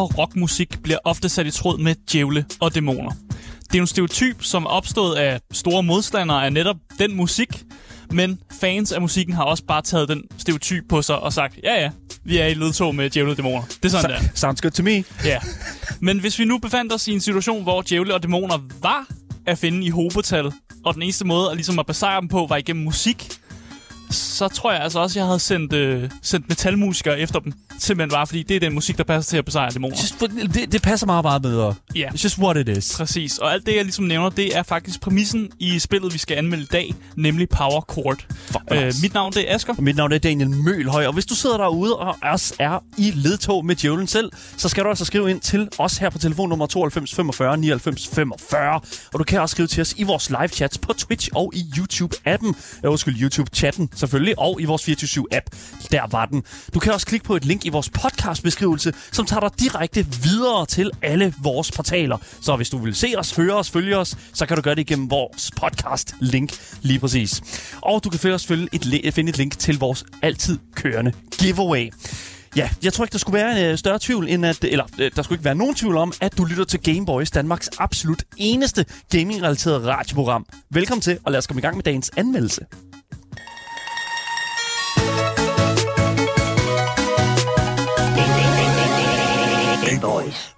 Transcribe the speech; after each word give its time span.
og 0.00 0.18
rockmusik 0.18 0.82
bliver 0.82 0.98
ofte 1.04 1.28
sat 1.28 1.46
i 1.46 1.50
tråd 1.50 1.78
med 1.78 1.94
djævle 2.12 2.44
og 2.60 2.74
dæmoner. 2.74 3.10
Det 3.72 3.78
er 3.78 3.80
en 3.80 3.86
stereotyp, 3.86 4.42
som 4.42 4.64
er 4.64 4.68
opstået 4.68 5.16
af 5.16 5.40
store 5.52 5.82
modstandere 5.82 6.44
af 6.44 6.52
netop 6.52 6.76
den 6.98 7.16
musik, 7.16 7.64
men 8.10 8.38
fans 8.60 8.92
af 8.92 9.00
musikken 9.00 9.34
har 9.34 9.44
også 9.44 9.64
bare 9.64 9.82
taget 9.82 10.08
den 10.08 10.22
stereotyp 10.38 10.84
på 10.88 11.02
sig 11.02 11.18
og 11.18 11.32
sagt, 11.32 11.58
ja 11.64 11.80
ja, 11.80 11.90
vi 12.24 12.38
er 12.38 12.46
i 12.46 12.54
ledtog 12.54 12.94
med 12.94 13.10
djævle 13.10 13.30
og 13.30 13.36
dæmoner. 13.36 13.62
Det 13.62 13.84
er 13.84 13.88
sådan, 13.88 14.10
der. 14.10 14.20
Sounds 14.34 14.60
good 14.60 14.70
to 14.70 14.82
me. 14.82 15.04
Ja. 15.24 15.38
Men 16.00 16.18
hvis 16.20 16.38
vi 16.38 16.44
nu 16.44 16.58
befandt 16.58 16.92
os 16.92 17.08
i 17.08 17.12
en 17.12 17.20
situation, 17.20 17.62
hvor 17.62 17.82
djævle 17.82 18.14
og 18.14 18.22
dæmoner 18.22 18.58
var 18.82 19.06
at 19.46 19.58
finde 19.58 19.86
i 19.86 19.90
hobetal, 19.90 20.52
og 20.84 20.94
den 20.94 21.02
eneste 21.02 21.26
måde 21.26 21.50
at, 21.50 21.56
ligesom 21.56 21.78
at 21.78 21.86
besejre 21.86 22.20
dem 22.20 22.28
på 22.28 22.46
var 22.48 22.56
igennem 22.56 22.84
musik, 22.84 23.32
så 24.10 24.48
tror 24.48 24.72
jeg 24.72 24.80
altså 24.80 24.98
også, 24.98 25.12
at 25.12 25.16
jeg 25.16 25.26
havde 25.26 25.38
sendt, 25.38 25.72
øh, 25.72 26.10
sendt 26.22 26.48
metalmusikere 26.48 27.20
efter 27.20 27.38
dem. 27.38 27.52
Simpelthen 27.80 28.10
bare, 28.10 28.26
fordi 28.26 28.42
det 28.42 28.56
er 28.56 28.60
den 28.60 28.74
musik, 28.74 28.98
der 28.98 29.04
passer 29.04 29.30
til 29.30 29.36
at 29.36 29.44
besejre 29.44 29.70
dæmoner. 29.70 29.96
Just, 30.02 30.20
det, 30.54 30.72
det 30.72 30.82
passer 30.82 31.06
meget, 31.06 31.24
meget 31.24 31.42
bedre. 31.42 31.74
Ja. 31.94 32.08
It's 32.08 32.24
just 32.24 32.38
what 32.38 32.56
it 32.56 32.68
is. 32.78 32.94
Præcis. 32.96 33.38
Og 33.38 33.52
alt 33.52 33.66
det, 33.66 33.76
jeg 33.76 33.84
ligesom 33.84 34.04
nævner, 34.04 34.28
det 34.28 34.56
er 34.56 34.62
faktisk 34.62 35.00
præmissen 35.00 35.50
i 35.58 35.78
spillet, 35.78 36.12
vi 36.12 36.18
skal 36.18 36.36
anmelde 36.36 36.62
i 36.62 36.66
dag, 36.66 36.94
nemlig 37.16 37.48
Power 37.48 37.84
Chord. 37.92 38.26
Øh, 38.72 38.84
nice. 38.84 38.98
mit 39.02 39.14
navn 39.14 39.32
det 39.32 39.50
er 39.50 39.54
Asger. 39.54 39.74
Og 39.76 39.82
mit 39.82 39.96
navn 39.96 40.12
er 40.12 40.18
Daniel 40.18 40.50
Mølhøj, 40.50 41.06
og 41.06 41.12
hvis 41.12 41.26
du 41.26 41.34
sidder 41.34 41.56
derude 41.56 41.96
og 41.96 42.16
også 42.22 42.54
er 42.58 42.84
i 42.98 43.12
ledtog 43.14 43.66
med 43.66 43.76
djævlen 43.76 44.06
selv, 44.06 44.30
så 44.56 44.68
skal 44.68 44.84
du 44.84 44.88
altså 44.88 45.04
skrive 45.04 45.30
ind 45.30 45.40
til 45.40 45.68
os 45.78 45.98
her 45.98 46.10
på 46.10 46.18
telefonnummer 46.18 46.66
92 46.66 47.14
45 47.14 47.56
99 47.56 48.08
45. 48.08 48.80
Og 49.12 49.18
du 49.18 49.24
kan 49.24 49.40
også 49.40 49.52
skrive 49.52 49.66
til 49.68 49.80
os 49.80 49.94
i 49.96 50.02
vores 50.02 50.30
live 50.30 50.48
chats 50.48 50.78
på 50.78 50.92
Twitch 50.92 51.28
og 51.34 51.52
i 51.54 51.64
YouTube-appen. 51.76 52.52
Ja, 52.82 52.88
undskyld, 52.88 53.14
YouTube-chatten 53.22 53.88
selvfølgelig, 53.94 54.38
og 54.38 54.60
i 54.60 54.64
vores 54.64 54.88
24-7-app. 54.88 55.46
Der 55.92 56.06
var 56.10 56.26
den. 56.26 56.42
Du 56.74 56.78
kan 56.78 56.92
også 56.92 57.06
klikke 57.06 57.24
på 57.24 57.36
et 57.36 57.44
link 57.44 57.64
i 57.64 57.69
vores 57.72 57.90
podcast-beskrivelse, 57.90 58.92
som 59.12 59.26
tager 59.26 59.40
dig 59.40 59.60
direkte 59.60 60.06
videre 60.22 60.66
til 60.66 60.90
alle 61.02 61.34
vores 61.42 61.72
portaler. 61.72 62.18
Så 62.40 62.56
hvis 62.56 62.70
du 62.70 62.78
vil 62.78 62.94
se 62.94 63.14
os, 63.18 63.36
høre 63.36 63.54
os, 63.54 63.70
følge 63.70 63.96
os, 63.96 64.16
så 64.32 64.46
kan 64.46 64.56
du 64.56 64.62
gøre 64.62 64.74
det 64.74 64.80
igennem 64.80 65.10
vores 65.10 65.50
podcast-link 65.60 66.78
lige 66.82 66.98
præcis. 66.98 67.42
Og 67.80 68.04
du 68.04 68.10
kan 68.10 68.20
følge 68.20 68.34
os 68.34 68.46
følge 68.46 68.68
et, 68.72 69.14
finde 69.14 69.30
et 69.30 69.38
link 69.38 69.58
til 69.58 69.78
vores 69.78 70.04
altid 70.22 70.58
kørende 70.74 71.12
giveaway. 71.38 71.90
Ja, 72.56 72.70
jeg 72.82 72.92
tror 72.92 73.04
ikke, 73.04 73.12
der 73.12 73.18
skulle 73.18 73.38
være 73.38 73.60
en 73.60 73.72
øh, 73.72 73.78
større 73.78 73.98
tvivl, 74.00 74.28
end 74.28 74.46
at, 74.46 74.64
eller 74.64 74.84
øh, 74.98 75.10
der 75.16 75.22
skulle 75.22 75.36
ikke 75.36 75.44
være 75.44 75.54
nogen 75.54 75.74
tvivl 75.74 75.96
om, 75.96 76.12
at 76.20 76.38
du 76.38 76.44
lytter 76.44 76.64
til 76.64 76.80
Game 76.80 77.06
Boys, 77.06 77.30
Danmarks 77.30 77.70
absolut 77.78 78.24
eneste 78.36 78.84
gaming-relateret 79.12 79.86
radioprogram. 79.86 80.46
Velkommen 80.70 81.02
til, 81.02 81.18
og 81.24 81.32
lad 81.32 81.38
os 81.38 81.46
komme 81.46 81.60
i 81.60 81.62
gang 81.62 81.76
med 81.76 81.84
dagens 81.84 82.10
anmeldelse. 82.16 82.89
Gameboys. 90.00 90.56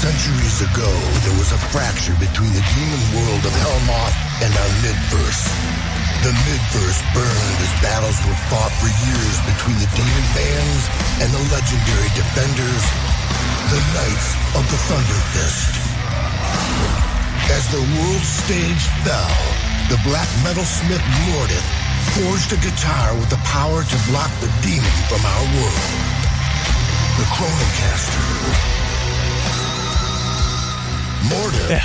Centuries 0.00 0.58
ago, 0.64 0.88
there 1.20 1.36
was 1.36 1.52
a 1.52 1.60
fracture 1.68 2.16
between 2.16 2.48
the 2.56 2.64
demon 2.72 3.02
world 3.12 3.44
of 3.44 3.52
Helmoth 3.60 4.16
and 4.40 4.48
our 4.48 4.72
midverse. 4.80 5.44
The 6.24 6.32
midverse 6.32 7.00
burned 7.12 7.58
as 7.60 7.72
battles 7.84 8.16
were 8.24 8.40
fought 8.48 8.72
for 8.80 8.88
years 8.88 9.36
between 9.52 9.76
the 9.84 9.90
demon 9.92 10.26
bands 10.32 10.82
and 11.20 11.28
the 11.28 11.44
legendary 11.52 12.10
defenders, 12.16 12.84
the 13.68 13.80
Knights 13.92 14.28
of 14.56 14.64
the 14.64 14.80
Thunder 14.88 15.20
Fist. 15.36 15.72
As 17.52 17.68
the 17.68 17.84
world 18.00 18.24
stage 18.24 18.84
fell, 19.04 19.36
the 19.92 20.00
black 20.08 20.28
metal 20.44 20.64
smith 20.64 21.04
Mordith 21.28 21.68
forged 22.16 22.52
a 22.52 22.60
guitar 22.64 23.12
with 23.20 23.28
the 23.28 23.40
power 23.44 23.84
to 23.84 23.96
block 24.08 24.32
the 24.40 24.48
demon 24.64 24.96
from 25.08 25.20
our 25.20 25.44
world. 25.60 26.09
The 27.20 27.26
Chronocaster. 27.26 28.79
Ja. 31.70 31.82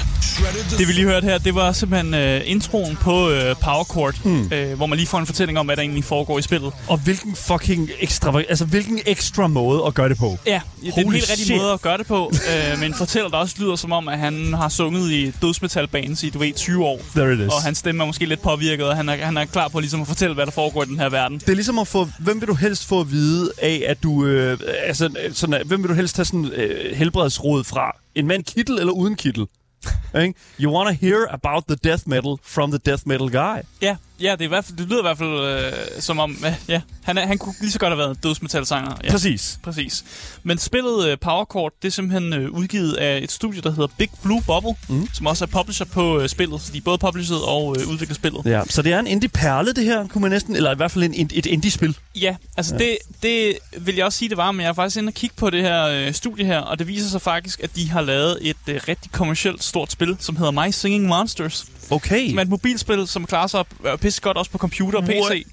Det 0.78 0.88
vi 0.88 0.94
lige 0.94 1.06
hørte 1.08 1.26
her, 1.26 1.38
det 1.38 1.56
var 1.56 1.72
simpelthen 1.72 2.14
øh, 2.14 2.42
introen 2.46 2.96
på 2.96 3.30
øh, 3.30 3.56
Power 3.64 3.84
Chord, 3.84 4.16
Hmm. 4.24 4.50
øh, 4.54 4.74
hvor 4.78 4.86
man 4.86 4.98
lige 4.98 5.08
får 5.08 5.20
en 5.20 5.26
fortælling 5.26 5.60
om, 5.60 5.66
hvad 5.66 5.76
der 5.76 5.82
egentlig 5.82 6.04
foregår 6.04 6.40
i 6.40 6.42
spillet. 6.42 6.74
Og 6.88 6.98
hvilken 6.98 7.36
fucking 7.36 7.90
ekstra, 8.00 8.42
altså 8.50 8.66
hvilken 8.66 9.00
ekstra 9.06 9.48
måde 9.48 9.84
at 9.88 9.94
gøre 9.94 10.10
det 10.10 10.18
på. 10.18 10.38
Ja, 10.46 10.62
det 10.86 10.94
er 10.98 11.02
en 11.02 11.12
helt 11.12 11.32
rigtig 11.32 11.58
måde 11.58 11.72
at 11.74 11.82
gøre 11.82 11.98
det 11.98 12.08
på, 12.08 12.32
øh, 12.74 12.80
men 12.80 12.94
fortæller 12.94 13.30
der 13.30 13.38
også 13.38 13.56
lyder 13.60 13.76
som 13.76 13.92
om, 13.92 14.08
at 14.08 14.20
han 14.20 14.54
har 14.54 14.70
sunget 14.70 15.12
i 15.12 15.32
dødsmetalbands 15.42 16.24
i, 16.24 16.30
du 16.30 16.40
ved, 16.40 16.54
20 16.54 16.86
år. 16.86 17.00
There 17.16 17.34
it 17.34 17.40
is. 17.40 17.46
Og 17.48 17.64
hans 17.64 17.78
stemme 17.78 18.04
er 18.04 18.08
måske 18.08 18.26
lidt 18.26 18.42
påvirket, 18.42 18.86
og 18.86 18.96
han 18.96 19.10
er, 19.10 19.26
han 19.26 19.38
er 19.38 19.46
klar 19.46 19.68
på 19.68 19.80
ligesom 19.80 20.02
at 20.02 20.08
fortælle, 20.08 20.34
hvad 20.36 20.46
der 20.46 20.52
foregår 20.52 20.84
i 20.84 20.86
den 20.86 21.00
her 21.00 21.10
verden. 21.10 21.40
Det 21.40 21.50
er 21.50 21.54
ligesom 21.56 21.80
at 21.80 21.88
få, 21.88 22.10
hvem 22.20 22.42
vil 22.42 22.48
du 22.48 22.54
helst 22.54 22.86
få 22.88 23.00
at 23.00 23.12
vide 23.12 23.52
af, 23.62 23.84
at 23.88 24.04
du, 24.04 24.26
øh, 24.26 24.60
altså, 24.86 25.10
sådan, 25.34 25.54
at- 25.56 25.68
hvem 25.68 25.82
vil 25.84 25.90
du 25.90 25.96
helst 25.96 26.16
have 26.16 26.26
sådan 26.26 26.46
øh, 26.46 26.98
helbredsråd 26.98 27.64
fra? 27.64 27.96
En 28.16 28.26
mand 28.26 28.54
kittel 28.54 28.80
eller 28.80 28.94
uden 28.94 29.16
kittel? 29.16 29.48
You 30.56 30.72
wanna 30.72 30.92
hear 31.00 31.28
about 31.32 31.68
the 31.68 31.76
death 31.80 32.06
metal 32.06 32.38
from 32.42 32.72
the 32.72 32.80
death 32.82 33.06
metal 33.06 33.30
guy. 33.30 33.62
Ja, 33.78 34.00
ja 34.22 34.32
det, 34.32 34.42
er 34.42 34.46
i 34.46 34.48
hvert 34.48 34.66
fald, 34.66 34.78
det 34.78 34.88
lyder 34.88 35.00
i 35.00 35.02
hvert 35.02 35.18
fald 35.18 35.40
øh, 35.40 35.74
som 36.00 36.20
om, 36.20 36.38
øh, 36.46 36.54
ja, 36.68 36.82
han, 37.04 37.18
er, 37.18 37.28
han 37.28 37.38
kunne 37.38 37.56
lige 37.62 37.72
så 37.72 37.80
godt 37.80 37.92
have 37.92 37.98
været 37.98 38.24
dødsmetalsanger. 38.24 38.96
Ja. 39.04 39.12
Præcis. 39.12 39.60
Præcis. 39.64 40.04
Men 40.44 40.58
spillet 40.58 41.12
uh, 41.12 41.20
Power 41.22 41.46
Chord, 41.52 41.74
det 41.82 41.88
er 41.88 41.92
simpelthen 41.92 42.34
uh, 42.34 42.58
udgivet 42.58 42.94
af 42.94 43.20
et 43.24 43.32
studie, 43.32 43.62
der 43.62 43.70
hedder 43.70 43.88
Big 43.98 44.10
Blue 44.24 44.44
Bubble, 44.48 44.76
mm. 44.90 45.08
som 45.14 45.26
også 45.26 45.46
er 45.46 45.50
publisher 45.50 45.86
på 45.86 46.18
uh, 46.18 46.28
spillet. 46.28 46.62
Så 46.62 46.72
de 46.74 46.82
både 46.82 46.98
published 46.98 47.38
og 47.38 47.68
uh, 47.68 47.92
udvikler 47.92 48.16
spillet. 48.16 48.42
Ja, 48.46 48.62
så 48.70 48.82
det 48.82 48.94
er 48.94 49.00
en 49.00 49.08
indie-perle, 49.08 49.74
det 49.74 49.84
her, 49.84 50.08
kunne 50.08 50.22
man 50.22 50.32
næsten, 50.32 50.56
eller 50.56 50.72
i 50.72 50.76
hvert 50.76 50.92
fald 50.92 51.04
en, 51.04 51.30
et 51.34 51.46
indie-spil. 51.46 51.98
Ja, 52.16 52.36
altså 52.58 52.76
ja. 52.76 52.86
Det, 52.86 52.98
det 53.24 53.58
vil 53.78 53.96
jeg 53.96 54.06
også 54.06 54.20
sige, 54.20 54.30
det 54.30 54.38
var, 54.38 54.52
men 54.52 54.62
jeg 54.62 54.70
er 54.70 54.74
faktisk 54.74 54.98
inde 54.98 55.10
og 55.10 55.14
kigge 55.14 55.36
på 55.36 55.50
det 55.50 55.62
her 55.62 56.08
uh, 56.08 56.14
studie 56.14 56.46
her, 56.46 56.60
og 56.60 56.80
det 56.80 56.88
viser 56.88 57.10
sig 57.10 57.22
faktisk, 57.22 57.60
at 57.64 57.76
de 57.76 57.90
har 57.90 58.02
lavet 58.02 58.38
et 58.42 58.58
uh, 58.70 58.76
rigtig 58.88 59.12
kommercielt 59.12 59.64
stort 59.64 59.92
spil, 59.92 60.18
som 60.20 60.36
hedder 60.36 60.52
My 60.52 60.72
Singing 60.72 61.06
Monsters. 61.06 61.66
Okay. 61.90 62.30
Som 62.30 62.38
er 62.38 62.42
et 62.42 62.50
mobilspil, 62.50 63.08
som 63.08 63.26
klarer 63.26 63.48
sig 63.48 63.66
uh, 63.80 64.00
pisse 64.06 64.22
godt 64.22 64.38
også 64.38 64.52
på 64.52 64.58
computer 64.58 65.00
og 65.00 65.06
PC. 65.06 65.14
What? 65.30 65.44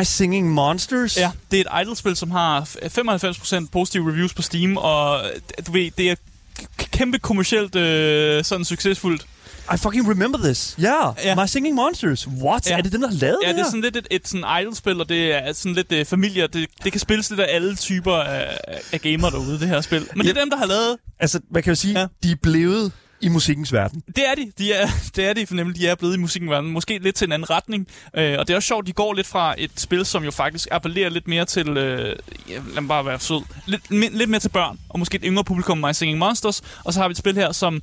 My 0.00 0.02
Singing 0.04 0.50
Monsters? 0.50 1.16
Ja, 1.16 1.30
det 1.50 1.60
er 1.60 1.78
et 1.78 1.86
idle-spil, 1.86 2.16
som 2.16 2.30
har 2.30 2.60
f- 2.60 3.56
95% 3.64 3.66
positive 3.72 4.10
reviews 4.10 4.34
på 4.34 4.42
Steam, 4.42 4.76
og 4.76 5.20
du 5.66 5.72
ved, 5.72 5.90
det 5.98 6.10
er 6.10 6.14
kæmpe 6.78 7.18
kommercielt 7.18 7.76
øh, 7.76 8.44
sådan 8.44 8.64
succesfuldt. 8.64 9.26
I 9.74 9.76
fucking 9.76 10.10
remember 10.10 10.38
this. 10.38 10.74
Ja, 10.80 11.04
yeah. 11.04 11.14
Ja. 11.24 11.34
My 11.42 11.46
Singing 11.46 11.74
Monsters. 11.74 12.28
What? 12.28 12.66
Ja. 12.70 12.78
Er 12.78 12.82
det 12.82 12.92
dem, 12.92 13.00
der 13.00 13.08
har 13.08 13.14
lavet 13.16 13.38
Ja, 13.44 13.48
det 13.48 13.56
det 13.56 13.62
er 13.62 13.66
sådan 13.66 13.80
lidt 13.80 13.96
et, 13.96 14.06
et 14.10 14.28
sådan 14.28 14.44
idle-spil, 14.62 15.00
og 15.00 15.08
det 15.08 15.34
er 15.34 15.52
sådan 15.52 15.74
lidt 15.74 15.92
øh, 15.92 16.04
familie, 16.04 16.46
det, 16.46 16.66
det 16.84 16.92
kan 16.92 17.00
spilles 17.00 17.30
lidt 17.30 17.40
af 17.40 17.54
alle 17.54 17.76
typer 17.76 18.14
af, 18.14 18.58
af 18.92 19.00
gamer 19.00 19.30
derude, 19.30 19.60
det 19.60 19.68
her 19.68 19.80
spil. 19.80 20.08
Men 20.16 20.26
det 20.26 20.36
er 20.36 20.40
dem, 20.40 20.50
der 20.50 20.56
har 20.56 20.66
lavet... 20.66 20.96
Altså, 21.20 21.40
man 21.50 21.62
kan 21.62 21.70
jo 21.70 21.74
sige, 21.74 21.92
Ja. 21.94 22.00
ja. 22.00 22.06
de 22.22 22.30
er 22.30 22.36
blevet 22.42 22.92
i 23.20 23.28
musikkens 23.28 23.72
verden. 23.72 24.02
Det 24.06 24.28
er 24.28 24.34
de. 24.34 24.52
de 24.58 24.72
er, 24.72 24.86
det 25.16 25.28
er 25.28 25.32
de, 25.32 25.46
for 25.46 25.54
nemlig 25.54 25.76
de 25.76 25.86
er 25.86 25.94
blevet 25.94 26.14
i 26.14 26.18
musikken 26.18 26.50
verden. 26.50 26.70
Måske 26.70 26.98
lidt 26.98 27.16
til 27.16 27.26
en 27.26 27.32
anden 27.32 27.50
retning. 27.50 27.86
Øh, 28.16 28.38
og 28.38 28.48
det 28.48 28.52
er 28.52 28.56
også 28.56 28.66
sjovt, 28.66 28.86
de 28.86 28.92
går 28.92 29.14
lidt 29.14 29.26
fra 29.26 29.54
et 29.58 29.70
spil, 29.76 30.06
som 30.06 30.24
jo 30.24 30.30
faktisk 30.30 30.68
appellerer 30.70 31.08
lidt 31.10 31.28
mere 31.28 31.44
til... 31.44 31.68
Øh, 31.68 32.16
lad 32.48 32.80
mig 32.80 32.88
bare 32.88 33.06
være 33.06 33.20
sød. 33.20 33.42
Lidt, 33.66 33.90
lidt 33.90 34.30
mere 34.30 34.40
til 34.40 34.48
børn, 34.48 34.78
og 34.88 34.98
måske 34.98 35.16
et 35.16 35.22
yngre 35.24 35.44
publikum, 35.44 35.78
My 35.78 35.92
Singing 35.92 36.18
Monsters. 36.18 36.62
Og 36.84 36.92
så 36.92 37.00
har 37.00 37.08
vi 37.08 37.12
et 37.12 37.18
spil 37.18 37.34
her, 37.34 37.52
som 37.52 37.82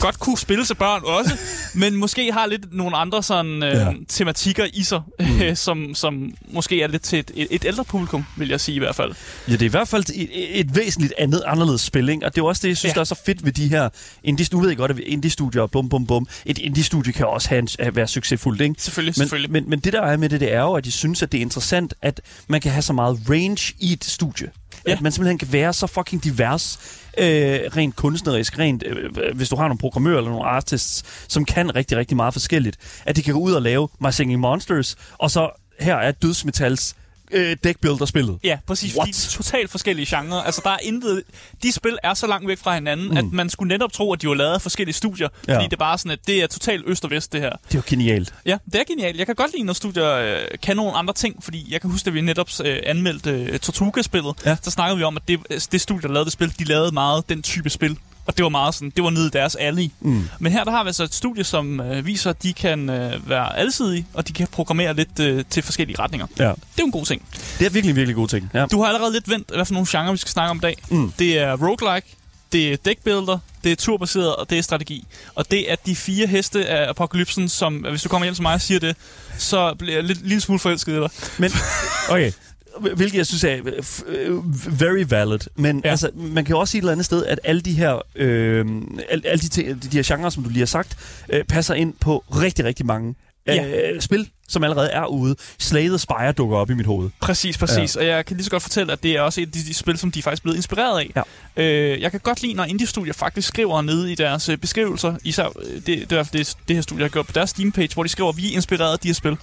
godt 0.00 0.18
kunne 0.18 0.38
spille 0.38 0.64
til 0.64 0.74
børn 0.74 1.02
også, 1.04 1.38
men 1.80 1.96
måske 1.96 2.32
har 2.32 2.46
lidt 2.46 2.74
nogle 2.74 2.96
andre 2.96 3.22
sådan 3.22 3.62
øh, 3.62 3.74
ja. 3.74 3.92
Tematikker 4.08 4.66
i 4.74 4.82
sig, 4.82 5.00
mm. 5.20 5.54
som, 5.66 5.94
som 5.94 6.34
måske 6.52 6.82
er 6.82 6.86
lidt 6.86 7.02
til 7.02 7.18
et, 7.18 7.30
et, 7.34 7.46
et 7.50 7.64
ældre 7.64 7.84
publikum, 7.84 8.24
vil 8.36 8.48
jeg 8.48 8.60
sige 8.60 8.74
i 8.76 8.78
hvert 8.78 8.94
fald. 8.96 9.14
Ja, 9.48 9.52
det 9.52 9.62
er 9.62 9.66
i 9.66 9.68
hvert 9.68 9.88
fald 9.88 10.04
et, 10.14 10.60
et 10.60 10.76
væsentligt 10.76 11.14
andet, 11.18 11.42
anderledes 11.46 11.80
spil, 11.80 12.08
ikke? 12.08 12.26
Og 12.26 12.34
det 12.34 12.40
er 12.40 12.44
også 12.44 12.60
det, 12.62 12.68
jeg 12.68 12.76
synes, 12.76 12.90
Ja. 12.90 12.94
der 12.94 13.00
er 13.00 13.04
så 13.04 13.20
fedt 13.26 13.44
ved 13.44 13.52
de 13.52 13.68
her 13.68 13.88
indie 14.24 14.46
Nu 14.52 14.60
ved 14.60 14.68
jeg 14.68 14.76
godt, 14.76 14.90
at 14.90 14.98
indie-studier, 14.98 15.66
bum, 15.66 15.88
bum, 15.88 16.06
bum. 16.06 16.26
Et 16.46 16.58
indie-studie 16.58 17.12
kan 17.12 17.26
også 17.26 17.48
have 17.48 17.58
en, 17.58 17.68
være 17.96 18.06
succesfuldt, 18.08 18.60
ikke? 18.60 18.74
Selvfølgelig, 18.78 19.10
Men, 19.10 19.14
selvfølgelig. 19.14 19.50
men, 19.52 19.70
men 19.70 19.80
det 19.80 19.92
der 19.92 20.02
er 20.02 20.16
med 20.16 20.28
det, 20.28 20.40
det 20.40 20.52
er 20.52 20.60
jo, 20.60 20.72
at 20.72 20.84
de 20.84 20.92
synes, 20.92 21.22
at 21.22 21.32
det 21.32 21.38
er 21.38 21.42
interessant, 21.42 21.94
at 22.02 22.20
man 22.48 22.60
kan 22.60 22.72
have 22.72 22.82
så 22.82 22.92
meget 22.92 23.18
range 23.30 23.74
i 23.78 23.92
et 23.92 24.04
studie. 24.04 24.48
Ja. 24.86 24.92
At 24.92 25.00
man 25.00 25.12
simpelthen 25.12 25.38
kan 25.38 25.52
være 25.52 25.72
så 25.72 25.86
fucking 25.86 26.24
divers, 26.24 26.78
øh, 27.18 27.60
rent 27.76 27.96
kunstnerisk, 27.96 28.58
rent, 28.58 28.84
øh, 28.86 29.36
hvis 29.36 29.48
du 29.48 29.56
har 29.56 29.62
nogle 29.62 29.78
programmører 29.78 30.16
eller 30.16 30.30
nogle 30.30 30.46
artists, 30.46 31.04
som 31.28 31.44
kan 31.44 31.74
rigtig, 31.74 31.98
rigtig 31.98 32.16
meget 32.16 32.34
forskelligt. 32.34 32.76
At 33.06 33.16
de 33.16 33.22
kan 33.22 33.34
gå 33.34 33.40
ud 33.40 33.52
og 33.52 33.62
lave 33.62 33.88
My 34.00 34.10
Singing 34.10 34.40
Monsters, 34.40 34.96
og 35.18 35.30
så 35.30 35.50
her 35.80 35.96
er 35.96 36.10
dødsmetals 36.10 36.96
øh, 37.32 37.56
deckbuilder-spillet. 37.64 38.38
Ja, 38.44 38.58
præcis. 38.66 38.96
What? 38.96 39.06
De 39.06 39.10
er 39.10 39.30
totalt 39.30 39.70
forskellige 39.70 40.16
genrer. 40.16 40.42
Altså, 40.42 40.60
der 40.64 40.70
er 40.70 40.78
intet... 40.82 41.22
De 41.62 41.72
spil 41.72 41.98
er 42.02 42.14
så 42.14 42.26
langt 42.26 42.48
væk 42.48 42.58
fra 42.58 42.74
hinanden, 42.74 43.08
mm. 43.08 43.16
at 43.16 43.24
man 43.32 43.50
skulle 43.50 43.68
netop 43.68 43.92
tro, 43.92 44.12
at 44.12 44.22
de 44.22 44.28
var 44.28 44.34
lavet 44.34 44.54
af 44.54 44.62
forskellige 44.62 44.94
studier. 44.94 45.28
Ja. 45.48 45.52
Ja. 45.52 45.58
Fordi 45.58 45.64
det 45.64 45.72
er 45.72 45.76
bare 45.76 45.98
sådan, 45.98 46.12
at 46.12 46.18
det 46.26 46.42
er 46.42 46.46
totalt 46.46 46.84
øst 46.86 47.04
og 47.04 47.10
vest, 47.10 47.32
det 47.32 47.40
her. 47.40 47.50
Det 47.50 47.74
er 47.74 47.78
jo 47.78 47.82
genialt. 47.86 48.34
Ja, 48.46 48.58
det 48.72 48.74
er 48.74 48.84
genialt. 48.84 49.18
Jeg 49.18 49.26
kan 49.26 49.34
godt 49.34 49.50
lide, 49.54 49.64
når 49.64 49.72
studier 49.72 50.10
øh, 50.10 50.38
kan 50.62 50.76
nogle 50.76 50.92
andre 50.92 51.14
ting, 51.14 51.44
fordi 51.44 51.72
jeg 51.72 51.80
kan 51.80 51.90
huske, 51.90 52.08
at 52.08 52.14
vi 52.14 52.20
netop 52.20 52.48
øh, 52.64 52.78
anmeldte 52.86 53.30
øh, 53.30 53.58
Tortuga-spillet. 53.58 54.34
Ja. 54.46 54.56
Så 54.62 54.70
snakkede 54.70 54.98
vi 54.98 55.04
om, 55.04 55.16
at 55.16 55.22
det, 55.28 55.68
det 55.72 55.80
studie, 55.80 56.02
der 56.02 56.08
lavede 56.08 56.24
det 56.24 56.32
spil, 56.32 56.54
de 56.58 56.64
lavede 56.64 56.92
meget 56.92 57.28
den 57.28 57.42
type 57.42 57.70
spil. 57.70 57.96
Og 58.26 58.36
det 58.36 58.42
var 58.42 58.48
meget 58.48 58.74
sådan, 58.74 58.92
det 58.96 59.04
var 59.04 59.10
nede 59.10 59.26
i 59.26 59.30
deres 59.30 59.54
alley. 59.54 59.88
Mm. 60.00 60.28
Men 60.38 60.52
her 60.52 60.64
der 60.64 60.70
har 60.70 60.84
vi 60.84 60.88
altså 60.88 61.04
et 61.04 61.14
studie, 61.14 61.44
som 61.44 61.80
øh, 61.80 62.06
viser, 62.06 62.30
at 62.30 62.42
de 62.42 62.52
kan 62.52 62.90
øh, 62.90 63.28
være 63.28 63.58
alsidige, 63.58 64.06
og 64.14 64.28
de 64.28 64.32
kan 64.32 64.46
programmere 64.46 64.94
lidt 64.94 65.20
øh, 65.20 65.44
til 65.50 65.62
forskellige 65.62 65.98
retninger. 65.98 66.26
Ja. 66.38 66.44
Det 66.44 66.50
er 66.50 66.54
jo 66.78 66.84
en 66.84 66.92
god 66.92 67.04
ting. 67.06 67.22
Det 67.58 67.66
er 67.66 67.70
virkelig 67.70 67.96
virkelig 67.96 68.16
god 68.16 68.28
ting. 68.28 68.50
Ja. 68.54 68.66
Du 68.66 68.80
har 68.80 68.88
allerede 68.88 69.12
lidt 69.12 69.30
vendt, 69.30 69.50
hvad 69.54 69.64
for 69.64 69.72
nogle 69.72 69.86
genrer, 69.90 70.12
vi 70.12 70.18
skal 70.18 70.30
snakke 70.30 70.50
om 70.50 70.56
i 70.56 70.60
dag. 70.60 70.76
Mm. 70.90 71.12
Det 71.18 71.38
er 71.38 71.56
roguelike, 71.56 72.06
det 72.52 72.72
er 72.72 72.76
deckbuilder, 72.76 73.38
det 73.64 73.72
er 73.72 73.76
turbaseret, 73.76 74.36
og 74.36 74.50
det 74.50 74.58
er 74.58 74.62
strategi. 74.62 75.06
Og 75.34 75.50
det 75.50 75.72
er 75.72 75.76
de 75.86 75.96
fire 75.96 76.26
heste 76.26 76.66
af 76.66 76.88
apokalypsen, 76.88 77.48
som, 77.48 77.74
hvis 77.74 78.02
du 78.02 78.08
kommer 78.08 78.24
hjem 78.24 78.34
til 78.34 78.42
mig 78.42 78.54
og 78.54 78.60
siger 78.60 78.80
det, 78.80 78.96
så 79.38 79.74
bliver 79.74 79.94
jeg 79.94 80.04
lidt 80.04 80.26
lille 80.26 80.40
smule 80.40 80.58
forelsket 80.58 80.92
i 80.92 80.96
dig. 81.00 81.10
Men, 81.38 81.50
okay, 82.10 82.32
hvilket 82.80 83.18
jeg 83.18 83.26
synes 83.26 83.44
er 83.44 83.58
øh, 83.64 83.82
øh, 84.06 84.80
very 84.80 85.04
valid. 85.08 85.38
Men 85.56 85.76
ja. 85.76 85.82
Ja. 85.84 85.90
altså, 85.90 86.10
man 86.14 86.44
kan 86.44 86.54
jo 86.54 86.60
også 86.60 86.70
sige 86.72 86.78
et 86.78 86.82
eller 86.82 86.92
andet 86.92 87.04
sted, 87.04 87.26
at 87.26 87.40
alle 87.44 87.60
de 87.60 87.72
her, 87.72 88.02
øh, 88.14 88.66
alle, 89.08 89.26
alle 89.26 89.40
de, 89.42 89.74
de 89.74 89.96
her 89.96 90.02
genrer, 90.16 90.30
som 90.30 90.42
du 90.42 90.48
lige 90.48 90.58
har 90.58 90.66
sagt, 90.66 90.96
øh, 91.28 91.44
passer 91.44 91.74
ind 91.74 91.94
på 92.00 92.24
rigtig, 92.42 92.64
rigtig 92.64 92.86
mange 92.86 93.14
øh, 93.48 94.00
spil, 94.00 94.28
som 94.52 94.64
allerede 94.64 94.88
er 94.88 95.06
ude. 95.06 95.36
Slay 95.58 95.88
the 95.88 95.98
Spire 95.98 96.32
dukker 96.32 96.56
op 96.56 96.70
i 96.70 96.74
mit 96.74 96.86
hoved. 96.86 97.10
Præcis, 97.20 97.58
præcis. 97.58 97.96
Ja. 97.96 98.00
Og 98.00 98.06
jeg 98.06 98.26
kan 98.26 98.36
lige 98.36 98.44
så 98.44 98.50
godt 98.50 98.62
fortælle, 98.62 98.92
at 98.92 99.02
det 99.02 99.10
er 99.16 99.20
også 99.20 99.40
et 99.40 99.46
af 99.46 99.52
de, 99.52 99.58
de 99.58 99.74
spil, 99.74 99.98
som 99.98 100.10
de 100.10 100.18
er 100.18 100.22
faktisk 100.22 100.42
blevet 100.42 100.56
inspireret 100.56 101.00
af. 101.00 101.10
Ja. 101.56 101.62
Øh, 101.62 102.00
jeg 102.00 102.10
kan 102.10 102.20
godt 102.20 102.42
lide, 102.42 102.54
når 102.54 102.64
indie-studier 102.64 103.12
faktisk 103.12 103.48
skriver 103.48 103.82
nede 103.82 104.12
i 104.12 104.14
deres 104.14 104.48
øh, 104.48 104.56
beskrivelser, 104.58 105.14
især 105.24 105.46
øh, 105.46 105.74
det, 105.86 106.10
det, 106.10 106.12
er 106.18 106.22
det, 106.22 106.56
det 106.68 106.76
her 106.76 106.80
studie 106.82 107.02
har 107.04 107.08
gjort 107.08 107.26
på 107.26 107.32
deres 107.32 107.50
Steam-page, 107.50 107.94
hvor 107.94 108.02
de 108.02 108.08
skriver, 108.08 108.32
vi 108.32 108.52
er 108.52 108.54
inspireret 108.56 108.92
af 108.92 108.98
de 108.98 109.08
her 109.08 109.14
spil. 109.14 109.36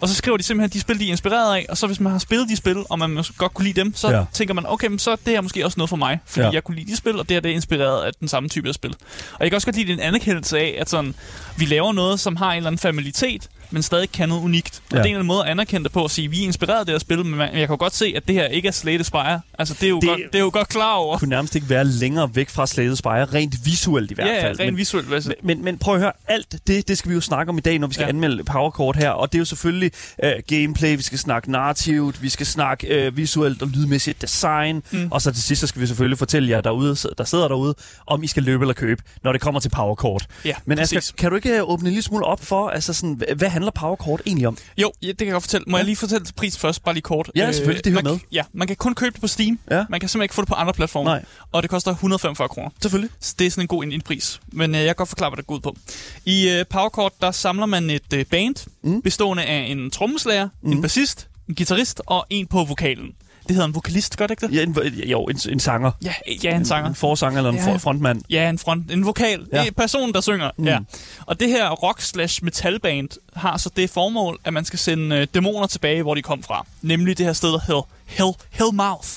Og 0.00 0.08
så 0.08 0.14
skriver 0.14 0.36
de 0.36 0.42
simpelthen 0.42 0.72
de 0.72 0.80
spil, 0.80 0.98
de 1.00 1.06
er 1.06 1.10
inspireret 1.10 1.56
af, 1.56 1.66
og 1.68 1.76
så 1.76 1.86
hvis 1.86 2.00
man 2.00 2.12
har 2.12 2.18
spillet 2.18 2.48
de 2.48 2.56
spil, 2.56 2.76
og 2.90 2.98
man 2.98 3.24
godt 3.38 3.54
kunne 3.54 3.64
lide 3.66 3.80
dem, 3.80 3.94
så 3.96 4.10
Ja. 4.10 4.24
tænker 4.32 4.54
man, 4.54 4.64
okay, 4.68 4.86
men 4.86 4.98
så 4.98 5.10
er 5.10 5.16
det 5.16 5.32
her 5.34 5.40
måske 5.40 5.64
også 5.64 5.74
noget 5.78 5.88
for 5.90 5.96
mig, 5.96 6.18
fordi 6.26 6.46
Ja. 6.46 6.50
jeg 6.52 6.64
kunne 6.64 6.76
lide 6.76 6.90
de 6.90 6.96
spil, 6.96 7.18
og 7.18 7.28
det 7.28 7.34
her 7.34 7.40
det 7.40 7.50
er 7.50 7.54
inspireret 7.54 8.04
af 8.04 8.10
den 8.20 8.28
samme 8.28 8.48
type 8.48 8.68
af 8.68 8.74
spil. 8.74 8.90
Og 9.32 9.40
jeg 9.40 9.50
kan 9.50 9.54
også 9.56 9.66
godt 9.66 9.76
lide 9.76 9.92
en 9.92 10.00
anerkendelse 10.00 10.58
af, 10.58 10.76
at 10.80 10.90
sådan, 10.90 11.14
vi 11.56 11.64
laver 11.64 11.92
noget, 11.92 12.20
som 12.20 12.36
har 12.36 12.50
en 12.50 12.56
eller 12.56 12.66
anden 12.66 12.78
familitet, 12.78 13.48
men 13.70 13.82
stadig 13.82 14.12
kan 14.12 14.28
noget 14.28 14.42
unikt. 14.42 14.82
Og 14.90 14.96
Ja. 14.96 14.96
det 14.96 15.00
er 15.00 15.04
en 15.04 15.06
eller 15.06 15.18
anden 15.18 15.26
måde 15.26 15.44
at 15.44 15.50
anerkende 15.50 15.84
det 15.84 15.92
på 15.92 16.04
at 16.04 16.10
sige, 16.10 16.24
at 16.24 16.30
vi 16.30 16.40
er 16.40 16.44
inspireret 16.44 16.78
af 16.80 16.86
det 16.86 16.92
her 16.92 16.98
spil, 16.98 17.26
men 17.26 17.40
jeg 17.40 17.50
kan 17.52 17.68
jo 17.68 17.76
godt 17.78 17.94
se, 17.94 18.12
at 18.16 18.22
det 18.28 18.34
her 18.34 18.46
ikke 18.46 18.68
er 18.68 18.72
Slay 18.72 18.94
the 18.94 19.04
Spire. 19.04 19.40
Altså, 19.58 19.74
det 19.74 19.82
er 19.86 19.88
jo, 19.90 20.00
Det-. 20.00 20.08
Godt, 20.08 20.20
det 20.32 20.38
er 20.38 20.42
jo 20.42 20.50
godt 20.52 20.68
klar 20.68 20.94
over. 20.94 21.18
Kunne 21.18 21.28
nærmest 21.28 21.54
ikke 21.54 21.68
være 21.70 21.84
længere 21.84 22.30
væk 22.34 22.50
fra 22.50 22.66
Slay 22.66 22.86
the 22.86 22.96
Spire, 22.96 23.24
rent 23.24 23.54
visuelt 23.66 24.10
i 24.10 24.14
hvert 24.14 24.26
Ja, 24.26 24.34
ja, 24.34 24.44
fald. 24.46 24.60
rent 24.60 24.66
Men- 24.72 24.76
visuelt. 24.76 25.08
Men, 25.10 25.22
men, 25.42 25.64
men 25.64 25.78
prøv 25.78 25.94
at 25.94 26.00
høre, 26.00 26.12
alt 26.28 26.56
det, 26.66 26.88
det 26.88 26.98
skal 26.98 27.08
vi 27.08 27.14
jo 27.14 27.20
snakke 27.20 27.50
om 27.50 27.58
i 27.58 27.60
dag, 27.60 27.78
når 27.78 27.86
vi 27.86 27.94
skal 27.94 28.02
ja. 28.02 28.06
Ja. 28.06 28.12
anmelde 28.12 28.44
Powercord 28.44 28.96
her. 28.96 29.10
Og 29.10 29.32
det 29.32 29.38
er 29.38 29.40
jo 29.40 29.44
selvfølgelig 29.44 29.90
uh, 30.24 30.30
gameplay, 30.46 30.96
vi 30.96 31.02
skal 31.02 31.18
snakke 31.18 31.50
narrativt, 31.50 32.22
vi 32.22 32.28
skal 32.28 32.46
snakke 32.46 33.06
uh, 33.08 33.16
visuelt 33.16 33.62
og 33.62 33.68
lydmæssigt 33.68 34.22
design. 34.22 34.82
Mm. 34.90 35.08
Og 35.10 35.22
så 35.22 35.32
til 35.32 35.42
sidst, 35.42 35.60
så 35.60 35.66
skal 35.66 35.82
vi 35.82 35.86
selvfølgelig 35.86 36.18
fortælle 36.18 36.50
jer, 36.50 36.60
derude, 36.60 36.96
der 37.18 37.24
sidder 37.24 37.48
derude, 37.48 37.74
om 38.06 38.22
I 38.22 38.26
skal 38.26 38.42
løbe 38.42 38.62
eller 38.64 38.74
købe, 38.74 39.02
når 39.24 39.32
det 39.32 39.40
kommer 39.40 39.60
til 39.60 39.68
Powercord. 39.68 40.22
Ja, 40.44 40.54
Men 40.64 40.78
præcis. 40.78 41.14
Kan 41.18 41.30
du 41.30 41.36
ikke 41.36 41.56
øh, 41.56 41.62
åbne 41.70 41.88
en 41.88 41.92
lille 41.92 42.02
smule 42.02 42.24
op 42.24 42.44
for, 42.44 42.68
altså 42.68 42.92
sådan, 42.92 43.20
hvad 43.36 43.48
handler 43.60 43.80
Powercord 43.80 44.20
egentlig 44.26 44.48
om? 44.48 44.56
Jo, 44.78 44.92
ja, 45.02 45.06
det 45.06 45.18
kan 45.18 45.26
jeg 45.26 45.32
godt 45.32 45.42
fortælle. 45.42 45.64
Må 45.66 45.76
ja. 45.76 45.78
jeg 45.78 45.84
lige 45.84 45.96
fortælle 45.96 46.26
pris 46.36 46.58
først, 46.58 46.84
bare 46.84 46.94
lige 46.94 47.02
kort? 47.02 47.30
Ja, 47.36 47.52
selvfølgelig, 47.52 47.84
det 47.84 47.92
hører 47.92 48.02
man, 48.02 48.12
med. 48.12 48.20
Ja, 48.32 48.42
man 48.52 48.66
kan 48.66 48.76
kun 48.76 48.94
købe 48.94 49.12
det 49.12 49.20
på 49.20 49.26
Steam. 49.26 49.58
Ja. 49.70 49.84
Man 49.88 50.00
kan 50.00 50.08
simpelthen 50.08 50.22
ikke 50.22 50.34
få 50.34 50.42
det 50.42 50.48
på 50.48 50.54
andre 50.54 50.72
platforme. 50.72 51.04
Nej. 51.04 51.24
Og 51.52 51.62
det 51.62 51.70
koster 51.70 51.90
145 51.90 52.48
kroner. 52.48 52.70
Selvfølgelig. 52.82 53.10
Så 53.20 53.34
det 53.38 53.46
er 53.46 53.50
sådan 53.50 53.64
en 53.64 53.68
god 53.68 53.84
indpris. 53.84 54.40
Men 54.52 54.74
øh, 54.74 54.80
jeg 54.80 54.86
kan 54.86 54.94
godt 54.94 55.08
forklare, 55.08 55.30
hvad 55.30 55.36
det 55.36 55.46
går 55.46 55.54
ud 55.54 55.60
på. 55.60 55.76
I 56.24 56.48
øh, 56.48 56.64
Powercord, 56.70 57.12
der 57.20 57.30
samler 57.30 57.66
man 57.66 57.90
et 57.90 58.12
øh, 58.14 58.24
band, 58.24 58.68
mm. 58.82 59.02
bestående 59.02 59.44
af 59.44 59.66
en 59.68 59.90
trommeslager, 59.90 60.48
mm. 60.62 60.72
en 60.72 60.82
bassist, 60.82 61.28
en 61.48 61.54
guitarist 61.54 62.02
og 62.06 62.26
en 62.30 62.46
på 62.46 62.64
vokalen. 62.64 63.14
Det 63.50 63.54
hedder 63.56 63.68
en 63.68 63.74
vokalist, 63.74 64.16
gør 64.16 64.26
det 64.26 64.42
ikke 64.42 64.46
det? 64.46 64.54
Ja, 64.54 64.62
en, 64.62 64.94
jo, 65.10 65.24
en, 65.24 65.38
en 65.50 65.60
sanger. 65.60 65.90
Ja, 66.04 66.14
ja 66.44 66.56
en 66.56 66.64
sanger. 66.64 66.88
En 66.88 66.94
forsanger 66.94 67.38
eller 67.38 67.50
en 67.50 67.56
Ja. 67.56 67.70
ja. 67.70 67.76
frontmand. 67.76 68.22
Ja, 68.30 68.48
en, 68.48 68.58
front, 68.58 68.90
en 68.92 69.06
vokal. 69.06 69.46
Ja. 69.52 69.60
Det 69.60 69.68
er 69.68 69.72
personen, 69.72 70.14
der 70.14 70.20
synger. 70.20 70.50
Mm. 70.58 70.64
Ja. 70.66 70.78
Og 71.26 71.40
det 71.40 71.48
her 71.48 71.70
rock 71.70 72.00
slash 72.00 72.44
metalband 72.44 73.08
har 73.36 73.56
så 73.58 73.70
det 73.76 73.90
formål, 73.90 74.38
at 74.44 74.52
man 74.52 74.64
skal 74.64 74.78
sende 74.78 75.16
øh, 75.16 75.26
dæmoner 75.34 75.66
tilbage, 75.66 76.02
hvor 76.02 76.14
de 76.14 76.22
kom 76.22 76.42
fra. 76.42 76.66
Nemlig 76.82 77.18
det 77.18 77.26
her 77.26 77.32
sted, 77.32 77.48
der 77.48 77.60
hedder 77.66 77.88
Hell, 78.06 78.32
Hellmouth. 78.50 79.08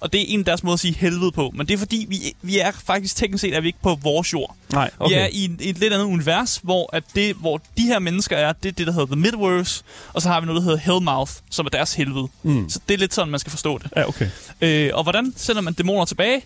Og 0.00 0.12
det 0.12 0.20
er 0.20 0.24
en 0.28 0.38
af 0.38 0.44
deres 0.44 0.62
måder 0.62 0.74
at 0.74 0.80
sige 0.80 0.94
helvede 0.94 1.32
på. 1.32 1.50
Men 1.54 1.66
det 1.68 1.74
er 1.74 1.78
fordi, 1.78 2.06
vi, 2.08 2.16
vi 2.42 2.58
er 2.58 2.70
faktisk 2.70 3.16
teknisk 3.16 3.40
set 3.40 3.56
er 3.56 3.60
vi 3.60 3.66
ikke 3.66 3.82
på 3.82 3.98
vores 4.02 4.32
jord. 4.32 4.56
Nej, 4.72 4.90
Okay. 4.98 5.14
Vi 5.14 5.20
er 5.20 5.28
i 5.32 5.44
et, 5.44 5.56
et 5.60 5.78
lidt 5.78 5.92
andet 5.92 6.04
univers, 6.06 6.60
hvor, 6.62 6.90
at 6.96 7.04
det, 7.14 7.34
hvor 7.36 7.60
de 7.76 7.82
her 7.82 7.98
mennesker 7.98 8.36
er, 8.36 8.52
det 8.52 8.68
er 8.68 8.72
det, 8.72 8.86
der 8.86 8.92
hedder 8.92 9.06
The 9.06 9.16
Midverse, 9.16 9.84
og 10.12 10.22
så 10.22 10.28
har 10.28 10.40
vi 10.40 10.46
noget, 10.46 10.58
der 10.62 10.64
hedder 10.64 10.78
Hellmouth, 10.92 11.32
som 11.50 11.66
er 11.66 11.70
deres 11.70 11.94
helvede. 11.94 12.28
Mm. 12.42 12.68
Så 12.68 12.80
det 12.88 12.94
er 12.94 12.98
lidt 12.98 13.14
sådan, 13.14 13.30
man 13.30 13.40
skal 13.40 13.50
forstå 13.50 13.78
det. 13.78 13.92
Ja, 13.96 14.08
okay. 14.08 14.28
Øh, 14.60 14.90
og 14.94 15.02
hvordan 15.02 15.32
sender 15.36 15.62
man 15.62 15.72
dæmoner 15.72 16.04
tilbage? 16.04 16.42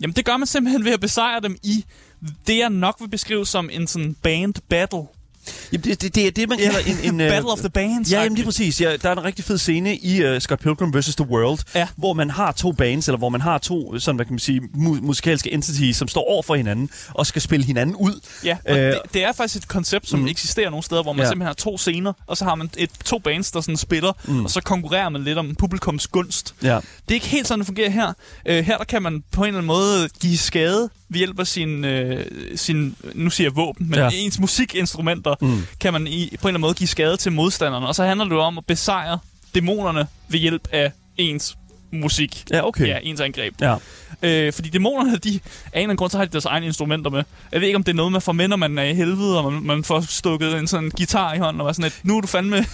Jamen, 0.00 0.14
det 0.16 0.24
gør 0.24 0.36
man 0.36 0.46
simpelthen 0.46 0.84
ved 0.84 0.92
at 0.92 1.00
besejre 1.00 1.40
dem 1.40 1.56
i 1.62 1.84
det, 2.46 2.58
jeg 2.58 2.70
nok 2.70 2.96
vil 3.00 3.08
beskrive 3.08 3.46
som 3.46 3.70
en 3.72 3.86
sådan 3.86 4.16
band 4.22 4.54
battle. 4.68 5.02
Jamen, 5.72 5.84
det, 5.84 6.02
det, 6.02 6.14
det 6.14 6.26
er 6.26 6.30
det, 6.30 6.48
man 6.48 6.58
kalder 6.58 6.78
en... 6.78 7.14
en 7.14 7.20
øh, 7.20 7.30
Battle 7.30 7.50
of 7.52 7.58
the 7.58 7.68
Bands. 7.70 8.12
Ja, 8.12 8.22
jamen 8.22 8.34
lige 8.34 8.44
præcis. 8.44 8.80
Ja, 8.80 8.96
der 8.96 9.08
er 9.08 9.12
en 9.12 9.24
rigtig 9.24 9.44
fed 9.44 9.58
scene 9.58 9.96
i 9.96 10.26
uh, 10.26 10.38
Scott 10.38 10.62
Pilgrim 10.62 10.94
vs. 10.94 11.16
The 11.16 11.26
World, 11.30 11.58
Ja. 11.74 11.88
hvor 11.96 12.12
man 12.12 12.30
har 12.30 12.52
to 12.52 12.72
bands, 12.72 13.08
eller 13.08 13.18
hvor 13.18 13.28
man 13.28 13.40
har 13.40 13.58
to 13.58 13.98
sådan, 13.98 14.16
hvad 14.16 14.26
kan 14.26 14.32
man 14.32 14.38
sige, 14.38 14.60
mu- 14.74 15.00
musikalske 15.00 15.52
entities, 15.52 15.96
som 15.96 16.08
står 16.08 16.30
over 16.30 16.42
for 16.42 16.54
hinanden 16.54 16.90
og 17.14 17.26
skal 17.26 17.42
spille 17.42 17.66
hinanden 17.66 17.96
ud. 17.96 18.20
Ja, 18.44 18.56
og 18.68 18.78
Øh, 18.78 18.86
det, 18.92 19.00
det 19.14 19.24
er 19.24 19.32
faktisk 19.32 19.62
et 19.64 19.68
koncept, 19.68 20.08
som 20.08 20.20
mm. 20.20 20.26
eksisterer 20.26 20.70
nogle 20.70 20.84
steder, 20.84 21.02
hvor 21.02 21.12
man 21.12 21.22
Ja. 21.24 21.28
simpelthen 21.30 21.46
har 21.46 21.54
to 21.54 21.78
scener, 21.78 22.12
og 22.26 22.36
så 22.36 22.44
har 22.44 22.54
man 22.54 22.70
et, 22.76 22.90
to 23.04 23.18
bands, 23.18 23.50
der 23.50 23.60
sådan 23.60 23.76
spiller, 23.76 24.12
mm. 24.24 24.44
og 24.44 24.50
så 24.50 24.60
konkurrerer 24.60 25.08
man 25.08 25.24
lidt 25.24 25.38
om 25.38 25.54
publikums 25.54 26.06
gunst. 26.06 26.54
Ja. 26.62 26.74
Det 26.74 26.80
er 27.10 27.14
ikke 27.14 27.26
helt 27.26 27.46
sådan, 27.48 27.58
det 27.58 27.66
fungerer 27.66 27.90
her. 27.90 28.12
Øh, 28.46 28.64
her 28.64 28.76
der 28.78 28.84
kan 28.84 29.02
man 29.02 29.22
på 29.32 29.40
en 29.42 29.46
eller 29.48 29.58
anden 29.58 29.66
måde 29.66 30.08
give 30.20 30.38
skade 30.38 30.90
ved 31.14 31.18
hjælp 31.18 31.38
af 31.40 31.46
sin, 31.46 31.84
øh, 31.84 32.26
sin 32.56 32.96
nu 33.14 33.30
siger 33.30 33.48
jeg 33.50 33.56
våben, 33.56 33.90
men 33.90 33.98
Ja. 33.98 34.08
ens 34.12 34.38
musikinstrumenter, 34.40 35.34
Mm. 35.40 35.62
kan 35.80 35.92
man 35.92 36.06
i, 36.06 36.10
på 36.10 36.12
en 36.12 36.34
eller 36.34 36.48
anden 36.48 36.60
måde 36.60 36.74
give 36.74 36.88
skade 36.88 37.16
til 37.16 37.32
modstanderne. 37.32 37.86
Og 37.86 37.94
så 37.94 38.04
handler 38.04 38.24
det 38.28 38.38
om 38.38 38.58
at 38.58 38.66
besejre 38.66 39.18
dæmonerne 39.54 40.06
ved 40.28 40.38
hjælp 40.38 40.68
af 40.72 40.92
ens 41.16 41.56
musik. 41.92 42.44
Ja, 42.50 42.66
okay. 42.68 42.86
Ja, 42.86 42.98
ens 43.02 43.20
angreb. 43.20 43.54
Ja. 43.60 43.76
Øh, 44.22 44.52
fordi 44.52 44.68
dæmonerne, 44.68 45.16
de, 45.16 45.28
af 45.28 45.30
en 45.32 45.40
eller 45.74 45.82
anden 45.82 45.96
grund, 45.96 46.10
så 46.10 46.18
har 46.18 46.24
de 46.24 46.32
deres 46.32 46.44
egne 46.44 46.66
instrumenter 46.66 47.10
med. 47.10 47.22
Jeg 47.52 47.60
ved 47.60 47.68
ikke, 47.68 47.76
om 47.76 47.82
det 47.84 47.92
er 47.92 47.96
noget, 47.96 48.12
man 48.12 48.20
får 48.22 48.32
med, 48.32 48.48
når 48.48 48.56
man 48.56 48.78
er 48.78 48.82
i 48.82 48.94
helvede, 48.94 49.38
og 49.44 49.52
man, 49.52 49.62
man 49.62 49.84
får 49.84 50.00
stukket 50.08 50.58
en 50.58 50.66
sådan 50.66 50.90
guitar 50.96 51.34
i 51.34 51.38
hånden, 51.38 51.60
og 51.60 51.66
var 51.66 51.72
sådan 51.72 51.86
et, 51.86 52.00
nu 52.02 52.16
er 52.16 52.20
du 52.20 52.26
fandme 52.26 52.66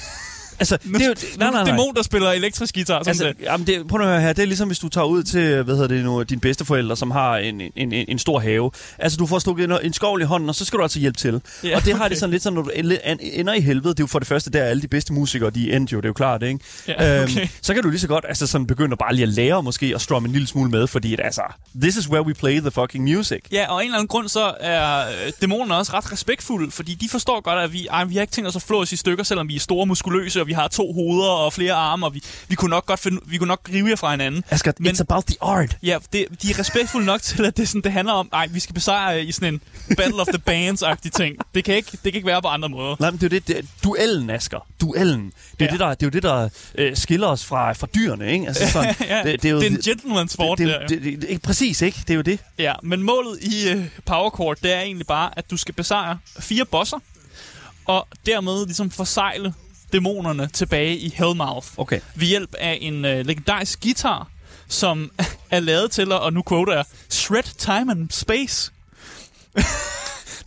Altså, 0.60 0.78
nu, 0.84 0.98
det 0.98 1.04
er 1.04 1.08
jo, 1.08 1.14
nu 1.52 1.58
er 1.58 1.64
du 1.64 1.70
dæmon, 1.70 1.94
der 1.94 2.02
spiller 2.02 2.30
elektrisk 2.32 2.74
guitar. 2.74 2.98
Sådan 2.98 3.08
Altså, 3.08 3.24
det. 3.24 3.36
jamen 3.42 3.66
det, 3.66 3.88
prøv 3.88 3.98
nu 3.98 4.04
at 4.04 4.10
høre 4.10 4.20
her. 4.20 4.32
Det 4.32 4.42
er 4.42 4.46
ligesom, 4.46 4.68
hvis 4.68 4.78
du 4.78 4.88
tager 4.88 5.04
ud 5.06 5.22
til, 5.22 5.62
hvad 5.62 5.74
hedder 5.74 5.88
det 5.88 6.04
nu, 6.04 6.22
dine 6.22 6.40
bedsteforældre, 6.40 6.96
som 6.96 7.10
har 7.10 7.36
en, 7.36 7.60
en, 7.60 7.70
en, 7.76 7.92
en 8.08 8.18
stor 8.18 8.38
have. 8.40 8.70
Altså, 8.98 9.16
du 9.18 9.26
får 9.26 9.38
stukket 9.38 9.64
en, 9.64 9.72
en 9.82 9.92
skovl 9.92 10.20
i 10.22 10.24
hånden, 10.24 10.48
og 10.48 10.54
så 10.54 10.64
skal 10.64 10.76
du 10.76 10.82
altså 10.82 10.98
hjælpe 10.98 11.18
til. 11.18 11.40
Ja, 11.64 11.76
og 11.76 11.84
det 11.84 11.92
har 11.94 12.00
okay. 12.00 12.10
det 12.10 12.18
sådan 12.18 12.30
lidt 12.30 12.42
sådan, 12.42 12.54
når 12.54 12.62
du 12.62 12.70
en- 12.74 13.18
ender 13.22 13.52
i 13.54 13.60
helvede, 13.60 13.88
det 13.88 14.00
er 14.00 14.02
jo 14.02 14.06
for 14.06 14.18
det 14.18 14.28
første, 14.28 14.50
der 14.50 14.62
er 14.62 14.64
alle 14.66 14.82
de 14.82 14.88
bedste 14.88 15.12
musikere, 15.12 15.50
de 15.50 15.72
er 15.72 15.76
endt 15.76 15.92
jo, 15.92 15.96
det 15.96 16.04
er 16.04 16.08
jo 16.08 16.12
klart, 16.12 16.42
ikke? 16.42 16.58
Ja, 16.88 17.22
okay. 17.22 17.40
Øhm, 17.40 17.48
så 17.62 17.74
kan 17.74 17.82
du 17.82 17.88
lige 17.90 18.00
så 18.00 18.08
godt 18.08 18.24
altså 18.28 18.46
sådan 18.46 18.66
begynde 18.66 18.92
at 18.92 18.98
bare 18.98 19.14
lige 19.14 19.22
at 19.22 19.28
lære 19.28 19.62
måske 19.62 19.92
at 19.94 20.00
strumme 20.00 20.26
en 20.26 20.32
lille 20.32 20.46
smule 20.48 20.70
med, 20.70 20.86
fordi 20.86 21.12
at, 21.14 21.20
altså, 21.24 21.42
this 21.80 21.96
is 21.96 22.08
where 22.08 22.26
we 22.26 22.34
play 22.34 22.60
the 22.60 22.70
fucking 22.70 23.04
music. 23.04 23.40
Ja, 23.52 23.72
og 23.72 23.80
en 23.80 23.84
eller 23.86 23.96
anden 23.98 24.08
grund, 24.08 24.28
så 24.28 24.52
er 24.60 24.98
øh, 25.26 25.32
dæmonerne 25.40 25.74
også 25.76 25.92
ret 25.94 26.12
respektfulde, 26.12 26.70
fordi 26.70 26.94
de 26.94 27.08
forstår 27.08 27.40
godt, 27.40 27.58
at 27.58 27.72
vi, 27.72 27.86
ej, 27.86 28.04
vi 28.04 28.14
har 28.14 28.20
ikke 28.22 28.32
tænkt 28.32 28.48
os 28.48 28.56
at 28.56 28.62
flå 28.62 28.80
os 28.82 28.92
i 28.92 28.96
stykker, 28.96 29.24
selvom 29.24 29.48
vi 29.48 29.56
er 29.56 29.60
store 29.60 29.86
muskuløse, 29.86 30.40
og 30.40 30.46
vi 30.50 30.54
har 30.54 30.68
to 30.68 30.92
hoveder 30.92 31.28
og 31.30 31.52
flere 31.52 31.72
arme, 31.72 32.06
og 32.06 32.14
vi, 32.14 32.22
vi 32.48 32.54
kunne 32.54 32.70
nok 32.70 32.86
godt 32.86 33.00
finde, 33.00 33.20
vi 33.26 33.38
kunne 33.38 33.48
nok 33.48 33.68
rive 33.72 33.88
jer 33.88 33.96
fra 33.96 34.10
hinanden. 34.10 34.44
Asger, 34.50 34.72
Men- 34.78 34.94
it's 34.94 35.00
about 35.00 35.24
the 35.24 35.36
art. 35.40 35.76
Ja, 35.82 35.98
det, 36.12 36.26
de 36.42 36.50
er 36.50 36.58
respektfulde 36.58 37.06
nok 37.06 37.22
til, 37.22 37.44
at 37.44 37.56
det, 37.56 37.68
sådan, 37.68 37.82
det 37.82 37.92
handler 37.92 38.12
om, 38.14 38.28
ej, 38.32 38.46
vi 38.50 38.60
skal 38.60 38.74
besejre 38.74 39.24
i 39.24 39.32
sådan 39.32 39.54
en 39.54 39.60
Battle 39.96 40.20
of 40.20 40.26
the 40.26 40.38
Bands-agtig 40.50 41.10
ting. 41.10 41.36
Det 41.54 41.64
kan, 41.64 41.74
ikke, 41.76 41.90
det 41.92 42.00
kan 42.02 42.14
ikke 42.14 42.26
være 42.26 42.42
på 42.42 42.48
andre 42.48 42.68
måder. 42.68 42.96
Nej, 43.00 43.10
men 43.10 43.20
det 43.20 43.32
er 43.32 43.36
jo 43.36 43.40
det, 43.40 43.48
det 43.48 43.68
duellen, 43.84 44.30
Asger. 44.30 44.66
Duellen. 44.80 45.24
Det 45.26 45.32
er, 45.60 45.64
Ja. 45.64 45.70
det, 45.70 45.80
der, 45.80 45.88
det 45.88 46.02
er 46.02 46.06
jo 46.06 46.10
det, 46.10 46.22
der 46.22 46.48
øh, 46.74 46.96
skiller 46.96 47.26
os 47.26 47.44
fra, 47.44 47.72
fra 47.72 47.86
dyrene, 47.94 48.32
ikke? 48.32 48.46
Altså 48.46 48.70
sådan, 48.70 48.94
ja, 49.08 49.22
det, 49.24 49.42
det, 49.42 49.48
er 49.48 49.52
jo, 49.52 49.60
det 49.60 49.66
er 49.66 49.70
en 49.70 49.76
gentleman-sport 49.84 50.58
det, 50.58 50.66
der. 50.68 50.86
det, 50.86 51.02
det, 51.02 51.20
det, 51.20 51.28
det, 51.28 51.42
præcis, 51.42 51.82
ikke? 51.82 51.98
Det 52.00 52.10
er 52.10 52.14
jo 52.14 52.20
det. 52.22 52.38
Ja, 52.58 52.72
men 52.82 53.02
målet 53.02 53.38
i 53.42 53.72
uh, 53.74 53.84
Power 54.06 54.30
Chord, 54.30 54.56
det 54.62 54.72
er 54.72 54.80
egentlig 54.80 55.06
bare, 55.06 55.30
at 55.38 55.50
du 55.50 55.56
skal 55.56 55.74
besejre 55.74 56.18
fire 56.40 56.64
bosser, 56.64 56.98
og 57.84 58.08
dermed 58.26 58.66
ligesom 58.66 58.90
forsejle 58.90 59.54
dæmonerne 59.92 60.46
tilbage 60.52 60.96
i 60.96 61.14
Hellmouth. 61.16 61.66
Okay. 61.76 62.00
Ved 62.14 62.26
hjælp 62.26 62.54
af 62.58 62.78
en 62.80 62.94
uh, 63.04 63.10
legendarisk 63.10 63.82
guitar, 63.82 64.28
som 64.68 65.10
er 65.50 65.60
lavet 65.60 65.90
til 65.90 66.12
at, 66.12 66.20
og 66.20 66.32
nu 66.32 66.42
quoter 66.48 66.72
jeg, 66.74 66.84
shred 67.10 67.42
time 67.58 67.92
and 67.92 68.10
space. 68.10 68.70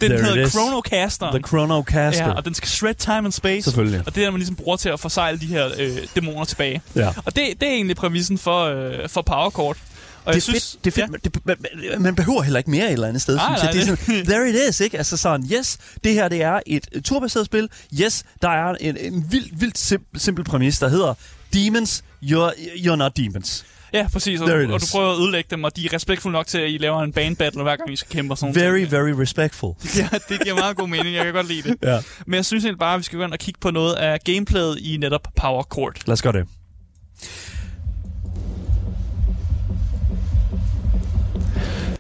den 0.01 0.11
There 0.11 0.23
hedder. 0.23 0.49
Chronocaster. 0.49 1.31
The 1.31 1.39
Chronocaster. 1.47 2.25
Ja, 2.25 2.33
og 2.33 2.45
den 2.45 2.53
skal 2.53 2.69
shred 2.69 2.93
time 2.93 3.17
and 3.17 3.31
space. 3.31 3.61
Selvfølgelig. 3.61 3.99
Og 3.99 4.15
det 4.15 4.21
er 4.21 4.25
det, 4.25 4.33
man 4.33 4.39
ligesom 4.39 4.55
bruger 4.55 4.77
til 4.77 4.89
at 4.89 4.99
forsejle 4.99 5.39
de 5.39 5.45
her 5.45 5.69
øh, 5.77 5.97
dæmoner 6.15 6.45
tilbage. 6.45 6.81
Ja. 6.95 7.07
Og 7.25 7.35
det, 7.35 7.61
det 7.61 7.69
er 7.69 7.73
egentlig 7.73 7.95
præmissen 7.95 8.37
for, 8.37 8.63
øh, 8.63 9.09
for 9.09 9.21
Power 9.21 9.49
Chord. 9.49 9.77
Og 10.25 10.33
Det 10.33 10.47
er 10.47 10.51
fedt. 10.51 10.77
Det 10.85 10.97
er 10.97 11.07
fedt. 11.07 11.45
Ja. 11.83 11.89
Det, 11.93 12.01
man, 12.01 12.15
behøver 12.15 12.41
heller 12.41 12.57
ikke 12.57 12.71
mere 12.71 12.85
et 12.87 12.93
eller 12.93 13.07
andet 13.07 13.21
sted, 13.21 13.35
Nej, 13.35 13.45
synes 13.45 13.63
jeg. 13.63 13.85
nej, 13.85 13.95
Det 13.95 14.03
er 14.05 14.05
sådan, 14.05 14.25
there 14.31 14.49
it 14.49 14.69
is, 14.69 14.79
ikke? 14.79 14.97
Altså 14.97 15.17
sådan, 15.17 15.45
yes, 15.53 15.77
det 16.03 16.13
her 16.13 16.27
det 16.27 16.41
er 16.41 16.59
et 16.65 16.87
turbaseret 17.05 17.45
spil. 17.45 17.69
Yes, 18.01 18.23
der 18.41 18.49
er 18.49 18.75
en, 18.81 18.97
en 18.97 19.25
vildt, 19.31 19.61
vildt 19.61 19.77
simpel, 19.77 20.19
simpel 20.21 20.43
præmis, 20.45 20.79
der 20.79 20.87
hedder 20.87 21.13
Demons, 21.53 22.03
you're, 22.23 22.51
you're 22.57 22.95
not 22.95 23.17
demons. 23.17 23.65
Ja, 23.93 24.07
præcis. 24.13 24.41
Og, 24.41 24.47
og 24.51 24.81
du 24.81 24.85
prøver 24.91 25.11
at 25.13 25.19
ødelægge 25.21 25.47
dem, 25.51 25.63
og 25.63 25.75
de 25.75 25.85
er 25.85 25.93
respektfulde 25.93 26.33
nok 26.33 26.47
til, 26.47 26.57
at 26.57 26.69
I 26.69 26.77
laver 26.77 27.03
en 27.03 27.13
band 27.13 27.35
battle, 27.35 27.63
hver 27.63 27.75
gang 27.75 27.93
I 27.93 27.95
skal 27.95 28.11
kæmpe 28.11 28.33
og 28.33 28.37
sådan. 28.37 28.55
Very, 28.55 28.85
very 28.89 29.09
respectful. 29.09 29.73
Ja, 29.97 30.07
det 30.29 30.41
giver 30.43 30.55
meget 30.55 30.77
god 30.77 30.87
mening. 30.87 31.15
Jeg 31.15 31.25
kan 31.25 31.33
godt 31.33 31.47
lide 31.47 31.69
det. 31.69 31.77
Ja. 31.83 31.99
Men 32.25 32.35
jeg 32.35 32.45
synes 32.45 32.63
egentlig 32.63 32.79
bare, 32.79 32.93
at 32.93 32.99
vi 32.99 33.03
skal 33.03 33.17
gå 33.19 33.25
ind 33.25 33.33
og 33.33 33.39
kigge 33.39 33.59
på 33.59 33.71
noget 33.71 33.93
af 33.95 34.19
gameplayet 34.23 34.77
i 34.79 34.97
netop 34.97 35.27
Power 35.35 35.63
Chord. 35.73 35.93
Lad 36.05 36.13
os 36.13 36.21
gøre 36.21 36.33
det. 36.33 36.45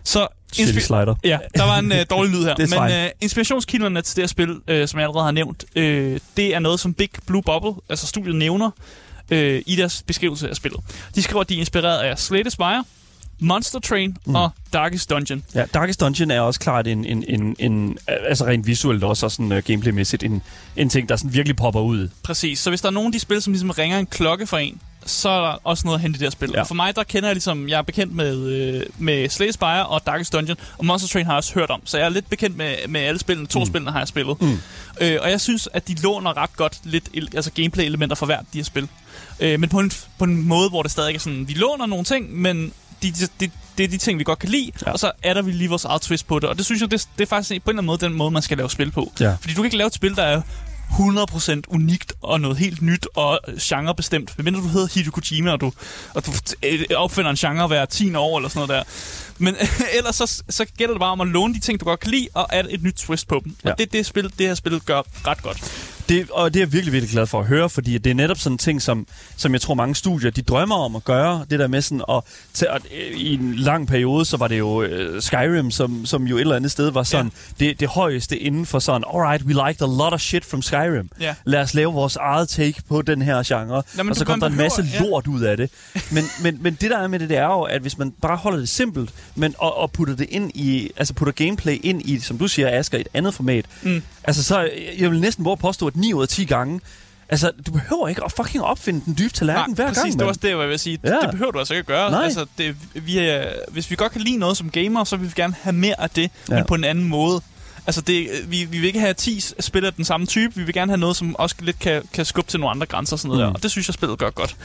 Så 0.03 0.27
Shitty 0.53 0.79
slider. 0.79 1.15
Ja, 1.23 1.37
der 1.55 1.63
var 1.63 1.79
en 1.79 1.91
øh, 1.91 2.05
dårlig 2.09 2.33
lyd 2.33 2.43
her. 2.43 2.55
Er 2.59 2.87
Men 2.87 3.05
øh, 3.05 3.09
inspirationskilderne 3.21 4.01
til 4.01 4.15
det 4.15 4.21
her 4.21 4.27
spil, 4.27 4.59
øh, 4.67 4.87
som 4.87 4.99
jeg 4.99 5.07
allerede 5.07 5.23
har 5.23 5.31
nævnt, 5.31 5.65
øh, 5.75 6.19
det 6.37 6.55
er 6.55 6.59
noget, 6.59 6.79
som 6.79 6.93
Big 6.93 7.09
Blue 7.25 7.41
Bubble, 7.41 7.81
altså 7.89 8.07
studiet, 8.07 8.35
nævner 8.35 8.71
øh, 9.31 9.61
i 9.65 9.75
deres 9.75 10.03
beskrivelse 10.07 10.49
af 10.49 10.55
spillet. 10.55 10.79
De 11.15 11.23
skriver, 11.23 11.41
at 11.41 11.49
de 11.49 11.55
er 11.55 11.59
inspireret 11.59 11.99
af 11.99 12.19
Slay 12.19 12.41
the 12.41 12.49
Spire, 12.49 12.83
Monster 13.39 13.79
Train 13.79 14.17
mm. 14.25 14.35
og 14.35 14.49
Darkest 14.73 15.09
Dungeon. 15.09 15.43
Ja, 15.55 15.65
Darkest 15.73 15.99
Dungeon 15.99 16.31
er 16.31 16.41
også 16.41 16.59
klart 16.59 16.87
en, 16.87 17.05
en, 17.05 17.23
en, 17.27 17.55
en 17.59 17.97
altså 18.07 18.45
rent 18.45 18.67
visuelt 18.67 19.03
også, 19.03 19.25
og 19.25 19.31
sådan 19.31 19.51
uh, 19.51 19.57
gameplaymæssigt, 19.57 20.23
en, 20.23 20.41
en 20.75 20.89
ting, 20.89 21.09
der 21.09 21.15
sådan 21.15 21.33
virkelig 21.33 21.55
popper 21.55 21.81
ud. 21.81 22.09
Præcis. 22.23 22.59
Så 22.59 22.69
hvis 22.69 22.81
der 22.81 22.87
er 22.87 22.91
nogen 22.91 23.07
af 23.07 23.11
de 23.11 23.19
spil, 23.19 23.41
som 23.41 23.53
ligesom 23.53 23.69
ringer 23.69 23.99
en 23.99 24.05
klokke 24.05 24.47
for 24.47 24.57
en, 24.57 24.81
så 25.05 25.29
er 25.29 25.41
der 25.41 25.59
også 25.63 25.87
noget 25.87 25.97
at 25.97 26.01
hente 26.01 26.17
i 26.17 26.19
det 26.19 26.25
her 26.25 26.31
spil. 26.31 26.51
Ja. 26.53 26.59
Og 26.59 26.67
for 26.67 26.75
mig, 26.75 26.95
der 26.95 27.03
kender 27.03 27.29
jeg 27.29 27.35
ligesom, 27.35 27.69
jeg 27.69 27.77
er 27.77 27.81
bekendt 27.81 28.15
med, 28.15 28.37
øh, 28.37 28.83
med 28.97 29.29
Slay 29.29 29.51
Spire 29.51 29.85
og 29.85 30.05
Darkest 30.05 30.33
Dungeon, 30.33 30.57
og 30.77 30.85
Monster 30.85 31.09
Train 31.09 31.25
har 31.25 31.33
jeg 31.33 31.37
også 31.37 31.53
hørt 31.53 31.69
om. 31.69 31.81
Så 31.85 31.97
jeg 31.97 32.05
er 32.05 32.09
lidt 32.09 32.29
bekendt 32.29 32.57
med, 32.57 32.75
med 32.87 33.01
alle 33.01 33.19
spillene. 33.19 33.47
To 33.47 33.59
mm. 33.59 33.65
spillene 33.65 33.91
har 33.91 33.99
jeg 33.99 34.07
spillet. 34.07 34.41
Mm. 34.41 34.59
Øh, 35.01 35.19
og 35.21 35.31
jeg 35.31 35.41
synes, 35.41 35.69
at 35.73 35.87
de 35.87 35.95
låner 36.01 36.37
ret 36.37 36.55
godt 36.55 36.79
lidt 36.83 37.09
altså 37.35 37.51
gameplay-elementer 37.51 38.15
fra 38.15 38.25
hvert 38.25 38.45
de 38.53 38.57
her 38.57 38.63
spil. 38.63 38.87
Øh, 39.39 39.59
men 39.59 39.69
på 39.69 39.79
en, 39.79 39.91
på 40.17 40.25
en 40.25 40.47
måde, 40.47 40.69
hvor 40.69 40.81
det 40.81 40.91
stadig 40.91 41.15
er 41.15 41.19
sådan, 41.19 41.47
vi 41.47 41.53
låner 41.53 41.85
nogle 41.85 42.05
ting, 42.05 42.33
men 42.41 42.73
de, 43.03 43.11
de, 43.11 43.27
de, 43.39 43.51
det 43.77 43.83
er 43.83 43.87
de 43.87 43.97
ting, 43.97 44.19
vi 44.19 44.23
godt 44.23 44.39
kan 44.39 44.49
lide, 44.49 44.71
ja. 44.85 44.91
og 44.91 44.99
så 44.99 45.11
er 45.23 45.33
der 45.33 45.41
vi 45.41 45.51
lige 45.51 45.69
vores 45.69 45.85
eget 45.85 46.01
twist 46.01 46.27
på 46.27 46.39
det. 46.39 46.49
Og 46.49 46.57
det 46.57 46.65
synes 46.65 46.81
jeg, 46.81 46.91
det, 46.91 47.07
det 47.17 47.23
er 47.23 47.27
faktisk 47.27 47.49
på 47.49 47.53
en 47.53 47.57
eller 47.57 47.79
anden 47.79 47.85
måde 47.85 47.97
den 47.97 48.13
måde, 48.13 48.31
man 48.31 48.41
skal 48.41 48.57
lave 48.57 48.69
spil 48.69 48.91
på. 48.91 49.11
Ja. 49.19 49.35
Fordi 49.41 49.53
du 49.53 49.61
kan 49.61 49.65
ikke 49.65 49.77
lave 49.77 49.87
et 49.87 49.93
spil, 49.93 50.15
der 50.15 50.23
er 50.23 50.41
100% 50.93 51.61
unikt 51.67 52.13
og 52.21 52.41
noget 52.41 52.57
helt 52.57 52.81
nyt 52.81 53.07
og 53.15 53.39
genrebestemt. 53.61 54.37
Medmindre 54.37 54.61
du 54.61 54.67
hedder 54.67 54.87
Hideo 54.93 55.11
Kojima, 55.11 55.51
og 55.51 55.61
du, 55.61 55.71
og 56.13 56.25
du 56.25 56.31
øh, 56.63 56.85
opfinder 56.95 57.29
en 57.31 57.37
genre 57.37 57.67
hver 57.67 57.85
10 57.85 58.15
år 58.15 58.37
eller 58.37 58.49
sådan 58.49 58.67
noget 58.67 58.69
der. 58.69 58.93
Men 59.37 59.55
ellers 59.97 60.15
så, 60.15 60.43
så 60.49 60.65
gælder 60.77 60.93
det 60.93 60.99
bare 60.99 61.11
om 61.11 61.21
at 61.21 61.27
låne 61.27 61.53
de 61.53 61.59
ting, 61.59 61.79
du 61.79 61.85
godt 61.85 61.99
kan 61.99 62.11
lide, 62.11 62.27
og 62.33 62.55
add 62.55 62.67
et 62.71 62.83
nyt 62.83 62.93
twist 62.93 63.27
på 63.27 63.41
dem. 63.43 63.55
Ja. 63.63 63.71
Og 63.71 63.77
det 63.77 63.93
det, 63.93 64.05
spil, 64.05 64.23
det 64.23 64.47
her 64.47 64.55
spil 64.55 64.79
gør 64.79 65.01
ret 65.27 65.43
godt. 65.43 65.92
Det, 66.09 66.29
og 66.31 66.53
det 66.53 66.59
er 66.59 66.63
jeg 66.65 66.73
virkelig, 66.73 66.93
virkelig 66.93 67.11
glad 67.11 67.27
for 67.27 67.39
at 67.39 67.45
høre, 67.45 67.69
fordi 67.69 67.97
det 67.97 68.09
er 68.09 68.13
netop 68.13 68.37
sådan 68.37 68.53
en 68.53 68.57
ting, 68.57 68.81
som, 68.81 69.07
som 69.37 69.53
jeg 69.53 69.61
tror 69.61 69.73
mange 69.73 69.95
studier, 69.95 70.31
de 70.31 70.41
drømmer 70.41 70.75
om 70.75 70.95
at 70.95 71.03
gøre. 71.03 71.45
Det 71.49 71.59
der 71.59 71.67
med 71.67 71.81
sådan, 71.81 72.03
at, 72.09 72.21
til, 72.53 72.67
at 72.69 72.81
øh, 72.97 73.17
i 73.19 73.33
en 73.33 73.53
lang 73.55 73.87
periode, 73.87 74.25
så 74.25 74.37
var 74.37 74.47
det 74.47 74.59
jo 74.59 74.81
øh, 74.83 75.21
Skyrim, 75.21 75.71
som, 75.71 76.05
som 76.05 76.23
jo 76.27 76.35
et 76.37 76.41
eller 76.41 76.55
andet 76.55 76.71
sted 76.71 76.91
var 76.91 77.03
sådan, 77.03 77.31
ja. 77.59 77.65
det, 77.65 77.79
det 77.79 77.87
højeste 77.87 78.37
inden 78.37 78.65
for 78.65 78.79
sådan, 78.79 79.03
alright, 79.13 79.43
we 79.43 79.53
liked 79.67 79.81
a 79.81 79.85
lot 79.85 80.13
of 80.13 80.21
shit 80.21 80.45
from 80.45 80.61
Skyrim. 80.61 81.09
Ja. 81.19 81.35
Lad 81.45 81.61
os 81.61 81.73
lave 81.73 81.93
vores 81.93 82.15
eget 82.15 82.49
take 82.49 82.81
på 82.89 83.01
den 83.01 83.21
her 83.21 83.43
genre. 83.43 83.83
Nå, 84.03 84.09
og 84.09 84.15
så 84.15 84.25
kom 84.25 84.39
der 84.39 84.47
en 84.47 84.57
masse 84.57 84.81
behøver- 84.81 85.03
ja. 85.05 85.09
lort 85.09 85.27
ud 85.27 85.41
af 85.41 85.57
det. 85.57 85.69
Men, 86.11 86.23
men, 86.41 86.57
men 86.61 86.77
det 86.81 86.89
der 86.91 86.97
er 86.97 87.07
med 87.07 87.19
det, 87.19 87.29
det 87.29 87.37
er 87.37 87.45
jo, 87.45 87.61
at 87.61 87.81
hvis 87.81 87.97
man 87.97 88.11
bare 88.21 88.37
holder 88.37 88.59
det 88.59 88.69
simpelt, 88.69 89.09
men, 89.35 89.55
og, 89.57 89.77
og 89.77 89.91
putter 89.91 90.15
det 90.15 90.27
ind 90.29 90.51
i, 90.55 90.91
altså 90.97 91.13
putter 91.13 91.31
gameplay 91.45 91.77
ind 91.83 92.01
i, 92.09 92.19
som 92.19 92.37
du 92.37 92.47
siger, 92.47 92.79
Asger, 92.79 92.97
et 92.97 93.07
andet 93.13 93.33
format, 93.33 93.65
Mm. 93.81 94.01
Altså, 94.23 94.43
så 94.43 94.69
jeg 94.97 95.11
vil 95.11 95.21
næsten 95.21 95.45
våge 95.45 95.51
at 95.51 95.59
påstå, 95.59 95.87
at 95.87 95.95
9 95.95 96.13
ud 96.13 96.21
af 96.21 96.27
10 96.27 96.45
gange, 96.45 96.81
altså, 97.29 97.51
du 97.67 97.71
behøver 97.71 98.07
ikke 98.07 98.23
at 98.23 98.31
fucking 98.31 98.63
opfinde 98.63 99.01
den 99.05 99.15
dybe 99.19 99.33
tallerken 99.33 99.75
hver 99.75 99.87
præcis, 99.87 100.01
gang, 100.01 100.13
det 100.13 100.21
var 100.21 100.27
også 100.27 100.39
det, 100.43 100.49
jeg 100.49 100.69
vil 100.69 100.79
sige. 100.79 100.99
Ja. 101.03 101.09
Det 101.09 101.31
behøver 101.31 101.51
du 101.51 101.59
altså 101.59 101.73
ikke 101.73 101.79
at 101.79 101.85
gøre. 101.85 102.11
Nej. 102.11 102.23
Altså, 102.23 102.45
det, 102.57 102.75
vi 102.93 103.17
er, 103.17 103.53
hvis 103.71 103.91
vi 103.91 103.95
godt 103.95 104.11
kan 104.11 104.21
lide 104.21 104.37
noget 104.37 104.57
som 104.57 104.69
gamer, 104.69 105.03
så 105.03 105.17
vil 105.17 105.27
vi 105.27 105.33
gerne 105.35 105.55
have 105.61 105.73
mere 105.73 106.01
af 106.01 106.09
det, 106.09 106.31
ja. 106.49 106.55
men 106.55 106.65
på 106.65 106.75
en 106.75 106.83
anden 106.83 107.09
måde. 107.09 107.41
Altså, 107.87 108.01
det, 108.01 108.27
vi, 108.47 108.63
vi 108.63 108.77
vil 108.77 108.83
ikke 108.87 108.99
have 108.99 109.13
10 109.13 109.41
spillere 109.59 109.87
af 109.87 109.93
den 109.93 110.05
samme 110.05 110.25
type. 110.25 110.55
Vi 110.55 110.63
vil 110.63 110.73
gerne 110.73 110.91
have 110.91 110.97
noget, 110.99 111.15
som 111.15 111.35
også 111.35 111.55
lidt 111.59 111.79
kan, 111.79 112.01
kan 112.13 112.25
skubbe 112.25 112.51
til 112.51 112.59
nogle 112.59 112.71
andre 112.71 112.85
grænser 112.87 113.13
og 113.15 113.19
sådan 113.19 113.29
noget 113.29 113.43
Mm. 113.47 113.47
der. 113.47 113.53
Og 113.53 113.63
det 113.63 113.71
synes 113.71 113.87
jeg, 113.87 113.93
spillet 113.93 114.19
gør 114.19 114.29
godt. 114.29 114.55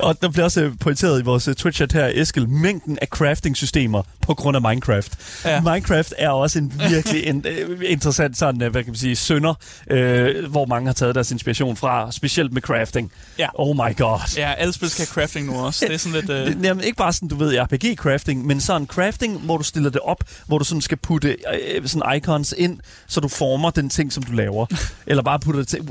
Og 0.00 0.22
der 0.22 0.28
bliver 0.30 0.44
også 0.44 0.60
øh, 0.62 0.72
pointeret 0.80 1.20
i 1.20 1.24
vores 1.24 1.48
øh, 1.48 1.54
Twitch-chat 1.60 1.92
her, 1.92 2.10
Eskild, 2.14 2.46
mængden 2.46 2.98
af 3.02 3.06
crafting-systemer 3.06 4.02
på 4.20 4.34
grund 4.34 4.56
af 4.56 4.62
Minecraft. 4.62 5.12
Ja. 5.44 5.60
Minecraft 5.60 6.14
er 6.18 6.28
også 6.30 6.58
en 6.58 6.72
virkelig 6.90 7.26
en, 7.26 7.44
øh, 7.48 7.80
interessant 7.86 8.38
sådan, 8.38 8.56
hvad 8.70 8.70
kan 8.84 8.84
man 8.86 8.96
sige, 8.96 9.16
sønder, 9.16 9.54
øh, 9.90 10.44
hvor 10.50 10.66
mange 10.66 10.86
har 10.86 10.94
taget 10.94 11.14
deres 11.14 11.30
inspiration 11.30 11.76
fra, 11.76 12.12
specielt 12.12 12.52
med 12.52 12.62
crafting. 12.62 13.12
Ja. 13.38 13.48
Oh 13.54 13.76
my 13.76 13.96
god. 13.96 14.18
Ja, 14.36 14.52
alle 14.52 14.72
spil 14.72 14.90
skal 14.90 15.06
have 15.06 15.12
crafting 15.22 15.46
nu 15.46 15.54
også. 15.54 15.84
Det 15.86 15.94
er 15.94 15.98
sådan 15.98 16.20
lidt... 16.20 16.30
Øh, 16.30 16.56
jamen, 16.64 16.84
ikke 16.84 16.96
bare 16.96 17.12
sådan, 17.12 17.28
du 17.28 17.34
ved, 17.36 17.58
RPG-crafting, 17.58 18.46
men 18.46 18.60
sådan 18.60 18.86
crafting, 18.86 19.38
hvor 19.40 19.56
du 19.56 19.64
stiller 19.64 19.90
det 19.90 20.00
op, 20.00 20.24
hvor 20.46 20.58
du 20.58 20.64
sådan 20.64 20.80
skal 20.80 20.98
putte 20.98 21.36
øh, 21.74 21.86
sådan 21.88 22.16
icons 22.16 22.54
ind, 22.64 22.80
så 23.06 23.20
du 23.20 23.28
former 23.28 23.70
den 23.70 23.90
ting, 23.90 24.12
som 24.12 24.22
du 24.22 24.32
laver. 24.32 24.66
Eller 25.06 25.22
bare 25.22 25.38
putte 25.40 25.60
det 25.60 25.68
til. 25.68 25.88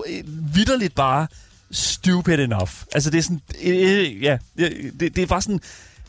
Vitterligt 0.53 0.95
bare 0.95 1.27
stupid 1.71 2.39
enough. 2.39 2.71
Altså, 2.93 3.09
det 3.09 3.17
er 3.17 3.21
sådan... 3.21 3.41
Øh, 3.63 4.23
ja, 4.23 4.37
det, 4.57 4.99
det 4.99 5.17
er 5.17 5.25
bare 5.25 5.41
sådan... 5.41 5.59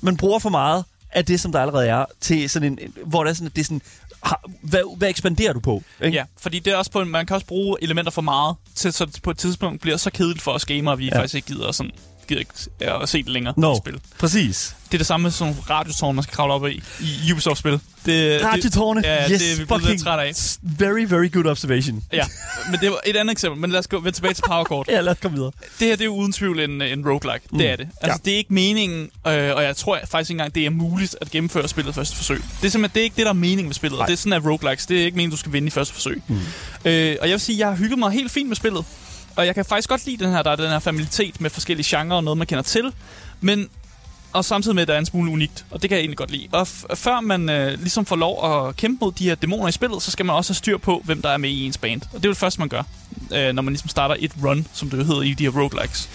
Man 0.00 0.16
bruger 0.16 0.38
for 0.38 0.50
meget 0.50 0.84
af 1.12 1.24
det, 1.24 1.40
som 1.40 1.52
der 1.52 1.60
allerede 1.60 1.86
er, 1.88 2.04
til 2.20 2.50
sådan 2.50 2.72
en... 2.72 2.92
Hvor 3.06 3.24
det 3.24 3.30
er 3.30 3.34
sådan, 3.34 3.46
at 3.46 3.54
det 3.56 3.60
er 3.60 3.64
sådan... 3.64 3.82
Har, 4.22 4.40
hvad, 4.62 4.96
hvad 4.96 5.08
ekspanderer 5.08 5.52
du 5.52 5.60
på? 5.60 5.82
Ikke? 6.02 6.16
Ja, 6.16 6.24
fordi 6.40 6.58
det 6.58 6.72
er 6.72 6.76
også 6.76 6.90
på, 6.90 7.04
man 7.04 7.26
kan 7.26 7.34
også 7.34 7.46
bruge 7.46 7.76
elementer 7.82 8.10
for 8.12 8.22
meget, 8.22 8.56
til 8.74 8.92
så 8.92 9.04
det 9.04 9.22
på 9.22 9.30
et 9.30 9.38
tidspunkt 9.38 9.80
bliver 9.80 9.96
så 9.96 10.10
kedeligt 10.10 10.42
for 10.42 10.52
os 10.52 10.64
gamere, 10.66 10.92
at 10.92 10.98
vi 10.98 11.04
Ja. 11.08 11.18
faktisk 11.18 11.34
ikke 11.34 11.46
gider, 11.46 11.72
sådan, 11.72 11.92
gider 12.32 12.40
ikke 12.40 13.02
at 13.02 13.08
se 13.08 13.22
det 13.22 13.28
længere 13.28 13.54
No. 13.56 13.76
spil. 13.76 14.00
Præcis. 14.18 14.76
Det 14.86 14.94
er 14.94 14.98
det 14.98 15.06
samme 15.06 15.32
nogle 15.40 15.54
radiotårn, 15.70 16.14
man 16.14 16.22
skal 16.22 16.34
kravle 16.36 16.54
op 16.54 16.66
i, 16.66 16.82
i 17.00 17.32
Ubisoft-spil. 17.32 17.80
Det, 18.06 18.44
Radiotårne. 18.44 19.02
Det, 19.02 19.06
ja, 19.08 19.30
yes, 19.30 19.40
det 19.40 19.52
er 19.52 19.56
vi 19.56 19.64
blevet 19.64 20.00
træt 20.00 20.18
af. 20.18 20.32
Very, 20.62 21.04
very 21.08 21.32
good 21.32 21.46
observation. 21.46 22.04
Ja, 22.12 22.24
men 22.70 22.80
det 22.80 22.90
var 22.90 23.00
et 23.06 23.16
andet 23.16 23.32
eksempel. 23.32 23.60
Men 23.60 23.70
lad 23.70 23.78
os 23.78 23.86
gå 23.86 24.00
vende 24.00 24.16
tilbage 24.16 24.34
til 24.34 24.42
Power 24.46 24.64
Chord. 24.64 24.86
Ja, 24.92 25.00
lad 25.00 25.12
os 25.12 25.18
komme 25.22 25.36
videre. 25.36 25.52
Det 25.78 25.88
her 25.88 25.96
det 25.96 26.00
er 26.00 26.04
jo 26.04 26.14
uden 26.14 26.32
tvivl 26.32 26.60
en, 26.60 26.82
en 26.82 27.08
roguelike. 27.08 27.46
Mm. 27.52 27.58
Det 27.58 27.70
er 27.70 27.76
det. 27.76 27.88
Altså, 28.00 28.20
ja. 28.24 28.24
det 28.24 28.32
er 28.32 28.36
ikke 28.36 28.54
meningen, 28.54 29.10
øh, 29.26 29.54
og 29.56 29.62
jeg 29.62 29.76
tror 29.76 29.98
faktisk 30.10 30.30
ikke 30.30 30.38
engang, 30.40 30.54
det 30.54 30.66
er 30.66 30.70
muligt 30.70 31.16
at 31.20 31.30
gennemføre 31.30 31.68
spillet 31.68 31.94
første 31.94 32.16
forsøg. 32.16 32.42
Det 32.60 32.66
er 32.66 32.70
simpelthen 32.70 32.94
det 32.94 33.00
er 33.00 33.04
ikke 33.04 33.16
det, 33.16 33.24
der 33.24 33.30
er 33.30 33.34
meningen 33.34 33.66
med 33.66 33.74
spillet. 33.74 33.98
Nej. 33.98 34.06
Det 34.06 34.12
er 34.12 34.16
sådan, 34.16 34.32
at 34.32 34.44
roguelikes, 34.44 34.86
det 34.86 35.00
er 35.00 35.04
ikke 35.04 35.16
meningen, 35.16 35.30
du 35.30 35.36
skal 35.36 35.52
vinde 35.52 35.66
i 35.66 35.70
første 35.70 35.94
forsøg. 35.94 36.22
Mm. 36.28 36.34
Øh, 36.84 37.16
og 37.20 37.26
jeg 37.28 37.32
vil 37.32 37.40
sige, 37.40 37.58
jeg 37.58 37.68
har 37.68 37.76
hygget 37.76 37.98
mig 37.98 38.10
helt 38.10 38.30
fint 38.32 38.48
med 38.48 38.56
spillet. 38.56 38.84
Og 39.36 39.46
jeg 39.46 39.54
kan 39.54 39.64
faktisk 39.64 39.88
godt 39.88 40.06
lide 40.06 40.24
den 40.24 40.32
her, 40.32 40.42
der 40.42 40.50
er 40.50 40.56
den 40.56 40.68
her 40.70 40.78
familitet 40.78 41.40
med 41.40 41.50
forskellige 41.50 41.96
genrer 41.98 42.16
og 42.16 42.24
noget, 42.24 42.38
man 42.38 42.46
kender 42.46 42.62
til. 42.62 42.92
Men 43.40 43.68
og 44.32 44.44
samtidig 44.44 44.74
med, 44.74 44.82
at 44.82 44.88
der 44.88 44.94
er 44.94 44.98
en 44.98 45.06
smule 45.06 45.30
unikt. 45.32 45.64
Og 45.70 45.82
det 45.82 45.90
kan 45.90 45.96
jeg 45.96 46.00
egentlig 46.00 46.18
godt 46.18 46.30
lide. 46.30 46.48
Og 46.52 46.62
f- 46.62 46.94
før 46.94 47.20
man 47.20 47.48
øh, 47.50 47.78
ligesom 47.80 48.06
får 48.06 48.16
lov 48.16 48.66
at 48.68 48.76
kæmpe 48.76 49.04
mod 49.04 49.12
de 49.12 49.24
her 49.24 49.34
dæmoner 49.34 49.68
i 49.68 49.72
spillet, 49.72 50.02
så 50.02 50.10
skal 50.10 50.26
man 50.26 50.36
også 50.36 50.52
have 50.52 50.56
styr 50.56 50.78
på, 50.78 51.02
hvem 51.04 51.22
der 51.22 51.28
er 51.28 51.36
med 51.36 51.50
i 51.50 51.66
ens 51.66 51.78
band. 51.78 52.00
Og 52.02 52.08
det 52.14 52.24
er 52.24 52.28
jo 52.28 52.32
det 52.32 52.38
første, 52.38 52.60
man 52.60 52.68
gør, 52.68 52.82
øh, 53.32 53.52
når 53.52 53.62
man 53.62 53.72
ligesom 53.72 53.88
starter 53.88 54.16
et 54.18 54.32
run, 54.44 54.66
som 54.72 54.90
det 54.90 55.06
hedder 55.06 55.22
i 55.22 55.34
de 55.34 55.44
her 55.50 55.60
roguelikes. 55.60 56.08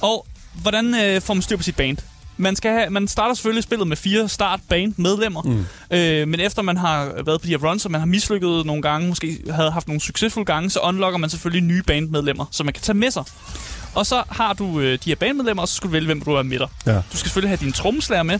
Og 0.00 0.26
hvordan 0.54 0.94
øh, 0.94 1.20
får 1.20 1.34
man 1.34 1.42
styr 1.42 1.56
på 1.56 1.62
sit 1.62 1.76
band? 1.76 1.98
Man, 2.40 2.56
skal 2.56 2.70
have, 2.72 2.90
man 2.90 3.08
starter 3.08 3.34
selvfølgelig 3.34 3.62
spillet 3.62 3.88
med 3.88 3.96
fire 3.96 4.28
start 4.28 4.60
band 4.68 4.94
medlemmer, 4.96 5.42
Mm. 5.42 5.64
øh, 5.90 6.28
men 6.28 6.40
efter 6.40 6.62
man 6.62 6.76
har 6.76 7.04
været 7.24 7.40
på 7.40 7.46
de 7.46 7.50
her 7.50 7.58
runs, 7.70 7.84
og 7.84 7.90
man 7.90 8.00
har 8.00 8.06
mislykket 8.06 8.66
nogle 8.66 8.82
gange, 8.82 9.08
måske 9.08 9.38
havde 9.50 9.70
haft 9.70 9.88
nogle 9.88 10.00
succesfulde 10.00 10.46
gange, 10.46 10.70
så 10.70 10.80
unlocker 10.80 11.18
man 11.18 11.30
selvfølgelig 11.30 11.62
nye 11.68 11.82
bandmedlemmer, 11.82 12.44
som 12.50 12.66
man 12.66 12.72
kan 12.72 12.82
tage 12.82 12.96
med 12.98 13.10
sig. 13.10 13.22
Og 13.94 14.06
så 14.06 14.22
har 14.28 14.52
du 14.52 14.80
øh, 14.80 14.92
de 15.04 15.10
her 15.10 15.14
bandmedlemmer, 15.16 15.62
og 15.62 15.68
så 15.68 15.74
skal 15.74 15.86
du 15.88 15.92
vælge, 15.92 16.06
hvem 16.06 16.20
du 16.20 16.30
er 16.30 16.42
med 16.42 16.58
dig. 16.58 16.68
Ja. 16.86 16.92
Du 16.94 17.00
skal 17.16 17.20
selvfølgelig 17.22 17.50
have 17.58 17.64
din 17.66 17.72
trommeslager 17.72 18.22
med, 18.22 18.38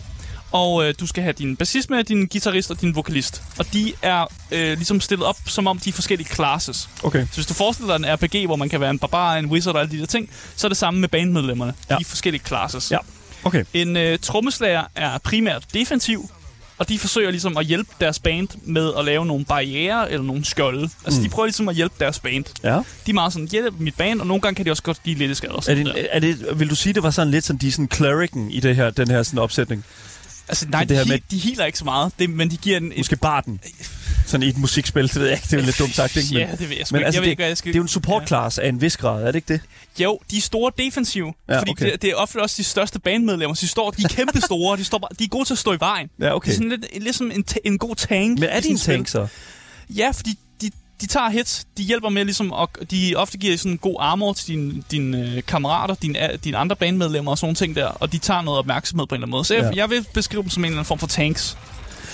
og 0.51 0.87
øh, 0.87 0.93
du 0.99 1.07
skal 1.07 1.23
have 1.23 1.33
din 1.33 1.55
bassist 1.55 1.89
med, 1.89 2.03
din 2.03 2.27
guitarist 2.27 2.71
og 2.71 2.81
din 2.81 2.95
vokalist. 2.95 3.41
Og 3.59 3.65
de 3.73 3.93
er 4.01 4.25
øh, 4.51 4.73
ligesom 4.77 5.01
stillet 5.01 5.25
op, 5.27 5.37
som 5.45 5.67
om 5.67 5.79
de 5.79 5.89
er 5.89 5.93
forskellige 5.93 6.27
classes. 6.35 6.89
Okay. 7.03 7.25
Så 7.27 7.35
hvis 7.35 7.45
du 7.45 7.53
forestiller 7.53 7.97
dig 7.97 8.07
en 8.09 8.15
RPG, 8.15 8.45
hvor 8.45 8.55
man 8.55 8.69
kan 8.69 8.81
være 8.81 8.89
en 8.89 8.99
barbar, 8.99 9.35
en 9.35 9.45
wizard 9.45 9.75
og 9.75 9.81
alle 9.81 9.91
de 9.91 9.99
der 9.99 10.05
ting, 10.05 10.29
så 10.55 10.67
er 10.67 10.69
det 10.69 10.77
samme 10.77 10.99
med 10.99 11.09
bandmedlemmerne. 11.09 11.73
Ja. 11.89 11.95
De 11.95 12.01
er 12.01 12.05
forskellige 12.09 12.41
classes. 12.47 12.91
Ja. 12.91 12.97
Okay. 13.43 13.63
En 13.73 13.97
øh, 13.97 14.19
trommeslager 14.19 14.83
er 14.95 15.17
primært 15.17 15.63
defensiv, 15.73 16.29
og 16.77 16.89
de 16.89 16.99
forsøger 16.99 17.31
ligesom 17.31 17.57
at 17.57 17.65
hjælpe 17.65 17.89
deres 17.99 18.19
band 18.19 18.47
med 18.63 18.91
at 18.99 19.05
lave 19.05 19.25
nogle 19.25 19.45
barriere 19.45 20.11
eller 20.11 20.25
nogle 20.25 20.45
skjolde. 20.45 20.89
Altså, 21.05 21.19
Mm. 21.19 21.23
de 21.23 21.29
prøver 21.29 21.45
ligesom 21.45 21.69
at 21.69 21.75
hjælpe 21.75 21.95
deres 21.99 22.19
band. 22.19 22.45
Ja. 22.63 22.69
De 22.75 22.81
er 23.09 23.13
meget 23.13 23.33
sådan, 23.33 23.47
hjælp 23.47 23.73
mit 23.79 23.95
band, 23.95 24.21
og 24.21 24.27
nogle 24.27 24.41
gange 24.41 24.55
kan 24.55 24.65
de 24.65 24.71
også 24.71 24.83
godt 24.83 25.03
give 25.03 25.15
lidt 25.15 25.37
skader. 25.37 25.53
Er 25.69 25.75
det, 25.75 26.07
er 26.11 26.19
det, 26.19 26.59
vil 26.59 26.69
du 26.69 26.75
sige, 26.75 26.93
det 26.93 27.03
var 27.03 27.09
sådan 27.11 27.31
lidt 27.31 27.45
som 27.45 27.57
de 27.57 27.71
sådan 27.71 27.89
clericen 27.93 28.51
i 28.51 28.59
det 28.59 28.75
her, 28.75 28.89
den 28.89 29.07
her 29.07 29.23
sådan 29.23 29.39
opsætning? 29.39 29.85
Altså, 30.51 30.65
nej, 30.69 30.79
det 30.81 30.89
de, 30.89 30.95
her 30.95 31.03
he- 31.03 31.07
med- 31.07 31.19
de 31.31 31.37
healer 31.37 31.65
ikke 31.65 31.77
så 31.77 31.85
meget, 31.85 32.11
det, 32.19 32.29
men 32.29 32.51
de 32.51 32.57
giver 32.57 32.77
en... 32.77 32.93
Måske 32.97 33.15
barden. 33.15 33.59
Sådan 34.27 34.47
i 34.47 34.49
et 34.49 34.57
musikspil, 34.57 35.03
det 35.03 35.15
ved 35.15 35.23
jeg 35.27 35.33
ikke, 35.33 35.45
det 35.45 35.53
er 35.53 35.57
jo 35.57 35.63
lidt 35.65 35.79
dumt 35.79 35.95
sagt, 35.95 36.15
ikke? 36.15 36.29
Ja, 36.39 36.47
det 36.59 36.69
ved 36.69 36.77
jeg 36.77 36.87
sgu 36.87 36.93
men 36.95 36.99
ikke. 36.99 37.05
altså, 37.05 37.17
jeg 37.17 37.21
ved 37.21 37.25
det, 37.25 37.31
ikke, 37.31 37.43
jeg 37.43 37.57
skal... 37.57 37.67
det 37.73 37.75
er 37.75 37.79
jo 37.79 37.83
en 37.83 37.87
support 37.87 38.27
class 38.27 38.57
af 38.57 38.67
en 38.69 38.81
vis 38.81 38.97
grad, 38.97 39.21
er 39.23 39.25
det 39.27 39.35
ikke 39.35 39.53
det? 39.53 39.61
Jo, 39.99 40.19
de 40.31 40.37
er 40.37 40.41
store 40.41 40.71
defensive, 40.77 41.33
Ja, 41.49 41.53
ja, 41.53 41.59
fordi 41.59 41.71
okay. 41.71 41.91
det, 41.91 42.01
det 42.01 42.09
er 42.09 42.15
ofte 42.15 42.41
også 42.41 42.55
de 42.57 42.63
største 42.63 42.99
bandmedlemmer. 42.99 43.55
De, 43.55 43.67
står, 43.67 43.91
de 43.91 44.03
er 44.03 44.07
kæmpe 44.07 44.41
store, 44.41 44.77
de, 44.77 44.83
står 44.83 44.97
bare, 44.97 45.09
de 45.19 45.23
er 45.23 45.27
gode 45.27 45.45
til 45.45 45.53
at 45.53 45.57
stå 45.57 45.73
i 45.73 45.79
vejen. 45.79 46.09
Ja, 46.19 46.35
okay. 46.35 46.45
Det 46.45 46.51
er 46.53 46.57
sådan 46.57 46.69
lidt, 46.69 47.03
lidt 47.03 47.15
som 47.15 47.31
en, 47.31 47.45
en 47.65 47.77
god 47.77 47.95
tank. 47.95 48.39
Men 48.39 48.49
er 48.49 48.59
de 48.59 48.67
en 48.69 48.75
et 48.75 48.81
tank 48.81 49.07
så? 49.07 49.27
Ja, 49.89 50.11
fordi 50.11 50.39
de, 51.01 51.07
tager 51.07 51.29
hits, 51.29 51.65
de 51.77 51.83
hjælper 51.83 52.09
med 52.09 52.25
ligesom, 52.25 52.51
og 52.51 52.69
de 52.91 53.13
ofte 53.17 53.37
giver 53.37 53.57
sådan 53.57 53.71
en 53.71 53.77
god 53.77 53.95
armor 53.99 54.33
til 54.33 54.47
dine, 54.47 54.83
dine 54.91 55.17
øh, 55.35 55.43
kammerater, 55.47 55.95
dine, 56.01 56.29
dine 56.43 56.57
andre 56.57 56.75
bandmedlemmer 56.75 57.31
og 57.31 57.37
sådan 57.37 57.55
ting 57.55 57.75
der, 57.75 57.85
og 57.87 58.11
de 58.11 58.17
tager 58.17 58.41
noget 58.41 58.59
opmærksomhed 58.59 59.07
på 59.07 59.15
en 59.15 59.17
eller 59.17 59.25
anden 59.25 59.31
måde. 59.31 59.45
Så 59.45 59.53
jeg, 59.55 59.63
Ja. 59.63 59.81
jeg 59.81 59.89
vil 59.89 60.05
beskrive 60.13 60.41
dem 60.43 60.49
som 60.49 60.63
en 60.63 60.65
eller 60.65 60.77
anden 60.77 60.85
form 60.87 60.99
for 60.99 61.07
tanks. 61.07 61.57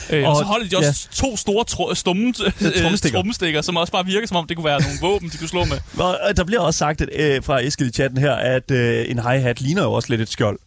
Øh, 0.09 0.23
og, 0.23 0.29
Og- 0.31 0.37
så 0.37 0.43
holder 0.43 0.67
de 0.69 0.77
også 0.77 1.07
ja. 1.11 1.15
to 1.15 1.37
store 1.37 1.63
tro, 1.63 1.93
stumme 1.95 2.27
øh, 2.45 2.51
Trommestikker. 2.81 3.17
trommestikker, 3.17 3.61
som 3.61 3.77
også 3.77 3.91
bare 3.91 4.05
virker 4.05 4.27
som 4.27 4.37
om, 4.37 4.47
det 4.47 4.57
kunne 4.57 4.65
være 4.65 4.81
nogle 4.81 4.97
våben, 5.01 5.29
de 5.29 5.37
kunne 5.37 5.49
slå 5.49 5.65
med. 5.65 5.77
Og 5.97 6.37
der 6.37 6.43
bliver 6.43 6.61
også 6.61 6.77
sagt 6.77 7.01
at, 7.01 7.09
øh, 7.13 7.43
fra 7.43 7.59
Eskild 7.65 7.89
i 7.89 7.91
chatten 7.91 8.19
her, 8.19 8.33
at 8.33 8.71
øh, 8.71 9.05
en 9.09 9.19
hi-hat 9.19 9.61
ligner 9.61 9.83
jo 9.83 9.93
også 9.93 10.09
lidt 10.09 10.21
et 10.21 10.29
skjold. 10.31 10.59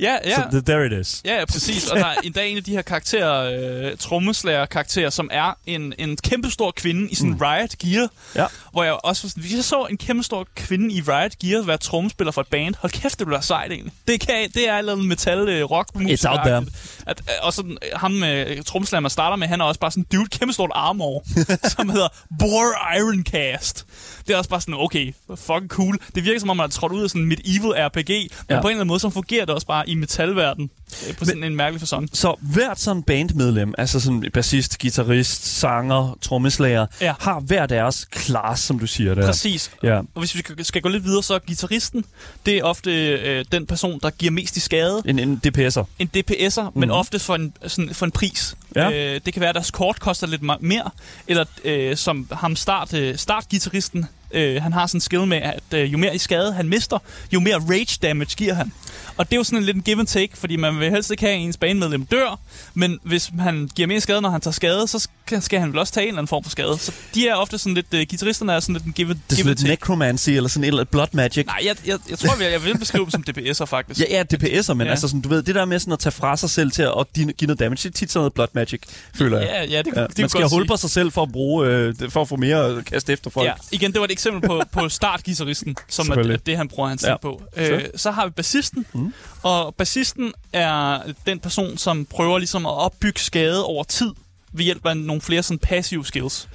Ja, 0.00 0.16
ja. 0.24 0.34
Så 0.34 0.42
the, 0.50 0.60
there 0.60 0.86
it 0.86 0.92
is. 0.92 1.22
Ja, 1.24 1.38
ja, 1.38 1.44
præcis. 1.44 1.88
Og 1.88 1.96
der 1.98 2.06
er 2.06 2.14
endda 2.24 2.46
en 2.46 2.56
af 2.56 2.64
de 2.64 2.70
her 2.70 2.82
karakterer, 2.82 3.90
øh, 3.90 3.96
trommeslager-karakterer, 3.96 5.10
som 5.10 5.28
er 5.32 5.58
en, 5.66 5.94
en 5.98 6.16
kæmpestor 6.16 6.70
kvinde 6.70 7.10
i 7.10 7.14
sådan 7.14 7.30
mm. 7.30 7.38
Riot 7.40 7.78
Gear. 7.78 8.08
Ja. 8.34 8.46
Hvor 8.72 8.84
jeg 8.84 8.98
også 9.04 9.32
hvis 9.36 9.54
jeg 9.54 9.64
så 9.64 9.86
en 9.90 9.96
kæmpestor 9.96 10.46
kvinde 10.56 10.94
i 10.94 11.00
Riot 11.00 11.38
Gear 11.38 11.62
være 11.62 11.76
trommespiller 11.76 12.32
for 12.32 12.40
et 12.40 12.46
band, 12.46 12.74
hold 12.78 12.92
kæft, 12.92 13.18
det 13.18 13.30
være 13.30 13.42
sejt 13.42 13.72
egentlig. 13.72 13.92
Det, 14.08 14.20
kan, 14.20 14.50
det 14.54 14.68
er 14.68 14.82
noget 14.82 15.04
metal 15.04 15.48
øh, 15.48 15.64
rock 15.64 15.88
It's 15.96 16.28
out 16.28 16.40
there. 16.44 16.66
At, 17.08 17.20
øh, 17.20 17.34
og 17.42 17.52
sådan, 17.52 17.70
øh, 17.70 18.00
ham 18.00 18.24
øh, 18.24 18.62
trommeslager, 18.62 19.00
man 19.00 19.10
starter 19.10 19.36
med, 19.36 19.48
han 19.48 19.60
er 19.60 19.64
også 19.64 19.80
bare 19.80 19.90
sådan 19.90 20.06
en 20.12 20.18
dude, 20.18 20.28
kæmpestort 20.28 20.70
armor, 20.74 21.24
som 21.76 21.88
hedder 21.88 22.08
Bore 22.38 22.96
Ironcast. 22.98 23.86
Det 24.26 24.34
er 24.34 24.38
også 24.38 24.50
bare 24.50 24.60
sådan, 24.60 24.74
okay, 24.74 25.12
fucking 25.36 25.68
cool. 25.68 25.98
Det 26.14 26.24
virker 26.24 26.40
som 26.40 26.50
om, 26.50 26.56
man 26.56 26.64
er 26.64 26.70
trådt 26.70 26.92
ud 26.92 27.02
af 27.02 27.08
sådan 27.10 27.22
en 27.22 27.28
medieval 27.28 27.70
RPG, 27.88 28.08
men 28.10 28.28
Ja. 28.50 28.60
på 28.60 28.68
en 28.68 28.70
eller 28.70 28.80
anden 28.80 28.86
måde, 28.88 29.00
så 29.00 29.10
fungerer 29.10 29.44
det 29.44 29.54
også 29.54 29.66
bare 29.66 29.88
i 29.88 29.94
metalverden 29.94 30.70
øh, 31.08 31.16
på 31.16 31.24
sådan 31.24 31.44
en 31.44 31.56
mærkelig 31.56 31.80
fasong. 31.80 32.08
Så 32.12 32.34
hvert 32.40 32.80
sådan 32.80 33.02
bandmedlem, 33.02 33.74
altså 33.78 34.00
sådan 34.00 34.24
bassist, 34.34 34.78
guitarist, 34.78 35.58
sanger, 35.58 36.18
trommeslager, 36.22 36.86
Ja. 37.00 37.14
har 37.20 37.40
hver 37.40 37.66
deres 37.66 38.08
class, 38.16 38.62
som 38.62 38.78
du 38.78 38.86
siger 38.86 39.14
der. 39.14 39.26
Præcis. 39.26 39.70
Ja. 39.82 39.98
Og 39.98 40.04
hvis 40.18 40.34
vi 40.56 40.64
skal- 40.64 40.82
gå 40.82 40.88
lidt 40.88 41.04
videre, 41.04 41.22
så 41.22 41.38
gitarristen, 41.38 42.04
det 42.46 42.56
er 42.58 42.64
ofte 42.64 42.90
øh, 43.12 43.44
den 43.52 43.66
person, 43.66 44.00
der 44.02 44.10
giver 44.10 44.32
mest 44.32 44.56
i 44.56 44.60
skade. 44.60 45.02
En, 45.04 45.18
en 45.18 45.40
DPS'er. 45.46 45.84
En 45.98 46.10
DPS'er, 46.16 46.70
mm. 46.70 46.80
men 46.80 46.90
ofte 46.98 47.18
for 47.18 47.34
en, 47.34 47.52
sådan, 47.66 47.94
for 47.94 48.06
en 48.06 48.12
pris. 48.12 48.56
Ja. 48.76 48.90
Øh, 48.90 49.20
det 49.24 49.32
kan 49.32 49.40
være, 49.40 49.48
at 49.48 49.54
deres 49.54 49.70
kort 49.70 50.00
koster 50.00 50.26
lidt 50.26 50.42
mere, 50.60 50.90
eller 51.26 51.44
øh, 51.64 51.96
som 51.96 52.28
ham 52.32 52.56
start, 52.56 52.94
øh, 52.94 53.16
startgitarristen, 53.16 54.06
øh, 54.30 54.62
han 54.62 54.72
har 54.72 54.86
sådan 54.86 54.96
en 54.96 55.00
skill 55.00 55.26
med, 55.26 55.36
at 55.36 55.62
øh, 55.74 55.92
jo 55.92 55.98
mere 55.98 56.14
i 56.14 56.18
skade 56.18 56.52
han 56.52 56.68
mister, 56.68 56.98
jo 57.32 57.40
mere 57.40 57.56
rage 57.70 57.98
damage 58.02 58.30
giver 58.36 58.54
han. 58.54 58.72
Og 59.16 59.26
det 59.26 59.32
er 59.32 59.36
jo 59.36 59.44
sådan 59.44 59.58
en 59.58 59.64
lidt 59.64 59.76
en 59.76 59.82
give 59.82 59.98
and 59.98 60.06
take, 60.06 60.36
fordi 60.36 60.56
man 60.56 60.78
vil 60.80 60.90
helst 60.90 61.10
ikke 61.10 61.22
have, 61.22 61.34
at 61.34 61.40
ens 61.40 61.56
banemedlem 61.56 62.06
dør, 62.06 62.38
men 62.74 62.98
hvis 63.02 63.30
han 63.38 63.70
giver 63.74 63.88
mere 63.88 64.00
skade, 64.00 64.20
når 64.20 64.30
han 64.30 64.40
tager 64.40 64.52
skade, 64.52 64.86
så 64.88 65.08
skal, 65.26 65.42
skal 65.42 65.60
han 65.60 65.70
vel 65.70 65.78
også 65.78 65.92
tage 65.92 66.04
en 66.04 66.08
eller 66.08 66.18
anden 66.18 66.28
form 66.28 66.42
for 66.44 66.50
skade. 66.50 66.78
Så 66.78 66.92
de 67.14 67.28
er 67.28 67.34
ofte 67.34 67.58
sådan 67.58 67.74
lidt, 67.74 67.86
øh, 67.94 68.06
guitaristerne 68.10 68.52
er 68.52 68.60
sådan 68.60 68.72
lidt 68.72 68.84
en 68.84 68.92
give, 68.92 69.08
Det 69.08 69.14
er 69.14 69.18
give 69.28 69.36
sådan 69.36 69.40
and 69.40 69.48
lidt 69.48 69.58
take. 69.58 69.70
necromancy, 69.70 70.30
eller 70.30 70.48
sådan 70.48 70.64
et 70.64 70.68
eller 70.68 70.80
andet 70.80 70.90
blood 70.90 71.06
magic. 71.12 71.46
Nej, 71.46 71.60
jeg, 71.64 71.76
jeg, 71.86 71.98
jeg 72.10 72.18
tror, 72.18 72.42
jeg, 72.42 72.52
jeg 72.52 72.64
vil 72.64 72.78
beskrive 72.78 73.04
dem 73.04 73.10
som 73.10 73.24
DPS'er, 73.30 73.64
faktisk. 73.64 74.00
Ja, 74.00 74.04
ja, 74.10 74.22
DPS'er, 74.34 74.72
men 74.74 74.86
ja. 74.86 74.90
Altså 74.90 75.08
sådan, 75.08 75.20
du 75.20 75.28
ved, 75.28 75.42
det 75.42 75.54
der 75.54 75.64
med 75.64 75.78
sådan 75.78 75.92
at 75.92 75.98
tage 75.98 76.12
fra 76.12 76.36
sig 76.36 76.50
selv 76.50 76.70
til 76.70 76.82
at 76.82 77.12
give, 77.14 77.32
noget 77.46 77.58
damage, 77.58 77.76
det 77.76 77.94
er 77.94 77.98
tit 77.98 78.12
sådan 78.12 78.20
noget 78.20 78.32
blood 78.32 78.48
magic, 78.52 78.80
føler 79.14 79.38
jeg. 79.38 79.46
ja, 79.48 79.64
ja, 79.64 79.82
det, 79.82 79.92
Ja, 79.96 80.02
det, 80.02 80.10
det 80.10 80.18
man 80.18 80.28
skal 80.48 80.66
på 80.68 80.76
sig 80.76 80.90
selv 80.90 81.12
for 81.12 81.22
at 81.22 81.32
bruge, 81.32 81.66
øh, 81.66 81.94
for 82.08 82.20
at 82.22 82.28
få 82.28 82.36
mere 82.36 82.66
at 82.78 82.84
kaste 82.84 83.12
efter 83.12 83.30
folk. 83.30 83.46
Ja, 83.46 83.52
igen, 83.72 83.92
det 83.92 84.00
var 84.00 84.04
et 84.04 84.10
eksempel 84.18 84.48
på, 84.48 84.62
på 84.72 84.88
startgitarristen, 84.88 85.76
som 85.88 86.10
er, 86.10 86.36
det, 86.46 86.56
han 86.56 86.68
bruger 86.68 86.88
hans 86.88 87.02
Ja. 87.02 87.16
på. 87.16 87.42
Øh, 87.56 87.82
så 87.96 88.10
har 88.10 88.24
vi 88.26 88.30
bassisten, 88.30 88.86
Mm. 88.94 89.12
og 89.42 89.74
bassisten 89.74 90.32
er 90.52 91.00
den 91.26 91.38
person, 91.40 91.78
som 91.78 92.04
prøver 92.06 92.38
ligesom 92.38 92.66
at 92.66 92.72
opbygge 92.72 93.20
skade 93.20 93.64
over 93.64 93.84
tid 93.84 94.10
ved 94.52 94.64
hjælp 94.64 94.86
af 94.86 94.96
nogle 94.96 95.22
flere 95.22 95.42
sådan 95.42 95.58
passive 95.58 96.06
skills. 96.06 96.48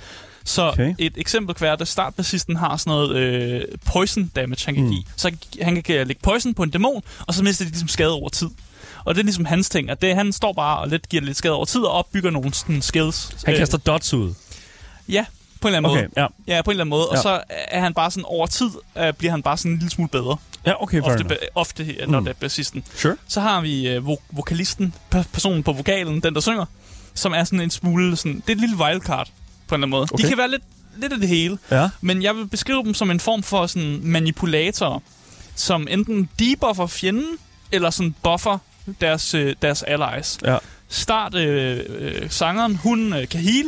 Så 0.45 0.61
Okay. 0.71 0.95
et 0.97 1.13
eksempel 1.17 1.55
kan 1.55 1.61
være, 1.63 1.77
at 1.81 1.87
startbassisten 1.87 2.55
har 2.55 2.77
sådan 2.77 2.91
noget 2.91 3.15
øh, 3.15 3.61
poison 3.85 4.27
damage, 4.35 4.65
han 4.65 4.75
kan 4.75 4.83
Mm. 4.83 4.89
give. 4.91 5.03
Så 5.15 5.31
han 5.61 5.81
kan 5.83 6.07
lægge 6.07 6.21
poison 6.23 6.53
på 6.53 6.63
en 6.63 6.69
dæmon, 6.69 7.01
og 7.27 7.33
så 7.33 7.43
mister 7.43 7.65
de 7.65 7.71
ligesom 7.71 7.87
skade 7.87 8.11
over 8.11 8.29
tid. 8.29 8.49
Og 9.05 9.15
det 9.15 9.19
er 9.21 9.23
ligesom 9.23 9.45
hans 9.45 9.69
ting, 9.69 9.89
at 9.89 10.01
det, 10.01 10.15
han 10.15 10.31
står 10.33 10.53
bare 10.53 10.79
og 10.79 10.87
lidt 10.87 11.09
giver 11.09 11.23
lidt 11.23 11.37
skade 11.37 11.53
over 11.53 11.65
tid 11.65 11.81
og 11.81 11.91
opbygger 11.91 12.29
nogle 12.31 12.53
sådan 12.53 12.81
skills. 12.81 13.35
Han 13.45 13.53
Øh, 13.53 13.59
kaster 13.59 13.77
dots 13.77 14.13
ud. 14.13 14.33
Ja, 15.09 15.25
på 15.63 15.67
en 15.67 15.73
eller 15.75 15.89
anden 15.89 15.91
Okay, 15.91 16.07
måde. 16.17 16.27
ja. 16.47 16.55
Ja, 16.55 16.61
på 16.61 16.71
en 16.71 16.73
eller 16.73 16.83
anden 16.83 16.89
måde. 16.89 17.07
Ja. 17.11 17.17
Og 17.17 17.23
så 17.23 17.41
er 17.49 17.79
han 17.81 17.93
bare 17.93 18.11
sådan, 18.11 18.25
over 18.25 18.47
tid 18.47 18.65
uh, 18.95 19.09
bliver 19.17 19.31
han 19.31 19.43
bare 19.43 19.57
sådan 19.57 19.71
en 19.71 19.77
lille 19.77 19.89
smule 19.91 20.09
bedre. 20.09 20.37
Ja, 20.65 20.83
okay, 20.83 21.01
Ofte, 21.01 21.25
ba- 21.25 21.47
ofte 21.55 21.83
øh, 21.83 22.07
når 22.09 22.19
Mm. 22.19 22.25
det 22.25 22.31
er 22.31 22.35
bassisten. 22.39 22.83
Sure. 22.95 23.15
Så 23.27 23.41
har 23.41 23.61
vi 23.61 23.97
uh, 23.97 24.07
vo- 24.13 24.23
vokalisten, 24.31 24.93
pe- 25.15 25.23
personen 25.33 25.63
på 25.63 25.73
vokalen, 25.73 26.19
den 26.23 26.33
der 26.35 26.41
synger, 26.41 26.65
som 27.13 27.33
er 27.33 27.43
sådan 27.43 27.59
en 27.61 27.69
smule, 27.69 28.15
sådan, 28.15 28.35
det 28.35 28.49
er 28.49 28.51
et 28.53 28.59
lille 28.61 28.77
wildcard 28.77 29.27
på 29.67 29.75
en 29.75 29.83
eller 29.83 29.85
anden 29.87 29.89
måde. 29.89 30.07
Okay. 30.13 30.23
De 30.23 30.29
kan 30.29 30.37
være 30.37 30.49
lidt, 30.51 30.63
lidt 30.97 31.13
af 31.13 31.19
det 31.19 31.27
hele, 31.29 31.57
Ja. 31.71 31.89
men 32.01 32.23
jeg 32.23 32.35
vil 32.35 32.47
beskrive 32.47 32.83
dem 32.83 32.93
som 32.93 33.11
en 33.11 33.19
form 33.19 33.43
for 33.43 33.67
sådan 33.67 33.99
manipulatorer, 34.03 34.99
som 35.55 35.87
enten 35.91 36.29
debuffer 36.39 36.87
fjenden, 36.87 37.37
eller 37.71 37.89
sådan 37.89 38.15
buffer 38.23 38.57
deres, 39.01 39.33
øh, 39.33 39.55
deres 39.61 39.83
allies. 39.83 40.37
Ja. 40.45 40.57
Start 40.89 41.35
øh, 41.35 41.79
øh, 41.89 42.29
sangeren, 42.29 42.75
hun 42.75 43.13
øh, 43.13 43.27
kan 43.27 43.39
heal, 43.39 43.65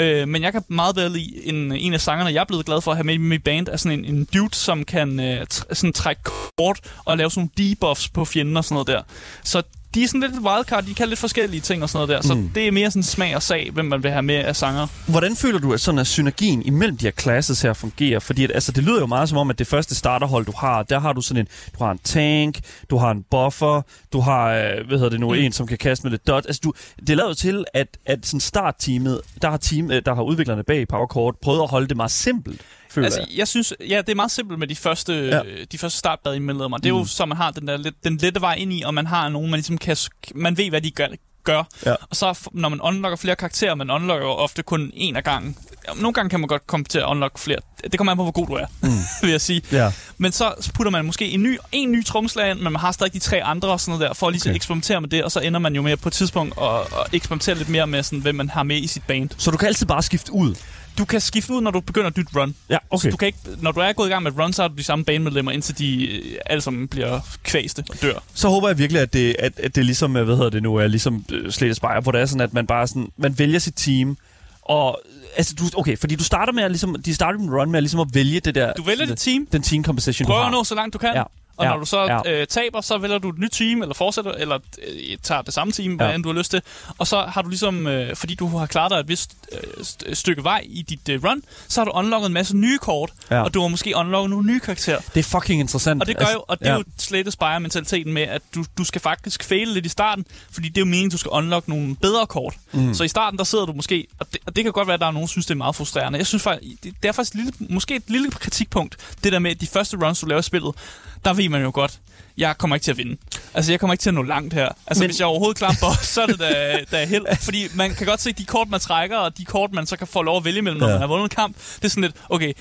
øh, 0.00 0.28
men 0.28 0.42
jeg 0.42 0.52
kan 0.52 0.62
meget 0.68 0.94
bedre 0.94 1.12
lide 1.12 1.46
en, 1.46 1.72
en 1.72 1.94
af 1.94 2.00
sangerne, 2.00 2.32
jeg 2.32 2.40
er 2.40 2.44
blevet 2.44 2.66
glad 2.66 2.80
for 2.80 2.90
at 2.90 2.96
have 2.96 3.04
med 3.04 3.14
i 3.14 3.16
mit 3.16 3.44
band, 3.44 3.68
er 3.68 3.76
sådan 3.76 3.98
en, 3.98 4.14
en 4.14 4.24
dude, 4.34 4.54
som 4.54 4.84
kan 4.84 5.20
øh, 5.20 5.46
tr- 5.54 5.74
sådan 5.74 5.92
trække 5.92 6.22
kort 6.56 6.80
og 7.04 7.18
lave 7.18 7.30
sådan 7.30 7.50
nogle 7.56 7.70
debuffs 7.70 8.08
på 8.08 8.24
fjenden 8.24 8.56
og 8.56 8.64
sådan 8.64 8.74
noget 8.74 8.88
der. 8.88 9.02
Så 9.44 9.62
de 9.94 10.02
er 10.02 10.06
sådan 10.06 10.20
lidt 10.20 10.32
et 10.32 10.38
wildcard, 10.40 10.84
de 10.84 10.94
kan 10.94 11.08
lidt 11.08 11.18
forskellige 11.18 11.60
ting 11.60 11.82
og 11.82 11.88
sådan 11.90 12.06
noget 12.08 12.22
der. 12.22 12.28
Så 12.28 12.34
Mm. 12.34 12.48
det 12.48 12.66
er 12.68 12.72
mere 12.72 12.90
sådan 12.90 13.02
smag 13.02 13.36
og 13.36 13.42
sag, 13.42 13.70
hvem 13.72 13.84
man 13.84 14.02
vil 14.02 14.10
have 14.10 14.22
med 14.22 14.34
af 14.34 14.56
sanger. 14.56 14.86
Hvordan 15.08 15.36
føler 15.36 15.58
du, 15.58 15.72
at 15.72 15.80
sådan 15.80 15.98
at 15.98 16.06
synergien 16.06 16.62
imellem 16.62 16.96
de 16.96 17.06
her 17.06 17.12
classes 17.12 17.62
her 17.62 17.72
fungerer? 17.72 18.18
Fordi 18.18 18.44
at, 18.44 18.50
altså, 18.54 18.72
det 18.72 18.84
lyder 18.84 19.00
jo 19.00 19.06
meget 19.06 19.28
som 19.28 19.38
om, 19.38 19.50
at 19.50 19.58
det 19.58 19.66
første 19.66 19.94
starterhold, 19.94 20.46
du 20.46 20.52
har, 20.56 20.82
der 20.82 21.00
har 21.00 21.12
du 21.12 21.20
sådan 21.20 21.40
en, 21.40 21.46
du 21.78 21.84
har 21.84 21.90
en 21.92 21.98
tank, 22.04 22.58
du 22.90 22.96
har 22.96 23.10
en 23.10 23.24
buffer, 23.30 23.82
du 24.12 24.20
har, 24.20 24.50
øh, 24.52 24.86
hvad 24.88 24.98
hedder 24.98 25.10
det 25.10 25.20
nu, 25.20 25.28
mm. 25.28 25.34
En, 25.34 25.52
som 25.52 25.66
kan 25.66 25.78
kaste 25.78 26.04
med 26.04 26.10
lidt 26.10 26.26
dot. 26.26 26.44
Altså, 26.46 26.60
du, 26.64 26.72
det 27.00 27.10
er 27.10 27.14
lavet 27.16 27.36
til, 27.36 27.64
at, 27.74 27.86
at 28.06 28.26
sådan 28.26 28.40
startteamet, 28.40 29.20
der 29.42 29.50
har, 29.50 29.56
team, 29.56 29.90
øh, 29.90 30.02
der 30.06 30.14
har 30.14 30.22
udviklerne 30.22 30.62
bag 30.64 30.88
PowerCord 30.88 31.34
prøvet 31.42 31.62
at 31.62 31.68
holde 31.70 31.88
det 31.88 31.96
meget 31.96 32.10
simpelt, 32.10 32.60
føler 32.90 33.06
Altså, 33.06 33.20
jeg. 33.20 33.38
jeg 33.38 33.48
synes, 33.48 33.74
ja, 33.88 33.98
det 33.98 34.08
er 34.08 34.14
meget 34.14 34.30
simpelt 34.30 34.58
med 34.58 34.66
de 34.68 34.76
første, 34.76 35.12
Ja. 35.12 35.40
de 35.72 35.78
første 35.78 35.98
startbad 35.98 36.40
medlemmer. 36.40 36.76
Det 36.78 36.86
er 36.86 36.90
jo 36.90 36.98
Mm. 37.00 37.06
så, 37.06 37.26
man 37.26 37.36
har 37.36 37.50
den, 37.50 37.68
der, 37.68 37.76
lidt, 37.76 38.04
den 38.04 38.16
lette 38.16 38.40
vej 38.40 38.54
ind 38.54 38.72
i, 38.72 38.82
og 38.82 38.94
man 38.94 39.06
har 39.06 39.28
nogen, 39.28 39.50
man 39.50 39.58
ligesom 39.58 39.78
kan, 39.78 39.96
man 40.34 40.56
ved, 40.56 40.70
hvad 40.70 40.80
de 40.80 40.90
gør. 40.90 41.06
gør. 41.44 41.62
Ja. 41.86 41.94
Og 42.10 42.16
så 42.16 42.48
når 42.52 42.68
man 42.68 42.80
unlocker 42.80 43.16
flere 43.16 43.36
karakterer, 43.36 43.74
man 43.74 43.90
unlocker 43.90 44.26
jo 44.26 44.32
ofte 44.32 44.62
kun 44.62 44.90
en 44.94 45.16
af 45.16 45.24
gangen. 45.24 45.56
Nogle 45.96 46.12
gange 46.12 46.30
kan 46.30 46.40
man 46.40 46.46
godt 46.48 46.66
komme 46.66 46.84
til 46.84 46.98
at 46.98 47.04
unlock 47.04 47.38
flere. 47.38 47.58
Det 47.84 47.96
kommer 47.98 48.10
an 48.12 48.16
på, 48.16 48.22
hvor 48.22 48.32
god 48.32 48.46
du 48.46 48.52
er, 48.52 48.66
mm. 48.82 48.88
vil 49.22 49.30
jeg 49.30 49.40
sige. 49.40 49.62
Ja. 49.72 49.92
Men 50.18 50.32
så 50.32 50.70
putter 50.74 50.90
man 50.90 51.04
måske 51.04 51.30
en 51.30 51.42
ny, 51.42 51.58
en 51.72 51.92
ny 51.92 52.04
trommeslager 52.04 52.50
ind, 52.50 52.60
men 52.60 52.72
man 52.72 52.80
har 52.80 52.92
stadig 52.92 53.12
de 53.12 53.18
tre 53.18 53.42
andre 53.42 53.68
og 53.68 53.80
sådan 53.80 53.98
noget 53.98 54.08
der, 54.08 54.14
for 54.14 54.26
at 54.26 54.32
lige 54.32 54.40
Okay. 54.42 54.50
okay. 54.50 54.56
eksperimentere 54.56 55.00
med 55.00 55.08
det, 55.08 55.24
og 55.24 55.32
så 55.32 55.40
ender 55.40 55.60
man 55.60 55.74
jo 55.74 55.82
med 55.82 55.96
på 55.96 56.08
et 56.08 56.12
tidspunkt 56.12 56.54
at, 56.62 56.68
at 56.80 57.14
eksperimentere 57.14 57.54
lidt 57.54 57.68
mere 57.68 57.86
med, 57.86 58.02
sådan, 58.02 58.18
hvem 58.18 58.34
man 58.34 58.48
har 58.50 58.62
med 58.62 58.76
i 58.76 58.86
sit 58.86 59.02
band. 59.06 59.30
Så 59.38 59.50
du 59.50 59.56
kan 59.56 59.68
altid 59.68 59.86
bare 59.86 60.02
skifte 60.02 60.32
ud? 60.32 60.54
Du 61.00 61.04
kan 61.04 61.20
skifte 61.20 61.52
ud, 61.52 61.60
når 61.60 61.70
du 61.70 61.80
begynder 61.80 62.10
nyt 62.18 62.26
run. 62.36 62.54
Ja, 62.70 62.74
Så 62.76 62.80
okay. 62.90 63.10
du 63.10 63.16
kan 63.16 63.26
ikke, 63.26 63.38
når 63.60 63.72
du 63.72 63.80
er 63.80 63.92
gået 63.92 64.06
i 64.08 64.10
gang 64.10 64.22
med 64.22 64.32
et 64.32 64.38
run, 64.38 64.52
så 64.52 64.62
har 64.62 64.68
du 64.68 64.74
de 64.74 64.82
samme 64.84 65.04
banemedlemmer, 65.04 65.52
indtil 65.52 65.78
de 65.78 66.06
øh, 66.06 66.36
alle 66.46 66.60
sammen 66.60 66.88
bliver 66.88 67.20
kvæste 67.44 67.84
og 67.90 68.02
dør. 68.02 68.12
Så 68.34 68.48
håber 68.48 68.68
jeg 68.68 68.78
virkelig, 68.78 69.02
at 69.02 69.12
det, 69.12 69.36
at, 69.38 69.52
at 69.60 69.76
det 69.76 69.84
ligesom, 69.84 70.16
øh, 70.16 70.24
hvad 70.24 70.36
hedder 70.36 70.50
det 70.50 70.62
nu, 70.62 70.76
er 70.76 70.86
ligesom 70.86 71.24
øh, 71.32 71.50
Slate 71.52 71.74
Spire, 71.74 72.00
hvor 72.00 72.12
det 72.12 72.20
er 72.20 72.26
sådan, 72.26 72.40
at 72.40 72.54
man 72.54 72.66
bare 72.66 72.86
sådan, 72.86 73.08
man 73.16 73.38
vælger 73.38 73.58
sit 73.58 73.74
team, 73.76 74.16
og 74.62 75.00
altså, 75.36 75.54
du, 75.54 75.64
okay, 75.76 75.98
fordi 75.98 76.14
du 76.14 76.24
starter 76.24 76.52
med 76.52 76.62
at 76.62 76.70
ligesom, 76.70 76.96
de 77.04 77.14
starter 77.14 77.38
med 77.38 77.48
run 77.60 77.70
med 77.70 77.78
at 77.78 77.82
ligesom 77.82 78.00
at 78.00 78.08
vælge 78.12 78.40
det 78.40 78.54
der, 78.54 78.72
Du 78.72 78.82
vælger 78.82 79.04
den, 79.04 79.08
dit 79.14 79.18
team, 79.18 79.46
den 79.52 79.62
team 79.62 79.84
composition, 79.84 80.26
du 80.26 80.30
prøver 80.30 80.40
har. 80.42 80.48
at 80.48 80.52
nå 80.52 80.64
så 80.64 80.74
langt 80.74 80.92
du 80.92 80.98
kan, 80.98 81.14
Ja. 81.14 81.22
Og 81.60 81.66
Ja. 81.66 81.70
når 81.72 81.78
du 81.78 81.86
så 81.86 82.02
Ja. 82.26 82.40
øh, 82.40 82.46
taber, 82.46 82.80
så 82.80 82.98
vælger 82.98 83.18
du 83.18 83.28
et 83.28 83.38
nyt 83.38 83.50
team, 83.50 83.82
eller 83.82 83.94
fortsætter, 83.94 84.32
eller 84.32 84.58
øh, 84.88 85.18
tager 85.22 85.42
det 85.42 85.54
samme 85.54 85.72
team, 85.72 85.94
hvad 85.94 86.06
Ja. 86.08 86.14
end 86.14 86.22
du 86.22 86.28
har 86.32 86.38
lyst 86.38 86.50
til. 86.50 86.62
Og 86.98 87.06
så 87.06 87.22
har 87.22 87.42
du 87.42 87.48
ligesom, 87.48 87.86
øh, 87.86 88.16
fordi 88.16 88.34
du 88.34 88.48
har 88.58 88.66
klaret 88.66 88.90
dig 88.90 88.96
et 88.98 89.08
vist 89.08 89.34
øh, 89.52 89.58
st- 89.80 90.14
stykke 90.14 90.44
vej 90.44 90.60
i 90.64 90.82
dit 90.82 91.08
øh, 91.08 91.24
run, 91.24 91.42
så 91.68 91.80
har 91.80 91.84
du 91.84 91.90
unlocket 91.94 92.26
en 92.26 92.32
masse 92.32 92.56
nye 92.56 92.78
kort, 92.78 93.10
Ja. 93.30 93.42
og 93.42 93.54
du 93.54 93.60
har 93.60 93.68
måske 93.68 93.96
unlocket 93.96 94.30
nogle 94.30 94.46
nye 94.46 94.60
karakterer. 94.60 95.00
Det 95.14 95.20
er 95.20 95.24
fucking 95.24 95.60
interessant. 95.60 96.00
Og 96.02 96.06
det 96.06 96.16
gør 96.18 96.26
jo, 96.32 96.44
og 96.48 96.58
det 96.60 96.66
er 96.68 96.72
ja. 96.72 96.78
jo 96.78 96.84
Slate 96.98 97.30
Spire 97.30 97.60
mentaliteten 97.60 98.12
med, 98.12 98.22
at 98.22 98.42
du, 98.54 98.64
du 98.78 98.84
skal 98.84 99.00
faktisk 99.00 99.44
fail 99.44 99.68
lidt 99.68 99.86
i 99.86 99.88
starten, 99.88 100.24
fordi 100.52 100.68
det 100.68 100.76
er 100.76 100.80
jo 100.80 100.84
meningen, 100.86 101.10
du 101.10 101.18
skal 101.18 101.30
unlock 101.30 101.68
nogle 101.68 101.96
bedre 101.96 102.26
kort. 102.26 102.54
Mm. 102.72 102.94
Så 102.94 103.04
i 103.04 103.08
starten, 103.08 103.38
der 103.38 103.44
sidder 103.44 103.66
du 103.66 103.72
måske, 103.72 104.06
og 104.18 104.26
det, 104.32 104.40
og 104.46 104.56
det 104.56 104.64
kan 104.64 104.72
godt 104.72 104.86
være, 104.88 104.94
at 104.94 105.00
der 105.00 105.06
er 105.06 105.10
nogen, 105.10 105.26
der 105.26 105.30
synes, 105.30 105.46
det 105.46 105.54
er 105.54 105.58
meget 105.58 105.76
frustrerende. 105.76 106.18
Jeg 106.18 106.26
synes 106.26 106.42
faktisk, 106.42 106.82
det, 106.84 106.94
det 107.02 107.08
er 107.08 107.12
faktisk 107.12 107.34
lille, 107.34 107.52
måske 107.58 107.96
et 107.96 108.02
lille 108.06 108.30
kritikpunkt, 108.30 108.96
det 109.24 109.32
der 109.32 109.38
med, 109.38 109.50
at 109.50 109.60
de 109.60 109.66
første 109.66 109.96
runs, 109.96 110.20
du 110.20 110.26
laver 110.26 110.38
i 110.40 110.42
spillet, 110.42 110.74
der 111.24 111.32
ved 111.34 111.48
man 111.48 111.62
jo 111.62 111.70
godt, 111.74 111.98
jeg 112.38 112.58
kommer 112.58 112.76
ikke 112.76 112.84
til 112.84 112.90
at 112.90 112.96
vinde. 112.96 113.16
Altså, 113.54 113.72
jeg 113.72 113.80
kommer 113.80 113.94
ikke 113.94 114.02
til 114.02 114.10
at 114.10 114.14
nå 114.14 114.22
langt 114.22 114.54
her. 114.54 114.68
Altså, 114.86 115.02
Men- 115.02 115.08
hvis 115.10 115.18
jeg 115.20 115.26
overhovedet 115.26 115.64
boss, 115.80 116.06
så 116.14 116.22
er 116.22 116.26
det 116.26 116.38
da, 116.38 116.78
da 116.92 117.04
held. 117.06 117.26
Fordi 117.40 117.66
man 117.74 117.94
kan 117.94 118.06
godt 118.06 118.20
se, 118.20 118.32
de 118.32 118.44
kort, 118.44 118.68
man 118.68 118.80
trækker, 118.80 119.16
og 119.16 119.38
de 119.38 119.44
kort, 119.44 119.72
man 119.72 119.86
så 119.86 119.96
kan 119.96 120.06
få 120.06 120.22
lov 120.22 120.36
at 120.36 120.44
vælge 120.44 120.62
mellem, 120.62 120.80
når 120.80 120.86
Ja. 120.86 120.92
ja. 120.92 120.98
man 120.98 121.00
har 121.08 121.08
vundet 121.08 121.24
en 121.24 121.28
kamp, 121.36 121.56
det 121.76 121.84
er 121.84 121.88
sådan 121.88 122.02
lidt, 122.02 122.14
okay, 122.28 122.52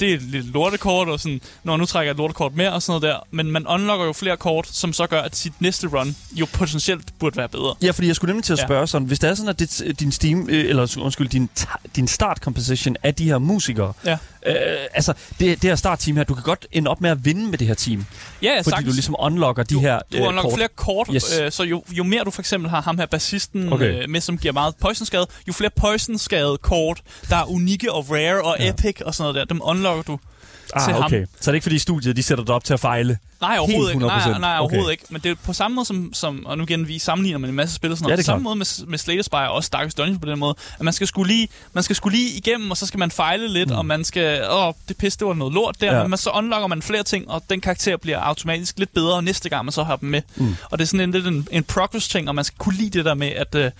det 0.00 0.10
er 0.10 0.14
et 0.14 0.22
lille 0.22 0.50
lortekort, 0.52 1.08
og 1.08 1.20
sådan, 1.20 1.40
når 1.64 1.76
nu 1.76 1.86
trækker 1.86 2.06
jeg 2.06 2.10
et 2.10 2.16
lortekort 2.16 2.54
mere 2.54 2.72
og 2.72 2.82
sådan 2.82 3.00
noget 3.00 3.14
der. 3.14 3.26
Men 3.30 3.50
man 3.50 3.66
unlocker 3.66 4.04
jo 4.06 4.12
flere 4.12 4.36
kort, 4.36 4.68
som 4.72 4.92
så 4.92 5.06
gør, 5.06 5.20
at 5.22 5.36
sit 5.36 5.60
næste 5.60 5.86
run 5.86 6.16
jo 6.32 6.46
potentielt 6.52 7.18
burde 7.18 7.36
være 7.36 7.48
bedre. 7.48 7.74
Ja, 7.82 7.90
fordi 7.90 8.06
jeg 8.08 8.16
skulle 8.16 8.28
nemlig 8.30 8.44
til 8.44 8.52
at 8.52 8.58
Ja. 8.58 8.64
spørge 8.66 8.86
sådan, 8.86 9.08
hvis 9.08 9.18
det 9.18 9.30
er 9.30 9.34
sådan, 9.34 9.48
at 9.48 9.58
det, 9.58 10.00
din 10.00 10.12
Steam, 10.12 10.46
øh, 10.50 10.64
eller 10.68 10.96
undskyld, 11.00 11.28
din, 11.28 11.48
din 11.96 12.08
start 12.08 12.38
composition 12.38 12.96
af 13.02 13.14
de 13.14 13.24
her 13.24 13.38
musikere, 13.38 13.92
Ja, 14.04 14.16
øh, 14.46 14.54
altså 14.94 15.12
det, 15.40 15.62
det 15.62 15.70
her 15.70 15.76
startteam 15.76 16.16
her, 16.16 16.24
du 16.24 16.34
kan 16.34 16.42
godt 16.42 16.66
ende 16.72 16.90
op 16.90 17.00
med 17.00 17.10
at 17.10 17.24
vinde 17.24 17.50
med 17.50 17.58
det 17.58 17.66
her 17.66 17.74
team, 17.74 18.06
ja, 18.42 18.48
ja 18.52 18.58
fordi 18.58 18.70
sagtens. 18.70 18.88
du 18.88 18.94
ligesom 18.94 19.16
unlocker 19.18 19.62
de 19.62 19.78
her 19.80 19.98
Du 20.12 20.16
øh, 20.16 20.26
unlocker 20.28 20.42
kort. 20.50 20.58
flere 20.58 20.68
kort, 20.76 21.08
Yes. 21.14 21.38
øh, 21.40 21.52
så 21.52 21.62
jo, 21.62 21.82
jo 21.90 22.04
mere 22.04 22.24
du 22.24 22.30
for 22.30 22.42
eksempel 22.42 22.70
har 22.70 22.80
ham 22.82 22.98
her 22.98 23.06
bassisten 23.06 23.72
okay. 23.72 24.02
øh, 24.02 24.10
med, 24.10 24.20
som 24.20 24.38
giver 24.38 24.52
meget 24.52 24.74
poison-skade, 24.80 25.26
jo 25.48 25.52
flere 25.52 25.70
poison-skade 25.76 26.58
kort, 26.62 27.00
der 27.30 27.36
er 27.36 27.50
unikke 27.50 27.92
og 27.92 28.10
rare 28.10 28.42
og 28.42 28.56
Ja. 28.60 28.68
epic 28.68 29.00
og 29.04 29.14
sådan 29.14 29.32
noget 29.32 29.48
der, 29.48 29.54
dem 29.54 29.60
unlocker 29.64 30.02
du 30.02 30.18
til 30.66 30.72
Ah, 30.90 30.94
ham. 30.94 31.02
okay. 31.04 31.26
Så 31.40 31.50
er 31.50 31.52
det 31.52 31.56
ikke 31.56 31.62
fordi 31.64 31.78
studiet, 31.78 32.16
de 32.16 32.22
sætter 32.22 32.44
dig 32.44 32.54
op 32.54 32.64
til 32.64 32.74
at 32.74 32.80
fejle? 32.80 33.18
Nej, 33.40 33.56
overhovedet 33.58 33.94
ikke. 33.94 34.06
Nej, 34.06 34.18
100%. 34.18 34.38
nej, 34.38 34.58
overhovedet 34.58 34.84
Okay. 34.84 34.90
ikke. 34.92 35.04
Men 35.10 35.20
det 35.20 35.30
er 35.30 35.34
på 35.44 35.52
samme 35.52 35.74
måde 35.74 35.86
som, 35.86 36.10
som 36.14 36.46
og 36.46 36.58
nu 36.58 36.64
igen, 36.64 36.88
vi 36.88 36.98
sammenligner 36.98 37.38
med 37.38 37.48
en 37.48 37.54
masse 37.54 37.74
spil 37.74 37.90
og 37.92 37.96
sådan 37.98 38.08
Ja, 38.08 38.12
noget. 38.12 38.18
det 38.18 38.22
er 38.24 38.32
på 38.32 38.34
samme 38.34 38.42
måde 38.44 38.56
med, 38.56 38.86
med 38.86 38.98
Slay 38.98 39.20
Spire 39.22 39.48
og 39.48 39.54
også 39.54 39.70
Darkest 39.72 39.98
Dungeon 39.98 40.18
på 40.18 40.26
den 40.30 40.38
måde, 40.38 40.54
at 40.78 40.84
man 40.84 40.92
skal 40.92 41.06
skulle 41.06 41.32
lige, 41.32 41.48
man 41.72 41.82
skal 41.84 41.96
skulle 41.96 42.16
lige 42.18 42.36
igennem, 42.38 42.70
og 42.70 42.76
så 42.76 42.86
skal 42.86 42.98
man 42.98 43.10
fejle 43.10 43.48
lidt, 43.48 43.68
mm. 43.70 43.76
og 43.76 43.86
man 43.86 44.04
skal, 44.04 44.50
åh, 44.50 44.72
det 44.88 44.96
pisse, 44.96 45.18
det 45.18 45.26
var 45.26 45.34
noget 45.34 45.54
lort 45.54 45.80
der, 45.80 45.92
Ja. 45.94 46.00
ja. 46.00 46.06
men 46.06 46.18
så 46.18 46.30
unlocker 46.30 46.66
man 46.66 46.82
flere 46.82 47.02
ting, 47.02 47.30
og 47.30 47.42
den 47.50 47.60
karakter 47.60 47.96
bliver 47.96 48.18
automatisk 48.18 48.78
lidt 48.78 48.94
bedre 48.94 49.22
næste 49.22 49.48
gang, 49.48 49.64
man 49.64 49.72
så 49.72 49.82
har 49.82 49.96
dem 49.96 50.08
med. 50.08 50.22
Mm. 50.36 50.56
Og 50.70 50.78
det 50.78 50.84
er 50.84 50.86
sådan 50.86 51.00
en, 51.00 51.10
lidt 51.12 51.26
en, 51.26 51.48
en 51.50 51.64
progress-ting, 51.64 52.28
og 52.28 52.34
man 52.34 52.44
skal 52.44 52.58
kunne 52.58 52.76
lide 52.76 52.90
det 52.98 53.04
der 53.04 53.14
med, 53.14 53.28
at, 53.28 53.54
øh, 53.54 53.70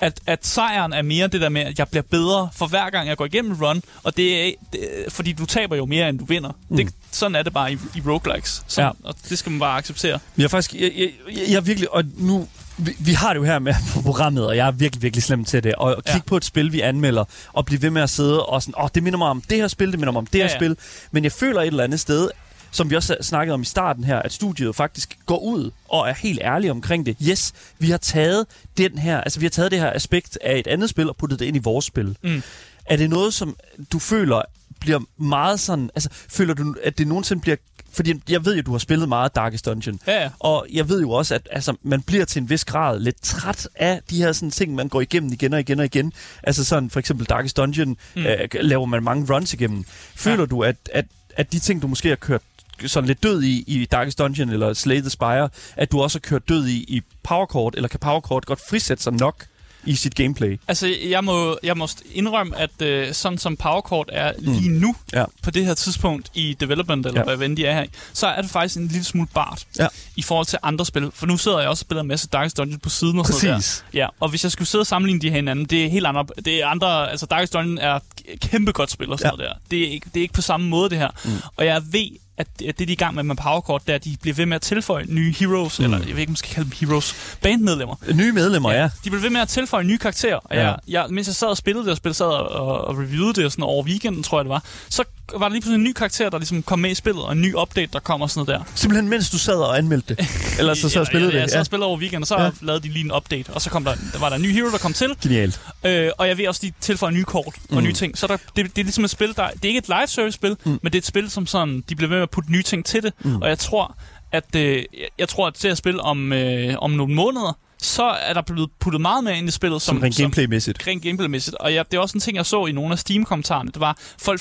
at, 0.00 0.20
at 0.26 0.46
sejren 0.46 0.92
er 0.92 1.02
mere 1.02 1.26
det 1.26 1.40
der 1.40 1.48
med, 1.48 1.62
at 1.62 1.78
jeg 1.78 1.88
bliver 1.88 2.02
bedre 2.02 2.48
for 2.54 2.66
hver 2.66 2.90
gang, 2.90 3.08
jeg 3.08 3.16
går 3.16 3.24
igennem 3.24 3.52
run, 3.62 3.82
og 4.02 4.16
det 4.16 4.46
er, 4.48 4.52
det, 4.72 4.80
fordi 5.08 5.32
du 5.32 5.46
taber 5.46 5.76
jo 5.76 5.86
mere, 5.86 6.12
end 6.14 6.20
du 6.20 6.24
vinder. 6.24 6.50
Mm. 6.68 6.76
Det, 6.76 6.94
sådan 7.10 7.34
er 7.34 7.42
det 7.42 7.52
bare 7.52 7.72
i, 7.72 7.78
i 7.94 8.00
roguelikes, 8.06 8.62
sådan, 8.66 8.92
Ja. 9.04 9.08
og 9.08 9.14
det 9.28 9.38
skal 9.38 9.50
man 9.52 9.58
bare 9.60 9.78
acceptere. 9.78 10.18
Jeg 10.38 10.44
er 10.44 10.48
faktisk, 10.48 10.74
jeg, 10.74 10.92
jeg, 10.96 11.10
jeg, 11.32 11.42
jeg 11.50 11.66
virkelig, 11.66 11.92
og 11.94 12.04
nu, 12.16 12.48
vi, 12.78 12.96
vi 12.98 13.12
har 13.12 13.32
det 13.32 13.40
jo 13.40 13.44
her 13.44 13.58
med 13.58 13.74
på 13.94 14.02
programmet, 14.10 14.46
og 14.46 14.56
jeg 14.56 14.66
er 14.66 14.70
virkelig, 14.70 15.02
virkelig 15.02 15.22
slem 15.22 15.44
til 15.44 15.64
det. 15.64 15.74
Og 15.74 15.90
at 15.90 15.96
kigge 16.04 16.12
Ja. 16.16 16.20
på 16.26 16.36
et 16.36 16.44
spil, 16.44 16.72
vi 16.72 16.80
anmelder, 16.80 17.24
og 17.52 17.66
blive 17.66 17.82
ved 17.82 17.90
med 17.90 18.02
at 18.02 18.10
sidde 18.10 18.46
og 18.46 18.62
sådan, 18.62 18.74
åh, 18.78 18.84
oh, 18.84 18.88
det 18.94 19.02
minder 19.02 19.18
mig 19.18 19.28
om 19.28 19.40
det 19.50 19.58
her 19.58 19.68
spil, 19.68 19.90
det 19.92 19.98
minder 20.00 20.12
mig 20.12 20.18
om 20.18 20.26
det 20.26 20.38
Ja, 20.38 20.44
her 20.44 20.50
ja. 20.50 20.58
spil. 20.58 20.76
Men 21.12 21.24
jeg 21.24 21.32
føler 21.32 21.60
et 21.60 21.66
eller 21.66 21.84
andet 21.84 22.00
sted, 22.00 22.30
som 22.70 22.90
vi 22.90 22.96
også 22.96 23.16
snakkede 23.20 23.54
om 23.54 23.62
i 23.62 23.64
starten 23.64 24.04
her, 24.04 24.18
at 24.18 24.32
studiet 24.32 24.76
faktisk 24.76 25.18
går 25.26 25.38
ud 25.38 25.70
og 25.88 26.08
er 26.08 26.14
helt 26.14 26.40
ærlige 26.42 26.70
omkring 26.70 27.06
det. 27.06 27.16
Yes, 27.22 27.52
vi 27.78 27.90
har 27.90 27.96
taget 27.98 28.46
den 28.78 28.98
her, 28.98 29.20
altså 29.20 29.40
vi 29.40 29.46
har 29.46 29.50
taget 29.50 29.70
det 29.70 29.78
her 29.80 29.92
aspekt 29.92 30.38
af 30.44 30.58
et 30.58 30.66
andet 30.66 30.90
spil 30.90 31.08
og 31.08 31.16
puttet 31.16 31.38
det 31.38 31.44
ind 31.46 31.56
i 31.56 31.60
vores 31.60 31.84
spil. 31.84 32.16
Mm. 32.22 32.42
Er 32.86 32.96
det 32.96 33.10
noget, 33.10 33.34
som 33.34 33.56
du 33.92 33.98
føler 33.98 34.42
bliver 34.84 35.00
meget 35.18 35.60
sådan... 35.60 35.90
Altså, 35.94 36.08
føler 36.28 36.54
du, 36.54 36.74
at 36.82 36.98
det 36.98 37.06
nogensinde 37.08 37.42
bliver... 37.42 37.56
Fordi 37.92 38.22
jeg 38.28 38.44
ved 38.44 38.56
jo, 38.56 38.62
du 38.62 38.70
har 38.70 38.78
spillet 38.78 39.08
meget 39.08 39.34
Darkest 39.34 39.66
Dungeon. 39.66 40.00
Ja, 40.06 40.22
ja. 40.22 40.30
Og 40.38 40.66
jeg 40.72 40.88
ved 40.88 41.00
jo 41.00 41.10
også, 41.10 41.34
at 41.34 41.48
altså, 41.50 41.76
man 41.82 42.02
bliver 42.02 42.24
til 42.24 42.42
en 42.42 42.50
vis 42.50 42.64
grad 42.64 43.00
lidt 43.00 43.22
træt 43.22 43.68
af 43.74 44.00
de 44.10 44.18
her 44.22 44.32
sådan, 44.32 44.50
ting, 44.50 44.74
man 44.74 44.88
går 44.88 45.00
igennem 45.00 45.32
igen 45.32 45.52
og 45.52 45.60
igen 45.60 45.78
og 45.78 45.84
igen. 45.84 46.12
Altså 46.42 46.64
sådan 46.64 46.90
for 46.90 47.00
eksempel 47.00 47.26
Darkest 47.26 47.56
Dungeon, 47.56 47.96
mm. 48.16 48.22
øh, 48.26 48.48
laver 48.54 48.86
man 48.86 49.02
mange 49.02 49.34
runs 49.34 49.54
igennem. 49.54 49.84
Føler 50.14 50.38
Ja. 50.40 50.46
du, 50.46 50.62
at, 50.62 50.76
at, 50.92 51.04
at 51.36 51.52
de 51.52 51.58
ting, 51.58 51.82
du 51.82 51.86
måske 51.86 52.08
har 52.08 52.16
kørt 52.16 52.42
sådan 52.86 53.06
lidt 53.08 53.22
død 53.22 53.42
i, 53.42 53.64
i 53.66 53.84
Darkest 53.84 54.18
Dungeon 54.18 54.50
eller 54.50 54.72
Slay 54.72 55.00
the 55.00 55.10
Spire, 55.10 55.48
at 55.76 55.92
du 55.92 56.00
også 56.02 56.18
har 56.18 56.20
kørt 56.28 56.48
død 56.48 56.66
i, 56.66 56.76
i 56.88 57.02
Powercord, 57.22 57.74
eller 57.74 57.88
kan 57.88 58.00
Powercord 58.00 58.42
godt 58.44 58.60
frisætte 58.68 59.02
sig 59.02 59.12
nok 59.12 59.46
i 59.86 59.94
sit 59.94 60.14
gameplay? 60.14 60.60
Altså, 60.68 60.94
jeg 61.08 61.24
må, 61.24 61.58
jeg 61.62 61.76
må 61.76 61.88
indrømme, 62.12 62.56
at 62.58 62.82
øh, 62.82 63.12
sådan 63.14 63.38
som 63.38 63.56
PowerCord 63.56 64.08
er 64.12 64.32
lige 64.38 64.68
nu, 64.68 64.96
Ja. 65.12 65.24
på 65.42 65.50
det 65.50 65.66
her 65.66 65.74
tidspunkt 65.74 66.30
i 66.34 66.56
development, 66.60 67.06
eller 67.06 67.24
Ja. 67.30 67.36
hvad 67.36 67.46
end 67.48 67.56
de 67.56 67.66
er 67.66 67.74
her, 67.80 67.86
så 68.12 68.26
er 68.26 68.42
det 68.42 68.50
faktisk 68.50 68.76
en 68.76 68.88
lille 68.88 69.04
smule 69.04 69.28
bart 69.34 69.66
Ja. 69.78 69.86
i 70.16 70.22
forhold 70.22 70.46
til 70.46 70.58
andre 70.62 70.86
spil. 70.86 71.10
For 71.14 71.26
nu 71.26 71.36
sidder 71.36 71.58
jeg 71.60 71.68
også 71.68 71.82
og 71.82 71.86
spiller 71.86 72.02
en 72.02 72.08
masse 72.08 72.28
Darkest 72.28 72.56
Dungeon 72.56 72.78
på 72.80 72.88
siden 72.88 73.18
og 73.18 73.26
sådan 73.26 73.54
Præcis. 73.54 73.84
der. 73.92 73.98
Ja, 73.98 74.06
og 74.20 74.28
hvis 74.28 74.42
jeg 74.42 74.52
skulle 74.52 74.68
sidde 74.68 74.82
og 74.82 74.86
sammenligne 74.86 75.20
de 75.20 75.28
her 75.28 75.36
hinanden, 75.36 75.64
det 75.66 75.84
er 75.84 75.88
helt 75.90 76.06
andre, 76.06 76.24
det 76.44 76.62
er 76.62 76.66
andre, 76.66 77.10
altså 77.10 77.26
Darkest 77.26 77.52
Dungeon 77.52 77.78
er 77.78 77.98
kæmpe 78.40 78.72
godt 78.72 78.90
spil 78.90 79.10
og 79.12 79.18
sådan 79.18 79.40
Ja. 79.40 79.44
der. 79.44 79.52
Det 79.70 79.78
er, 79.88 79.90
ikke, 79.90 80.06
det 80.14 80.16
er 80.20 80.22
ikke 80.22 80.34
på 80.34 80.42
samme 80.42 80.68
måde 80.68 80.90
det 80.90 80.98
her. 80.98 81.08
Mm. 81.24 81.30
Og 81.56 81.66
jeg 81.66 81.82
ved, 81.92 82.08
at 82.38 82.46
det, 82.58 82.78
de 82.78 82.84
er 82.84 82.88
i 82.88 82.94
gang 82.94 83.14
med 83.14 83.22
med 83.22 83.36
PowerCord, 83.36 83.80
det 83.80 83.90
er, 83.90 83.94
at 83.94 84.04
de 84.04 84.16
bliver 84.20 84.34
ved 84.34 84.46
med 84.46 84.56
at 84.56 84.62
tilføje 84.62 85.04
nye 85.08 85.32
heroes, 85.32 85.78
mm. 85.78 85.84
eller 85.84 85.98
jeg 85.98 86.06
ved 86.06 86.18
ikke, 86.18 86.22
om 86.22 86.30
man 86.30 86.36
skal 86.36 86.50
kalde 86.54 86.70
dem 86.70 86.88
heroes, 86.88 87.36
bandmedlemmer. 87.42 87.96
Nye 88.14 88.32
medlemmer, 88.32 88.72
ja. 88.72 88.90
De 89.04 89.10
blev 89.10 89.22
ved 89.22 89.30
med 89.30 89.40
at 89.40 89.48
tilføje 89.48 89.84
nye 89.84 89.98
karakterer. 89.98 90.36
Og 90.36 90.54
Ja. 90.56 90.60
jeg, 90.62 90.76
jeg, 90.88 91.06
mens 91.10 91.26
jeg 91.26 91.34
sad 91.34 91.48
og 91.48 91.56
spillede 91.56 91.84
det, 91.84 91.90
og 91.90 91.96
spillede, 91.96 92.16
sad 92.16 92.26
og, 92.26 92.84
og 92.84 92.98
reviewede 92.98 93.42
det 93.42 93.52
sådan 93.52 93.64
over 93.64 93.84
weekenden, 93.84 94.22
tror 94.22 94.38
jeg 94.38 94.44
det 94.44 94.50
var, 94.50 94.64
så 94.88 95.04
var 95.32 95.38
der 95.38 95.48
lige 95.48 95.60
pludselig 95.60 95.76
en 95.78 95.84
ny 95.84 95.92
karakter, 95.92 96.30
der 96.30 96.38
ligesom 96.38 96.62
kom 96.62 96.78
med 96.78 96.90
i 96.90 96.94
spillet, 96.94 97.22
og 97.24 97.32
en 97.32 97.40
ny 97.40 97.54
update, 97.54 97.88
der 97.92 97.98
kom 98.00 98.22
og 98.22 98.30
sådan 98.30 98.46
noget 98.46 98.60
der. 98.66 98.72
Simpelthen 98.74 99.08
mens 99.08 99.30
du 99.30 99.38
sad 99.38 99.54
og 99.56 99.78
anmeldte 99.78 100.14
det. 100.14 100.26
Eller 100.58 100.74
så 100.74 100.88
sad 100.88 101.00
og 101.00 101.06
spillede 101.06 101.30
ja, 101.32 101.36
det. 101.36 101.42
Jeg 101.42 101.50
sad 101.50 101.60
og 101.60 101.66
spillede 101.66 101.86
over 101.86 101.98
weekenden, 101.98 102.22
og 102.22 102.26
så 102.26 102.36
Ja. 102.38 102.44
ja. 102.44 102.50
lavede 102.62 102.82
de 102.82 102.88
lige 102.92 103.04
en 103.04 103.12
update, 103.12 103.50
og 103.52 103.62
så 103.62 103.70
kom 103.70 103.84
der, 103.84 103.94
der 104.12 104.18
var 104.18 104.28
der 104.28 104.36
en 104.36 104.42
ny 104.42 104.52
hero, 104.52 104.70
der 104.70 104.78
kom 104.78 104.92
til, 104.92 105.14
Genialt. 105.22 105.60
øh, 105.84 106.10
og 106.18 106.28
jeg 106.28 106.38
ved 106.38 106.48
også, 106.48 106.60
de 106.64 106.72
tilføjer 106.80 107.12
nye 107.12 107.24
kort 107.24 107.54
og 107.70 107.76
Mm. 107.76 107.82
nye 107.82 107.92
ting. 107.92 108.18
Så 108.18 108.26
der, 108.26 108.36
det, 108.36 108.56
det 108.56 108.78
er 108.78 108.84
ligesom 108.84 109.04
et 109.04 109.10
spil, 109.10 109.28
der, 109.36 109.48
det 109.50 109.64
er 109.64 109.68
ikke 109.68 109.78
et 109.78 109.88
live 109.88 110.06
service 110.06 110.34
spil, 110.34 110.56
Mm. 110.64 110.70
men 110.70 110.92
det 110.92 110.94
er 110.94 110.98
et 111.00 111.06
spil, 111.06 111.30
som 111.30 111.46
sådan, 111.46 111.84
de 111.88 111.96
bliver 111.96 112.08
ved 112.08 112.16
med 112.16 112.22
at 112.22 112.30
putte 112.30 112.52
nye 112.52 112.62
ting 112.62 112.84
til 112.84 113.02
det, 113.02 113.12
Mm. 113.24 113.42
og 113.42 113.48
jeg 113.48 113.58
tror, 113.58 113.96
at, 114.32 114.56
øh, 114.56 114.76
jeg, 114.76 114.84
jeg 115.18 115.28
tror, 115.28 115.46
at 115.46 115.54
til 115.54 115.68
at 115.68 115.78
spille 115.78 116.00
om, 116.02 116.32
øh, 116.32 116.74
om 116.78 116.90
nogle 116.90 117.14
måneder, 117.14 117.58
så 117.82 118.02
er 118.04 118.32
der 118.32 118.42
blevet 118.42 118.70
puttet 118.80 119.00
meget 119.00 119.24
mere 119.24 119.38
ind 119.38 119.48
i 119.48 119.50
spillet, 119.50 119.82
Som, 119.82 119.96
som 119.96 120.02
rent 120.02 120.16
gameplaymæssigt. 120.16 120.86
rent 120.86 121.02
gameplaymæssigt. 121.02 121.56
Og 121.56 121.72
ja, 121.72 121.82
det 121.90 121.96
er 121.96 122.00
også 122.00 122.12
en 122.16 122.20
ting, 122.20 122.36
jeg 122.36 122.46
så 122.46 122.66
i 122.66 122.72
nogle 122.72 122.92
af 122.92 122.98
Steam-kommentarerne. 122.98 123.70
Det 123.72 123.80
var, 123.80 123.96
folk 124.22 124.40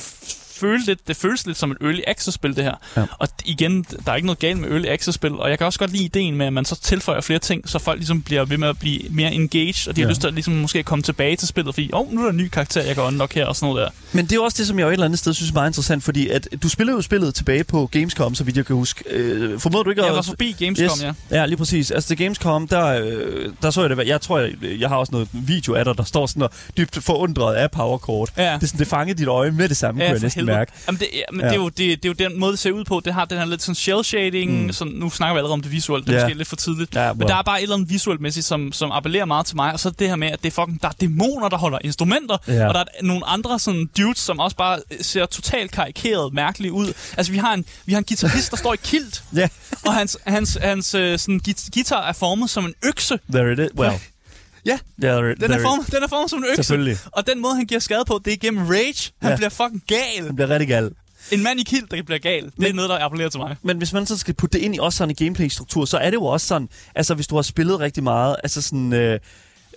f- 0.63 0.67
følte 0.67 0.85
lidt, 0.85 1.07
det 1.07 1.15
føles 1.15 1.45
lidt 1.45 1.57
som 1.57 1.71
et 1.71 1.77
early 1.81 1.99
access-spil, 2.07 2.55
det 2.55 2.63
her. 2.63 2.73
Ja. 2.97 3.05
Og 3.19 3.27
igen, 3.45 3.85
der 4.05 4.11
er 4.11 4.15
ikke 4.15 4.25
noget 4.25 4.39
galt 4.39 4.59
med 4.59 4.69
early 4.71 4.85
access-spil, 4.87 5.31
og 5.33 5.49
jeg 5.49 5.57
kan 5.57 5.67
også 5.67 5.79
godt 5.79 5.91
lide 5.91 6.03
ideen 6.03 6.35
med, 6.35 6.45
at 6.45 6.53
man 6.53 6.65
så 6.65 6.79
tilføjer 6.81 7.21
flere 7.21 7.39
ting, 7.39 7.69
så 7.69 7.79
folk 7.79 7.97
ligesom 7.99 8.21
bliver 8.21 8.45
ved 8.45 8.57
med 8.57 8.67
at 8.67 8.79
blive 8.79 8.99
mere 9.09 9.33
engaged, 9.33 9.87
og 9.87 9.95
de 9.95 10.01
har 10.01 10.07
Ja. 10.07 10.09
lyst 10.11 10.21
til 10.21 10.27
at 10.27 10.33
ligesom 10.33 10.53
måske 10.53 10.83
komme 10.83 11.03
tilbage 11.03 11.35
til 11.35 11.47
spillet, 11.47 11.73
fordi, 11.75 11.89
åh, 11.93 11.99
oh, 12.01 12.13
nu 12.13 12.19
er 12.21 12.23
der 12.25 12.31
en 12.31 12.37
ny 12.37 12.47
karakter, 12.47 12.81
jeg 12.83 12.95
kan 12.95 13.03
unlock 13.03 13.33
her, 13.35 13.45
og 13.45 13.55
sådan 13.55 13.73
noget 13.73 13.85
der. 13.85 13.89
Men 14.17 14.25
det 14.25 14.31
er 14.31 14.35
jo 14.35 14.43
også 14.43 14.57
det, 14.57 14.67
som 14.67 14.79
jeg 14.79 14.83
jo 14.85 14.89
et 14.89 14.93
eller 14.93 15.05
andet 15.05 15.19
sted 15.19 15.33
synes 15.33 15.49
er 15.49 15.53
meget 15.53 15.69
interessant, 15.69 16.03
fordi 16.03 16.27
at 16.29 16.47
du 16.63 16.69
spiller 16.69 16.93
jo 16.93 17.01
spillet 17.01 17.35
tilbage 17.35 17.63
på 17.63 17.87
Gamescom, 17.91 18.35
så 18.35 18.43
vidt 18.43 18.57
jeg 18.57 18.65
kan 18.65 18.75
huske. 18.75 19.03
Øh, 19.09 19.59
formoder 19.59 19.83
du 19.83 19.89
ikke 19.89 20.01
Jeg 20.01 20.09
at- 20.09 20.15
var 20.15 20.21
forbi 20.21 20.55
Gamescom, 20.59 20.85
Yes. 20.85 21.03
ja. 21.03 21.13
Ja, 21.31 21.45
lige 21.45 21.57
præcis. 21.57 21.91
Altså 21.91 22.07
til 22.07 22.17
Gamescom, 22.17 22.67
der, 22.67 22.85
øh, 22.85 23.49
der 23.61 23.69
så 23.71 23.81
jeg 23.81 23.89
det. 23.89 24.07
Jeg 24.07 24.21
tror, 24.21 24.39
jeg, 24.39 24.51
jeg 24.79 24.89
har 24.89 24.95
også 24.95 25.11
noget 25.11 25.27
video 25.31 25.73
af 25.73 25.85
dig, 25.85 25.97
der 25.97 26.03
står 26.03 26.25
sådan 26.25 26.41
og 26.43 26.49
dybt 26.77 27.03
forundret 27.03 27.55
af 27.55 27.71
Powercord. 27.71 28.29
Ja. 28.37 28.43
Det, 28.43 28.63
er 28.63 28.67
sådan, 28.67 28.79
det 28.79 28.87
fangede 28.87 29.17
dit 29.19 29.27
øje 29.27 29.51
med 29.51 29.69
det 29.69 29.77
samme, 29.77 30.01
ja, 30.01 30.07
kunne 30.07 30.13
jeg 30.13 30.21
næsten 30.21 30.45
mærke. 30.57 30.71
Jamen 30.87 30.99
det, 30.99 31.07
men 31.31 31.41
Ja. 31.41 31.45
det, 31.47 31.51
er 31.53 31.57
jo, 31.59 31.69
det, 31.69 31.77
det 31.77 32.05
er 32.05 32.13
jo 32.25 32.29
den 32.29 32.39
måde, 32.39 32.51
det 32.51 32.59
ser 32.59 32.71
ud 32.71 32.83
på. 32.85 33.01
Det 33.05 33.13
har 33.13 33.25
den 33.25 33.37
her 33.37 33.45
lidt 33.45 33.61
sådan 33.61 33.75
shell 33.75 34.03
shading. 34.03 34.63
Mm. 34.65 34.71
Sådan, 34.73 34.93
nu 34.93 35.09
snakker 35.09 35.33
vi 35.33 35.37
allerede 35.37 35.53
om 35.53 35.61
det 35.61 35.71
visuelle. 35.71 36.05
Det 36.05 36.13
er 36.15 36.19
Ja. 36.19 36.25
måske 36.25 36.37
lidt 36.37 36.47
for 36.47 36.55
tidligt. 36.55 36.95
Ja, 36.95 37.13
Men 37.13 37.27
der 37.27 37.35
er 37.35 37.41
bare 37.41 37.57
et 37.59 37.63
eller 37.63 37.75
andet 37.75 37.89
visuelt 37.89 38.21
mæssigt, 38.21 38.45
som, 38.45 38.71
som 38.71 38.91
appellerer 38.91 39.25
meget 39.25 39.45
til 39.45 39.55
mig. 39.55 39.73
Og 39.73 39.79
så 39.79 39.89
det 39.89 40.09
her 40.09 40.15
med, 40.15 40.27
at 40.27 40.43
det 40.43 40.47
er 40.47 40.51
fucking, 40.61 40.81
der 40.81 40.87
er 40.87 40.91
dæmoner, 41.01 41.49
der 41.49 41.57
holder 41.57 41.77
instrumenter. 41.83 42.37
Ja. 42.47 42.67
Og 42.67 42.73
der 42.73 42.79
er 42.79 42.83
nogle 43.03 43.25
andre 43.25 43.59
sådan 43.59 43.89
dudes, 43.97 44.17
som 44.19 44.39
også 44.39 44.57
bare 44.57 44.79
ser 45.01 45.25
totalt 45.25 45.71
karikeret 45.71 46.33
mærkeligt 46.33 46.71
ud. 46.71 46.93
Altså 47.17 47.31
vi 47.31 47.37
har 47.37 47.53
en, 47.53 47.65
vi 47.85 47.93
har 47.93 47.99
en 47.99 48.05
guitarist, 48.05 48.51
der 48.51 48.57
står 48.57 48.73
i 48.73 48.77
kilt. 48.83 49.23
Ja, 49.35 49.47
Og 49.85 49.93
hans, 49.93 50.17
hans, 50.27 50.57
hans 50.61 50.95
øh, 50.95 51.19
sådan, 51.19 51.41
guitar 51.73 52.07
er 52.09 52.13
formet 52.13 52.49
som 52.49 52.65
en 52.65 52.73
økse. 52.85 53.19
there 53.33 53.53
it 53.53 53.59
is. 53.59 53.67
Well, 53.77 53.91
Ja, 54.65 54.79
there, 55.01 55.35
den 55.35 55.51
er, 55.51 55.61
formet, 55.61 55.87
den 55.91 56.03
er 56.03 56.07
formet 56.07 56.29
som 56.29 56.39
en 56.39 56.45
økse. 56.45 56.55
Selvfølgelig. 56.55 56.97
Og 57.11 57.27
den 57.27 57.41
måde, 57.41 57.55
han 57.55 57.65
giver 57.65 57.79
skade 57.79 58.03
på, 58.07 58.21
det 58.25 58.33
er 58.33 58.37
gennem 58.37 58.67
rage. 58.67 59.11
Han 59.21 59.31
Ja. 59.31 59.35
bliver 59.35 59.49
fucking 59.49 59.83
gal. 59.87 60.27
Den 60.27 60.35
bliver 60.35 60.49
rigtig 60.49 60.67
gal. 60.67 60.91
En 61.31 61.43
mand 61.43 61.59
i 61.59 61.63
kilt, 61.63 61.91
der 61.91 62.03
bliver 62.03 62.19
gal. 62.19 62.43
Det 62.43 62.49
er 62.49 62.51
Men- 62.57 62.75
noget, 62.75 62.89
der 62.89 62.99
appellerer 62.99 63.29
til 63.29 63.39
mig. 63.39 63.55
Men 63.63 63.77
hvis 63.77 63.93
man 63.93 64.05
så 64.05 64.17
skal 64.17 64.33
putte 64.33 64.57
det 64.57 64.65
ind 64.65 64.75
i 64.75 64.79
også 64.81 64.97
sådan 64.97 65.09
en 65.09 65.15
gameplay-struktur, 65.15 65.85
så 65.85 65.97
er 65.97 66.09
det 66.09 66.13
jo 66.17 66.23
også 66.25 66.47
sådan, 66.47 66.69
altså 66.95 67.13
hvis 67.13 67.27
du 67.27 67.35
har 67.35 67.41
spillet 67.41 67.79
rigtig 67.79 68.03
meget, 68.03 68.35
altså 68.43 68.61
sådan... 68.61 68.93
Øh, 68.93 69.19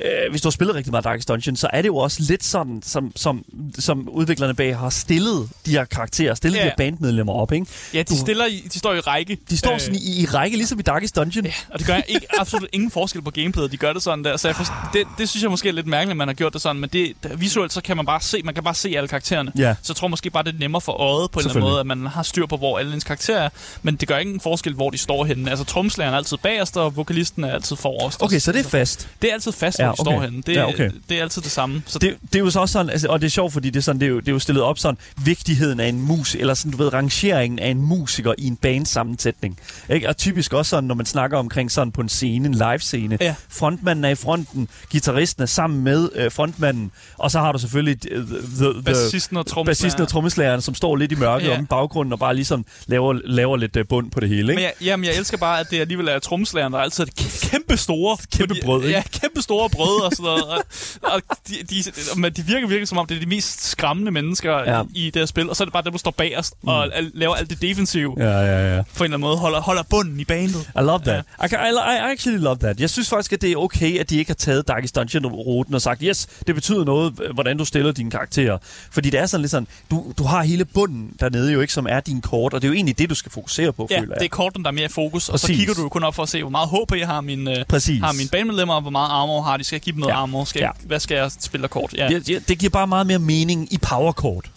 Øh, 0.04 0.30
hvis 0.30 0.40
du 0.42 0.48
har 0.48 0.50
spillet 0.50 0.76
rigtig 0.76 0.90
meget 0.90 1.04
Darkest 1.04 1.28
Dungeon, 1.28 1.56
så 1.56 1.68
er 1.72 1.82
det 1.82 1.86
jo 1.88 1.96
også 1.96 2.16
lidt 2.22 2.44
sådan, 2.44 2.82
som, 2.84 3.12
som, 3.16 3.44
som 3.78 4.08
udviklerne 4.08 4.54
bag 4.54 4.78
har 4.78 4.90
stillet 4.90 5.48
de 5.66 5.70
her 5.70 5.84
karakterer, 5.84 6.34
stillet 6.34 6.58
Ja. 6.58 6.62
de 6.64 6.68
her 6.68 6.76
bandmedlemmer 6.76 7.32
op, 7.32 7.52
ikke? 7.52 7.66
Ja, 7.94 7.98
de, 7.98 8.04
Du- 8.04 8.20
stiller 8.20 8.46
i, 8.46 8.64
de 8.72 8.78
står 8.78 8.94
i 8.94 9.00
række. 9.00 9.38
De 9.50 9.56
står 9.58 9.72
Øh, 9.72 9.80
sådan 9.80 9.94
i, 9.94 10.20
i 10.22 10.26
række, 10.26 10.56
ligesom 10.56 10.78
i 10.78 10.82
Darkest 10.82 11.16
Dungeon. 11.16 11.44
Ja, 11.46 11.52
og 11.70 11.78
det 11.78 11.86
gør 11.86 11.96
ikke, 12.08 12.26
absolut 12.38 12.68
ingen 12.72 12.90
forskel 12.90 13.22
på 13.22 13.30
gameplayet. 13.30 13.72
De 13.72 13.76
gør 13.76 13.92
det 13.92 14.02
sådan 14.02 14.24
der. 14.24 14.36
Så 14.36 14.48
jeg 14.48 14.56
forst- 14.56 14.72
det, 14.92 15.06
det, 15.18 15.28
synes 15.28 15.42
jeg 15.42 15.50
måske 15.50 15.68
er 15.68 15.72
lidt 15.72 15.86
mærkeligt, 15.86 16.10
at 16.10 16.16
man 16.16 16.28
har 16.28 16.34
gjort 16.34 16.52
det 16.52 16.60
sådan. 16.62 16.80
Men 16.80 16.90
det, 16.92 17.12
visuelt, 17.36 17.72
så 17.72 17.80
kan 17.80 17.96
man 17.96 18.06
bare 18.06 18.20
se, 18.20 18.42
man 18.42 18.54
kan 18.54 18.64
bare 18.64 18.74
se 18.74 18.94
alle 18.96 19.08
karaktererne. 19.08 19.52
Ja. 19.58 19.74
Så 19.82 19.90
jeg 19.92 19.96
tror 19.96 20.08
måske 20.08 20.30
bare, 20.30 20.42
det 20.44 20.54
er 20.54 20.58
nemmere 20.58 20.80
for 20.80 20.92
øjet 20.92 21.30
på 21.30 21.40
en 21.40 21.46
eller 21.46 21.56
anden 21.56 21.70
måde, 21.70 21.80
at 21.80 21.86
man 21.86 22.06
har 22.06 22.22
styr 22.22 22.46
på, 22.46 22.56
hvor 22.56 22.78
alle 22.78 22.94
ens 22.94 23.04
karakterer 23.04 23.42
er. 23.42 23.48
Men 23.82 23.96
det 23.96 24.08
gør 24.08 24.18
ikke 24.18 24.32
en 24.32 24.40
forskel, 24.40 24.74
hvor 24.74 24.90
de 24.90 24.98
står 24.98 25.24
henne. 25.24 25.50
Altså, 25.50 25.64
tromslæren 25.64 26.14
er 26.14 26.18
altid 26.18 26.36
bagerst, 26.36 26.76
og 26.76 26.96
vokalisten 26.96 27.44
er 27.44 27.52
altid 27.52 27.76
forrest. 27.76 28.22
Okay, 28.22 28.38
så 28.38 28.52
det 28.52 28.66
er 28.66 28.68
fast. 28.68 29.08
Det 29.22 29.30
er 29.30 29.34
altid 29.34 29.52
fast, 29.52 29.78
Ja. 29.78 29.85
Ja, 29.86 29.92
de 29.92 30.00
okay. 30.00 30.12
står 30.12 30.20
henne. 30.22 30.42
Det, 30.46 30.54
Ja, 30.56 30.68
okay. 30.68 30.90
det 31.08 31.18
er 31.18 31.22
altid 31.22 31.42
det 31.42 31.50
samme. 31.50 31.82
Så 31.86 31.98
Det, 31.98 32.16
det 32.32 32.34
er 32.34 32.38
jo 32.44 32.50
så 32.50 32.60
også 32.60 32.72
sådan, 32.72 32.90
altså, 32.90 33.08
og 33.08 33.20
det 33.20 33.26
er 33.26 33.30
sjovt, 33.30 33.52
fordi 33.52 33.70
det 33.70 33.76
er, 33.76 33.82
sådan, 33.82 34.00
det, 34.00 34.06
er 34.06 34.10
jo, 34.10 34.20
det 34.20 34.28
er 34.28 34.32
jo 34.32 34.38
stillet 34.38 34.62
op 34.64 34.78
sådan, 34.78 34.98
vigtigheden 35.24 35.80
af 35.80 35.88
en 35.88 36.00
mus, 36.02 36.34
eller 36.34 36.54
sådan, 36.54 36.72
du 36.72 36.78
ved, 36.78 36.92
rangeringen 36.92 37.58
af 37.58 37.68
en 37.70 37.82
musiker 37.82 38.32
i 38.38 38.46
en 38.46 38.56
bandsammensætning. 38.56 39.58
Ikke? 39.90 40.08
Og 40.08 40.16
typisk 40.16 40.52
også 40.52 40.70
sådan, 40.70 40.84
når 40.84 40.94
man 40.94 41.06
snakker 41.06 41.38
omkring 41.38 41.70
sådan 41.70 41.92
på 41.92 42.00
en 42.00 42.08
scene, 42.08 42.46
en 42.48 42.54
live-scene. 42.54 43.18
Ja. 43.20 43.34
Frontmanden 43.48 44.04
er 44.04 44.08
i 44.08 44.14
fronten, 44.14 44.68
gitarristen 44.90 45.42
er 45.42 45.46
sammen 45.46 45.84
med 45.84 46.08
øh, 46.14 46.32
frontmanden, 46.32 46.90
og 47.18 47.30
så 47.30 47.38
har 47.40 47.52
du 47.52 47.58
selvfølgelig 47.58 47.98
øh, 48.10 48.26
the, 48.26 48.36
the, 48.56 48.72
the, 48.72 48.82
bassisten 48.82 49.36
og 49.36 49.66
bassisten 49.66 50.02
og 50.02 50.08
trommeslageren, 50.08 50.60
som 50.60 50.74
står 50.74 50.96
lidt 50.96 51.12
i 51.12 51.14
mørket 51.14 51.46
Ja. 51.46 51.56
om 51.58 51.62
i 51.62 51.66
baggrunden, 51.66 52.12
og 52.12 52.18
bare 52.18 52.34
ligesom 52.34 52.64
laver, 52.86 53.20
laver 53.24 53.56
lidt 53.56 53.76
øh, 53.76 53.84
bund 53.88 54.10
på 54.10 54.20
det 54.20 54.28
hele. 54.28 54.40
Ikke? 54.42 54.54
Men 54.54 54.62
jeg, 54.62 54.72
jamen, 54.80 55.04
jeg 55.04 55.16
elsker 55.16 55.36
bare, 55.36 55.60
at 55.60 55.66
det 55.70 55.80
alligevel 55.80 56.08
er 56.08 56.18
trommeslageren, 56.18 56.72
der 56.72 56.78
altid 56.78 57.04
er 57.04 57.06
det 57.06 57.20
kæ- 57.20 57.50
kæmpe 57.50 57.76
store. 57.76 58.16
Kæmpe 58.36 58.54
brød, 58.64 58.82
ikke? 58.84 58.96
Ja, 58.96 59.02
kæmpe 59.20 59.42
store 59.42 59.68
brød 59.76 60.02
og 60.02 60.12
sådan 60.12 60.24
noget. 60.24 60.44
Og, 60.44 60.58
og 61.02 61.22
de, 61.48 61.54
de, 61.70 61.84
men 62.16 62.32
de 62.32 62.42
virker 62.42 62.66
virkelig 62.68 62.88
som 62.88 62.98
om, 62.98 63.06
det 63.06 63.16
er 63.16 63.20
de 63.20 63.26
mest 63.26 63.64
skræmmende 63.70 64.10
mennesker 64.10 64.52
Ja. 64.58 64.76
ja. 64.76 64.82
i, 64.94 65.04
det 65.10 65.16
her 65.20 65.26
spil. 65.26 65.50
Og 65.50 65.56
så 65.56 65.62
er 65.62 65.64
det 65.64 65.72
bare 65.72 65.82
dem, 65.84 65.92
der 65.92 65.98
står 65.98 66.10
bagerst 66.10 66.54
mm. 66.62 66.68
og 66.68 66.96
al- 66.96 67.10
laver 67.14 67.34
alt 67.34 67.50
det 67.50 67.62
defensive. 67.62 68.14
Ja. 68.18 68.24
Ja, 68.24 68.40
ja, 68.40 68.76
ja. 68.76 68.82
På 68.82 69.04
en 69.04 69.04
eller 69.04 69.16
anden 69.16 69.20
måde 69.20 69.36
holder, 69.36 69.60
holder 69.60 69.82
bunden 69.90 70.20
i 70.20 70.24
bandet. 70.24 70.60
I 70.76 70.80
love 70.80 70.98
that. 70.98 71.24
I, 71.44 71.48
can, 71.48 71.58
I, 71.66 71.70
I 71.72 72.12
actually 72.12 72.38
love 72.42 72.56
that. 72.56 72.80
Jeg 72.80 72.90
synes 72.90 73.08
faktisk, 73.08 73.32
at 73.32 73.42
det 73.42 73.52
er 73.52 73.56
okay, 73.56 73.98
at 73.98 74.10
de 74.10 74.16
ikke 74.18 74.28
har 74.28 74.34
taget 74.34 74.68
Darkest 74.68 74.96
Dungeon-ruten 74.98 75.74
og 75.74 75.82
sagt, 75.82 76.00
yes, 76.04 76.26
det 76.46 76.54
betyder 76.54 76.84
noget, 76.84 77.12
hvordan 77.34 77.58
du 77.58 77.64
stiller 77.64 77.92
dine 77.92 78.10
karakterer. 78.10 78.58
Fordi 78.90 79.10
det 79.10 79.20
er 79.20 79.26
sådan 79.26 79.40
lidt 79.42 79.50
sådan, 79.50 79.66
du, 79.90 80.12
du 80.18 80.24
har 80.24 80.42
hele 80.42 80.64
bunden 80.64 81.10
dernede 81.20 81.52
jo 81.52 81.60
ikke, 81.60 81.72
som 81.72 81.86
er 81.90 82.00
din 82.00 82.20
kort, 82.20 82.54
og 82.54 82.62
det 82.62 82.66
er 82.66 82.68
jo 82.68 82.74
egentlig 82.74 82.98
det, 82.98 83.10
du 83.10 83.14
skal 83.14 83.32
fokusere 83.32 83.72
på, 83.72 83.86
Ja, 83.90 84.00
føler 84.00 84.12
jeg. 84.14 84.20
det 84.20 84.24
er 84.24 84.28
korten, 84.28 84.62
der 84.62 84.68
er 84.70 84.72
mere 84.74 84.84
i 84.84 84.88
fokus. 84.88 85.28
Og 85.28 85.38
så 85.40 85.46
Præcis. 85.46 85.56
kigger 85.58 85.74
du 85.74 85.82
jo 85.82 85.88
kun 85.88 86.04
op 86.04 86.14
for 86.14 86.22
at 86.22 86.28
se, 86.28 86.40
hvor 86.42 86.50
meget 86.50 86.68
HP 86.68 86.92
jeg 86.98 87.06
har 87.06 87.20
min, 87.20 87.48
øh, 87.48 87.56
Præcis. 87.68 88.00
har 88.00 88.12
mine 88.12 88.28
bandmedlemmer, 88.32 88.74
og 88.74 88.80
hvor 88.80 88.90
meget 88.90 89.08
armor 89.10 89.42
har 89.42 89.56
de. 89.56 89.64
Skal 89.66 89.76
jeg 89.76 89.80
give 89.82 89.92
dem 89.92 90.00
noget 90.00 90.12
Ja. 90.12 90.16
ja. 90.16 90.22
armor? 90.22 90.44
Skal 90.44 90.60
jeg, 90.60 90.72
Ja. 90.82 90.86
Hvad 90.86 91.00
skal 91.00 91.14
jeg 91.14 91.30
spille 91.40 91.64
af 91.64 91.70
kort? 91.70 91.94
Ja. 91.98 92.08
Det, 92.08 92.26
det, 92.26 92.48
det 92.48 92.58
giver 92.58 92.70
bare 92.70 92.86
meget 92.86 93.06
mere 93.06 93.18
mening 93.18 93.72
i 93.72 93.78
powerkort. 93.78 94.50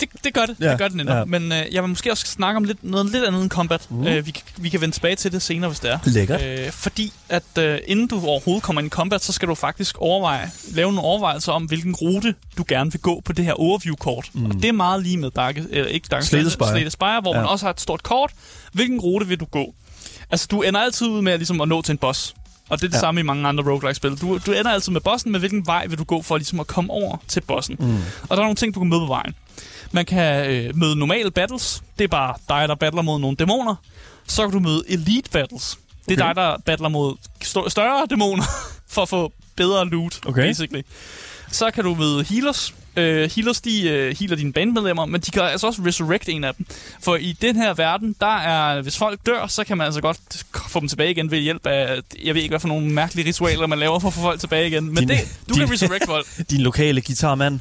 Det, 0.00 0.08
det 0.24 0.34
gør 0.34 0.46
det. 0.46 0.56
Ja, 0.60 0.64
Ja. 0.64 0.70
Det 0.70 0.78
gør 0.78 0.88
det 0.88 0.96
netop. 0.96 1.12
ja. 1.14 1.18
Ja. 1.18 1.24
Men 1.24 1.52
øh, 1.52 1.74
jeg 1.74 1.82
vil 1.82 1.88
måske 1.88 2.10
også 2.10 2.26
snakke 2.26 2.56
om 2.56 2.64
lidt, 2.64 2.84
noget 2.84 3.10
lidt 3.12 3.24
andet 3.24 3.42
end 3.42 3.50
combat. 3.50 3.86
Mhm. 3.90 4.00
Mm. 4.00 4.06
Øh, 4.06 4.26
vi, 4.26 4.30
kan- 4.30 4.42
vi 4.56 4.68
kan 4.68 4.80
vende 4.80 4.94
tilbage 4.94 5.16
til 5.16 5.32
det 5.32 5.42
senere, 5.42 5.70
hvis 5.70 5.80
det 5.80 5.90
er. 5.92 5.98
Lækkert. 6.04 6.42
Øh, 6.42 6.70
fordi 6.70 7.12
at 7.28 7.42
øh, 7.58 7.78
inden 7.86 8.06
du 8.08 8.26
overhovedet 8.26 8.62
kommer 8.62 8.80
ind 8.82 8.86
i 8.86 8.90
combat, 8.90 9.24
så 9.24 9.32
skal 9.32 9.48
du 9.48 9.54
faktisk 9.54 9.98
overveje, 9.98 10.50
lave 10.72 10.88
nogle 10.92 11.00
overvejelser 11.08 11.52
om, 11.52 11.64
hvilken 11.64 11.94
rute 11.94 12.34
du 12.58 12.64
gerne 12.68 12.92
vil 12.92 13.00
gå 13.00 13.20
på 13.24 13.32
det 13.32 13.44
her 13.44 13.52
overview-kort. 13.52 14.30
Mm. 14.32 14.46
Og 14.46 14.54
det 14.54 14.64
er 14.64 14.72
meget 14.72 15.02
lige 15.02 15.16
med 15.16 15.30
Dark, 15.30 15.56
eller 15.56 15.84
ikke 15.86 16.08
Dark 16.10 16.22
Slate 16.22 16.50
Spire. 16.50 16.68
Slate 16.70 16.90
Spire, 16.90 17.20
hvor 17.20 17.30
Ja. 17.34 17.38
ja. 17.38 17.42
man 17.42 17.50
også 17.52 17.66
har 17.66 17.70
et 17.72 17.80
stort 17.80 18.02
kort. 18.02 18.30
Hvilken 18.72 19.00
rute 19.00 19.26
vil 19.26 19.40
du 19.40 19.44
gå? 19.44 19.74
Altså, 20.30 20.46
du 20.50 20.62
ender 20.62 20.80
altid 20.80 21.06
ud 21.06 21.22
med 21.22 21.38
ligesom, 21.38 21.60
at 21.60 21.68
nå 21.68 21.82
til 21.82 21.92
en 21.92 21.98
boss. 21.98 22.34
Og 22.70 22.78
det 22.80 22.84
er 22.84 22.88
det 22.88 22.94
Ja. 22.94 23.00
samme 23.00 23.20
i 23.20 23.22
mange 23.22 23.48
andre 23.48 23.64
roguelike-spil. 23.64 24.16
Du, 24.20 24.38
du 24.46 24.52
ender 24.52 24.70
altid 24.70 24.92
med 24.92 25.00
bossen, 25.00 25.32
men 25.32 25.38
hvilken 25.40 25.66
vej 25.66 25.86
vil 25.86 25.98
du 25.98 26.04
gå 26.04 26.22
for 26.22 26.36
ligesom 26.36 26.60
at 26.60 26.66
komme 26.66 26.92
over 26.92 27.16
til 27.28 27.40
bossen? 27.40 27.76
Mm. 27.78 27.94
Og 28.22 28.28
der 28.28 28.36
er 28.36 28.40
nogle 28.40 28.54
ting, 28.54 28.74
du 28.74 28.80
kan 28.80 28.88
møde 28.88 29.00
på 29.00 29.06
vejen. 29.06 29.34
Man 29.92 30.04
kan 30.04 30.50
øh, 30.50 30.76
møde 30.76 30.96
normale 30.96 31.30
battles. 31.30 31.82
Det 31.98 32.04
er 32.04 32.08
bare 32.08 32.34
dig, 32.48 32.68
der 32.68 32.74
battler 32.74 33.02
mod 33.02 33.20
nogle 33.20 33.36
dæmoner. 33.36 33.74
Så 34.26 34.42
kan 34.42 34.52
du 34.52 34.60
møde 34.60 34.82
elite 34.88 35.30
battles. 35.30 35.78
Det 36.08 36.20
er 36.20 36.24
Okay. 36.24 36.28
dig, 36.28 36.36
der 36.36 36.56
battler 36.66 36.88
mod 36.88 37.14
st- 37.44 37.68
større 37.68 38.06
dæmoner 38.10 38.44
for 38.94 39.02
at 39.02 39.08
få 39.08 39.32
bedre 39.56 39.86
loot, 39.88 40.18
Okay. 40.26 40.42
basically. 40.42 40.82
Så 41.50 41.70
kan 41.70 41.84
du 41.84 41.94
møde 41.94 42.24
healers. 42.24 42.74
Uh, 42.96 43.02
healers, 43.04 43.60
de 43.60 43.70
uh, 43.84 44.18
healer 44.18 44.36
dine 44.36 44.52
bandmedlemmer, 44.52 45.06
men 45.06 45.20
de 45.20 45.30
kan 45.30 45.42
altså 45.42 45.66
også 45.66 45.82
resurrect 45.86 46.28
en 46.28 46.44
af 46.44 46.54
dem. 46.54 46.66
For 47.02 47.16
i 47.16 47.32
den 47.42 47.56
her 47.56 47.74
verden, 47.74 48.16
der 48.20 48.36
er, 48.36 48.82
hvis 48.82 48.96
folk 48.98 49.20
dør, 49.26 49.46
så 49.46 49.64
kan 49.64 49.76
man 49.78 49.84
altså 49.84 50.00
godt 50.00 50.18
få 50.68 50.80
dem 50.80 50.88
tilbage 50.88 51.10
igen 51.10 51.30
ved 51.30 51.38
hjælp 51.38 51.66
af, 51.66 52.00
jeg 52.24 52.34
ved 52.34 52.42
ikke, 52.42 52.52
hvad 52.52 52.60
for 52.60 52.68
nogle 52.68 52.86
mærkelige 52.86 53.28
ritualer, 53.28 53.66
man 53.66 53.78
laver 53.78 53.98
for 53.98 54.08
at 54.08 54.14
få 54.14 54.20
folk 54.20 54.40
tilbage 54.40 54.66
igen. 54.66 54.84
Men 54.86 54.96
Din- 54.96 55.08
det, 55.08 55.18
du 55.48 55.54
din- 55.54 55.62
kan 55.62 55.72
resurrect 55.72 56.04
folk. 56.06 56.26
Din 56.50 56.60
lokale 56.60 57.00
guitarmand. 57.00 57.60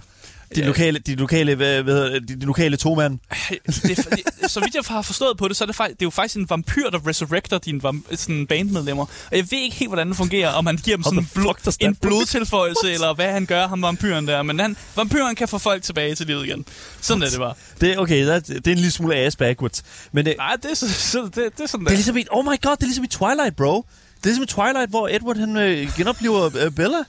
Ja. 0.57 0.65
lokale, 0.65 0.99
din 0.99 1.19
lokale, 1.19 1.55
hvad, 1.55 1.83
hvad, 1.83 1.93
hedder 1.93 2.19
det, 2.19 2.29
din 2.29 2.39
lokale 2.39 2.77
tomand. 2.77 3.19
det, 3.49 4.07
det, 4.41 4.51
så 4.51 4.59
vidt 4.59 4.75
jeg 4.75 4.83
har 4.87 5.01
forstået 5.01 5.37
på 5.37 5.47
det, 5.47 5.57
så 5.57 5.63
er 5.63 5.65
det, 5.65 5.75
faktisk, 5.75 5.99
det 5.99 6.05
er 6.05 6.05
jo 6.05 6.09
faktisk 6.09 6.35
en 6.35 6.49
vampyr, 6.49 6.89
der 6.89 7.07
resurrecter 7.07 7.57
dine 7.57 7.81
vam- 7.83 8.15
sådan 8.15 8.47
bandmedlemmer. 8.47 9.03
Og 9.03 9.37
jeg 9.37 9.51
ved 9.51 9.59
ikke 9.59 9.75
helt, 9.75 9.89
hvordan 9.89 10.07
det 10.07 10.17
fungerer, 10.17 10.49
om 10.49 10.65
han 10.65 10.77
giver 10.77 10.97
dem 10.97 11.03
sådan 11.03 11.27
blod, 11.33 11.75
en 11.79 11.95
blodtilføjelse, 11.95 12.91
eller 12.91 13.13
hvad 13.13 13.31
han 13.31 13.45
gør, 13.45 13.67
ham 13.67 13.81
vampyren 13.81 14.27
der. 14.27 14.43
Men 14.43 14.59
han, 14.59 14.77
vampyren 14.95 15.35
kan 15.35 15.47
få 15.47 15.57
folk 15.57 15.83
tilbage 15.83 16.15
til 16.15 16.27
livet 16.27 16.45
igen. 16.45 16.65
Sådan 17.01 17.23
er 17.23 17.29
det 17.29 17.39
bare. 17.39 17.53
Det, 17.81 17.99
okay, 17.99 18.25
det 18.27 18.35
er, 18.35 18.39
det 18.39 18.67
er 18.67 18.71
en 18.71 18.77
lille 18.77 18.91
smule 18.91 19.15
ass 19.15 19.35
backwards. 19.35 19.83
Men 20.11 20.25
det, 20.25 20.35
Nej, 20.37 20.55
det 20.63 20.71
er, 20.71 20.75
så, 20.75 20.93
så, 20.93 21.21
det, 21.23 21.35
det 21.35 21.63
er 21.63 21.67
sådan 21.67 21.85
det 21.85 21.91
er 21.91 21.95
ligesom 21.95 22.17
i, 22.17 22.25
oh 22.31 22.45
my 22.45 22.47
god, 22.47 22.75
det 22.75 22.83
er 22.83 22.85
ligesom 22.85 23.03
i 23.03 23.07
Twilight, 23.07 23.55
bro. 23.55 23.85
Det 24.17 24.23
er 24.23 24.27
ligesom 24.27 24.43
i 24.43 24.47
Twilight, 24.47 24.89
hvor 24.89 25.07
Edward 25.07 25.37
han 25.37 25.57
øh, 25.57 25.95
genopliver 25.97 26.57
øh, 26.57 26.71
Bella. 26.71 26.97
Du 26.97 27.03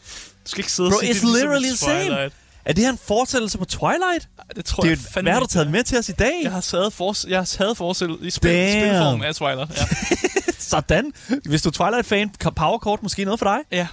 skal 0.44 0.60
ikke 0.60 0.72
sidde 0.72 0.90
Bro, 0.90 0.96
og 0.96 1.00
sige, 1.00 1.12
it's 1.12 1.14
det 1.14 1.22
er 1.22 1.26
ligesom 1.26 1.50
literally 1.50 1.66
i 1.66 1.68
the 1.68 1.76
same. 1.76 2.30
Er 2.70 2.74
det 2.74 2.84
her 2.84 2.90
en 2.90 2.98
fortællelse 3.06 3.58
på 3.58 3.64
Twilight? 3.64 4.28
Det 4.56 4.64
tror 4.64 4.82
Det 4.82 4.88
er 4.88 4.90
jeg 4.92 4.98
fandme 4.98 5.26
hvad 5.26 5.32
har 5.32 5.40
du 5.40 5.46
taget 5.46 5.70
med 5.70 5.84
til 5.84 5.98
os 5.98 6.08
i 6.08 6.12
dag? 6.12 6.32
Jeg 6.42 6.52
har 6.52 6.60
taget, 6.60 6.92
for, 6.92 7.28
jeg 7.28 7.38
har 7.38 7.44
taget 7.44 7.76
forestil 7.76 8.10
i 8.10 8.30
spil, 8.30 8.30
spilform 8.30 9.22
af 9.22 9.34
Twilight. 9.34 9.70
Ja. 9.76 9.84
Sådan. 10.70 11.12
Hvis 11.44 11.62
du 11.62 11.68
er 11.68 11.72
Twilight-fan, 11.72 12.30
kan 12.40 12.52
Powerkort 12.56 13.02
måske 13.02 13.24
noget 13.24 13.38
for 13.38 13.46
dig? 13.46 13.58
Ja, 13.72 13.86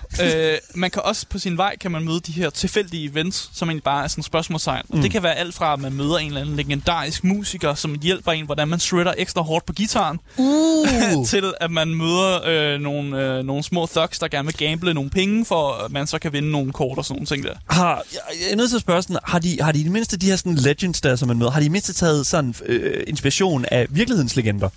øh, 0.52 0.58
man 0.76 0.92
kan 0.92 1.02
også 1.06 1.26
på 1.30 1.40
sin 1.40 1.58
vej 1.58 1.76
kan 1.78 1.92
man 1.92 2.04
møde 2.06 2.20
de 2.20 2.32
her 2.32 2.50
tilfældige 2.50 3.10
events, 3.10 3.50
som 3.54 3.70
egentlig 3.70 3.84
bare 3.84 4.04
er 4.04 4.08
sådan 4.08 4.24
spørgsmålstegn. 4.24 4.82
Mm. 4.90 5.02
Det 5.02 5.12
kan 5.12 5.24
være 5.24 5.36
alt 5.36 5.56
fra, 5.56 5.74
at 5.74 5.80
man 5.80 5.94
møder 5.94 6.18
en 6.18 6.28
eller 6.28 6.42
anden 6.42 6.56
legendarisk 6.56 7.24
musiker, 7.24 7.74
som 7.74 7.96
hjælper 8.02 8.32
en, 8.32 8.46
hvordan 8.46 8.68
man 8.68 8.80
shredder 8.80 9.13
ekstra 9.18 9.42
hårdt 9.42 9.66
på 9.66 9.74
gitaren, 9.74 10.20
Uh. 10.38 11.26
til 11.30 11.54
at 11.62 11.72
man 11.72 11.96
møder 11.96 12.40
øh, 12.46 12.80
nogle, 12.82 13.24
øh, 13.24 13.46
nogle 13.46 13.63
små 13.63 13.86
thugs, 13.86 14.20
der 14.20 14.28
gerne 14.28 14.46
vil 14.46 14.56
gamble 14.70 14.94
nogle 14.94 15.10
penge, 15.10 15.46
for 15.46 15.72
at 15.74 15.92
man 15.92 16.08
så 16.08 16.20
kan 16.20 16.34
vinde 16.34 16.52
nogle 16.52 16.72
kort 16.72 16.98
og 16.98 17.06
sådan 17.06 17.16
nogle 17.16 17.26
ting 17.26 17.44
der. 17.44 17.54
Har, 17.70 18.04
jeg 18.13 18.52
er 18.52 18.56
nødt 18.56 18.70
til 18.70 18.78
at 18.78 18.82
spørge 18.82 19.02
sådan, 19.02 19.18
har 19.24 19.40
de, 19.40 19.58
har 19.62 19.72
de 19.72 19.80
i 19.80 19.84
det 19.84 19.92
mindste 19.92 20.18
de 20.18 20.26
her 20.26 20.36
sådan 20.36 20.56
legends 20.56 21.02
der, 21.02 21.16
som 21.16 21.28
man 21.28 21.38
møder, 21.38 21.52
har 21.52 21.60
de 21.60 21.63
i 21.63 21.68
det 21.68 21.72
mindste 21.72 21.94
taget 21.94 22.26
sådan 22.26 22.56
øh, 22.66 23.04
inspiration 23.08 23.66
af 23.72 23.88
virkelighedens 23.90 24.36
legender? 24.36 24.70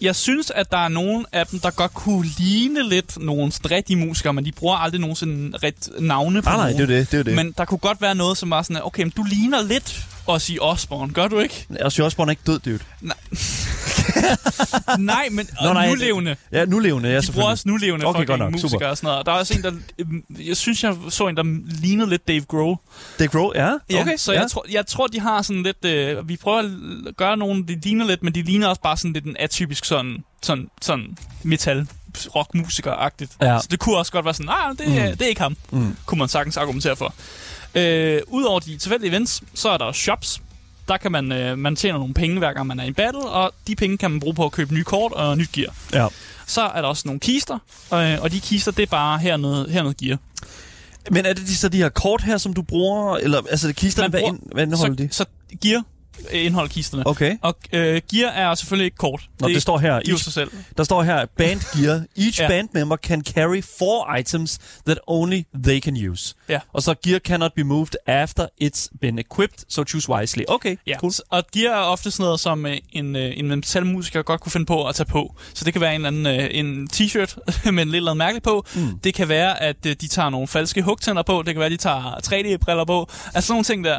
Jeg 0.00 0.16
synes, 0.16 0.50
at 0.50 0.70
der 0.72 0.78
er 0.78 0.88
nogle 0.88 1.24
af 1.32 1.46
dem, 1.46 1.60
der 1.60 1.70
godt 1.70 1.94
kunne 1.94 2.26
ligne 2.38 2.88
lidt 2.88 3.18
nogle 3.18 3.52
rigtige 3.70 3.96
musikere, 3.96 4.32
men 4.32 4.44
de 4.44 4.52
bruger 4.52 4.76
aldrig 4.76 5.00
nogensinde 5.00 5.58
ret 5.62 5.88
navne 6.00 6.42
på 6.42 6.48
Nej, 6.50 6.56
nej, 6.56 6.66
det 6.66 6.74
er 6.74 6.78
nogen. 6.86 6.90
det, 7.00 7.10
det 7.12 7.18
er 7.18 7.22
det. 7.22 7.34
Men 7.34 7.46
Men 7.46 7.54
der 7.58 7.64
kunne 7.64 7.78
godt 7.78 8.00
være 8.00 8.14
noget, 8.14 8.38
som 8.38 8.50
var 8.50 8.62
sådan, 8.62 8.76
at, 8.76 8.86
okay, 8.86 9.02
men 9.02 9.10
du 9.16 9.22
ligner 9.22 9.62
lidt 9.62 10.06
os 10.26 10.50
i 10.50 10.58
Osborne, 10.60 11.12
gør 11.12 11.28
du 11.28 11.38
ikke? 11.38 11.66
Ozzy 11.84 12.00
Osbourne 12.00 12.30
er 12.30 12.32
ikke 12.32 12.42
død, 12.46 12.58
dude. 12.60 12.78
Nej, 14.98 15.28
men 15.36 15.48
Nå, 15.62 15.72
nej, 15.72 15.88
nulevende. 15.88 16.36
Ja, 16.52 16.64
nu 16.64 16.78
levende, 16.78 17.08
ja, 17.08 17.20
De 17.20 17.32
bruger 17.32 17.48
også 17.48 17.68
nulevende 17.68 18.06
Okay, 18.06 18.20
fucking 18.26 18.50
musikere 18.50 18.70
Super. 18.70 18.86
og 18.86 18.96
sådan 18.96 19.08
noget. 19.08 19.26
Der 19.26 19.32
er 19.32 19.36
også 19.36 19.54
en, 19.54 19.62
der... 19.62 19.72
øhm, 19.98 20.24
Jeg 20.46 20.56
synes, 20.56 20.84
jeg 20.84 20.96
så 21.08 21.28
en, 21.28 21.36
der 21.36 21.42
lignede 21.82 22.10
lidt 22.10 22.28
Dave 22.28 22.40
Grohl. 22.40 22.76
Er 23.20 23.26
Grohl, 23.26 23.52
ja. 23.56 23.70
Ja, 23.90 24.00
okay, 24.00 24.16
så 24.16 24.32
ja. 24.32 24.40
jeg, 24.40 24.50
tror, 24.50 24.66
jeg 24.70 24.86
tror, 24.86 25.06
de 25.06 25.20
har 25.20 25.42
sådan 25.42 25.62
lidt... 25.62 25.84
Øh, 25.84 26.28
vi 26.28 26.36
prøver 26.36 26.58
at 27.08 27.16
gøre 27.16 27.36
nogen, 27.36 27.68
de 27.68 27.80
ligner 27.80 28.06
lidt, 28.06 28.22
men 28.22 28.34
de 28.34 28.42
ligner 28.42 28.68
også 28.68 28.82
bare 28.82 28.96
sådan 28.96 29.12
lidt 29.12 29.24
en 29.24 29.36
atypisk 29.38 29.84
sådan, 29.84 30.24
sådan, 30.42 30.68
sådan 30.82 31.16
metal 31.42 31.86
rockmusiker-agtigt. 32.36 33.36
Ja. 33.40 33.58
Så 33.60 33.68
det 33.70 33.78
kunne 33.78 33.96
også 33.96 34.12
godt 34.12 34.24
være 34.24 34.34
sådan, 34.34 34.46
nej, 34.46 34.68
det, 34.78 34.88
mm. 34.88 34.94
det 34.94 35.22
er 35.22 35.26
ikke 35.26 35.40
ham. 35.40 35.56
Mm. 35.70 35.96
Kunne 36.06 36.18
man 36.18 36.28
sagtens 36.28 36.56
argumentere 36.56 36.96
for. 36.96 37.14
Øh, 37.74 38.20
Udover 38.28 38.60
de 38.60 38.76
tilfældige 38.78 39.10
events, 39.10 39.42
så 39.54 39.68
er 39.68 39.78
der 39.78 39.92
shops. 39.92 40.40
Der 40.88 40.96
kan 40.96 41.12
man, 41.12 41.32
øh, 41.32 41.58
man 41.58 41.76
tjener 41.76 41.98
nogle 41.98 42.14
penge, 42.14 42.38
hver 42.38 42.52
gang 42.52 42.66
man 42.66 42.80
er 42.80 42.84
i 42.84 42.92
battle, 42.92 43.20
og 43.28 43.54
de 43.66 43.76
penge 43.76 43.98
kan 43.98 44.10
man 44.10 44.20
bruge 44.20 44.34
på 44.34 44.44
at 44.44 44.52
købe 44.52 44.74
nye 44.74 44.84
kort 44.84 45.12
og 45.12 45.38
nyt 45.38 45.52
gear. 45.52 45.74
ja. 45.92 46.06
Så 46.46 46.62
er 46.62 46.80
der 46.80 46.88
også 46.88 47.02
nogle 47.06 47.20
kister, 47.20 47.58
øh, 47.94 48.22
og 48.22 48.32
de 48.32 48.40
kister, 48.40 48.72
det 48.72 48.82
er 48.82 48.86
bare 48.86 49.18
hernede, 49.18 49.70
hernede 49.70 49.94
gear. 49.94 50.18
Men 51.10 51.26
er 51.26 51.32
det 51.32 51.46
de, 51.46 51.56
så 51.56 51.68
de 51.68 51.76
her 51.78 51.88
kort 51.88 52.22
her, 52.22 52.38
som 52.38 52.54
du 52.54 52.62
bruger? 52.62 53.16
Eller, 53.16 53.42
altså, 53.50 53.72
kisterne, 53.72 54.04
Man 54.04 54.10
hvad, 54.10 54.20
bruger- 54.20 54.32
ind, 54.34 54.42
hvad 54.52 54.62
indeholder 54.66 54.94
de? 54.96 55.08
Så, 55.10 55.16
så 55.50 55.56
gear 55.62 55.82
indeholder 56.32 56.68
kisterne. 56.70 57.06
Okay. 57.06 57.36
Og 57.42 57.56
øh, 57.72 58.00
gear 58.12 58.30
er 58.30 58.54
selvfølgelig 58.54 58.84
ikke 58.84 58.96
kort. 58.96 59.20
Nå, 59.40 59.48
det 59.48 59.62
står 59.62 59.78
her. 59.78 59.94
Each, 59.94 60.24
sig 60.24 60.32
selv. 60.32 60.50
der 60.76 60.84
står 60.84 61.02
her, 61.02 61.26
band 61.36 61.60
gear. 61.82 62.02
Each 62.18 62.40
Ja. 62.40 62.48
band 62.48 62.68
member 62.74 62.96
can 62.96 63.24
carry 63.24 63.62
four 63.78 64.16
items 64.16 64.58
that 64.86 64.98
only 65.06 65.42
they 65.64 65.80
can 65.80 66.08
use. 66.08 66.34
Ja. 66.48 66.60
Og 66.72 66.82
så 66.82 66.94
gear 67.04 67.18
cannot 67.18 67.52
be 67.56 67.64
moved 67.64 67.92
after 68.06 68.46
it's 68.62 68.88
been 69.00 69.18
equipped, 69.18 69.64
so 69.68 69.84
choose 69.84 70.10
wisely. 70.10 70.42
Okay, 70.48 70.76
Ja, 70.86 70.96
cool. 70.98 71.12
og 71.30 71.44
gear 71.52 71.72
er 71.74 71.80
ofte 71.84 72.10
sådan 72.10 72.24
noget, 72.24 72.40
som 72.40 72.66
øh, 72.66 72.76
en, 72.92 73.16
øh, 73.16 73.32
en 73.36 73.48
metalmusiker 73.48 74.22
godt 74.22 74.40
kunne 74.40 74.52
finde 74.52 74.66
på 74.66 74.88
at 74.88 74.94
tage 74.94 75.06
på. 75.06 75.34
Så 75.54 75.64
det 75.64 75.72
kan 75.72 75.80
være 75.80 75.94
en, 75.94 76.06
anden, 76.06 76.26
øh, 76.26 76.48
en 76.50 76.88
t-shirt 76.92 77.36
med 77.70 77.82
en 77.82 77.94
andet 77.94 78.16
mærkeligt 78.16 78.44
på. 78.44 78.66
Mm. 78.74 78.98
Det 78.98 79.14
kan 79.14 79.28
være, 79.28 79.62
at 79.62 79.76
øh, 79.86 79.96
de 80.00 80.08
tager 80.08 80.30
nogle 80.30 80.48
falske 80.48 80.82
hugtænder 80.82 81.22
på. 81.22 81.42
Det 81.46 81.54
kan 81.54 81.56
være, 81.58 81.66
at 81.66 81.72
de 81.72 81.76
tager 81.76 82.20
3D-briller 82.26 82.84
på. 82.84 83.08
Altså 83.34 83.46
sådan 83.46 83.52
nogle 83.54 83.64
ting 83.64 83.84
der, 83.84 83.98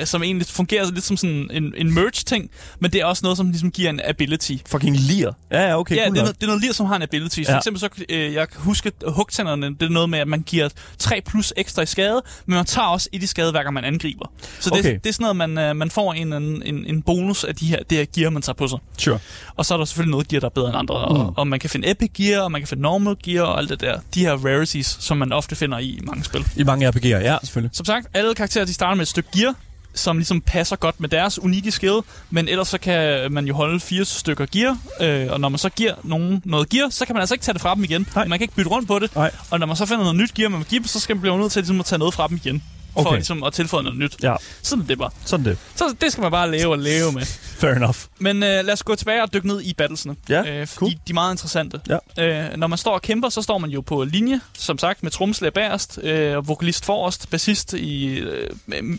øh, 0.00 0.06
som 0.06 0.22
egentlig 0.22 0.46
fungerer 0.46 0.90
lidt 0.92 1.04
som 1.04 1.16
sådan 1.16 1.50
en, 1.52 1.74
en 1.76 1.94
merge-ting, 1.94 2.50
men 2.80 2.90
det 2.92 3.00
er 3.00 3.04
også 3.04 3.20
noget, 3.22 3.36
som 3.36 3.50
ligesom 3.50 3.70
giver 3.70 3.90
en 3.90 4.00
ability. 4.04 4.52
Fucking 4.66 4.96
lir. 4.96 5.32
Ja, 5.50 5.68
ja, 5.68 5.78
okay. 5.78 5.96
Ja, 5.96 6.02
cool 6.04 6.14
det 6.14 6.18
er, 6.20 6.22
noget, 6.24 6.36
det 6.36 6.42
er 6.42 6.46
noget 6.46 6.62
lir, 6.62 6.72
som 6.72 6.86
har 6.86 6.96
en 6.96 7.02
ability. 7.02 7.40
For 7.44 7.52
Ja. 7.52 7.56
eksempel 7.58 7.80
så, 7.80 7.88
øh, 8.08 8.32
jeg 8.32 8.48
kan 8.48 8.60
huske, 8.60 8.92
at 9.06 9.12
hugtænderne, 9.12 9.66
det 9.66 9.82
er 9.82 9.88
noget 9.88 10.10
med, 10.10 10.18
at 10.18 10.28
man 10.28 10.42
giver 10.42 10.68
3 10.98 11.20
plus 11.26 11.52
ekstra 11.56 11.82
i 11.82 11.86
skade, 11.86 12.22
men 12.46 12.54
man 12.56 12.64
tager 12.66 12.88
også 12.88 13.08
et 13.12 13.22
i 13.22 13.26
skade, 13.26 13.50
hver 13.50 13.62
gang 13.62 13.74
man 13.74 13.84
angriber. 13.84 14.26
Så 14.60 14.70
det, 14.70 14.78
Okay. 14.78 14.98
det 15.04 15.06
er 15.06 15.12
sådan 15.12 15.36
noget, 15.36 15.36
man, 15.36 15.58
øh, 15.58 15.76
man 15.76 15.90
får 15.90 16.12
en, 16.12 16.32
en, 16.32 16.62
en, 16.62 16.84
en 16.86 17.02
bonus 17.02 17.44
af 17.44 17.54
de 17.56 17.66
her, 17.66 17.78
det 17.90 17.98
her 17.98 18.04
gear, 18.14 18.30
man 18.30 18.42
tager 18.42 18.54
på 18.54 18.68
sig. 18.68 18.78
Sure. 18.98 19.18
Og 19.56 19.66
så 19.66 19.74
er 19.74 19.78
der 19.78 19.84
selvfølgelig 19.84 20.10
noget 20.10 20.28
gear, 20.28 20.40
der 20.40 20.46
er 20.46 20.50
bedre 20.50 20.68
end 20.68 20.76
andre, 20.76 21.06
mm. 21.10 21.16
og, 21.16 21.32
og 21.36 21.46
man 21.46 21.60
kan 21.60 21.70
finde 21.70 21.90
epic 21.90 22.10
gear, 22.14 22.40
og 22.42 22.52
man 22.52 22.60
kan 22.60 22.68
finde 22.68 22.82
normal 22.82 23.16
gear, 23.24 23.42
og 23.44 23.58
alt 23.58 23.68
det 23.70 23.80
der. 23.80 24.00
De 24.14 24.20
her 24.20 24.32
rarities, 24.32 24.96
som 25.00 25.16
man 25.16 25.32
ofte 25.32 25.56
finder 25.56 25.78
i 25.78 25.98
mange 26.02 26.24
spil. 26.24 26.44
I 26.56 26.62
mange 26.64 26.88
RPG'er, 26.88 27.06
ja, 27.08 27.36
selvfølgelig. 27.42 27.76
Som 27.76 27.86
sagt, 27.86 28.06
alle 28.14 28.34
karakterer 28.34 28.64
de 28.64 28.74
starter 28.74 28.94
med 28.94 29.02
et 29.02 29.08
stykke 29.08 29.28
gear, 29.38 29.54
som 29.94 30.16
ligesom 30.16 30.40
passer 30.40 30.76
godt 30.76 31.00
med 31.00 31.08
deres 31.08 31.38
unikke 31.38 31.70
skill, 31.70 32.00
men 32.30 32.48
ellers 32.48 32.68
så 32.68 32.78
kan 32.78 33.32
man 33.32 33.46
jo 33.46 33.54
holde 33.54 33.80
fire 33.80 34.04
stykker 34.04 34.46
gear, 34.52 34.78
øh, 35.00 35.32
og 35.32 35.40
når 35.40 35.48
man 35.48 35.58
så 35.58 35.68
giver 35.68 35.94
nogen 36.02 36.42
noget 36.44 36.68
gear, 36.68 36.88
så 36.88 37.06
kan 37.06 37.14
man 37.14 37.20
altså 37.20 37.34
ikke 37.34 37.44
tage 37.44 37.52
det 37.52 37.62
fra 37.62 37.74
dem 37.74 37.84
igen. 37.84 38.06
Nej. 38.14 38.26
Man 38.26 38.38
kan 38.38 38.44
ikke 38.44 38.54
bytte 38.54 38.70
rundt 38.70 38.88
på 38.88 38.98
det, 38.98 39.14
Nej. 39.16 39.30
og 39.50 39.58
når 39.58 39.66
man 39.66 39.76
så 39.76 39.86
finder 39.86 40.02
noget 40.04 40.16
nyt 40.16 40.34
gear, 40.34 40.48
man 40.48 40.58
vil 40.58 40.66
give 40.68 40.78
dem, 40.78 40.86
så 40.86 41.00
skal 41.00 41.16
man 41.16 41.20
blive 41.20 41.38
nødt 41.38 41.52
til 41.52 41.60
ligesom, 41.60 41.80
at 41.80 41.86
tage 41.86 41.98
noget 41.98 42.14
fra 42.14 42.28
dem 42.28 42.36
igen, 42.44 42.62
for 42.92 43.00
Okay. 43.00 43.14
ligesom, 43.16 43.42
at 43.42 43.52
tilføje 43.52 43.82
noget 43.82 43.98
nyt. 43.98 44.16
Ja, 44.22 44.34
Sådan 44.62 44.84
det 44.88 44.98
bare. 44.98 45.10
sådan 45.24 45.46
det. 45.46 45.58
Så 45.76 45.94
det 46.00 46.12
skal 46.12 46.22
man 46.22 46.30
bare 46.30 46.50
leve 46.50 46.68
og 46.72 46.78
leve 46.78 47.12
med. 47.12 47.22
Fair 47.58 47.70
enough. 47.74 47.96
Men 48.18 48.36
øh, 48.36 48.64
lad 48.64 48.70
os 48.72 48.82
gå 48.82 48.94
tilbage 48.94 49.22
og 49.22 49.32
dykke 49.32 49.46
ned 49.46 49.60
i 49.62 49.74
battlesene. 49.74 50.16
Ja, 50.28 50.60
øh, 50.60 50.66
fordi 50.66 50.78
cool. 50.78 50.90
de 50.90 50.98
er 51.10 51.14
meget 51.14 51.32
interessante. 51.34 51.80
Ja. 52.16 52.24
Øh, 52.50 52.56
når 52.56 52.66
man 52.66 52.78
står 52.78 52.92
og 52.94 53.02
kæmper, 53.02 53.28
så 53.28 53.42
står 53.42 53.58
man 53.58 53.70
jo 53.70 53.80
på 53.80 54.04
linje, 54.04 54.40
som 54.58 54.78
sagt, 54.78 55.02
med 55.02 55.10
tromslæger 55.10 55.50
bagerst, 55.52 55.98
øh, 56.02 56.48
vokalist 56.48 56.84
forrest, 56.84 57.30
bassist 57.30 57.72
i, 57.72 58.06
øh, 58.06 58.48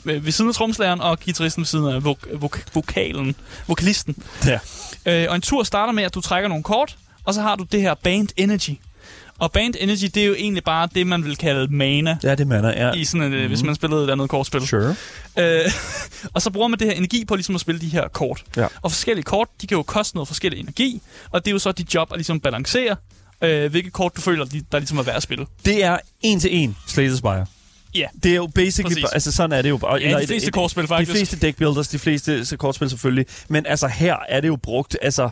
ved 0.06 0.32
siden 0.32 0.50
af 0.50 0.56
tromslægeren, 0.56 1.02
og 1.02 1.20
guitaristen 1.26 1.62
ved 1.62 1.66
siden 1.68 1.88
af 1.88 2.00
vok- 2.00 2.34
vok- 2.46 2.66
vokalen, 2.74 3.36
vokalisten. 3.68 4.16
Ja. 4.46 4.60
Øh, 5.06 5.26
og 5.30 5.36
en 5.36 5.42
tur 5.42 5.64
starter 5.64 5.94
med, 5.94 6.04
at 6.04 6.14
du 6.16 6.22
trækker 6.22 6.50
nogle 6.50 6.64
kort, 6.64 6.98
og 7.26 7.34
så 7.34 7.42
har 7.42 7.56
du 7.56 7.64
det 7.64 7.82
her 7.82 7.94
Band 7.94 8.28
Energy. 8.38 8.72
Og 9.44 9.52
Band 9.52 9.74
Energy, 9.80 10.04
det 10.04 10.18
er 10.18 10.26
jo 10.26 10.34
egentlig 10.34 10.64
bare 10.64 10.90
det, 10.96 11.08
man 11.08 11.26
vil 11.26 11.36
kalde 11.36 11.76
mana. 11.76 12.18
Ja, 12.24 12.36
det 12.36 12.48
mander, 12.48 12.70
ja. 12.88 12.92
I 12.94 13.04
sådan 13.06 13.22
et, 13.24 13.32
mm-hmm. 13.32 13.48
hvis 13.48 13.64
man 13.64 13.76
spillede 13.76 14.04
et 14.04 14.10
andet 14.10 14.30
kortspil. 14.30 14.68
Sure. 14.68 14.96
Øh, 15.40 15.72
og 16.34 16.42
så 16.42 16.50
bruger 16.50 16.68
man 16.68 16.80
det 16.80 16.88
her 16.88 16.94
energi 16.94 17.26
på 17.26 17.36
ligesom 17.36 17.56
at 17.56 17.62
spille 17.62 17.82
de 17.82 17.88
her 17.88 18.08
kort. 18.08 18.44
Ja. 18.58 18.68
Og 18.82 18.92
forskellige 18.92 19.24
kort, 19.24 19.48
de 19.62 19.68
kan 19.68 19.76
jo 19.78 19.84
koste 19.84 20.16
noget 20.18 20.28
forskellig 20.28 20.60
energi, 20.60 21.02
og 21.32 21.46
det 21.46 21.52
er 21.52 21.54
jo 21.54 21.60
så 21.60 21.72
dit 21.72 21.94
job 21.96 22.12
at 22.12 22.18
ligesom 22.18 22.40
balancere, 22.40 22.96
øh, 23.42 23.72
hvilke 23.72 23.90
kort 23.90 24.16
du 24.16 24.22
føler, 24.22 24.46
de- 24.46 24.64
der 24.72 24.80
ligesom 24.80 24.98
er 24.98 25.04
værd 25.04 25.16
at 25.16 25.24
spille. 25.24 25.46
Det 25.66 25.84
er 25.84 25.98
en 26.22 26.40
til 26.40 26.56
en 26.56 26.76
Slay 26.88 27.10
Spire. 27.16 27.46
Ja, 27.96 28.06
Det 28.24 28.32
er 28.32 28.36
jo 28.36 28.48
basically, 28.56 28.94
Præcis. 29.02 29.14
altså 29.14 29.32
sådan 29.32 29.58
er 29.58 29.62
det 29.62 29.70
jo 29.70 29.78
bare. 29.78 29.96
ja 30.02 30.20
de 30.22 30.28
fleste 30.28 30.52
kortspil 30.52 30.88
faktisk. 30.88 31.12
De 31.12 31.18
fleste 31.18 31.40
deckbuilders, 31.40 31.88
de 31.88 32.00
fleste 32.00 32.58
kortspil 32.58 32.90
selvfølgelig. 32.90 33.26
Men 33.48 33.66
altså 33.66 33.88
her 33.88 34.16
er 34.30 34.42
det 34.42 34.48
jo 34.48 34.56
brugt, 34.56 34.98
altså... 35.02 35.30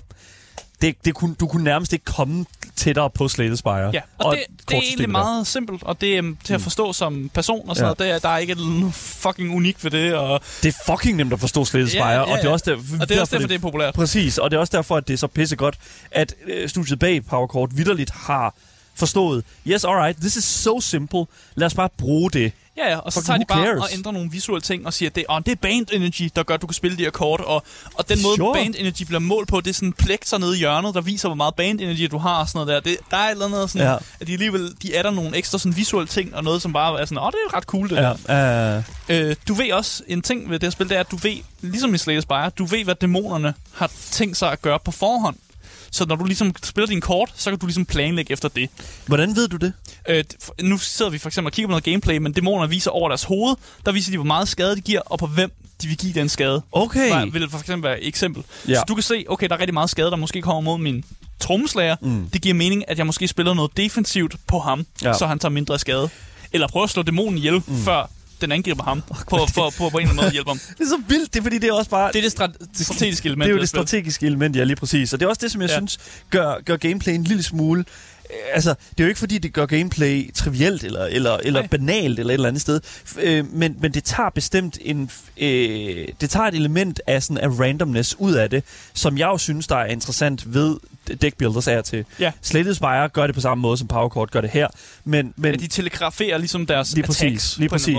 Det, 0.81 0.95
det 1.05 1.13
kunne, 1.13 1.35
du 1.39 1.47
kunne 1.47 1.63
nærmest 1.63 1.93
ikke 1.93 2.05
komme 2.05 2.45
tættere 2.81 3.09
på 3.09 3.27
Slay 3.27 3.53
Spire. 3.55 3.89
Ja, 3.93 4.01
og, 4.17 4.25
og 4.25 4.35
det, 4.35 4.43
det 4.69 4.77
er 4.77 4.81
egentlig 4.81 5.07
der. 5.07 5.11
meget 5.11 5.47
simpelt, 5.47 5.83
og 5.83 6.01
det 6.01 6.17
er 6.17 6.21
um, 6.21 6.37
til 6.43 6.53
at 6.53 6.61
forstå 6.61 6.93
som 6.93 7.29
person 7.33 7.69
og 7.69 7.75
sådan 7.75 7.83
Ja. 7.85 7.85
noget. 7.85 7.99
Der, 7.99 8.15
er- 8.15 8.19
der 8.19 8.29
er 8.29 8.37
ikke 8.37 8.55
noget 8.55 8.93
fucking 8.93 9.55
unikt 9.55 9.83
ved 9.83 9.91
det, 9.91 10.13
og, 10.15 10.41
Det 10.63 10.75
er 10.75 10.93
fucking 10.93 11.17
nemt 11.17 11.33
at 11.33 11.39
forstå 11.39 11.65
Slay 11.65 11.85
Spire, 11.87 12.05
ja, 12.07 12.19
og 12.21 12.27
det 12.27 12.43
er 12.43 12.47
ja. 12.47 12.51
også 12.53 12.65
der, 12.71 12.77
og 13.01 13.09
det 13.09 13.17
er 13.17 13.21
også 13.21 13.35
derfor, 13.35 13.47
det 13.47 13.55
er 13.55 13.59
populært. 13.59 13.93
Præcis, 13.93 14.37
og 14.37 14.51
det 14.51 14.57
er 14.57 14.61
også 14.61 14.77
derfor, 14.77 14.97
at 14.97 15.07
det 15.07 15.13
er 15.13 15.17
så 15.17 15.27
pissegodt, 15.27 15.75
at 16.11 16.35
øh, 16.47 16.69
studiet 16.69 16.99
bag 16.99 17.25
PowerCord 17.25 17.69
vidderligt 17.75 18.11
har 18.11 18.55
forstået, 19.01 19.43
yes, 19.67 19.83
alright, 19.85 20.17
this 20.17 20.35
is 20.35 20.43
so 20.43 20.79
simple, 20.79 21.25
lad 21.55 21.65
os 21.65 21.73
bare 21.73 21.89
bruge 21.97 22.31
det. 22.31 22.51
Ja, 22.77 22.89
ja, 22.89 22.97
og 22.97 23.13
så 23.13 23.19
Fucking 23.19 23.27
tager 23.27 23.37
de 23.37 23.45
bare 23.45 23.65
cares? 23.65 23.81
og 23.81 23.89
ændrer 23.97 24.11
nogle 24.11 24.31
visuelle 24.31 24.61
ting 24.61 24.85
og 24.85 24.93
siger, 24.93 25.09
at 25.09 25.15
det, 25.15 25.25
oh, 25.29 25.41
det 25.45 25.51
er 25.51 25.55
band 25.55 25.85
energy, 25.91 26.29
der 26.35 26.43
gør, 26.43 26.53
at 26.53 26.61
du 26.61 26.67
kan 26.67 26.73
spille 26.73 26.97
de 27.05 27.11
kort. 27.11 27.39
Og, 27.41 27.63
og 27.95 28.09
den 28.09 28.21
måde, 28.21 28.35
Sure. 28.35 28.53
band 28.53 28.75
energy 28.77 29.03
bliver 29.03 29.19
målt 29.19 29.47
på, 29.47 29.61
det 29.61 29.69
er 29.69 29.73
sådan 29.73 29.87
en 29.89 29.93
plekter 29.93 30.37
nede 30.37 30.55
i 30.55 30.59
hjørnet, 30.59 30.95
der 30.95 31.01
viser, 31.01 31.27
hvor 31.29 31.35
meget 31.35 31.55
band 31.55 31.81
energy 31.81 32.07
du 32.11 32.17
har 32.17 32.39
og 32.39 32.47
sådan 32.49 32.67
noget 32.67 32.85
der. 32.85 32.89
Det, 32.91 32.99
der 33.11 33.17
er 33.17 33.25
et 33.27 33.31
eller 33.31 33.45
andet 33.45 33.69
sådan, 33.69 33.87
Ja. 33.87 33.95
at 34.19 34.27
de 34.27 34.31
alligevel 34.31 34.73
de 34.81 34.95
er 34.95 35.03
der 35.03 35.11
nogle 35.11 35.37
ekstra 35.37 35.57
sådan 35.57 35.77
visuelle 35.77 36.07
ting, 36.07 36.35
og 36.35 36.43
noget, 36.43 36.61
som 36.61 36.73
bare 36.73 37.01
er 37.01 37.05
sådan, 37.05 37.17
åh, 37.17 37.23
oh, 37.25 37.31
det 37.31 37.37
er 37.49 37.57
ret 37.57 37.63
cool 37.63 37.89
det 37.89 37.95
Ja, 37.95 38.13
der. 38.27 38.77
uh, 38.77 38.83
Øh, 39.09 39.35
du 39.47 39.53
ved 39.53 39.71
også, 39.71 40.03
en 40.07 40.21
ting 40.21 40.49
ved 40.49 40.59
det 40.59 40.67
her 40.67 40.71
spil, 40.71 40.89
det 40.89 40.95
er, 40.95 40.99
at 40.99 41.11
du 41.11 41.15
ved, 41.15 41.37
ligesom 41.61 41.93
i 41.93 41.97
Slay 41.97 42.19
Spire, 42.19 42.49
du 42.49 42.65
ved, 42.65 42.83
hvad 42.83 42.95
dæmonerne 42.95 43.53
har 43.73 43.91
tænkt 44.11 44.37
sig 44.37 44.51
at 44.51 44.61
gøre 44.61 44.79
på 44.85 44.91
forhånd. 44.91 45.35
Så 45.91 46.05
når 46.05 46.15
du 46.15 46.25
ligesom 46.25 46.55
spiller 46.63 46.87
din 46.87 47.01
kort, 47.01 47.31
så 47.35 47.49
kan 47.49 47.59
du 47.59 47.65
ligesom 47.65 47.85
planlægge 47.85 48.33
efter 48.33 48.49
det. 48.49 48.69
hvordan 49.05 49.35
ved 49.35 49.47
du 49.47 49.57
det? 49.57 49.73
Øh, 50.09 50.23
nu 50.61 50.77
sidder 50.77 51.11
vi 51.11 51.17
for 51.17 51.29
eksempel 51.29 51.47
og 51.47 51.53
kigger 51.53 51.67
på 51.67 51.71
noget 51.71 51.83
gameplay, 51.83 52.17
men 52.17 52.31
dæmonerne 52.31 52.69
viser 52.69 52.91
over 52.91 53.09
deres 53.09 53.23
hoved, 53.23 53.55
der 53.85 53.91
viser 53.91 54.11
de, 54.11 54.17
hvor 54.17 54.25
meget 54.25 54.47
skade 54.47 54.75
de 54.75 54.81
giver, 54.81 55.01
og 55.05 55.19
på 55.19 55.27
hvem 55.27 55.51
de 55.81 55.87
vil 55.87 55.97
give 55.97 56.13
den 56.13 56.29
skade. 56.29 56.61
Okay. 56.71 57.09
Bare, 57.09 57.31
vil 57.31 57.49
for 57.49 57.59
eksempel 57.59 57.89
være 57.89 58.01
et 58.01 58.07
eksempel. 58.07 58.43
Ja. 58.67 58.75
Så 58.75 58.83
du 58.87 58.95
kan 58.95 59.03
se, 59.03 59.25
okay, 59.29 59.47
der 59.47 59.55
er 59.55 59.59
rigtig 59.59 59.73
meget 59.73 59.89
skade, 59.89 60.11
der 60.11 60.15
måske 60.15 60.41
kommer 60.41 60.61
mod 60.61 60.77
min 60.77 61.03
trommeslager. 61.39 61.95
Mm. 62.01 62.29
Det 62.33 62.41
giver 62.41 62.55
mening, 62.55 62.89
at 62.89 62.97
jeg 62.97 63.05
måske 63.05 63.27
spiller 63.27 63.53
noget 63.53 63.77
defensivt 63.77 64.35
på 64.47 64.59
ham, 64.59 64.85
ja. 65.03 65.13
så 65.13 65.27
han 65.27 65.39
tager 65.39 65.51
mindre 65.51 65.79
skade. 65.79 66.09
Eller 66.53 66.67
prøver 66.67 66.83
at 66.83 66.89
slå 66.89 67.03
dæmonen 67.03 67.37
ihjel, 67.37 67.61
mm. 67.67 67.77
før 67.77 68.09
den 68.41 68.51
angriber 68.51 68.83
ham, 68.83 69.01
på, 69.01 69.15
for, 69.29 69.73
på, 69.77 69.89
på 69.89 69.97
en 69.97 69.97
eller 69.97 69.99
anden 69.99 70.15
måde 70.15 70.25
at 70.27 70.31
hjælpe 70.31 70.49
ham. 70.49 70.59
Det 70.77 70.83
er 70.83 70.89
så 70.89 71.01
vildt, 71.07 71.33
det 71.33 71.39
er 71.39 71.43
fordi, 71.43 71.57
det 71.57 71.69
er 71.69 71.73
også 71.73 71.89
bare... 71.89 72.11
Det 72.11 72.17
er 72.17 72.21
det 72.21 72.31
strat- 72.31 72.83
strategiske 72.83 73.25
element. 73.25 73.45
det 73.45 73.51
er 73.51 73.55
jo 73.55 73.61
det 73.61 73.69
strategiske 73.69 74.25
element, 74.25 74.55
ja, 74.55 74.63
lige 74.63 74.75
præcis. 74.75 75.13
Og 75.13 75.19
det 75.19 75.25
er 75.25 75.29
også 75.29 75.39
det, 75.43 75.51
som 75.51 75.61
jeg. 75.61 75.69
Ja. 75.69 75.75
synes 75.75 75.99
gør, 76.29 76.55
gør 76.65 76.77
gameplay 76.77 77.13
en 77.13 77.23
lille 77.23 77.43
smule... 77.43 77.85
øh, 78.31 78.37
Altså, 78.53 78.69
det 78.69 78.99
er 78.99 79.03
jo 79.03 79.07
ikke 79.07 79.19
fordi, 79.19 79.37
det 79.37 79.53
gør 79.53 79.65
gameplay 79.65 80.33
trivielt 80.33 80.83
eller, 80.83 81.05
eller, 81.05 81.37
eller 81.37 81.59
Nej. 81.59 81.67
banalt 81.67 82.19
eller 82.19 82.31
et 82.31 82.33
eller 82.33 82.47
andet 82.47 82.61
sted. 82.61 82.81
Øh, 83.19 83.53
men, 83.53 83.75
men 83.79 83.93
det 83.93 84.03
tager 84.03 84.29
bestemt 84.29 84.77
en... 84.81 85.09
Øh, 85.37 86.07
det 86.21 86.29
tager 86.29 86.47
et 86.47 86.55
element 86.55 87.01
af, 87.07 87.23
sådan, 87.23 87.37
af 87.37 87.59
randomness 87.59 88.15
ud 88.19 88.33
af 88.33 88.49
det, 88.49 88.63
som 88.93 89.17
jeg 89.17 89.25
jo 89.25 89.37
synes, 89.37 89.67
der 89.67 89.75
er 89.75 89.85
interessant 89.85 90.53
ved 90.53 90.77
deckbuilders 91.21 91.67
er 91.67 91.81
til. 91.81 92.05
Ja. 92.19 92.31
Slated 92.41 92.73
Spire 92.73 93.09
gør 93.09 93.25
det 93.27 93.35
på 93.35 93.41
samme 93.41 93.61
måde, 93.61 93.77
som 93.77 93.87
Powercord 93.87 94.29
gør 94.29 94.41
det 94.41 94.49
her. 94.49 94.67
Men, 95.05 95.33
men 95.35 95.51
Ja, 95.51 95.57
de 95.57 95.67
telegraferer 95.67 96.37
ligesom 96.37 96.65
deres 96.65 96.93
Lige 96.93 97.03
attacks 97.03 97.19
præcis, 97.19 97.57
lige 97.57 97.69
præcis. 97.69 97.95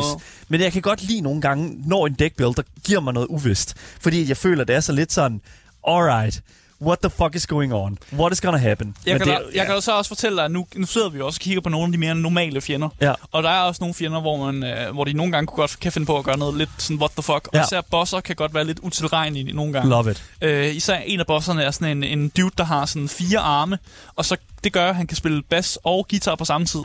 Men 0.48 0.60
jeg 0.60 0.72
kan 0.72 0.82
godt 0.82 1.02
lide 1.02 1.20
nogle 1.20 1.40
gange, 1.40 1.74
når 1.86 2.06
en 2.06 2.14
deckbuilder 2.14 2.62
giver 2.84 3.00
mig 3.00 3.14
noget 3.14 3.26
uvist. 3.26 3.74
Fordi 4.00 4.28
jeg 4.28 4.36
føler, 4.36 4.64
det 4.64 4.76
er 4.76 4.80
så 4.80 4.92
lidt 4.92 5.12
sådan, 5.12 5.40
alright, 5.88 6.42
what 6.86 6.98
the 6.98 7.10
fuck 7.10 7.34
is 7.34 7.46
going 7.46 7.74
on? 7.74 7.98
What 8.12 8.32
is 8.32 8.40
gonna 8.40 8.58
happen? 8.58 8.94
Jeg, 9.06 9.14
Men 9.14 9.18
kan, 9.22 9.28
det, 9.28 9.38
da, 9.52 9.58
jeg 9.58 9.66
kan 9.66 9.74
jo 9.74 9.80
så 9.80 9.96
også 9.98 10.08
fortælle 10.08 10.36
dig, 10.36 10.44
at 10.44 10.50
nu, 10.50 10.66
nu 10.76 10.86
sidder 10.86 11.08
vi 11.08 11.20
også 11.20 11.36
og 11.36 11.40
kigger 11.40 11.60
på 11.60 11.68
nogle 11.68 11.86
af 11.86 11.92
de 11.92 11.98
mere 11.98 12.14
normale 12.14 12.60
fjender. 12.60 12.88
Ja. 13.00 13.12
Og 13.32 13.42
der 13.42 13.50
er 13.50 13.60
også 13.60 13.78
nogle 13.80 13.94
fjender, 13.94 14.20
hvor, 14.20 14.52
man, 14.52 14.64
øh, 14.70 14.94
hvor 14.94 15.04
de 15.04 15.12
nogle 15.12 15.32
gange 15.32 15.46
kunne 15.46 15.56
godt 15.56 15.80
kan 15.80 15.92
finde 15.92 16.06
på 16.06 16.18
at 16.18 16.24
gøre 16.24 16.38
noget 16.38 16.54
lidt 16.56 16.70
sådan, 16.78 16.96
what 16.98 17.10
the 17.10 17.22
fuck. 17.22 17.48
Og 17.48 17.50
Ja. 17.54 17.62
især 17.64 17.80
bosser 17.90 18.20
kan 18.20 18.36
godt 18.36 18.54
være 18.54 18.64
lidt 18.64 18.78
utilregnelige 18.82 19.56
nogle 19.56 19.72
gange. 19.72 19.90
Love 19.90 20.10
it. 20.10 20.22
Øh, 20.42 20.74
især 20.76 20.96
en 20.96 21.20
af 21.20 21.26
bosserne 21.26 21.62
er 21.62 21.70
sådan 21.70 22.02
en, 22.04 22.18
en 22.18 22.28
dude, 22.28 22.50
der 22.58 22.64
har 22.64 22.86
sådan 22.86 23.08
fire 23.08 23.38
arme, 23.38 23.78
og 24.16 24.24
så 24.24 24.36
det 24.64 24.72
gør, 24.72 24.88
at 24.88 24.96
han 24.96 25.06
kan 25.06 25.16
spille 25.16 25.42
bas 25.42 25.78
og 25.82 26.06
guitar 26.10 26.34
på 26.34 26.44
samme 26.44 26.66
tid. 26.66 26.80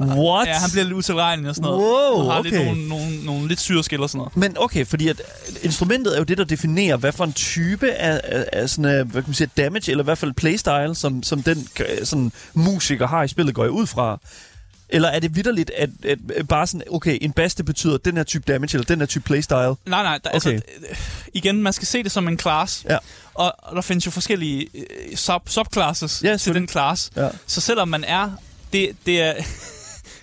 What? 0.00 0.48
Ja, 0.48 0.52
han 0.52 0.70
bliver 0.70 0.84
lidt 0.84 0.94
utilregnelig 0.94 1.48
og 1.48 1.54
sådan 1.54 1.70
noget. 1.70 1.82
Wow, 1.82 2.20
og 2.20 2.32
har 2.32 2.38
okay. 2.38 2.50
lidt 2.50 2.64
nogle, 2.64 2.88
nogle, 2.88 3.24
nogle 3.24 3.48
lidt 3.48 3.60
syreskil 3.60 4.00
og 4.00 4.10
sådan 4.10 4.18
noget. 4.18 4.36
Men 4.36 4.56
okay, 4.58 4.86
fordi 4.86 5.08
at 5.08 5.22
instrumentet 5.62 6.14
er 6.14 6.18
jo 6.18 6.24
det, 6.24 6.38
der 6.38 6.44
definerer, 6.44 6.96
hvad 6.96 7.12
for 7.12 7.24
en 7.24 7.32
type 7.32 7.92
af, 7.92 8.20
af, 8.24 8.44
af 8.52 8.70
sådan, 8.70 9.00
uh, 9.00 9.10
hvad 9.10 9.22
kan 9.22 9.28
man 9.28 9.34
sige, 9.34 9.50
damage, 9.56 9.90
eller 9.90 10.04
i 10.04 10.06
hvert 10.06 10.18
fald 10.18 10.32
playstyle, 10.32 10.94
som, 10.94 11.22
som 11.22 11.42
den 11.42 11.68
øh, 11.80 12.06
sådan, 12.06 12.32
musiker 12.54 13.06
har 13.06 13.22
i 13.22 13.28
spillet, 13.28 13.54
går 13.54 13.62
jeg 13.62 13.70
ud 13.70 13.86
fra. 13.86 14.18
Eller 14.90 15.08
er 15.08 15.20
det 15.20 15.36
vidderligt, 15.36 15.70
at, 15.70 15.90
at, 16.04 16.18
bare 16.48 16.66
sådan, 16.66 16.82
okay, 16.90 17.18
en 17.20 17.32
det 17.36 17.64
betyder 17.64 17.96
den 17.96 18.16
her 18.16 18.24
type 18.24 18.52
damage, 18.52 18.74
eller 18.74 18.84
den 18.84 18.98
her 18.98 19.06
type 19.06 19.24
playstyle? 19.24 19.58
Nej, 19.58 19.74
nej, 19.86 20.18
der, 20.24 20.30
Okay. 20.30 20.34
altså, 20.34 20.50
øh, 20.50 20.96
igen, 21.34 21.62
man 21.62 21.72
skal 21.72 21.86
se 21.86 22.02
det 22.02 22.12
som 22.12 22.28
en 22.28 22.38
class. 22.38 22.84
Ja. 22.88 22.98
Og, 23.34 23.54
og 23.58 23.76
der 23.76 23.82
findes 23.82 24.06
jo 24.06 24.10
forskellige 24.10 24.68
øh, 24.74 25.16
sub, 25.16 25.48
subclasses 25.48 26.22
Ja, 26.24 26.36
til 26.36 26.54
den 26.54 26.68
class. 26.68 27.10
Ja. 27.16 27.28
Så 27.46 27.60
selvom 27.60 27.88
man 27.88 28.04
er... 28.04 28.30
Det, 28.72 28.96
det 29.06 29.20
er 29.20 29.34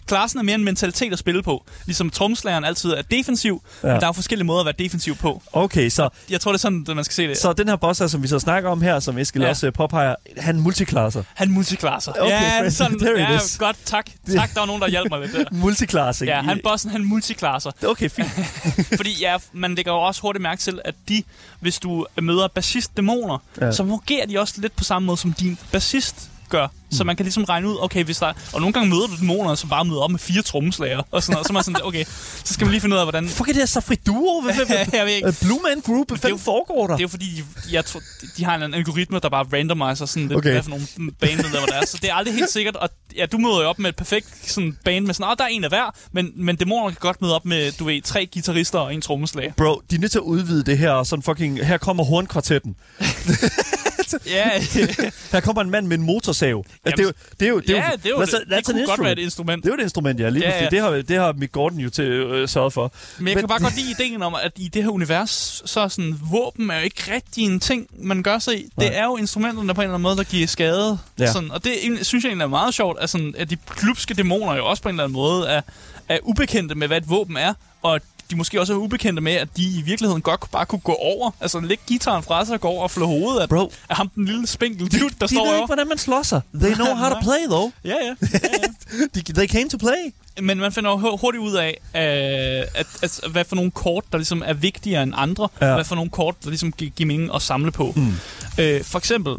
klassen 0.07 0.39
er 0.39 0.43
mere 0.43 0.55
en 0.55 0.63
mentalitet 0.63 1.13
at 1.13 1.19
spille 1.19 1.43
på. 1.43 1.65
Ligesom 1.85 2.09
tromslæren 2.09 2.63
altid 2.65 2.89
er 2.91 3.01
defensiv, 3.01 3.61
Ja. 3.83 3.87
men 3.87 3.95
der 3.95 4.01
er 4.01 4.07
jo 4.07 4.13
forskellige 4.13 4.45
måder 4.45 4.59
at 4.59 4.65
være 4.65 4.73
defensiv 4.79 5.15
på. 5.15 5.41
Okay, 5.53 5.89
så, 5.89 6.09
Jeg 6.29 6.41
tror, 6.41 6.51
det 6.51 6.57
er 6.57 6.61
sådan, 6.61 6.85
at 6.89 6.95
man 6.95 7.03
skal 7.05 7.13
se 7.15 7.27
det. 7.27 7.37
så 7.37 7.53
den 7.53 7.67
her 7.67 7.75
boss 7.75 8.01
som 8.11 8.23
vi 8.23 8.27
så 8.27 8.39
snakker 8.39 8.69
om 8.69 8.81
her, 8.81 8.99
som 8.99 9.17
Eskild 9.17 9.43
ja. 9.43 9.49
Også 9.49 9.67
øh, 9.67 9.73
påpeger, 9.73 10.15
han 10.37 10.59
multiklasser. 10.59 11.23
Han 11.33 11.51
multiklasser. 11.51 12.11
Okay, 12.11 12.29
ja, 12.29 12.59
friend. 12.59 12.71
sådan, 12.71 12.99
ja, 13.17 13.35
is. 13.37 13.57
godt, 13.57 13.77
tak. 13.85 14.05
Tak, 14.35 14.53
der 14.53 14.59
var 14.59 14.65
nogen, 14.67 14.81
der 14.81 14.87
hjalp 14.89 15.07
mig 15.09 15.19
lidt 15.21 15.33
der. 15.33 15.43
Multiklassing. 15.65 16.29
Ja, 16.29 16.41
han 16.41 16.59
bossen, 16.63 16.91
han 16.91 17.03
multiklasser. 17.05 17.71
Okay, 17.87 18.09
fint. 18.09 18.29
Fordi 18.97 19.15
ja, 19.21 19.35
man 19.53 19.75
lægger 19.75 19.91
jo 19.91 19.97
også 20.01 20.21
hurtigt 20.21 20.41
mærke 20.41 20.61
til, 20.61 20.81
at 20.85 20.95
de, 21.09 21.23
hvis 21.59 21.79
du 21.79 22.05
møder 22.21 22.47
bassist-dæmoner, 22.47 23.37
ja. 23.61 23.71
så 23.71 23.83
fungerer 23.87 24.25
de 24.25 24.39
også 24.39 24.53
lidt 24.57 24.75
på 24.75 24.83
samme 24.83 25.05
måde, 25.05 25.17
som 25.17 25.33
din 25.33 25.57
bassist 25.71 26.29
gør. 26.49 26.67
Så 26.91 27.03
man 27.03 27.15
kan 27.15 27.23
ligesom 27.23 27.43
regne 27.43 27.69
ud, 27.69 27.77
okay, 27.81 28.03
hvis 28.03 28.17
der... 28.17 28.33
Og 28.53 28.59
nogle 28.61 28.73
gange 28.73 28.89
møder 28.89 29.07
du 29.07 29.15
dæmoner, 29.19 29.55
som 29.55 29.69
bare 29.69 29.85
møder 29.85 29.99
op 30.01 30.11
med 30.11 30.19
fire 30.19 30.41
trommeslager 30.41 31.01
og 31.11 31.23
sådan 31.23 31.33
noget. 31.33 31.47
Så 31.47 31.51
er 31.51 31.53
man 31.53 31.63
sådan, 31.63 31.81
okay, 31.83 32.05
så 32.43 32.53
skal 32.53 32.65
man 32.65 32.71
lige 32.71 32.81
finde 32.81 32.95
ud 32.95 32.99
af, 32.99 33.05
hvordan... 33.05 33.27
Fuck, 33.29 33.49
er 33.49 33.53
det 33.53 33.61
her 33.61 33.65
Safri 33.65 33.95
Duo? 33.95 34.41
Hvad, 34.41 34.53
hvad, 34.55 34.65
hvad, 34.65 34.85
jeg 34.93 35.05
ved 35.05 35.13
ikke. 35.13 35.27
Øh, 35.27 35.33
Blue 35.41 35.59
Man 35.63 35.79
Group? 35.81 36.07
Hvad 36.07 36.17
er 36.17 36.21
fanden 36.21 36.39
foregår 36.39 36.87
der? 36.87 36.93
Det 36.93 36.99
er 36.99 37.03
jo 37.03 37.07
fordi, 37.07 37.25
de, 37.35 37.43
jeg 37.71 37.85
tror, 37.85 38.01
de 38.37 38.45
har 38.45 38.55
en 38.55 38.73
algoritme, 38.73 39.19
der 39.19 39.29
bare 39.29 39.45
randomiser 39.53 40.05
sådan 40.05 40.27
lidt, 40.27 40.37
Okay. 40.37 40.51
hvad 40.51 40.63
for 40.63 40.69
nogle 40.69 40.85
bandmedlemmer 41.19 41.65
der 41.67 41.73
er. 41.73 41.85
Så 41.85 41.97
det 42.01 42.09
er 42.09 42.13
aldrig 42.13 42.35
helt 42.35 42.49
sikkert. 42.51 42.75
Og 42.75 42.89
ja, 43.17 43.25
du 43.25 43.37
møder 43.37 43.61
jo 43.61 43.67
op 43.69 43.79
med 43.79 43.89
et 43.89 43.95
perfekt 43.95 44.27
sådan, 44.51 44.77
band 44.85 45.05
med 45.05 45.13
sådan, 45.13 45.31
åh, 45.31 45.35
der 45.37 45.43
er 45.43 45.47
en 45.47 45.63
af 45.63 45.69
hver. 45.69 45.95
Men, 46.11 46.31
men 46.35 46.55
dæmoner 46.55 46.89
kan 46.89 46.97
godt 46.99 47.21
møde 47.21 47.35
op 47.35 47.45
med, 47.45 47.71
du 47.71 47.83
ved, 47.85 48.01
tre 48.01 48.27
guitarister 48.33 48.79
og 48.79 48.93
en 48.93 49.01
trommeslager. 49.01 49.53
Bro, 49.57 49.81
de 49.91 49.95
er 49.95 49.99
nødt 49.99 50.11
til 50.11 50.19
at 50.19 50.23
udvide 50.23 50.63
det 50.63 50.77
her, 50.77 51.03
sådan 51.03 51.23
fucking... 51.23 51.65
Her 51.65 51.77
kommer 51.77 52.03
hornkvartetten. 52.03 52.75
Ja, 54.25 54.49
Her 55.31 55.39
kommer 55.39 55.61
en 55.61 55.69
mand 55.69 55.87
med 55.87 55.97
en 55.97 56.03
motorsav. 56.03 56.65
Altså, 56.85 56.95
det 56.97 56.99
er 56.99 57.03
jo... 57.03 57.11
Det 57.39 57.45
er 57.45 57.49
jo, 57.49 57.59
det 57.59 57.69
er 57.69 57.75
ja, 57.75 57.91
det, 57.95 58.05
er 58.05 58.09
jo, 58.09 58.15
that's 58.15 58.25
det, 58.25 58.33
a- 58.33 58.39
det 58.39 58.53
that's 58.55 58.69
an 58.71 58.75
kunne 58.75 58.85
godt 58.85 59.03
være 59.03 59.11
et 59.11 59.19
instrument. 59.19 59.63
Det 59.63 59.69
er 59.69 59.73
jo 59.75 59.79
et 59.79 59.83
instrument, 59.83 60.19
ja. 60.19 60.29
Lige 60.29 60.45
Ja, 60.49 60.63
ja. 60.63 60.69
Det, 60.69 60.79
har, 60.79 60.89
det 60.89 61.17
har 61.17 61.33
Mick 61.33 61.51
Gordon 61.51 61.79
jo 61.79 61.89
til 61.89 62.05
øh, 62.05 62.47
sørget 62.49 62.73
for. 62.73 62.93
Men 63.19 63.27
jeg 63.27 63.37
kan 63.37 63.47
bare 63.47 63.59
godt 63.67 63.75
lide 63.75 63.91
ideen 63.91 64.21
om, 64.23 64.35
at 64.43 64.51
i 64.55 64.67
det 64.67 64.83
her 64.83 64.89
univers, 64.89 65.61
så 65.65 65.79
er 65.79 65.87
sådan, 65.87 66.19
våben 66.31 66.69
er 66.69 66.77
jo 66.77 66.83
ikke 66.83 67.13
rigtig 67.15 67.43
en 67.43 67.59
ting, 67.59 67.87
man 67.99 68.23
gør 68.23 68.39
sig 68.39 68.59
i. 68.59 68.69
Nej. 68.77 68.87
Det 68.87 68.97
er 68.97 69.03
jo 69.05 69.17
instrumenterne 69.17 69.73
på 69.73 69.81
en 69.81 69.83
eller 69.83 69.93
anden 69.93 70.03
måde, 70.03 70.15
der 70.17 70.23
giver 70.23 70.47
skade. 70.47 70.97
Ja. 71.19 71.31
Sådan, 71.31 71.51
og 71.51 71.63
det 71.63 71.73
synes 72.01 72.23
jeg 72.23 72.29
egentlig 72.29 72.43
er 72.43 72.49
meget 72.49 72.73
sjovt, 72.73 72.99
at, 72.99 73.09
sådan, 73.09 73.33
at 73.37 73.49
de 73.49 73.57
klubske 73.69 74.13
dæmoner 74.13 74.55
jo 74.55 74.65
også 74.65 74.83
på 74.83 74.89
en 74.89 74.95
eller 74.95 75.03
anden 75.03 75.13
måde 75.13 75.47
er, 75.47 75.61
er 76.09 76.17
ubekendte 76.23 76.75
med, 76.75 76.87
hvad 76.87 76.97
et 76.97 77.09
våben 77.09 77.37
er, 77.37 77.53
og 77.81 78.01
de 78.31 78.35
måske 78.35 78.59
også 78.61 78.73
er 78.73 78.77
ubekendte 78.77 79.21
med, 79.21 79.33
at 79.33 79.47
de 79.57 79.63
i 79.63 79.81
virkeligheden 79.81 80.21
godt 80.21 80.51
bare 80.51 80.65
kunne 80.65 80.79
gå 80.79 80.93
over. 80.93 81.31
Altså 81.41 81.59
lægge 81.59 81.83
gitaren 81.87 82.23
fra 82.23 82.45
sig 82.45 82.53
og 82.53 82.61
gå 82.61 82.67
over 82.67 82.83
og 82.83 82.91
flå 82.91 83.05
hovedet 83.05 83.39
af, 83.41 83.49
Bro, 83.49 83.71
af 83.89 83.95
ham, 83.97 84.09
den 84.09 84.25
lille 84.25 84.47
spinkel 84.47 84.87
dude, 84.91 85.09
der 85.21 85.27
de 85.27 85.33
står 85.33 85.41
ved 85.43 85.51
ikke, 85.51 85.57
over. 85.57 85.65
hvordan 85.65 85.87
man 85.87 85.97
slår 85.97 86.23
sig. 86.23 86.41
They 86.55 86.73
know 86.73 86.95
how 86.95 87.09
to 87.09 87.15
play, 87.21 87.45
though. 87.49 87.71
Ja, 87.85 87.95
ja. 88.05 88.15
De, 89.15 89.33
they 89.33 89.47
came 89.47 89.69
to 89.69 89.77
play. 89.77 90.13
Men 90.41 90.57
man 90.59 90.71
finder 90.71 91.17
hurtigt 91.17 91.41
ud 91.43 91.53
af, 91.55 91.77
øh, 91.95 92.67
at, 92.75 92.87
at, 93.03 93.19
hvad 93.31 93.45
for 93.45 93.55
nogle 93.55 93.71
kort, 93.71 94.03
der 94.11 94.17
ligesom 94.17 94.43
er 94.45 94.53
vigtigere 94.53 95.03
end 95.03 95.13
andre. 95.15 95.47
Ja. 95.61 95.67
Ja. 95.67 95.73
Hvad 95.73 95.85
for 95.85 95.95
nogle 95.95 96.09
kort, 96.11 96.35
der 96.43 96.49
ligesom 96.49 96.71
gi- 96.71 96.93
giver 96.95 97.07
mening 97.07 97.35
at 97.35 97.41
samle 97.41 97.71
på. 97.71 97.93
Mm. 97.95 98.13
Øh, 98.59 98.83
for 98.83 98.97
eksempel, 98.97 99.35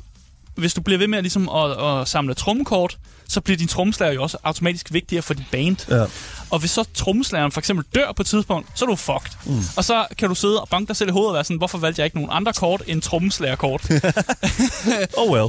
hvis 0.57 0.75
du 0.75 0.81
bliver 0.81 0.99
ved 0.99 1.09
med 1.09 1.23
ligesom 1.23 1.49
at, 1.49 1.85
at 1.85 2.09
samle 2.09 2.35
trommekort, 2.35 2.99
så 3.29 3.41
bliver 3.41 3.57
din 3.57 3.69
trommeslager 3.69 4.13
jo 4.13 4.23
også 4.23 4.37
automatisk 4.45 4.93
vigtigere 4.93 5.23
for 5.23 5.35
dit 5.35 5.47
band. 5.53 5.77
Ja. 5.91 6.05
Og 6.51 6.59
hvis 6.59 6.71
så 6.71 6.85
trommeslageren 6.95 7.53
for 7.53 7.61
eksempel 7.61 7.85
dør 7.95 8.13
på 8.13 8.23
et 8.23 8.27
tidspunkt, 8.27 8.69
så 8.75 8.85
er 8.85 8.89
du 8.89 8.97
fucked. 8.97 9.31
Mm. 9.45 9.61
Og 9.77 9.85
så 9.85 10.07
kan 10.19 10.29
du 10.29 10.35
sidde 10.35 10.61
og 10.61 10.69
banke 10.69 10.89
dig 10.89 10.97
selv 10.97 11.09
i 11.09 11.13
hovedet 11.13 11.29
og 11.29 11.35
være 11.35 11.45
sådan, 11.45 11.57
hvorfor 11.57 11.79
valgte 11.79 12.01
jeg 12.01 12.05
ikke 12.05 12.17
nogen 12.17 12.31
andre 12.33 12.53
kort 12.53 12.83
end 12.87 13.03
trommeslagerkort? 13.03 13.91
Oh 15.17 15.33
well. 15.33 15.49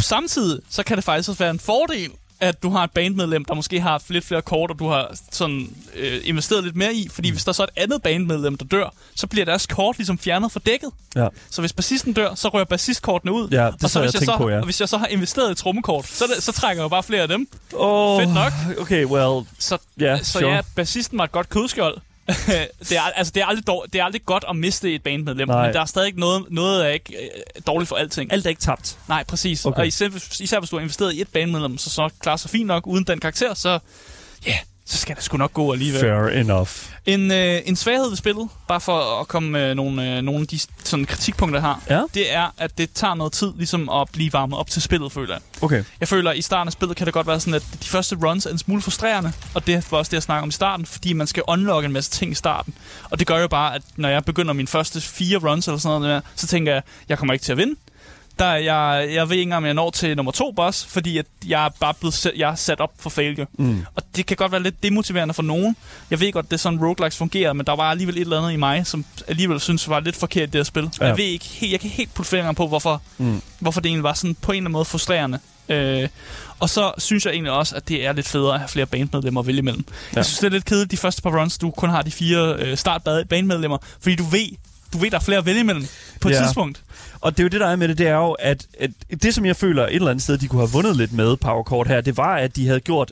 Samtidig 0.00 0.60
så 0.70 0.82
kan 0.82 0.96
det 0.96 1.04
faktisk 1.04 1.28
også 1.28 1.38
være 1.38 1.50
en 1.50 1.60
fordel, 1.60 2.10
at 2.40 2.62
du 2.62 2.70
har 2.70 2.84
et 2.84 2.90
bandmedlem, 2.90 3.44
der 3.44 3.54
måske 3.54 3.80
har 3.80 4.02
lidt 4.08 4.24
flere 4.24 4.42
kort, 4.42 4.70
og 4.70 4.78
du 4.78 4.88
har 4.88 5.16
sådan 5.32 5.68
øh, 5.94 6.20
investeret 6.24 6.64
lidt 6.64 6.76
mere 6.76 6.94
i. 6.94 7.08
Fordi 7.12 7.30
hvis 7.30 7.44
der 7.44 7.52
så 7.52 7.62
er 7.62 7.66
et 7.66 7.82
andet 7.82 8.02
bandmedlem, 8.02 8.56
der 8.56 8.64
dør, 8.64 8.94
så 9.14 9.26
bliver 9.26 9.44
deres 9.44 9.66
kort 9.66 9.98
ligesom 9.98 10.18
fjernet 10.18 10.52
fra 10.52 10.60
dækket. 10.66 10.90
Ja. 11.16 11.28
Så 11.50 11.62
hvis 11.62 11.72
bassisten 11.72 12.12
dør, 12.12 12.34
så 12.34 12.48
rører 12.48 12.64
bassistkortene 12.64 13.32
ud. 13.32 13.48
Ja, 13.48 13.66
det 13.66 13.84
og 13.84 13.90
så 13.90 13.98
jeg 13.98 14.06
hvis 14.06 14.12
tænkt 14.12 14.24
så, 14.24 14.36
på, 14.36 14.48
ja. 14.48 14.58
Og 14.58 14.64
hvis 14.64 14.80
jeg 14.80 14.88
så 14.88 14.98
har 14.98 15.06
investeret 15.06 15.50
i 15.50 15.54
trommekort, 15.54 16.06
så, 16.06 16.24
så 16.38 16.52
trækker 16.52 16.82
jeg 16.82 16.84
jo 16.84 16.88
bare 16.88 17.02
flere 17.02 17.22
af 17.22 17.28
dem. 17.28 17.48
Oh, 17.74 18.20
Fedt 18.22 18.34
nok. 18.34 18.52
Okay, 18.80 19.04
well, 19.04 19.46
Så, 19.58 19.78
ja, 20.00 20.18
så 20.22 20.38
sure. 20.38 20.54
ja, 20.54 20.60
bassisten 20.76 21.18
var 21.18 21.24
et 21.24 21.32
godt 21.32 21.48
kødskjold. 21.48 21.98
det, 22.88 22.96
er, 22.96 23.02
altså, 23.02 23.32
det, 23.34 23.42
er 23.42 23.46
aldrig 23.46 23.66
dår, 23.66 23.86
det 23.92 24.00
er 24.00 24.04
aldrig 24.04 24.24
godt 24.24 24.44
at 24.48 24.56
miste 24.56 24.94
et 24.94 25.02
bandmedlem, 25.02 25.48
Nej. 25.48 25.64
men 25.64 25.74
der 25.74 25.80
er 25.80 25.84
stadig 25.84 26.06
ikke 26.06 26.20
noget, 26.20 26.44
noget 26.50 26.86
er 26.86 26.88
ikke 26.88 27.16
øh, 27.16 27.62
dårligt 27.66 27.88
for 27.88 27.96
alting. 27.96 28.32
Alt 28.32 28.46
er 28.46 28.50
ikke 28.50 28.60
tabt. 28.60 28.98
Nej, 29.08 29.24
præcis. 29.24 29.66
Okay. 29.66 29.80
Og 29.80 29.86
især, 29.86 30.08
især 30.40 30.58
hvis 30.58 30.70
du 30.70 30.76
har 30.76 30.80
investeret 30.80 31.14
i 31.14 31.20
et 31.20 31.28
bandmedlem, 31.28 31.78
så 31.78 31.90
så 31.90 32.08
klarer 32.20 32.36
sig 32.36 32.50
fint 32.50 32.66
nok 32.66 32.86
uden 32.86 33.04
den 33.04 33.20
karakter, 33.20 33.54
så 33.54 33.78
ja, 34.46 34.58
så 34.90 34.98
skal 34.98 35.16
det 35.16 35.24
sgu 35.24 35.36
nok 35.36 35.52
gå 35.52 35.72
alligevel. 35.72 36.00
Fair 36.00 36.26
enough. 36.40 36.68
En, 37.06 37.32
øh, 37.32 37.60
en 37.64 37.76
svaghed 37.76 38.08
ved 38.08 38.16
spillet, 38.16 38.48
bare 38.68 38.80
for 38.80 39.20
at 39.20 39.28
komme 39.28 39.50
med 39.50 39.74
nogle, 39.74 40.16
øh, 40.16 40.22
nogle 40.22 40.40
af 40.40 40.46
de 40.46 40.58
sådan, 40.84 41.04
kritikpunkter, 41.04 41.58
jeg 41.60 41.62
har, 41.62 41.82
Ja. 41.90 42.02
det 42.14 42.32
er, 42.34 42.54
at 42.58 42.78
det 42.78 42.92
tager 42.92 43.14
noget 43.14 43.32
tid 43.32 43.52
ligesom 43.56 43.88
at 43.88 44.08
blive 44.12 44.32
varmet 44.32 44.58
op 44.58 44.70
til 44.70 44.82
spillet, 44.82 45.12
føler 45.12 45.34
jeg. 45.34 45.40
Okay. 45.62 45.84
Jeg 46.00 46.08
føler, 46.08 46.30
at 46.30 46.36
i 46.36 46.42
starten 46.42 46.68
af 46.68 46.72
spillet 46.72 46.96
kan 46.96 47.06
det 47.06 47.14
godt 47.14 47.26
være 47.26 47.40
sådan, 47.40 47.54
at 47.54 47.62
de 47.82 47.88
første 47.88 48.16
runs 48.16 48.46
er 48.46 48.50
en 48.50 48.58
smule 48.58 48.82
frustrerende, 48.82 49.32
og 49.54 49.66
det 49.66 49.86
var 49.90 49.98
også 49.98 50.10
det, 50.10 50.14
jeg 50.14 50.22
snakker 50.22 50.42
om 50.42 50.48
i 50.48 50.52
starten, 50.52 50.86
fordi 50.86 51.12
man 51.12 51.26
skal 51.26 51.42
unlocke 51.46 51.86
en 51.86 51.92
masse 51.92 52.10
ting 52.10 52.32
i 52.32 52.34
starten. 52.34 52.74
Og 53.10 53.18
det 53.18 53.26
gør 53.26 53.38
jo 53.38 53.48
bare, 53.48 53.74
at 53.74 53.82
når 53.96 54.08
jeg 54.08 54.24
begynder 54.24 54.52
mine 54.52 54.68
første 54.68 55.00
fire 55.00 55.38
runs 55.38 55.68
eller 55.68 55.78
sådan 55.78 56.00
noget, 56.00 56.14
der, 56.24 56.30
så 56.36 56.46
tænker 56.46 56.72
jeg, 56.72 56.82
jeg 57.08 57.18
kommer 57.18 57.32
ikke 57.32 57.44
til 57.44 57.52
at 57.52 57.58
vinde. 57.58 57.74
Der, 58.40 58.46
er 58.46 58.56
jeg, 58.56 59.08
jeg 59.14 59.28
ved 59.28 59.36
ikke 59.36 59.42
engang, 59.42 59.56
om 59.58 59.64
jeg 59.66 59.74
når 59.74 59.90
til 59.90 60.16
nummer 60.16 60.32
to 60.32 60.52
boss, 60.52 60.84
fordi 60.86 61.18
at 61.18 61.26
jeg 61.46 61.64
er 61.64 61.68
bare 61.80 61.94
blevet 61.94 62.14
sæt, 62.14 62.32
jeg 62.36 62.50
er 62.50 62.54
sat 62.54 62.80
op 62.80 62.90
for 62.98 63.10
failure. 63.10 63.46
Mm. 63.58 63.84
Og 63.94 64.02
det 64.16 64.26
kan 64.26 64.36
godt 64.36 64.52
være 64.52 64.62
lidt 64.62 64.82
demotiverende 64.82 65.34
for 65.34 65.42
nogen. 65.42 65.76
Jeg 66.10 66.20
ved 66.20 66.32
godt, 66.32 66.46
det 66.46 66.52
er 66.52 66.56
sådan 66.58 66.78
roguelikes 66.84 67.16
fungerer, 67.16 67.52
men 67.52 67.66
der 67.66 67.76
var 67.76 67.90
alligevel 67.90 68.16
et 68.16 68.20
eller 68.20 68.38
andet 68.38 68.52
i 68.52 68.56
mig, 68.56 68.86
som 68.86 69.04
alligevel 69.28 69.60
synes 69.60 69.88
var 69.88 70.00
lidt 70.00 70.16
forkert 70.16 70.48
i 70.48 70.50
det 70.50 70.58
her 70.58 70.62
spil. 70.64 70.90
Ja. 71.00 71.06
Jeg 71.06 71.16
ved 71.16 71.24
ikke, 71.24 71.44
helt, 71.44 71.72
jeg 71.72 71.80
kan 71.80 71.90
helt 71.90 72.14
putte 72.14 72.30
fingeren 72.30 72.54
på, 72.54 72.66
hvorfor, 72.68 73.02
Mm. 73.18 73.42
hvorfor 73.58 73.80
det 73.80 73.88
egentlig 73.88 74.02
var 74.04 74.12
sådan 74.14 74.34
på 74.34 74.52
en 74.52 74.56
eller 74.56 74.60
anden 74.60 74.72
måde 74.72 74.84
frustrerende. 74.84 75.38
Øh, 75.68 76.08
og 76.58 76.70
så 76.70 76.92
synes 76.98 77.26
jeg 77.26 77.32
egentlig 77.32 77.52
også, 77.52 77.76
at 77.76 77.88
det 77.88 78.06
er 78.06 78.12
lidt 78.12 78.28
federe 78.28 78.54
at 78.54 78.60
have 78.60 78.68
flere 78.68 78.86
bandmedlemmer 78.86 79.40
at 79.40 79.46
vælge 79.46 79.58
imellem. 79.58 79.84
Ja. 80.12 80.16
Jeg 80.16 80.24
synes, 80.24 80.38
det 80.38 80.46
er 80.46 80.50
lidt 80.50 80.64
kedeligt 80.64 80.90
de 80.90 80.96
første 80.96 81.22
par 81.22 81.40
runs, 81.40 81.58
du 81.58 81.70
kun 81.70 81.90
har 81.90 82.02
de 82.02 82.10
fire 82.10 82.54
øh, 82.58 82.76
start-bandmedlemmer, 82.76 83.78
fordi 84.00 84.16
du 84.16 84.24
ved, 84.24 84.46
du 84.92 84.98
ved, 84.98 85.10
der 85.10 85.16
er 85.16 85.20
flere 85.22 85.38
at 85.38 85.46
vælge 85.46 85.60
imellem 85.60 85.86
på 86.20 86.28
et 86.28 86.32
Ja. 86.32 86.42
tidspunkt. 86.42 86.82
Og 87.20 87.32
det 87.32 87.40
er 87.40 87.44
jo 87.44 87.48
det, 87.48 87.60
der 87.60 87.66
er 87.66 87.76
med 87.76 87.88
det, 87.88 87.98
det 87.98 88.06
er 88.08 88.14
jo, 88.14 88.30
at, 88.32 88.66
at 88.80 88.90
det, 89.22 89.34
som 89.34 89.44
jeg 89.46 89.56
føler 89.56 89.86
et 89.86 89.94
eller 89.94 90.10
andet 90.10 90.22
sted, 90.22 90.38
de 90.38 90.48
kunne 90.48 90.60
have 90.60 90.70
vundet 90.70 90.96
lidt 90.96 91.12
med 91.12 91.36
Powercourt 91.36 91.88
her, 91.88 92.00
det 92.00 92.16
var, 92.16 92.36
at 92.36 92.56
de 92.56 92.66
havde 92.66 92.80
gjort... 92.80 93.10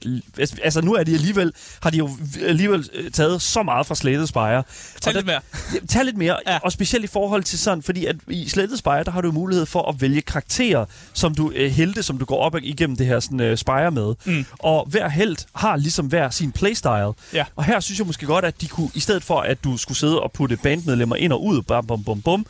Altså, 0.63 0.81
nu 0.81 0.95
er 0.95 1.05
de 1.05 1.15
alligevel, 1.15 1.53
har 1.83 1.91
de 1.91 1.99
jo 1.99 2.11
alligevel 2.47 2.89
øh, 2.95 3.11
taget 3.11 3.43
så 3.43 3.63
meget 3.63 3.87
fra 3.87 3.95
Slated 3.95 4.27
Spire. 4.27 4.63
Tag 5.01 5.15
lidt 5.15 5.27
mere. 5.27 5.41
Tag 5.89 6.05
lidt 6.05 6.17
mere, 6.17 6.37
ja. 6.47 6.59
Og 6.63 6.73
specielt 6.73 7.05
i 7.05 7.09
forhold 7.09 7.43
til 7.43 7.59
sådan, 7.59 7.83
fordi 7.83 8.07
at 8.07 8.17
i 8.29 8.49
Slated 8.49 8.77
Spire, 8.77 9.05
der 9.05 9.11
har 9.11 9.21
du 9.21 9.33
mulighed 9.33 9.67
for 9.67 9.89
at 9.89 10.01
vælge 10.01 10.21
karakterer, 10.21 10.85
som 11.13 11.35
du 11.35 11.53
øh, 11.55 11.71
helte, 11.71 12.03
som 12.03 12.19
du 12.19 12.25
går 12.25 12.39
op 12.39 12.57
igennem 12.63 12.97
det 12.97 13.07
her 13.07 13.21
sådan, 13.21 13.41
øh, 13.41 13.57
Spire 13.57 13.91
med. 13.91 14.15
Mm. 14.25 14.47
Og 14.59 14.87
hver 14.91 15.09
held 15.09 15.37
har 15.55 15.77
ligesom 15.77 16.07
hver 16.07 16.31
sin 16.31 16.53
playstyle. 16.53 17.13
Ja. 17.35 17.45
Og 17.57 17.65
her 17.65 17.81
synes 17.81 17.99
jeg 17.99 18.07
måske 18.07 18.27
godt, 18.27 18.45
at 18.45 18.61
de 18.61 18.69
kunne, 18.69 18.91
i 18.95 19.01
stedet 19.01 19.25
for 19.25 19.41
at 19.41 19.65
du 19.65 19.77
skulle 19.77 19.99
sidde 19.99 20.21
og 20.21 20.33
putte 20.33 20.57
bandmedlemmer 20.57 21.17
ind 21.17 21.33
og 21.33 21.45
ud, 21.45 21.63
bam, 21.63 21.87
bum, 21.87 22.05
bum, 22.05 22.23
bum, 22.23 22.47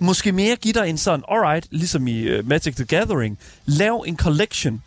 måske 0.00 0.32
mere 0.32 0.56
give 0.56 0.74
dig 0.74 0.88
en 0.88 0.98
sådan, 0.98 1.24
alright, 1.30 1.66
ligesom 1.70 2.06
i 2.08 2.38
uh, 2.38 2.48
Magic 2.48 2.74
the 2.74 2.84
Gathering, 2.84 3.38
lav 3.66 4.04
en 4.06 4.16
collection, 4.16 4.82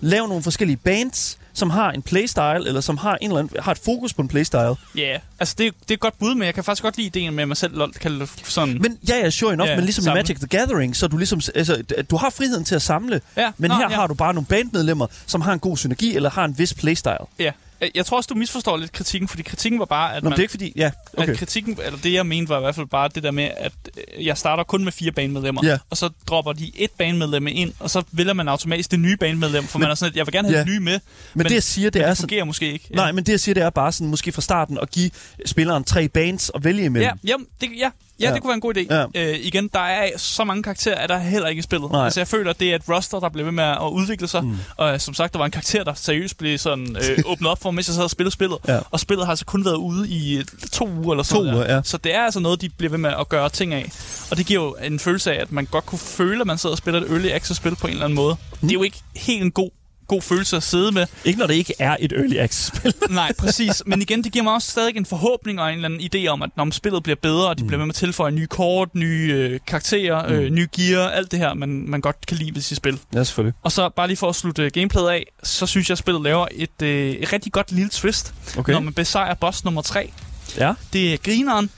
lav 0.00 0.26
nogle 0.28 0.42
forskellige 0.42 0.76
bands, 0.76 1.38
som 1.54 1.70
har 1.70 1.90
en 1.90 2.02
playstyle, 2.02 2.66
eller 2.66 2.80
som 2.80 2.96
har, 2.96 3.18
en 3.20 3.30
eller 3.30 3.40
anden, 3.40 3.60
har 3.62 3.72
et 3.72 3.78
fokus 3.78 4.14
på 4.14 4.22
en 4.22 4.28
playstyle. 4.28 4.60
Ja, 4.96 5.00
yeah. 5.00 5.20
altså 5.40 5.54
det, 5.58 5.72
det 5.82 5.90
er 5.90 5.94
et 5.94 6.00
godt 6.00 6.18
bud, 6.18 6.34
men 6.34 6.46
jeg 6.46 6.54
kan 6.54 6.64
faktisk 6.64 6.82
godt 6.82 6.96
lide 6.96 7.06
ideen 7.06 7.34
med, 7.34 7.42
at 7.42 7.48
man 7.48 7.56
selv 7.56 7.92
kan 8.00 8.28
sådan... 8.44 8.78
Men 8.80 8.98
ja, 9.08 9.16
ja, 9.18 9.30
sure 9.30 9.52
enough, 9.52 9.68
Ja, 9.70 9.76
men 9.76 9.84
ligesom 9.84 10.04
samle. 10.04 10.20
i 10.20 10.22
Magic 10.22 10.38
the 10.38 10.46
Gathering, 10.46 10.96
så 10.96 11.06
du 11.08 11.16
ligesom, 11.16 11.40
altså, 11.54 11.82
du 12.10 12.16
har 12.16 12.30
friheden 12.30 12.64
til 12.64 12.74
at 12.74 12.82
samle, 12.82 13.20
ja, 13.36 13.52
men 13.58 13.68
nå, 13.68 13.74
her 13.76 13.90
ja. 13.90 13.94
har 13.96 14.06
du 14.06 14.14
bare 14.14 14.34
nogle 14.34 14.46
bandmedlemmer, 14.46 15.06
som 15.26 15.40
har 15.40 15.52
en 15.52 15.58
god 15.58 15.76
synergi, 15.76 16.16
eller 16.16 16.30
har 16.30 16.44
en 16.44 16.58
vis 16.58 16.74
playstyle. 16.74 17.14
Ja. 17.38 17.44
Jeg- 17.44 17.52
Jeg 17.94 18.06
tror 18.06 18.16
også, 18.16 18.28
du 18.28 18.34
misforstår 18.34 18.76
lidt 18.76 18.92
kritikken, 18.92 19.28
fordi 19.28 19.42
kritikken 19.42 19.78
var 19.78 19.84
bare, 19.84 20.16
at 20.16 20.22
Nå, 20.22 20.26
men 20.26 20.30
man... 20.30 20.36
det 20.36 20.38
er 20.38 20.42
ikke 20.44 20.50
fordi, 20.50 20.72
ja, 20.76 20.90
Okay. 21.16 21.32
At 21.32 21.38
kritikken, 21.38 21.78
eller 21.84 21.98
det 21.98 22.12
jeg 22.12 22.26
mente 22.26 22.48
var 22.48 22.56
i 22.58 22.60
hvert 22.60 22.74
fald 22.74 22.86
bare 22.86 23.08
det 23.14 23.22
der 23.22 23.30
med, 23.30 23.50
at 23.56 23.72
øh, 24.18 24.26
jeg 24.26 24.38
starter 24.38 24.64
kun 24.64 24.84
med 24.84 24.92
fire 24.92 25.12
banemedlemmer, 25.12 25.60
Ja. 25.64 25.78
og 25.90 25.96
så 25.96 26.10
dropper 26.28 26.52
de 26.52 26.72
et 26.74 26.90
banemedlem 26.98 27.46
ind, 27.46 27.72
og 27.80 27.90
så 27.90 28.02
vælger 28.12 28.32
man 28.32 28.48
automatisk 28.48 28.90
det 28.90 29.00
nye 29.00 29.16
banemedlem, 29.16 29.64
for 29.64 29.78
Men- 29.78 29.84
man 29.84 29.90
er 29.90 29.94
sådan, 29.94 30.12
at 30.12 30.16
jeg 30.16 30.26
vil 30.26 30.32
gerne 30.32 30.48
have 30.48 30.58
Ja. 30.58 30.64
det 30.64 30.68
nye 30.72 30.80
med, 30.80 31.00
Men, 31.34 31.46
det 31.46 31.54
jeg 31.54 31.62
siger, 31.62 31.90
det 31.90 31.94
men 32.00 32.04
er 32.04 32.08
det 32.08 32.16
sådan, 32.16 32.28
fungerer 32.28 32.44
måske 32.44 32.72
ikke. 32.72 32.88
nej, 32.94 33.12
men 33.12 33.24
det 33.24 33.32
jeg 33.32 33.40
siger, 33.40 33.54
det 33.54 33.62
er 33.62 33.70
bare 33.70 33.92
sådan, 33.92 34.06
måske 34.08 34.32
fra 34.32 34.42
starten 34.42 34.78
at 34.82 34.90
give 34.90 35.10
spilleren 35.46 35.84
tre 35.84 36.08
bands 36.08 36.50
at 36.54 36.64
vælge 36.64 36.80
Ja, 36.80 36.86
imellem. 36.86 37.18
ja, 37.26 37.34
det, 37.60 37.68
ja, 37.78 37.90
ja, 38.20 38.32
det 38.34 38.42
kunne 38.42 38.48
være 38.48 38.54
en 38.54 38.60
god 38.60 38.76
idé. 38.76 38.94
Ja. 38.94 39.04
Øh, 39.14 39.38
igen, 39.42 39.70
der 39.72 39.80
er 39.80 40.10
så 40.16 40.44
mange 40.44 40.62
karakterer, 40.62 40.94
at 40.94 41.08
der 41.08 41.18
heller 41.18 41.48
ikke 41.48 41.58
i 41.60 41.62
spillet. 41.62 41.92
Nej. 41.92 42.04
Altså, 42.04 42.20
jeg 42.20 42.28
føler, 42.28 42.50
at 42.50 42.60
det 42.60 42.70
er 42.70 42.74
et 42.74 42.82
roster, 42.88 43.20
der 43.20 43.28
bliver 43.28 43.44
ved 43.44 43.52
med 43.52 43.64
at 43.64 43.88
udvikle 43.92 44.28
sig. 44.28 44.44
Mm. 44.44 44.56
Og 44.76 44.92
øh, 44.92 45.00
som 45.00 45.14
sagt, 45.14 45.32
der 45.32 45.38
var 45.38 45.44
en 45.44 45.50
karakter, 45.50 45.84
der 45.84 45.94
seriøst 45.94 46.38
blev 46.38 46.58
sådan, 46.58 46.96
øh, 46.96 47.18
åbnet 47.32 47.50
op 47.50 47.62
for, 47.62 47.70
mens 47.70 47.88
jeg 47.88 47.94
sad 47.94 48.04
og 48.04 48.10
spillede 48.10 48.32
spillet. 48.32 48.58
Ja. 48.68 48.78
Og 48.90 49.00
spillet 49.00 49.26
har 49.26 49.32
altså 49.32 49.44
kun 49.44 49.64
været 49.64 49.76
ude 49.76 50.08
i 50.08 50.36
øh, 50.36 50.44
to 50.72 50.88
uger 50.88 51.12
eller 51.12 51.24
sådan 51.24 51.44
To 51.44 51.52
uger, 51.52 51.74
ja. 51.74 51.80
Så 51.84 51.98
det 51.98 52.14
er 52.14 52.22
altså 52.22 52.40
noget, 52.40 52.60
de 52.60 52.68
bliver 52.68 52.90
ved 52.90 52.98
med 52.98 53.12
at 53.20 53.28
gøre 53.28 53.48
ting 53.48 53.74
af. 53.74 53.90
Og 54.30 54.36
det 54.36 54.46
giver 54.46 54.62
jo 54.62 54.76
en 54.84 54.98
følelse 54.98 55.32
af, 55.32 55.40
at 55.40 55.52
man 55.52 55.66
godt 55.66 55.86
kunne 55.86 55.98
føle, 55.98 56.40
at 56.40 56.46
man 56.46 56.58
sidder 56.58 56.74
og 56.74 56.78
spiller 56.78 57.00
et 57.00 57.10
early 57.10 57.28
access-spil 57.28 57.76
på 57.76 57.86
en 57.86 57.92
eller 57.92 58.04
anden 58.04 58.16
måde. 58.16 58.36
Mm. 58.52 58.58
Det 58.60 58.70
er 58.70 58.78
jo 58.78 58.82
ikke 58.82 58.98
helt 59.16 59.42
en 59.42 59.50
god 59.50 59.70
god 60.06 60.22
følelse 60.22 60.56
at 60.56 60.62
sidde 60.62 60.92
med. 60.92 61.06
Ikke 61.24 61.38
når 61.38 61.46
det 61.46 61.54
ikke 61.54 61.74
er 61.78 61.96
et 62.00 62.12
early 62.12 62.36
access-spil. 62.36 62.94
Nej, 63.10 63.32
præcis. 63.38 63.82
Men 63.86 64.02
igen, 64.02 64.24
det 64.24 64.32
giver 64.32 64.42
mig 64.42 64.52
også 64.54 64.70
stadig 64.70 64.96
en 64.96 65.06
forhåbning 65.06 65.60
og 65.60 65.68
en 65.68 65.74
eller 65.74 65.88
anden 65.88 66.00
idé 66.14 66.28
om, 66.28 66.42
at 66.42 66.50
når 66.56 66.70
spillet 66.70 67.02
bliver 67.02 67.16
bedre, 67.22 67.48
og 67.48 67.58
de 67.58 67.62
mm. 67.62 67.66
bliver 67.66 67.78
med 67.78 67.86
med 67.86 67.90
at 67.92 67.96
tilføje 67.96 68.32
nye 68.32 68.46
kort, 68.46 68.94
nye 68.94 69.32
øh, 69.34 69.60
karakterer, 69.66 70.32
øh, 70.32 70.50
nye 70.50 70.68
gear, 70.76 71.08
alt 71.08 71.30
det 71.30 71.38
her, 71.38 71.54
man, 71.54 71.68
man 71.88 72.00
godt 72.00 72.26
kan 72.26 72.36
lide 72.36 72.54
ved 72.54 72.62
sit 72.62 72.76
spil. 72.76 72.98
ja, 73.14 73.24
selvfølgelig. 73.24 73.54
Og 73.62 73.72
så 73.72 73.88
bare 73.88 74.06
lige 74.06 74.16
for 74.16 74.28
at 74.28 74.34
slutte 74.36 74.62
øh, 74.62 74.70
gameplayet 74.74 75.08
af, 75.08 75.26
så 75.42 75.66
synes 75.66 75.88
jeg, 75.88 75.94
at 75.94 75.98
spillet 75.98 76.22
laver 76.22 76.46
et, 76.52 76.82
øh, 76.82 77.10
et 77.10 77.32
rigtig 77.32 77.52
godt 77.52 77.72
lille 77.72 77.88
twist, 77.90 78.34
Okay. 78.58 78.72
når 78.72 78.80
man 78.80 78.92
besejrer 78.92 79.34
boss 79.34 79.64
nummer 79.64 79.82
3. 79.82 80.12
Ja. 80.58 80.72
Det 80.92 81.12
er 81.12 81.16
grineren, 81.16 81.70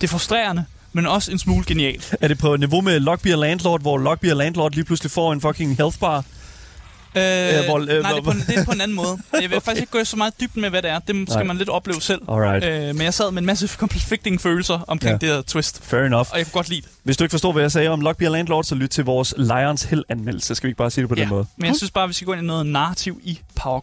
det 0.00 0.06
er 0.06 0.10
frustrerende, 0.10 0.64
men 0.92 1.06
også 1.06 1.32
en 1.32 1.38
smule 1.38 1.64
genialt. 1.64 2.14
Er 2.20 2.28
det 2.28 2.38
på 2.38 2.56
niveau 2.56 2.80
med 2.80 3.00
Lockbeer 3.00 3.36
Landlord, 3.36 3.80
hvor 3.80 3.98
Lockbeer 3.98 4.34
Landlord 4.34 4.72
lige 4.72 4.84
pludselig 4.84 5.10
får 5.10 5.32
en 5.32 5.40
fucking 5.40 5.76
health 5.76 5.98
bar? 5.98 6.24
Øh, 7.16 7.22
Øh, 7.58 7.64
hvor- 7.64 7.78
øh, 7.78 8.02
nej, 8.02 8.10
det 8.10 8.18
er, 8.18 8.22
på, 8.22 8.30
en- 8.30 8.44
det 8.46 8.58
er 8.58 8.64
på 8.64 8.70
en 8.72 8.80
anden 8.80 8.94
måde. 8.96 9.18
Jeg 9.42 9.50
vil 9.50 9.60
faktisk 9.60 9.80
ikke 9.80 9.92
gå 9.92 10.04
så 10.04 10.16
meget 10.16 10.40
dybden 10.40 10.62
med, 10.62 10.70
hvad 10.70 10.82
det 10.82 10.90
er. 10.90 10.98
Det 10.98 11.06
skal 11.28 11.38
Nej. 11.38 11.42
man 11.42 11.56
lidt 11.56 11.68
opleve 11.68 12.00
selv. 12.00 12.20
Alright. 12.28 12.64
Øh, 12.64 12.94
men 12.94 13.00
jeg 13.02 13.14
sad 13.14 13.30
med 13.30 13.42
en 13.42 13.46
masse 13.46 13.68
conflicting 13.82 14.40
følelser 14.40 14.84
omkring 14.88 15.22
Ja. 15.22 15.26
det 15.26 15.34
her 15.36 15.42
twist. 15.42 15.84
Fair 15.84 16.00
enough. 16.00 16.28
Og 16.32 16.38
jeg 16.38 16.46
kunne 16.46 16.52
godt 16.52 16.68
lide 16.68 16.80
det. 16.80 16.90
Hvis 17.02 17.16
du 17.16 17.24
ikke 17.24 17.30
forstår, 17.32 17.52
hvad 17.52 17.62
jeg 17.62 17.72
sagde 17.72 17.88
om 17.88 18.00
Lockbeer 18.00 18.30
Landlord, 18.30 18.64
så 18.64 18.74
lyt 18.74 18.88
til 18.90 19.04
vores 19.04 19.34
Lions 19.36 19.82
Hell-anmeldelse. 19.82 20.54
Skal 20.54 20.66
vi 20.66 20.70
ikke 20.70 20.78
bare 20.78 20.90
sige 20.90 21.02
det 21.02 21.08
på 21.08 21.14
den 21.14 21.28
måde? 21.28 21.46
Men 21.56 21.66
jeg 21.66 21.76
synes 21.76 21.90
bare, 21.90 22.08
vi 22.08 22.14
skal 22.14 22.26
gå 22.26 22.32
ind 22.32 22.42
i 22.42 22.46
noget 22.46 22.66
narrativ 22.66 23.20
i 23.24 23.38
Power 23.56 23.80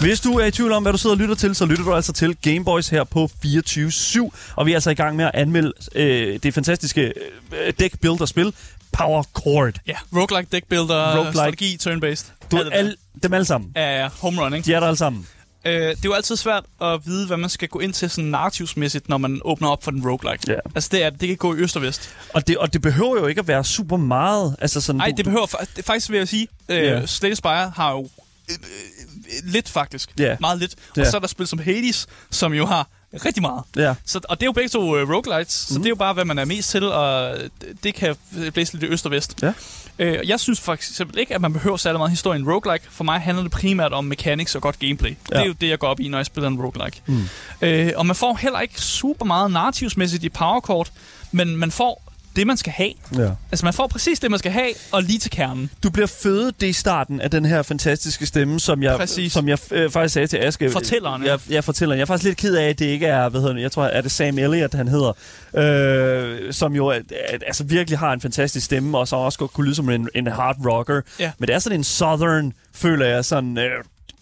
Hvis 0.00 0.20
du 0.20 0.38
er 0.38 0.44
i 0.46 0.50
tvivl 0.50 0.72
om, 0.72 0.82
hvad 0.82 0.92
du 0.92 0.98
sidder 0.98 1.16
og 1.16 1.20
lytter 1.20 1.34
til, 1.34 1.54
så 1.54 1.66
lytter 1.66 1.84
du 1.84 1.94
altså 1.94 2.12
til 2.12 2.36
Gameboys 2.42 2.88
her 2.88 3.04
på 3.04 3.30
24-7. 3.44 4.30
Og 4.56 4.66
vi 4.66 4.72
er 4.72 4.76
altså 4.76 4.90
i 4.90 4.94
gang 4.94 5.16
med 5.16 5.24
at 5.24 5.30
anmelde 5.34 5.72
øh, 5.94 6.38
det 6.42 6.54
fantastiske 6.54 7.12
øh, 7.52 7.72
deck 7.78 8.00
builder 8.00 8.26
spil 8.26 8.54
Power 8.92 9.22
Chord. 9.40 9.74
Ja, 9.86 9.96
roguelike, 10.16 10.48
deck 10.52 10.66
builder, 10.68 11.10
Roguelike. 11.16 11.32
strategi, 11.36 11.78
turn-based. 11.82 12.26
Du, 12.50 12.56
der. 12.56 12.70
al, 12.70 12.96
dem 13.22 13.32
alle 13.34 13.44
sammen. 13.44 13.72
Ja, 13.76 14.02
ja, 14.02 14.08
home 14.20 14.42
run, 14.42 14.54
ikke? 14.54 14.66
De 14.66 14.74
er 14.74 14.80
der 14.80 14.86
alle 14.86 14.96
sammen. 14.98 15.26
Øh, 15.66 15.72
det 15.74 15.88
er 15.90 15.96
jo 16.04 16.12
altid 16.12 16.36
svært 16.36 16.64
at 16.82 17.00
vide, 17.06 17.26
hvad 17.26 17.36
man 17.36 17.50
skal 17.50 17.68
gå 17.68 17.78
ind 17.78 17.92
til 17.92 18.10
sådan 18.10 18.30
narrativsmæssigt, 18.30 19.08
når 19.08 19.18
man 19.18 19.40
åbner 19.44 19.68
op 19.68 19.84
for 19.84 19.90
den 19.90 20.08
roguelike. 20.08 20.44
Ja. 20.52 20.56
Altså, 20.74 20.88
det, 20.92 21.04
er, 21.04 21.10
det 21.10 21.28
kan 21.28 21.36
gå 21.36 21.54
i 21.54 21.58
øst 21.58 21.76
og 21.76 21.82
vest. 21.82 22.10
Og 22.34 22.46
det, 22.48 22.56
og 22.56 22.72
det 22.72 22.82
behøver 22.82 23.18
jo 23.20 23.26
ikke 23.26 23.38
at 23.38 23.48
være 23.48 23.64
super 23.64 23.96
meget. 23.96 24.56
Altså 24.60 24.80
sådan, 24.80 24.98
Nej, 24.98 25.12
det 25.16 25.24
behøver... 25.24 25.46
faktisk 25.86 26.10
vil 26.10 26.18
jeg 26.18 26.28
sige, 26.28 26.48
øh, 26.68 26.76
yeah. 26.76 27.08
Slay 27.08 27.28
the 27.28 27.36
Spire 27.36 27.72
har 27.76 27.90
jo 27.90 28.08
øh, 28.50 28.54
øh, 28.54 29.13
lidt 29.42 29.68
faktisk. 29.68 30.10
Ja. 30.18 30.36
Meget 30.40 30.58
lidt. 30.58 30.74
Ja. 30.96 31.00
Og 31.00 31.06
så 31.06 31.16
er 31.16 31.20
der 31.20 31.28
spil 31.28 31.46
som 31.46 31.58
Hades, 31.58 32.06
som 32.30 32.52
jo 32.52 32.66
har 32.66 32.88
rigtig 33.24 33.42
meget. 33.42 33.62
Ja. 33.76 33.94
Så, 34.04 34.20
og 34.28 34.40
det 34.40 34.42
er 34.42 34.46
jo 34.46 34.52
begge 34.52 34.68
to 34.68 34.80
uh, 34.80 35.10
roguelites, 35.10 35.66
mm. 35.70 35.74
så 35.74 35.78
det 35.78 35.86
er 35.86 35.90
jo 35.90 35.94
bare, 35.94 36.14
hvad 36.14 36.24
man 36.24 36.38
er 36.38 36.44
mest 36.44 36.70
til, 36.70 36.84
og 36.84 37.36
det, 37.82 37.94
kan 37.94 38.16
blæse 38.54 38.72
lidt 38.72 38.82
i 38.82 38.86
øst 38.86 39.06
og 39.06 39.12
vest. 39.12 39.42
Ja. 39.42 39.52
Øh, 39.98 40.28
jeg 40.28 40.40
synes 40.40 40.60
for 40.60 40.72
eksempel 40.72 41.18
ikke, 41.18 41.34
at 41.34 41.40
man 41.40 41.52
behøver 41.52 41.76
særlig 41.76 41.98
meget 41.98 42.10
historie 42.10 42.38
i 42.38 42.42
en 42.42 42.52
roguelike. 42.52 42.86
For 42.90 43.04
mig 43.04 43.20
handler 43.20 43.42
det 43.42 43.52
primært 43.52 43.92
om 43.92 44.04
mechanics 44.04 44.54
og 44.54 44.62
godt 44.62 44.78
gameplay. 44.78 45.10
Ja. 45.10 45.36
Det 45.36 45.42
er 45.42 45.46
jo 45.46 45.52
det, 45.52 45.68
jeg 45.68 45.78
går 45.78 45.88
op 45.88 46.00
i, 46.00 46.08
når 46.08 46.18
jeg 46.18 46.26
spiller 46.26 46.48
en 46.48 46.62
roguelike. 46.62 47.02
Mm. 47.06 47.28
Øh, 47.62 47.92
og 47.96 48.06
man 48.06 48.16
får 48.16 48.36
heller 48.36 48.60
ikke 48.60 48.80
super 48.80 49.26
meget 49.26 49.50
narrativsmæssigt 49.50 50.24
i 50.24 50.28
Power 50.28 50.60
Chord, 50.60 50.90
men 51.32 51.56
man 51.56 51.70
får 51.70 52.03
det, 52.36 52.46
man 52.46 52.56
skal 52.56 52.72
have. 52.72 52.90
ja. 53.18 53.30
Altså, 53.52 53.66
man 53.66 53.74
får 53.74 53.86
præcis 53.86 54.20
det, 54.20 54.30
man 54.30 54.38
skal 54.38 54.52
have, 54.52 54.68
og 54.92 55.02
lige 55.02 55.18
til 55.18 55.30
kernen. 55.30 55.70
Du 55.82 55.90
bliver 55.90 56.06
fødet 56.06 56.60
det 56.60 56.66
i 56.66 56.72
starten 56.72 57.20
af 57.20 57.30
den 57.30 57.44
her 57.44 57.62
fantastiske 57.62 58.26
stemme, 58.26 58.60
som 58.60 58.82
jeg, 58.82 58.96
Præcis. 58.96 59.32
som 59.32 59.48
jeg 59.48 59.58
øh, 59.70 59.90
faktisk 59.90 60.14
sagde 60.14 60.26
til 60.26 60.36
Aske. 60.36 60.70
Fortælleren. 60.70 61.24
Jeg, 61.24 61.38
jeg 61.50 61.64
fortæller. 61.64 61.94
Jeg 61.94 62.02
er 62.02 62.06
faktisk 62.06 62.24
lidt 62.24 62.38
ked 62.38 62.54
af, 62.56 62.68
at 62.68 62.78
det 62.78 62.84
ikke 62.86 63.06
er, 63.06 63.28
hvad 63.28 63.40
hedder 63.40 63.56
jeg 63.60 63.72
tror, 63.72 63.84
er 63.84 64.00
det 64.00 64.10
Sam 64.10 64.38
Elliott, 64.38 64.74
han 64.74 64.88
hedder, 64.88 65.12
øh, 65.56 66.52
som 66.52 66.74
jo 66.74 66.86
er, 66.86 66.94
er, 66.94 67.38
altså 67.46 67.64
virkelig 67.64 67.98
har 67.98 68.12
en 68.12 68.20
fantastisk 68.20 68.66
stemme, 68.66 68.98
og 68.98 69.08
så 69.08 69.16
også 69.16 69.38
godt 69.38 69.52
kunne 69.52 69.64
lyde 69.64 69.74
som 69.74 69.90
en, 69.90 70.08
en 70.14 70.26
hard 70.26 70.56
rocker. 70.66 71.00
Ja. 71.20 71.32
Men 71.38 71.46
det 71.48 71.54
er 71.54 71.58
sådan 71.58 71.78
en 71.80 71.84
southern, 71.84 72.52
føler 72.74 73.06
jeg, 73.06 73.24
sådan 73.24 73.58
øh, 73.58 73.70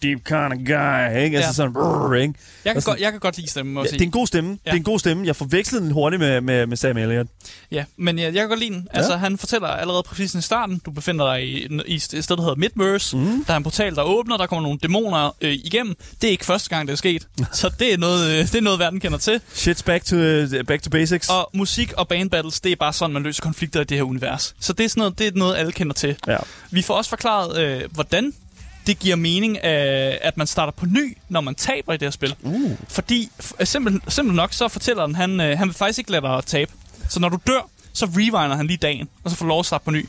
deep 0.03 0.23
kind 0.25 0.53
of 0.53 0.57
guy, 0.65 1.23
ikke? 1.23 1.37
Altså 1.37 1.49
Ja. 1.49 1.53
sådan, 1.53 1.73
brrr, 1.73 2.13
ikke? 2.13 2.33
Jeg 2.65 2.69
kan, 2.71 2.77
Altså- 2.77 2.89
godt, 2.89 2.99
jeg 2.99 3.11
kan 3.11 3.19
godt 3.19 3.37
lide 3.37 3.49
stemmen, 3.49 3.73
må 3.75 3.83
Ja, 3.83 3.89
det 3.89 4.01
er 4.01 4.05
en 4.05 4.11
god 4.11 4.27
stemme. 4.27 4.49
Ja. 4.49 4.55
Det 4.65 4.75
er 4.75 4.77
en 4.79 4.83
god 4.83 4.99
stemme. 4.99 5.27
Jeg 5.27 5.35
forvekslede 5.35 5.83
den 5.83 5.91
hurtigt 5.91 6.19
med, 6.19 6.41
med, 6.41 6.67
med 6.67 6.77
Sam 6.77 6.97
Elliott. 6.97 7.29
Ja, 7.71 7.85
men 7.97 8.17
jeg, 8.19 8.25
jeg 8.25 8.41
kan 8.41 8.49
godt 8.49 8.59
lide 8.59 8.73
den. 8.73 8.87
Altså, 8.91 9.15
han 9.17 9.37
fortæller 9.37 9.67
allerede 9.67 10.03
præcis 10.03 10.35
i 10.35 10.41
starten, 10.41 10.81
du 10.85 10.91
befinder 10.91 11.33
dig 11.33 11.43
i, 11.43 11.67
i 11.87 11.95
et 11.95 12.01
sted, 12.01 12.21
der 12.37 12.41
hedder 12.41 12.55
Midverse. 12.55 13.17
Mm. 13.17 13.43
Der 13.47 13.53
er 13.53 13.57
en 13.57 13.63
portal, 13.63 13.95
der 13.95 14.01
åbner, 14.03 14.37
der 14.37 14.45
kommer 14.47 14.63
nogle 14.63 14.79
dæmoner 14.83 15.35
øh, 15.41 15.53
igennem. 15.53 15.95
Det 16.21 16.27
er 16.27 16.31
ikke 16.31 16.45
første 16.45 16.69
gang, 16.69 16.87
det 16.87 16.93
er 16.93 16.97
sket. 16.97 17.27
Så 17.51 17.71
det 17.79 17.93
er 17.93 17.97
noget, 17.97 18.31
øh, 18.31 18.37
det 18.37 18.55
er 18.55 18.61
noget 18.61 18.79
verden 18.79 18.99
kender 18.99 19.17
til. 19.17 19.39
Shit's 19.55 19.83
back 19.85 20.05
to, 20.05 20.15
uh, 20.15 20.65
back 20.67 20.83
to 20.83 20.89
basics. 20.89 21.29
Og 21.29 21.49
musik 21.53 21.93
og 21.93 22.07
band 22.07 22.29
battles, 22.29 22.61
det 22.61 22.71
er 22.71 22.75
bare 22.75 22.93
sådan, 22.93 23.13
man 23.13 23.23
løser 23.23 23.41
konflikter 23.43 23.81
i 23.81 23.83
det 23.83 23.97
her 23.97 24.03
univers. 24.03 24.55
Så 24.59 24.73
det 24.73 24.83
er, 24.83 24.89
sådan 24.89 25.01
noget, 25.01 25.19
det 25.19 25.27
er 25.27 25.31
noget, 25.35 25.55
alle 25.57 25.71
kender 25.71 25.93
til. 25.93 26.15
Ja. 26.27 26.37
Vi 26.71 26.81
får 26.81 26.93
også 26.93 27.09
forklaret, 27.09 27.57
øh, 27.59 27.81
hvordan 27.91 28.33
det 28.87 28.99
giver 28.99 29.15
mening, 29.15 29.57
øh, 29.57 30.13
at 30.21 30.37
man 30.37 30.47
starter 30.47 30.71
på 30.73 30.85
ny, 30.85 31.17
når 31.29 31.41
man 31.41 31.55
taber 31.55 31.93
i 31.93 31.97
det 31.97 32.05
her 32.05 32.11
spil. 32.11 32.35
Uh. 32.41 32.71
Fordi, 32.89 33.29
f- 33.43 33.63
simpelt, 33.65 34.13
simpelt 34.13 34.35
nok, 34.35 34.53
så 34.53 34.67
fortæller 34.67 35.05
den, 35.05 35.15
han, 35.15 35.41
øh, 35.41 35.57
han 35.57 35.67
vil 35.67 35.75
faktisk 35.75 35.99
ikke 35.99 36.11
lade 36.11 36.21
dig 36.23 36.43
tabe. 36.45 36.71
Så 37.09 37.19
når 37.19 37.29
du 37.29 37.37
dør, 37.47 37.69
så 37.93 38.05
rewinder 38.05 38.55
han 38.55 38.67
lige 38.67 38.77
dagen, 38.77 39.09
og 39.23 39.31
så 39.31 39.37
får 39.37 39.45
lov 39.45 39.59
at 39.59 39.65
starte 39.65 39.85
på 39.85 39.91
ny. 39.91 40.07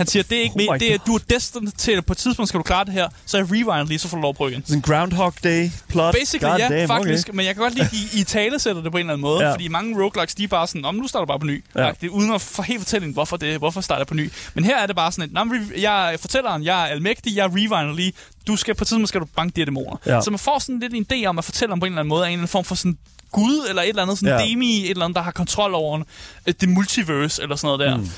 Han 0.00 0.06
siger, 0.06 0.22
det 0.22 0.38
er 0.38 0.42
ikke 0.42 0.54
Oh 0.68 0.74
my 0.74 0.78
det 0.78 0.94
er, 0.94 0.98
du 1.06 1.14
er 1.14 1.18
destined 1.30 1.72
til, 1.72 1.92
at 1.92 2.06
på 2.06 2.12
et 2.12 2.16
tidspunkt 2.18 2.48
skal 2.48 2.58
du 2.58 2.62
klare 2.62 2.84
det 2.84 2.92
her, 2.92 3.08
så 3.26 3.36
jeg 3.36 3.46
rewinder 3.50 3.84
lige, 3.84 3.98
så 3.98 4.08
får 4.08 4.16
du 4.16 4.20
lov 4.22 4.28
at 4.30 4.36
prøve 4.36 4.50
igen. 4.50 4.62
Sådan 4.66 4.76
en 4.76 4.82
Groundhog 4.82 5.34
Day 5.44 5.70
plot. 5.88 6.14
Basically, 6.14 6.50
God 6.50 6.58
ja, 6.58 6.68
damn, 6.68 6.88
faktisk. 6.88 7.28
Okay. 7.28 7.36
Men 7.36 7.46
jeg 7.46 7.54
kan 7.54 7.62
godt 7.62 7.74
lide, 7.74 7.84
at 7.84 7.90
de 7.92 8.20
i 8.20 8.24
tale 8.24 8.58
sætter 8.58 8.82
det 8.82 8.92
på 8.92 8.98
en 8.98 9.00
eller 9.00 9.12
anden 9.12 9.20
måde. 9.22 9.44
Ja. 9.46 9.52
Fordi 9.52 9.68
mange 9.68 10.02
roguelikes, 10.04 10.34
de 10.34 10.44
er 10.44 10.48
bare 10.48 10.66
sådan, 10.66 10.84
om 10.84 10.94
nu 10.94 11.08
starter 11.08 11.24
du 11.24 11.28
bare 11.28 11.38
på 11.38 11.46
ny. 11.46 11.64
Ja. 11.76 11.90
Det 12.00 12.08
uden 12.08 12.32
at 12.32 12.40
få 12.40 12.62
helt 12.62 12.80
fortællingen, 12.80 13.12
hvorfor, 13.14 13.36
det, 13.36 13.58
hvorfor 13.58 13.80
starter 13.80 14.00
jeg 14.00 14.06
på 14.06 14.14
ny. 14.14 14.30
Men 14.54 14.64
her 14.64 14.78
er 14.78 14.86
det 14.86 14.96
bare 14.96 15.12
sådan, 15.12 15.24
at 15.24 15.32
"Nå, 15.32 15.44
men 15.44 15.62
re- 15.62 15.80
jeg 15.80 16.16
fortæller 16.20 16.58
jeg 16.58 16.80
er 16.82 16.86
almægtig, 16.86 17.36
jeg 17.36 17.46
rewinder 17.46 17.94
lige. 17.94 18.12
Du 18.46 18.56
skal, 18.56 18.74
på 18.74 18.84
et 18.84 18.88
tidspunkt 18.88 19.08
skal 19.08 19.20
du 19.20 19.26
banke 19.36 19.56
de 19.56 19.60
her 19.60 19.64
dæmoner. 19.64 19.96
Ja. 20.06 20.20
Så 20.20 20.30
man 20.30 20.38
får 20.38 20.58
sådan 20.58 20.80
lidt 20.80 20.94
en 20.94 21.06
idé 21.12 21.26
om 21.26 21.38
at 21.38 21.44
fortælle 21.44 21.72
om 21.72 21.80
på 21.80 21.86
en 21.86 21.92
eller 21.92 22.00
anden 22.00 22.08
måde, 22.08 22.22
en 22.22 22.26
eller 22.26 22.38
anden 22.38 22.48
form 22.48 22.64
for 22.64 22.74
sådan 22.74 22.98
Gud, 23.32 23.66
eller 23.68 23.82
et 23.82 23.88
eller 23.88 24.02
andet 24.02 24.18
sådan 24.18 24.34
Ja. 24.34 24.40
ja. 24.44 24.50
demi, 24.50 24.84
et 24.84 24.90
eller 24.90 25.04
andet, 25.04 25.16
der 25.16 25.22
har 25.22 25.30
kontrol 25.30 25.74
over 25.74 26.00
øh, 26.46 26.54
det 26.60 26.68
multiverse, 26.68 27.42
eller 27.42 27.56
sådan 27.56 27.66
noget 27.78 27.80
der. 27.80 27.96
Mm. 27.96 28.10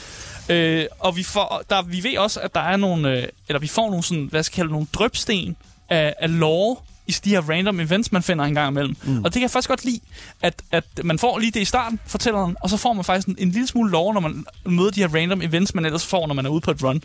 Øh, 0.49 0.86
og 0.99 1.16
vi, 1.16 1.22
får, 1.22 1.62
der, 1.70 1.82
vi 1.82 2.03
ved 2.03 2.18
også, 2.18 2.40
at 2.40 2.55
der 2.55 2.61
er 2.61 2.76
nogle, 2.76 3.11
øh, 3.11 3.28
eller 3.49 3.61
vi 3.61 3.66
får 3.68 3.90
nogle 3.90 4.03
sådan, 4.03 4.28
hvad 4.30 4.43
skal 4.43 4.53
jeg 4.55 4.57
kalde, 4.57 4.72
nogle 4.72 4.86
drøbsten 4.93 5.57
af, 5.88 6.14
af 6.18 6.38
lore 6.38 6.76
i 7.07 7.12
de 7.24 7.30
her 7.30 7.40
random 7.40 7.80
events, 7.80 8.12
man 8.12 8.22
finder 8.22 8.45
en 8.45 8.55
gang 8.55 8.70
imellem. 8.70 8.97
Mm. 9.03 9.18
Og 9.18 9.24
det 9.24 9.32
kan 9.32 9.43
jeg 9.43 9.51
faktisk 9.51 9.68
godt 9.68 9.84
lide, 9.84 10.01
at, 10.43 10.62
at 10.72 10.84
man 11.05 11.18
får 11.18 11.38
lige 11.38 11.51
det 11.51 11.61
i 11.61 11.64
starten, 11.64 12.01
fortælleren, 12.07 12.57
og 12.61 12.70
så 12.70 12.76
får 12.76 12.93
man 12.93 13.05
faktisk 13.05 13.28
en, 13.28 13.36
en 13.38 13.51
lille 13.51 13.68
smule 13.68 13.90
lore, 13.90 14.14
når 14.14 14.20
man 14.20 14.45
møder 14.66 14.90
de 14.90 15.01
her 15.01 15.14
random 15.14 15.43
events, 15.43 15.74
man 15.74 15.84
ellers 15.84 16.07
får, 16.07 16.26
når 16.26 16.34
man 16.34 16.47
er 16.47 16.51
ude 16.51 16.61
på 16.61 16.70
et 16.70 16.82
run. 16.82 17.03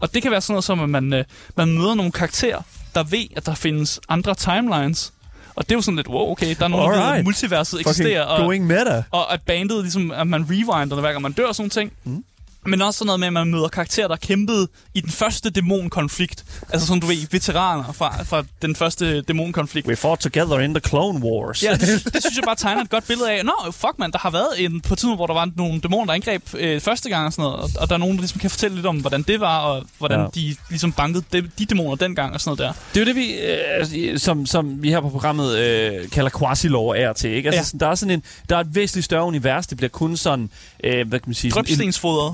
Og 0.00 0.14
det 0.14 0.22
kan 0.22 0.30
være 0.30 0.40
sådan 0.40 0.52
noget 0.52 0.64
som, 0.64 0.80
at 0.80 0.88
man, 0.90 1.12
øh, 1.12 1.24
man 1.56 1.78
møder 1.78 1.94
nogle 1.94 2.12
karakterer, 2.12 2.62
der 2.94 3.02
ved, 3.02 3.26
at 3.36 3.46
der 3.46 3.54
findes 3.54 4.00
andre 4.08 4.34
timelines. 4.34 5.12
Og 5.54 5.64
det 5.64 5.72
er 5.72 5.76
jo 5.76 5.82
sådan 5.82 5.96
lidt, 5.96 6.08
wow, 6.08 6.30
okay, 6.30 6.54
der 6.58 6.64
er 6.64 6.68
nogen, 6.68 6.92
der 6.92 7.10
ved, 7.10 7.18
at 7.18 7.24
multiverset 7.24 7.78
Fucking 7.78 7.90
eksisterer. 7.90 8.22
Og, 8.22 8.38
going 8.38 8.66
meta. 8.66 9.02
og 9.10 9.32
at 9.32 9.42
bandet, 9.42 9.82
ligesom, 9.82 10.10
at 10.10 10.26
man 10.26 10.42
rewinder, 10.50 11.00
hver 11.00 11.10
gang 11.10 11.22
man 11.22 11.32
dør 11.32 11.46
og 11.46 11.54
sådan 11.54 11.70
ting. 11.70 11.92
Mm. 12.04 12.24
Men 12.66 12.82
også 12.82 12.98
sådan 12.98 13.06
noget 13.06 13.20
med, 13.20 13.26
at 13.26 13.32
man 13.32 13.50
møder 13.50 13.68
karakterer, 13.68 14.08
der 14.08 14.16
kæmpede 14.16 14.68
i 14.94 15.00
den 15.00 15.10
første 15.10 15.50
dæmonkonflikt. 15.50 16.44
Altså 16.72 16.86
sådan, 16.86 17.00
du 17.00 17.06
ved, 17.06 17.16
veteraner 17.30 17.92
fra, 17.92 18.22
fra 18.22 18.44
den 18.62 18.76
første 18.76 19.20
dæmonkonflikt. 19.20 19.88
We 19.88 19.96
fought 19.96 20.20
together 20.22 20.58
in 20.58 20.74
the 20.74 20.80
Clone 20.88 21.18
Wars. 21.24 21.62
Ja, 21.62 21.72
det, 21.72 21.80
det 21.80 22.22
synes 22.22 22.36
jeg 22.36 22.42
bare 22.46 22.56
tegner 22.56 22.82
et 22.82 22.90
godt 22.90 23.06
billede 23.06 23.30
af. 23.32 23.44
Nå, 23.44 23.52
fuck 23.70 23.92
man, 23.98 24.12
der 24.12 24.18
har 24.18 24.30
været 24.30 24.48
en, 24.58 24.80
på 24.80 24.94
tiden, 24.94 25.14
hvor 25.16 25.26
der 25.26 25.34
var 25.34 25.50
nogle 25.56 25.80
dæmoner, 25.80 26.06
der 26.06 26.12
angreb 26.12 26.42
øh, 26.58 26.80
første 26.80 27.08
gang 27.08 27.26
og 27.26 27.32
sådan 27.32 27.42
noget. 27.42 27.56
Og, 27.60 27.70
og 27.80 27.88
der 27.88 27.94
er 27.94 27.98
nogen, 27.98 28.14
der 28.16 28.20
ligesom 28.20 28.40
kan 28.40 28.50
fortælle 28.50 28.74
lidt 28.76 28.86
om, 28.86 28.96
hvordan 28.96 29.22
det 29.22 29.40
var, 29.40 29.58
og 29.58 29.82
hvordan 29.98 30.20
Ja. 30.20 30.26
de 30.34 30.56
ligesom 30.68 30.92
bankede 30.92 31.24
de, 31.32 31.50
de 31.58 31.64
dæmoner 31.64 31.96
dengang 31.96 32.34
og 32.34 32.40
sådan 32.40 32.56
noget 32.64 32.74
der. 32.76 32.80
Det 32.94 33.00
er 33.00 33.00
jo 33.00 33.06
det, 33.06 33.16
vi, 33.16 33.32
øh, 33.34 33.58
altså, 33.78 34.24
som, 34.24 34.46
som 34.46 34.82
vi 34.82 34.88
her 34.90 35.00
på 35.00 35.08
programmet 35.08 35.58
øh, 35.58 36.08
kalder 36.10 36.30
quasi-lore 36.30 36.96
af 36.98 37.08
og 37.08 37.16
til. 37.16 37.30
Ikke? 37.30 37.48
Altså, 37.48 37.58
Ja. 37.58 37.64
sådan, 37.64 37.80
der, 37.80 37.86
er 37.88 37.94
sådan 37.94 38.10
en, 38.14 38.22
der 38.50 38.56
er 38.56 38.60
et 38.60 38.74
væsentligt 38.74 39.04
større 39.04 39.24
univers. 39.24 39.66
Det 39.66 39.76
bliver 39.76 39.90
kun 39.90 40.16
sådan, 40.16 40.50
øh, 40.84 41.08
hvad 41.08 41.18
kan 41.20 41.28
man 41.28 41.34
sige? 41.34 41.50
sådan 41.64 41.70
en- 41.70 41.78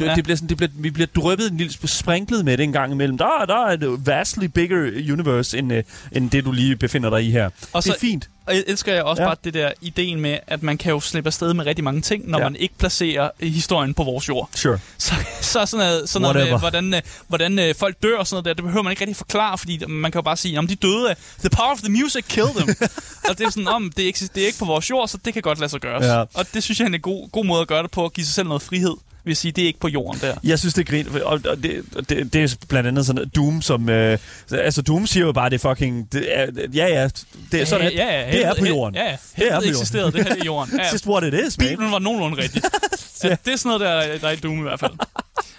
Ja. 0.00 0.14
Det, 0.20 0.24
bliver 0.24 0.36
sådan, 0.36 0.48
det 0.48 0.56
bliver, 0.56 0.70
vi 0.74 0.90
bliver 0.90 1.06
drøbet 1.06 1.50
en 1.50 1.56
lille 1.56 1.72
sprinklet 1.88 2.44
med 2.44 2.56
det 2.56 2.64
en 2.64 2.72
gang 2.72 2.92
imellem. 2.92 3.18
Der, 3.18 3.44
der 3.48 3.54
er 3.66 3.72
et 3.72 4.06
vastly 4.06 4.44
bigger 4.44 4.76
universe, 5.12 5.58
end, 5.58 5.72
øh, 5.72 5.82
end 6.12 6.30
det, 6.30 6.44
du 6.44 6.52
lige 6.52 6.76
befinder 6.76 7.10
dig 7.10 7.24
i 7.24 7.30
her. 7.30 7.50
Og 7.72 7.84
det 7.84 7.90
er 7.90 7.94
fint. 8.00 8.28
Og 8.46 8.54
jeg 8.56 8.64
elsker 8.66 8.92
jeg 8.94 9.02
også 9.02 9.22
Ja. 9.22 9.28
bare 9.28 9.36
det 9.44 9.54
der 9.54 9.72
ideen 9.80 10.20
med, 10.20 10.38
at 10.46 10.62
man 10.62 10.78
kan 10.78 10.92
jo 10.92 11.00
slippe 11.00 11.28
afsted 11.28 11.54
med 11.54 11.66
rigtig 11.66 11.84
mange 11.84 12.00
ting, 12.00 12.28
når 12.30 12.38
Ja. 12.38 12.44
man 12.44 12.56
ikke 12.56 12.74
placerer 12.78 13.30
øh, 13.40 13.52
historien 13.52 13.94
på 13.94 14.04
vores 14.04 14.28
jord. 14.28 14.50
Sure. 14.54 14.78
Så, 14.98 15.14
så 15.40 15.66
sådan 15.66 15.86
noget, 15.86 16.08
sådan 16.08 16.22
noget 16.22 16.36
Whatever. 16.36 16.54
med, 16.54 16.60
hvordan, 16.60 16.94
øh, 16.94 17.02
hvordan 17.28 17.58
øh, 17.58 17.74
folk 17.74 18.02
dør 18.02 18.16
og 18.18 18.26
sådan 18.26 18.34
noget 18.34 18.44
der, 18.44 18.54
det 18.54 18.64
behøver 18.64 18.82
man 18.82 18.90
ikke 18.92 19.00
rigtig 19.00 19.16
forklare, 19.16 19.58
fordi 19.58 19.84
man 19.88 20.12
kan 20.12 20.18
jo 20.18 20.22
bare 20.22 20.36
sige, 20.36 20.58
om 20.58 20.66
de 20.66 20.74
døde, 20.74 21.14
the 21.40 21.50
power 21.50 21.70
of 21.72 21.78
the 21.80 21.92
music 21.92 22.24
killed 22.28 22.54
them. 22.54 22.68
og 23.28 23.38
det 23.38 23.46
er 23.46 23.50
sådan, 23.50 23.68
om 23.68 23.92
det, 23.96 24.08
eksisterer 24.08 24.34
det 24.34 24.42
er 24.42 24.46
ikke 24.46 24.58
på 24.58 24.64
vores 24.64 24.90
jord, 24.90 25.08
så 25.08 25.18
det 25.24 25.32
kan 25.32 25.42
godt 25.42 25.58
lade 25.58 25.70
sig 25.70 25.80
gøres. 25.80 26.06
Ja. 26.06 26.20
Og 26.34 26.46
det 26.54 26.62
synes 26.62 26.80
jeg 26.80 26.88
er 26.88 26.92
en 26.94 27.00
god, 27.00 27.30
god 27.30 27.44
måde 27.44 27.60
at 27.60 27.68
gøre 27.68 27.82
det 27.82 27.90
på, 27.90 28.04
at 28.04 28.12
give 28.12 28.24
sig 28.24 28.34
selv 28.34 28.46
noget 28.48 28.62
frihed. 28.62 28.94
Vil 29.24 29.36
sige, 29.36 29.52
det 29.52 29.62
er 29.62 29.66
ikke 29.66 29.80
på 29.80 29.88
jorden 29.88 30.20
der. 30.20 30.34
Jeg 30.44 30.58
synes, 30.58 30.74
det 30.74 30.88
er 30.88 30.90
grin, 30.90 31.22
og 31.24 31.44
det, 31.44 31.84
det, 32.08 32.32
det 32.32 32.42
er 32.42 32.56
blandt 32.68 32.88
andet 32.88 33.06
sådan 33.06 33.28
Doom, 33.28 33.62
som... 33.62 33.88
Øh, 33.88 34.18
altså, 34.52 34.82
Doom 34.82 35.06
siger 35.06 35.26
jo 35.26 35.32
bare, 35.32 35.50
det 35.50 35.64
er 35.64 35.68
fucking... 35.68 36.12
Det 36.12 36.38
er, 36.38 36.46
ja, 36.74 36.86
ja, 36.86 37.08
det 37.52 37.60
er 37.60 37.64
sådan, 37.64 37.86
at 37.86 37.94
ja, 37.94 38.20
ja, 38.20 38.32
det 38.32 38.46
er 38.46 38.54
på 38.58 38.66
jorden. 38.66 38.94
Ja, 38.94 39.04
ja. 39.04 39.16
Det 39.36 39.52
er 39.52 39.60
på 39.60 39.66
jorden. 39.66 40.12
det 40.12 40.28
her 40.28 40.34
i 40.34 40.46
jorden. 40.46 40.74
Ja, 40.80 40.92
just 40.92 41.06
what 41.06 41.24
it 41.24 41.46
is, 41.46 41.58
man. 41.58 41.68
Bibelen 41.68 41.92
var 41.92 41.98
nogenlunde 41.98 42.42
rigtig. 42.42 42.62
Så 43.20 43.36
det 43.44 43.52
er 43.52 43.56
sådan 43.56 43.78
noget, 43.78 43.80
der, 43.80 44.18
der 44.18 44.28
er 44.28 44.32
i 44.32 44.36
Doom 44.36 44.58
i 44.58 44.62
hvert 44.62 44.80
fald. 44.80 44.92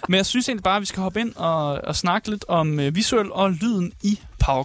Men 0.08 0.16
jeg 0.16 0.26
synes 0.26 0.48
egentlig 0.48 0.62
bare, 0.62 0.76
at 0.76 0.80
vi 0.80 0.86
skal 0.86 1.02
hoppe 1.02 1.20
ind 1.20 1.32
og, 1.36 1.72
og 1.84 1.96
snakke 1.96 2.30
lidt 2.30 2.44
om 2.48 2.80
øh, 2.80 2.94
visuel 2.94 3.32
og 3.32 3.50
lyden 3.50 3.92
i 4.02 4.20
Power 4.38 4.62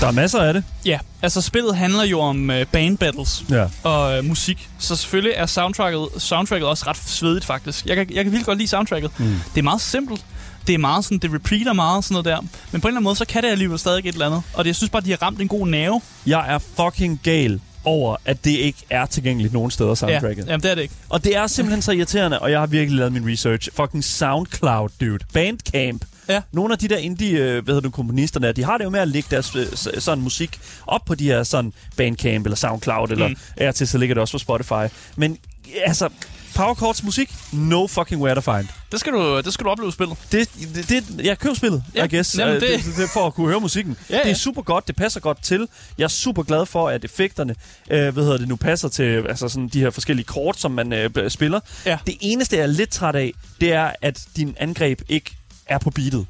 Der 0.00 0.06
er 0.06 0.10
masser 0.12 0.38
af 0.38 0.54
det. 0.54 0.64
Ja, 0.84 0.98
altså 1.22 1.40
spillet 1.40 1.76
handler 1.76 2.04
jo 2.04 2.20
om 2.20 2.50
øh, 2.50 2.66
band 2.66 2.98
battles 2.98 3.44
Ja. 3.50 3.66
og 3.82 4.18
øh, 4.18 4.24
musik. 4.24 4.68
Så 4.78 4.96
selvfølgelig 4.96 5.32
er 5.36 5.46
soundtracket, 5.46 6.08
soundtracket 6.18 6.68
også 6.68 6.84
ret 6.86 6.96
svedigt 6.96 7.44
faktisk. 7.44 7.86
Jeg 7.86 7.96
kan, 7.96 8.06
jeg 8.14 8.24
kan 8.24 8.32
vildt 8.32 8.46
godt 8.46 8.58
lide 8.58 8.68
soundtracket. 8.68 9.10
Mm. 9.18 9.24
Det 9.54 9.58
er 9.58 9.62
meget 9.62 9.80
simpelt. 9.80 10.24
Det 10.66 10.74
er 10.74 10.78
meget 10.78 11.04
sådan, 11.04 11.18
det 11.18 11.32
repeater 11.34 11.72
meget 11.72 12.04
sådan 12.04 12.14
noget 12.14 12.24
der. 12.24 12.40
Men 12.40 12.80
på 12.80 12.88
en 12.88 12.90
eller 12.90 12.96
anden 12.96 13.04
måde, 13.04 13.16
så 13.16 13.24
kan 13.24 13.42
det 13.42 13.48
alligevel 13.48 13.78
stadig 13.78 13.98
et 14.08 14.12
eller 14.12 14.26
andet. 14.26 14.42
Og 14.54 14.64
det, 14.64 14.68
jeg 14.68 14.76
synes 14.76 14.90
bare, 14.90 15.02
de 15.02 15.10
har 15.10 15.22
ramt 15.22 15.40
en 15.40 15.48
god 15.48 15.66
nerve. 15.68 16.00
Jeg 16.26 16.54
er 16.54 16.58
fucking 16.58 17.20
gal 17.22 17.60
over, 17.84 18.16
at 18.24 18.44
det 18.44 18.50
ikke 18.50 18.78
er 18.90 19.06
tilgængeligt 19.06 19.52
nogen 19.52 19.70
steder, 19.70 19.88
Ja, 19.90 19.94
soundtracket. 19.94 20.46
jamen, 20.46 20.62
det 20.62 20.70
er 20.70 20.74
det 20.74 20.82
ikke. 20.82 20.94
Og 21.08 21.24
det 21.24 21.36
er 21.36 21.46
simpelthen 21.46 21.82
så 21.82 21.92
irriterende, 21.92 22.38
og 22.38 22.50
jeg 22.50 22.58
har 22.60 22.66
virkelig 22.66 22.98
lavet 22.98 23.12
min 23.12 23.32
research. 23.32 23.68
Fucking 23.76 24.04
SoundCloud, 24.04 24.88
dude. 25.00 25.18
Bandcamp. 25.32 26.04
Ja. 26.30 26.42
Nogle 26.52 26.72
af 26.74 26.78
de 26.78 26.88
der 26.88 26.96
indie, 26.96 27.38
øh, 27.38 27.64
hvad 27.64 27.74
hedder 27.74 27.80
du, 27.80 27.90
komponister 27.90 28.40
der, 28.40 28.52
de 28.52 28.64
har 28.64 28.78
det 28.78 28.84
jo 28.84 28.90
med 28.90 29.00
at 29.00 29.08
lægge 29.08 29.26
deres 29.30 29.56
øh, 29.56 29.66
sådan 30.00 30.24
musik 30.24 30.58
op 30.86 31.04
på 31.04 31.14
de 31.14 31.24
her 31.24 31.42
sådan 31.42 31.72
Bandcamp 31.96 32.46
eller 32.46 32.56
SoundCloud, 32.56 33.08
eller 33.10 33.28
Mm. 33.28 33.36
er 33.56 33.72
til, 33.72 33.88
så 33.88 33.98
ligger 33.98 34.14
det 34.14 34.20
også 34.20 34.32
på 34.34 34.38
Spotify. 34.38 34.94
Men 35.16 35.38
altså, 35.84 36.08
Power 36.54 36.74
Chords 36.74 37.02
musik, 37.02 37.30
no 37.52 37.86
fucking 37.86 38.22
where 38.22 38.34
to 38.34 38.40
find. 38.56 38.68
Det 38.92 39.00
skal 39.00 39.12
du, 39.12 39.40
det 39.44 39.52
skal 39.54 39.64
du 39.64 39.70
opleve 39.70 39.92
spillet. 39.92 40.16
Det, 40.32 40.48
det, 40.74 40.88
det 40.88 41.24
jeg 41.24 41.38
køber 41.38 41.54
spillet, 41.54 41.84
Ja, 41.94 42.04
I 42.04 42.08
guess, 42.08 42.38
jamen, 42.38 42.54
øh, 42.54 42.60
det- 42.60 42.70
det, 42.70 42.84
det, 42.84 42.96
det, 42.96 43.10
for 43.10 43.26
at 43.26 43.34
kunne 43.34 43.48
høre 43.48 43.60
musikken. 43.60 43.96
Ja, 44.10 44.18
Det 44.18 44.24
ja. 44.24 44.30
er 44.30 44.34
super 44.34 44.62
godt, 44.62 44.86
det 44.88 44.96
passer 44.96 45.20
godt 45.20 45.42
til. 45.42 45.68
Jeg 45.98 46.04
er 46.04 46.08
super 46.08 46.42
glad 46.42 46.66
for, 46.66 46.88
at 46.88 47.04
effekterne, 47.04 47.54
øh, 47.90 48.12
hvad 48.14 48.22
hedder 48.24 48.38
det 48.38 48.48
nu, 48.48 48.56
passer 48.56 48.88
til 48.88 49.24
altså 49.28 49.48
sådan 49.48 49.68
de 49.68 49.80
her 49.80 49.90
forskellige 49.90 50.26
kort, 50.26 50.60
som 50.60 50.70
man 50.70 50.92
øh, 50.92 51.30
spiller. 51.30 51.60
Ja. 51.86 51.98
Det 52.06 52.14
eneste, 52.20 52.56
jeg 52.56 52.62
er 52.62 52.66
lidt 52.66 52.90
træt 52.90 53.14
af, 53.16 53.32
det 53.60 53.72
er, 53.72 53.90
at 54.02 54.20
din 54.36 54.56
angreb 54.60 55.00
ikke 55.08 55.36
er 55.70 55.78
på 55.78 55.90
beatet. 55.90 56.26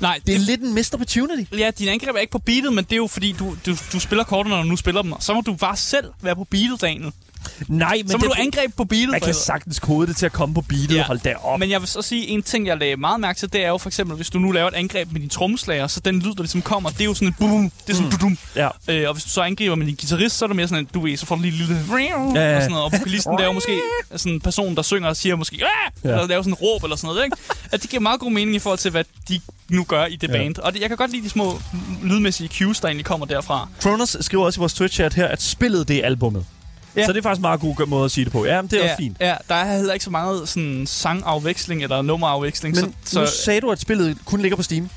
Nej, 0.00 0.20
Det 0.26 0.34
er 0.34 0.38
lidt 0.38 0.60
en 0.60 0.74
missed 0.74 0.94
opportunity. 0.94 1.54
Ja, 1.58 1.70
din 1.78 1.88
angreb 1.88 2.16
er 2.16 2.20
ikke 2.20 2.30
på 2.30 2.38
beatet, 2.38 2.72
men 2.72 2.84
det 2.84 2.92
er 2.92 2.96
jo 2.96 3.06
fordi, 3.06 3.32
du, 3.32 3.56
du, 3.66 3.76
du 3.92 4.00
spiller 4.00 4.24
kortene, 4.24 4.54
når 4.56 4.62
du 4.62 4.68
nu 4.68 4.76
spiller 4.76 5.02
dem. 5.02 5.14
Så 5.20 5.34
må 5.34 5.40
du 5.40 5.54
bare 5.54 5.76
selv 5.76 6.06
være 6.22 6.36
på 6.36 6.44
beatet, 6.44 6.80
Daniel. 6.80 7.12
Nej, 7.68 7.96
men 7.96 8.08
Så 8.10 8.16
må 8.18 8.22
det, 8.22 8.30
du 8.36 8.42
angribe 8.42 8.72
på 8.76 8.84
beatet. 8.84 9.10
man 9.10 9.20
kan 9.20 9.34
sagtens 9.34 9.78
kode 9.78 10.06
det 10.06 10.16
til 10.16 10.26
at 10.26 10.32
komme 10.32 10.54
på 10.54 10.60
beatet. 10.60 10.94
Ja. 10.96 11.02
Hold 11.02 11.18
da 11.20 11.34
op. 11.42 11.60
Men 11.60 11.70
jeg 11.70 11.80
vil 11.80 11.88
så 11.88 12.02
sige, 12.02 12.26
en 12.28 12.42
ting, 12.42 12.66
jeg 12.66 12.78
lagde 12.78 12.96
meget 12.96 13.20
mærke 13.20 13.38
til, 13.38 13.52
det 13.52 13.64
er 13.64 13.68
jo 13.68 13.78
for 13.78 13.88
eksempel, 13.88 14.16
hvis 14.16 14.30
du 14.30 14.38
nu 14.38 14.50
laver 14.52 14.68
et 14.68 14.74
angreb 14.74 15.12
med 15.12 15.20
din 15.20 15.28
trommeslager, 15.28 15.86
så 15.86 16.00
den 16.00 16.18
lyd, 16.18 16.34
der 16.34 16.42
ligesom 16.42 16.62
kommer, 16.62 16.90
det 16.90 17.00
er 17.00 17.04
jo 17.04 17.14
sådan 17.14 17.28
et 17.28 17.34
boom, 17.40 17.70
det 17.86 17.92
er 17.92 17.96
sådan 17.96 18.10
mm. 18.12 18.18
dum 18.18 18.38
Ja. 18.56 18.68
øh, 18.88 19.08
Og 19.08 19.14
hvis 19.14 19.24
du 19.24 19.30
så 19.30 19.40
angriber 19.42 19.74
med 19.74 19.86
din 19.86 19.94
guitarist, 19.94 20.38
så 20.38 20.44
er 20.44 20.46
det 20.46 20.56
mere 20.56 20.68
sådan, 20.68 20.86
at 20.86 20.94
du 20.94 21.00
ved, 21.00 21.16
så 21.16 21.26
får 21.26 21.36
du 21.36 21.42
lige 21.42 21.56
lille 21.56 21.76
ja, 21.98 22.16
og 22.56 22.62
sådan 22.62 22.70
noget. 22.70 22.84
Og 22.84 22.92
vokalisten 22.92 23.36
laver 23.38 23.52
måske 23.52 23.80
sådan 24.16 24.32
en 24.32 24.40
person, 24.40 24.74
der 24.76 24.82
synger 24.82 25.08
og 25.08 25.16
siger 25.16 25.36
måske, 25.36 25.56
Ja. 26.04 26.08
eller 26.10 26.26
laver 26.26 26.42
sådan 26.42 26.52
en 26.52 26.54
råb 26.54 26.82
eller 26.84 26.96
sådan 26.96 27.08
noget, 27.08 27.24
ikke? 27.24 27.36
At 27.72 27.82
det 27.82 27.90
giver 27.90 28.00
meget 28.00 28.20
god 28.20 28.30
mening 28.32 28.56
i 28.56 28.58
forhold 28.58 28.78
til, 28.78 28.90
hvad 28.90 29.04
de 29.28 29.40
nu 29.68 29.84
gør 29.84 30.06
i 30.06 30.16
det 30.16 30.28
Ja. 30.28 30.32
band. 30.32 30.58
Og 30.58 30.72
det, 30.74 30.80
jeg 30.80 30.88
kan 30.88 30.96
godt 30.96 31.10
lide 31.10 31.24
de 31.24 31.30
små 31.30 31.60
lydmæssige 32.02 32.48
cues, 32.58 32.80
der 32.80 32.88
egentlig 32.88 33.04
kommer 33.04 33.26
derfra. 33.26 33.68
Kronos 33.80 34.16
skriver 34.20 34.44
også 34.44 34.58
i 34.58 34.60
vores 34.60 34.80
Twitch-chat 34.80 35.14
her, 35.14 35.26
at 35.28 35.42
spillet 35.42 35.88
det 35.88 35.96
er 35.96 36.06
albummet. 36.06 36.44
Ja. 36.96 37.06
Så 37.06 37.12
det 37.12 37.18
er 37.18 37.22
faktisk 37.22 37.38
en 37.38 37.42
meget 37.42 37.60
god 37.60 37.86
måde 37.86 38.04
at 38.04 38.10
sige 38.10 38.24
det 38.24 38.32
på. 38.32 38.44
Ja, 38.44 38.62
men 38.62 38.70
det 38.70 38.78
er 38.78 38.84
ja, 38.84 38.90
også 38.90 38.96
fint. 39.02 39.16
Ja, 39.20 39.36
der 39.48 39.54
er 39.54 39.76
heller 39.76 39.92
ikke 39.92 40.04
så 40.04 40.10
meget 40.10 40.48
sådan 40.48 40.86
sangafveksling 40.86 41.82
eller 41.82 42.02
nummerafveksling. 42.02 42.76
Men 42.76 42.94
så, 43.04 43.20
nu 43.20 43.26
så, 43.26 43.32
sagde 43.44 43.60
du, 43.60 43.70
at 43.70 43.80
spillet 43.80 44.18
kun 44.24 44.40
ligger 44.40 44.56
på 44.56 44.62
Steam. 44.62 44.88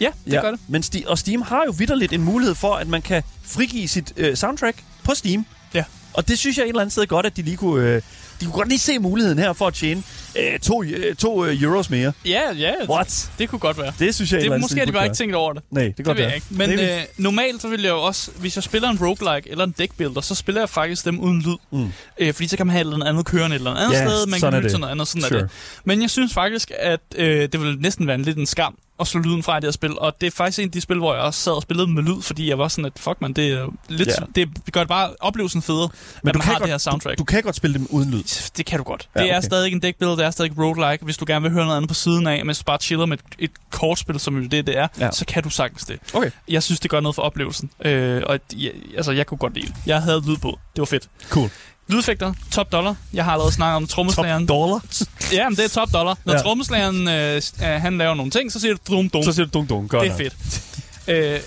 ja, 0.00 0.08
det 0.24 0.32
ja. 0.32 0.40
gør 0.40 0.50
det. 0.50 0.60
Men 0.68 0.82
Sti- 0.82 1.06
og 1.06 1.18
Steam 1.18 1.42
har 1.42 1.62
jo 1.66 1.74
vidderligt 1.78 2.12
en 2.12 2.22
mulighed 2.22 2.54
for, 2.54 2.74
at 2.74 2.88
man 2.88 3.02
kan 3.02 3.22
frigive 3.44 3.88
sit 3.88 4.12
øh, 4.16 4.36
soundtrack 4.36 4.76
på 5.04 5.14
Steam. 5.14 5.46
Ja. 5.74 5.84
Og 6.12 6.28
det 6.28 6.38
synes 6.38 6.56
jeg 6.58 6.64
et 6.64 6.68
eller 6.68 6.80
andet 6.80 6.92
sted 6.92 7.06
godt, 7.06 7.26
at 7.26 7.36
de 7.36 7.42
lige 7.42 7.56
kunne... 7.56 7.88
Øh, 7.88 8.02
de 8.44 8.50
kunne 8.50 8.58
godt 8.58 8.68
lige 8.68 8.78
se 8.78 8.98
muligheden 8.98 9.38
her 9.38 9.52
for 9.52 9.66
at 9.66 9.74
tjene 9.74 10.02
øh, 10.38 10.58
to, 10.58 10.82
øh, 10.84 11.16
to 11.16 11.44
øh, 11.44 11.62
euros 11.62 11.90
mere. 11.90 12.12
Ja, 12.26 12.40
ja. 12.58 12.72
What? 12.90 13.30
Det 13.38 13.48
kunne 13.48 13.58
godt 13.58 13.78
være. 13.78 13.92
Det 13.98 14.14
synes 14.14 14.32
jeg 14.32 14.38
et 14.38 14.42
Det, 14.42 14.48
andet 14.48 14.60
måske 14.60 14.78
har 14.78 14.86
de 14.86 14.92
bare 14.92 15.04
ikke 15.04 15.16
tænkt 15.16 15.34
over 15.34 15.52
det. 15.52 15.62
Nej, 15.70 15.82
det 15.84 15.94
kan 15.96 15.96
Det 15.96 16.06
godt 16.06 16.18
være. 16.18 16.34
ikke. 16.34 16.46
Men 16.50 16.70
Det 16.70 16.80
øh, 16.80 17.00
normalt 17.18 17.62
så 17.62 17.68
vil 17.68 17.82
jeg 17.82 17.90
jo 17.90 18.02
også, 18.02 18.30
hvis 18.38 18.56
jeg 18.56 18.62
spiller 18.64 18.88
en 18.90 18.98
roguelike 19.02 19.50
eller 19.50 19.64
en 19.64 19.74
deckbuilder, 19.78 20.20
så 20.20 20.34
spiller 20.34 20.60
jeg 20.60 20.68
faktisk 20.68 21.04
dem 21.04 21.20
uden 21.20 21.42
lyd. 21.42 21.56
Mm. 21.72 21.92
Øh, 22.18 22.34
fordi 22.34 22.48
så 22.48 22.56
kan 22.56 22.66
man 22.66 22.72
have 22.72 22.80
et 22.80 22.84
eller 22.84 22.94
andet 22.96 23.08
andet 23.08 23.26
kørende 23.26 23.56
et 23.56 23.60
eller 23.60 23.70
andet 23.74 23.94
Ja, 23.96 24.06
sted, 24.08 24.26
man 24.26 24.40
kan 24.40 24.54
lytte 24.54 24.68
til 24.68 24.78
noget 24.80 24.90
andet, 24.92 25.08
sådan 25.08 25.22
Sure. 25.22 25.38
er 25.40 25.42
det. 25.42 25.50
Men 25.84 26.02
jeg 26.02 26.10
synes 26.10 26.34
faktisk, 26.34 26.70
at 26.78 27.00
øh, 27.16 27.48
det 27.52 27.60
vil 27.60 27.76
næsten 27.80 28.06
være 28.06 28.14
en 28.14 28.22
lidt 28.22 28.38
en 28.38 28.46
skam 28.46 28.74
at 29.00 29.06
slå 29.06 29.20
lyden 29.20 29.42
fra 29.42 29.56
i 29.56 29.60
det 29.60 29.64
her 29.66 29.72
spil. 29.72 29.98
Og 29.98 30.20
det 30.20 30.26
er 30.26 30.30
faktisk 30.30 30.58
en 30.58 30.64
af 30.64 30.70
de 30.72 30.80
spil, 30.80 30.98
hvor 30.98 31.14
jeg 31.14 31.22
også 31.22 31.40
sad 31.40 31.52
og 31.52 31.62
spillede 31.62 31.86
med 31.88 32.02
lyd, 32.02 32.22
fordi 32.22 32.48
jeg 32.48 32.58
var 32.58 32.68
sådan, 32.68 32.84
at 32.84 32.92
fuck 32.96 33.20
man, 33.20 33.32
det 33.32 33.48
er 33.52 33.66
lidt, 33.88 34.08
Ja. 34.08 34.14
det 34.34 34.48
gør 34.72 34.80
det 34.80 34.88
bare 34.88 35.10
oplevelsen 35.20 35.62
federe, 35.62 35.88
Men 36.22 36.28
at 36.28 36.34
du 36.34 36.38
man 36.38 36.42
kan, 36.42 36.42
har 36.42 36.52
godt, 36.58 36.62
det 36.62 36.70
her 36.70 36.78
soundtrack. 36.78 37.18
Du, 37.18 37.20
du 37.20 37.24
kan 37.24 37.42
godt 37.42 37.56
spille 37.56 37.78
dem 37.78 37.86
uden 37.90 38.10
lyd. 38.10 38.50
Det 38.56 38.66
kan 38.66 38.78
du 38.78 38.84
godt. 38.84 39.08
Ja, 39.16 39.20
Det 39.22 39.30
er 39.30 39.38
okay. 39.38 39.46
stadig 39.46 39.72
en 39.72 39.82
deckbuilder, 39.82 40.16
det 40.16 40.24
er 40.24 40.30
stadig 40.30 40.58
roguelike. 40.58 41.04
Hvis 41.04 41.16
du 41.16 41.24
gerne 41.28 41.42
vil 41.42 41.50
høre 41.52 41.64
noget 41.64 41.76
andet 41.76 41.88
på 41.88 41.94
siden 41.94 42.26
af, 42.26 42.44
mens 42.46 42.58
du 42.58 42.64
bare 42.64 42.78
chiller 42.80 43.06
med 43.06 43.18
et, 43.18 43.24
et 43.38 43.50
kortspil, 43.70 44.20
som 44.20 44.36
jo 44.42 44.46
det, 44.48 44.66
det 44.66 44.78
er, 44.78 44.88
Ja. 45.00 45.10
så 45.10 45.24
kan 45.24 45.42
du 45.42 45.50
sagtens 45.50 45.84
det. 45.84 45.98
Okay. 46.14 46.30
Jeg 46.48 46.62
synes, 46.62 46.80
det 46.80 46.90
gør 46.90 47.00
noget 47.00 47.14
for 47.14 47.22
oplevelsen. 47.22 47.70
Øh, 47.84 48.22
og 48.26 48.40
ja, 48.56 48.68
altså, 48.96 49.12
jeg 49.12 49.26
kunne 49.26 49.38
godt 49.38 49.54
lide 49.54 49.66
det. 49.66 49.74
Jeg 49.86 50.02
havde 50.02 50.22
lyd 50.26 50.36
på. 50.36 50.58
Det 50.76 50.80
var 50.80 50.84
fedt. 50.86 51.08
Cool. 51.30 51.50
Lydeffekter, 51.88 52.32
top 52.52 52.72
dollar. 52.72 52.94
Jeg 53.12 53.24
har 53.24 53.32
allerede 53.32 53.52
snakket 53.52 53.76
om 53.76 53.82
Top 53.82 53.88
trommeslageren. 53.90 54.46
dollar. 54.48 54.84
Ja, 55.32 55.48
men 55.48 55.56
det 55.56 55.64
er 55.64 55.68
top 55.68 55.92
dollar. 55.92 56.18
Når 56.24 56.32
Ja. 56.32 56.38
trommeslageren 56.38 57.08
øh, 57.08 57.36
øh, 57.36 57.42
han 57.62 57.98
laver 57.98 58.14
nogle 58.14 58.30
ting, 58.30 58.52
så 58.52 58.60
siger 58.60 58.74
du 58.74 58.94
dum 58.94 59.08
dum. 59.08 59.22
Så 59.22 59.32
siger 59.32 59.46
du 59.46 59.50
dum 59.58 59.66
dum. 59.66 59.88
Godt 59.88 60.02
Det 60.02 60.08
er 60.08 60.30
nok. 60.30 60.32
fedt. 61.06 61.34
øh, 61.34 61.40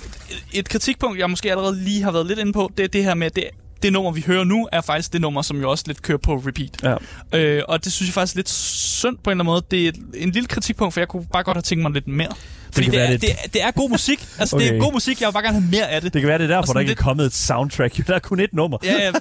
et 0.53 0.69
kritikpunkt, 0.69 1.19
jeg 1.19 1.29
måske 1.29 1.51
allerede 1.51 1.83
lige 1.83 2.03
har 2.03 2.11
været 2.11 2.25
lidt 2.25 2.39
inde 2.39 2.53
på, 2.53 2.71
det 2.77 2.83
er 2.83 2.87
det 2.87 3.03
her 3.03 3.13
med, 3.13 3.27
at 3.27 3.35
det, 3.35 3.43
det 3.83 3.93
nummer, 3.93 4.11
vi 4.11 4.23
hører 4.27 4.43
nu, 4.43 4.67
er 4.71 4.81
faktisk 4.81 5.13
det 5.13 5.21
nummer, 5.21 5.41
som 5.41 5.61
jo 5.61 5.69
også 5.71 5.83
lidt 5.87 6.01
kører 6.01 6.17
på 6.17 6.35
repeat. 6.35 6.99
Ja. 7.33 7.39
Øh, 7.39 7.63
og 7.67 7.83
det 7.85 7.93
synes 7.93 8.09
jeg 8.09 8.13
faktisk 8.13 8.35
er 8.35 8.39
lidt 8.39 8.49
synd 8.49 9.17
på 9.23 9.29
en 9.29 9.31
eller 9.31 9.43
anden 9.43 9.45
måde. 9.45 9.61
Det 9.71 9.83
er 9.85 9.89
et- 9.89 10.23
en 10.23 10.31
lille 10.31 10.47
kritikpunkt, 10.47 10.93
for 10.93 11.01
jeg 11.01 11.07
kunne 11.07 11.25
bare 11.33 11.43
godt 11.43 11.57
have 11.57 11.61
tænkt 11.61 11.81
mig 11.81 11.91
lidt 11.91 12.07
mere. 12.07 12.27
Fordi 12.71 12.85
det, 12.85 12.93
være 12.93 13.05
er, 13.05 13.09
lidt- 13.11 13.21
det, 13.21 13.31
er, 13.31 13.47
det 13.53 13.63
er 13.63 13.71
god 13.71 13.89
musik. 13.89 14.27
Altså, 14.39 14.55
okay. 14.55 14.67
det 14.67 14.75
er 14.75 14.79
god 14.79 14.93
musik. 14.93 15.21
Jeg 15.21 15.27
vil 15.27 15.33
bare 15.33 15.43
gerne 15.43 15.59
have 15.59 15.71
mere 15.71 15.89
af 15.89 16.01
det. 16.01 16.13
Det 16.13 16.21
kan 16.21 16.29
være, 16.29 16.37
det 16.37 16.43
er 16.51 16.55
derfor, 16.55 16.73
der 16.73 16.79
ikke 16.79 16.89
er 16.89 16.91
lidt- 16.91 16.99
kommet 16.99 17.25
et 17.25 17.33
soundtrack. 17.33 18.07
Der 18.07 18.15
er 18.15 18.19
kun 18.19 18.39
et 18.39 18.53
nummer. 18.53 18.77
Ja, 18.83 18.93
ja, 19.05 19.11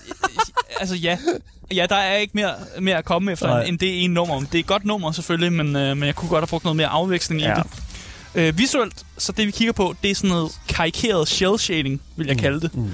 altså 0.80 0.94
ja. 0.96 1.18
Ja, 1.74 1.86
der 1.88 1.96
er 1.96 2.16
ikke 2.16 2.30
mere, 2.34 2.54
mere 2.80 2.96
at 2.96 3.04
komme 3.04 3.32
efter, 3.32 3.46
Nej. 3.46 3.62
end, 3.62 3.78
det 3.78 4.04
ene 4.04 4.14
nummer. 4.14 4.40
Det 4.40 4.54
er 4.54 4.59
et 4.59 4.66
godt 4.66 4.84
nummer 4.84 5.12
selvfølgelig, 5.12 5.52
men, 5.52 5.76
øh, 5.76 5.96
men 5.96 6.07
jeg 6.07 6.14
kunne 6.14 6.28
godt 6.28 6.40
have 6.42 6.46
brugt 6.46 6.64
noget 6.64 6.76
mere 6.76 6.86
afveksling 6.86 7.40
Ja. 7.40 7.52
i 7.52 7.62
det. 7.62 7.66
Øh, 8.34 8.59
visuelt, 8.59 8.94
så 9.18 9.32
det 9.32 9.46
vi 9.46 9.50
kigger 9.50 9.72
på, 9.72 9.94
det 10.02 10.11
er 10.11 10.14
sådan 10.14 10.30
noget 10.30 10.52
karikeret 10.68 11.28
shell 11.28 11.59
shading, 11.59 12.00
vil 12.16 12.26
jeg 12.26 12.38
kalde 12.38 12.61
det. 12.61 12.74
Mm. 12.74 12.90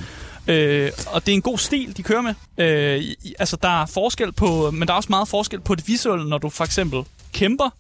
Øh, 0.46 0.90
og 1.06 1.26
det 1.26 1.32
er 1.32 1.36
en 1.36 1.42
god 1.42 1.58
stil, 1.58 1.96
de 1.96 2.02
kører 2.02 2.20
med. 2.20 2.34
Øh, 2.58 2.98
i- 3.00 3.34
altså, 3.38 3.56
der 3.62 3.82
er 3.82 3.86
forskel 3.86 4.32
på, 4.32 4.70
men 4.70 4.88
der 4.88 4.94
er 4.94 4.96
også 4.96 5.10
meget 5.10 5.28
forskel 5.28 5.60
på 5.60 5.74
det 5.74 5.88
visuelle, 5.88 6.28
når 6.28 6.38
du 6.38 6.48
for 6.48 6.64
eksempel 6.64 7.02
kæmper 7.32 7.70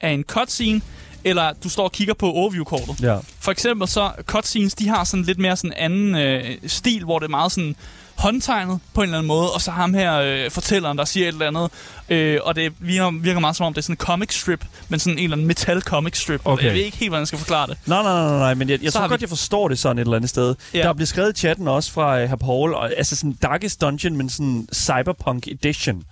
af 0.00 0.10
en 0.10 0.22
cutscene, 0.24 0.80
eller 1.24 1.52
du 1.64 1.68
står 1.68 1.84
og 1.84 1.92
kigger 1.92 2.14
på 2.14 2.26
overview-kortet. 2.32 3.00
Ja. 3.02 3.18
For 3.40 3.50
eksempel 3.52 3.88
så 3.88 4.10
cutscenes, 4.22 4.74
de 4.74 4.88
har 4.88 5.04
sådan 5.04 5.24
lidt 5.24 5.38
mere 5.38 5.56
sådan 5.56 5.72
anden 5.76 6.14
øh, 6.14 6.56
stil, 6.66 7.04
hvor 7.04 7.18
det 7.18 7.26
er 7.26 7.30
meget 7.30 7.52
sådan 7.52 7.76
håndtegnet 8.18 8.80
på 8.94 9.00
en 9.00 9.04
eller 9.04 9.18
anden 9.18 9.28
måde, 9.28 9.50
og 9.52 9.60
så 9.60 9.70
ham 9.70 9.94
her 9.94 10.14
øh, 10.16 10.50
fortælleren, 10.50 10.98
der 10.98 11.04
siger 11.04 11.28
et 11.28 11.32
eller 11.32 11.46
andet, 11.46 11.70
øh, 12.08 12.40
og 12.44 12.54
det 12.56 12.72
virker, 12.78 13.10
virker 13.22 13.40
meget 13.40 13.56
som 13.56 13.66
om, 13.66 13.74
det 13.74 13.78
er 13.78 13.82
sådan 13.82 13.92
en 13.92 13.96
comic 13.96 14.34
strip, 14.40 14.64
men 14.88 15.00
sådan 15.00 15.18
en 15.18 15.24
eller 15.24 15.34
anden 15.36 15.46
metal 15.46 15.80
comic 15.80 16.18
strip. 16.18 16.40
Okay. 16.44 16.64
Jeg 16.64 16.72
ved 16.74 16.80
ikke 16.80 16.96
helt, 16.96 17.10
hvordan 17.10 17.20
jeg 17.20 17.26
skal 17.26 17.38
forklare 17.38 17.66
det. 17.66 17.78
Nej, 17.86 18.02
nej, 18.02 18.12
nej, 18.28 18.38
nej, 18.38 18.54
men 18.54 18.68
jeg, 18.68 18.82
jeg 18.82 18.92
Så 18.92 18.98
tror 18.98 19.00
har 19.00 19.08
vi- 19.08 19.12
godt, 19.12 19.20
jeg 19.20 19.28
forstår 19.28 19.68
det 19.68 19.78
sådan 19.78 19.98
et 19.98 20.02
eller 20.02 20.16
andet 20.16 20.30
sted. 20.30 20.54
Ja. 20.74 20.82
Der 20.82 20.92
bliver 20.92 21.06
skrevet 21.06 21.36
i 21.36 21.40
chatten 21.40 21.68
også 21.68 21.92
fra 21.92 22.14
uh, 22.22 22.28
herr 22.28 22.36
Paul, 22.36 22.74
og, 22.74 22.90
altså 22.96 23.16
sådan 23.16 23.32
Darkest 23.42 23.80
Dungeon, 23.80 24.16
men 24.16 24.30
sådan 24.30 24.68
Cyberpunk 24.74 25.48
Edition. 25.48 26.02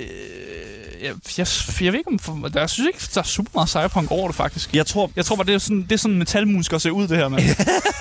Øh, 0.00 0.06
jeg, 1.02 1.14
jeg, 1.38 1.46
jeg 1.80 1.92
ved 1.92 1.98
ikke, 2.00 2.28
om 2.28 2.50
der, 2.52 2.60
jeg 2.60 2.70
synes 2.70 2.86
ikke, 2.86 2.98
der 3.14 3.20
er 3.20 3.24
super 3.24 3.50
meget 3.54 3.68
cyberpunk 3.68 4.10
over 4.10 4.26
det, 4.28 4.36
faktisk. 4.36 4.74
Jeg 4.74 4.86
tror, 4.86 5.10
Jeg 5.16 5.24
tror 5.24 5.36
bare, 5.36 5.46
det 5.46 5.54
er 5.54 5.58
sådan, 5.58 5.82
det 5.82 5.92
er 5.92 5.96
sådan 5.96 6.18
metalmusikere 6.18 6.80
ser 6.80 6.90
ud, 6.90 7.08
det 7.08 7.16
her, 7.16 7.28
mand. 7.28 7.42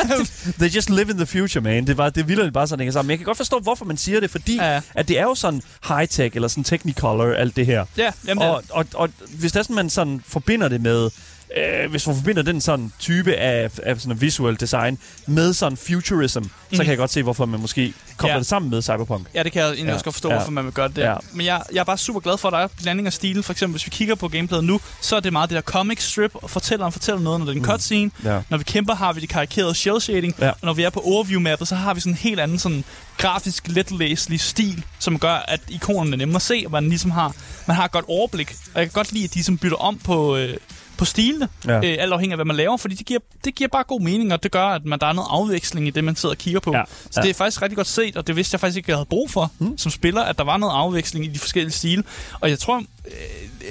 they 0.60 0.76
just 0.76 0.90
live 0.90 1.10
in 1.12 1.18
the 1.18 1.26
future, 1.26 1.62
man. 1.62 1.88
Det, 1.88 1.98
var, 1.98 2.10
det 2.10 2.28
vildt 2.28 2.54
bare 2.54 2.68
sådan, 2.68 2.80
hænger 2.80 2.92
sammen. 2.92 3.08
Men 3.08 3.12
jeg 3.12 3.20
kan 3.20 3.26
godt 3.26 3.38
forstå, 3.38 3.60
hvorfor 3.60 3.86
man 3.86 3.98
siger 3.98 4.20
det, 4.20 4.32
fordi 4.32 4.56
Ja. 4.56 4.82
at 4.94 5.08
det 5.08 5.20
er 5.20 5.24
jo 5.24 5.36
sådan 5.36 5.62
high-tech, 5.86 6.30
eller 6.36 6.48
sådan 6.48 6.64
technicolor, 6.64 7.34
alt 7.34 7.56
det 7.56 7.66
her. 7.66 7.86
ja, 7.98 8.12
jamen, 8.28 8.42
det 8.42 8.48
er 8.48 8.52
Og, 8.54 8.64
og, 8.70 8.86
og 8.94 9.10
hvis 9.30 9.52
det 9.52 9.60
er 9.60 9.64
sådan, 9.64 9.76
man 9.76 9.90
sådan 9.90 10.22
forbinder 10.28 10.68
det 10.68 10.82
med... 10.82 11.10
Øh, 11.58 11.90
hvis 11.92 12.08
man 12.08 12.16
forbinder 12.16 12.42
den 12.42 12.62
sådan 12.62 12.92
type 13.00 13.34
af, 13.36 13.70
af 13.84 14.02
sådan 14.02 14.22
visual 14.22 14.56
design 14.60 14.98
med 15.28 15.54
sådan 15.54 15.78
futurism, 15.78 16.40
mm. 16.40 16.50
så 16.74 16.84
kan 16.84 16.90
jeg 16.90 16.98
godt 16.98 17.12
se, 17.12 17.24
hvorfor 17.24 17.46
man 17.46 17.60
måske 17.60 17.94
kobler 18.18 18.34
Ja. 18.34 18.38
det 18.40 18.48
sammen 18.48 18.72
med 18.72 18.82
cyberpunk. 18.82 19.28
Ja, 19.34 19.44
det 19.44 19.52
kan 19.52 19.62
jeg 19.62 19.68
egentlig 19.70 19.88
Ja, 19.88 19.94
også 19.94 20.06
godt 20.06 20.16
forstå, 20.16 20.30
ja. 20.30 20.36
hvorfor 20.36 20.52
man 20.52 20.66
vil 20.66 20.74
gøre 20.74 20.88
det. 20.88 20.98
Ja. 20.98 21.16
Men 21.34 21.46
jeg, 21.46 21.62
jeg 21.74 21.80
er 21.80 21.84
bare 21.84 21.98
super 21.98 22.20
glad 22.20 22.38
for, 22.38 22.48
at 22.48 22.52
der 22.52 22.58
er 22.60 22.68
blanding 22.82 23.08
af 23.08 23.14
stil. 23.14 23.44
For 23.44 23.52
eksempel, 23.54 23.74
hvis 23.74 23.86
vi 23.86 23.90
kigger 23.90 24.16
på 24.16 24.28
gameplayet 24.28 24.64
nu, 24.64 24.80
så 25.02 25.16
er 25.16 25.20
det 25.20 25.34
meget 25.34 25.50
det 25.50 25.56
der 25.56 25.62
comic 25.62 26.02
strip, 26.04 26.32
og 26.34 26.50
fortælleren 26.50 26.92
fortæller 26.92 27.22
noget, 27.22 27.40
når 27.40 27.46
det 27.46 27.54
er 27.54 27.58
en 27.60 27.66
cutscene. 27.66 28.12
Ja. 28.24 28.42
Når 28.50 28.58
vi 28.58 28.64
kæmper, 28.64 28.96
har 28.96 29.14
vi 29.14 29.22
det 29.22 29.30
karikerede 29.30 29.76
shell 29.76 30.02
shading. 30.02 30.36
Ja. 30.40 30.50
Og 30.50 30.58
når 30.64 30.74
vi 30.74 30.84
er 30.84 30.90
på 30.90 31.00
overview-mappet, 31.00 31.68
så 31.68 31.76
har 31.76 31.94
vi 31.94 32.00
sådan 32.00 32.14
en 32.14 32.18
helt 32.18 32.40
anden 32.40 32.60
sådan 32.60 32.84
grafisk, 33.18 33.68
letlæselig 33.68 34.40
stil, 34.40 34.84
som 35.00 35.20
gør, 35.20 35.34
at 35.48 35.60
ikonerne 35.70 36.12
er 36.14 36.18
nemme 36.18 36.36
at 36.36 36.42
se, 36.42 36.62
og 36.66 36.72
man 36.72 36.90
ligesom 36.90 37.12
har, 37.12 37.34
man 37.66 37.76
har 37.76 37.86
et 37.86 37.92
godt 37.92 38.06
overblik. 38.08 38.56
Og 38.74 38.80
jeg 38.82 38.90
kan 38.90 38.94
godt 38.94 39.12
lide, 39.12 39.24
at 39.24 39.34
de 39.34 39.44
som 39.44 39.58
bytter 39.58 39.78
om 39.78 39.98
på, 39.98 40.36
øh, 40.38 40.58
på 40.98 41.06
stilene, 41.06 41.50
Ja. 41.68 41.78
øh, 41.78 41.96
alt 42.00 42.14
afhængig 42.14 42.34
af, 42.34 42.38
hvad 42.38 42.46
man 42.46 42.56
laver, 42.56 42.78
fordi 42.78 42.96
det 42.96 43.06
giver, 43.06 43.20
det 43.46 43.56
giver 43.56 43.68
bare 43.68 43.84
god 43.84 44.02
mening, 44.02 44.34
og 44.34 44.44
det 44.44 44.52
gør, 44.52 44.66
at 44.66 44.86
man, 44.86 45.00
der 45.00 45.08
er 45.08 45.14
noget 45.14 45.28
afveksling 45.32 45.88
i 45.88 45.90
det, 45.90 46.04
man 46.04 46.16
sidder 46.16 46.34
og 46.36 46.40
kigger 46.40 46.60
på. 46.60 46.74
Ja. 46.76 46.84
Så 47.12 47.20
Ja. 47.20 47.22
det 47.22 47.30
er 47.30 47.34
faktisk 47.34 47.62
rigtig 47.62 47.76
godt 47.76 47.88
set, 47.88 48.18
og 48.18 48.28
det 48.28 48.36
vidste 48.36 48.56
jeg 48.56 48.60
faktisk 48.60 48.78
ikke, 48.78 48.90
jeg 48.92 48.98
havde 48.98 49.06
brug 49.10 49.32
for 49.32 49.52
mm. 49.60 49.78
som 49.78 49.92
spiller, 49.92 50.22
at 50.22 50.38
der 50.38 50.44
var 50.44 50.58
noget 50.58 50.74
afveksling 50.74 51.26
i 51.26 51.28
de 51.28 51.40
forskellige 51.40 51.74
stile. 51.74 52.04
Og 52.40 52.50
jeg 52.50 52.60
tror, 52.60 52.78
øh, 52.78 53.14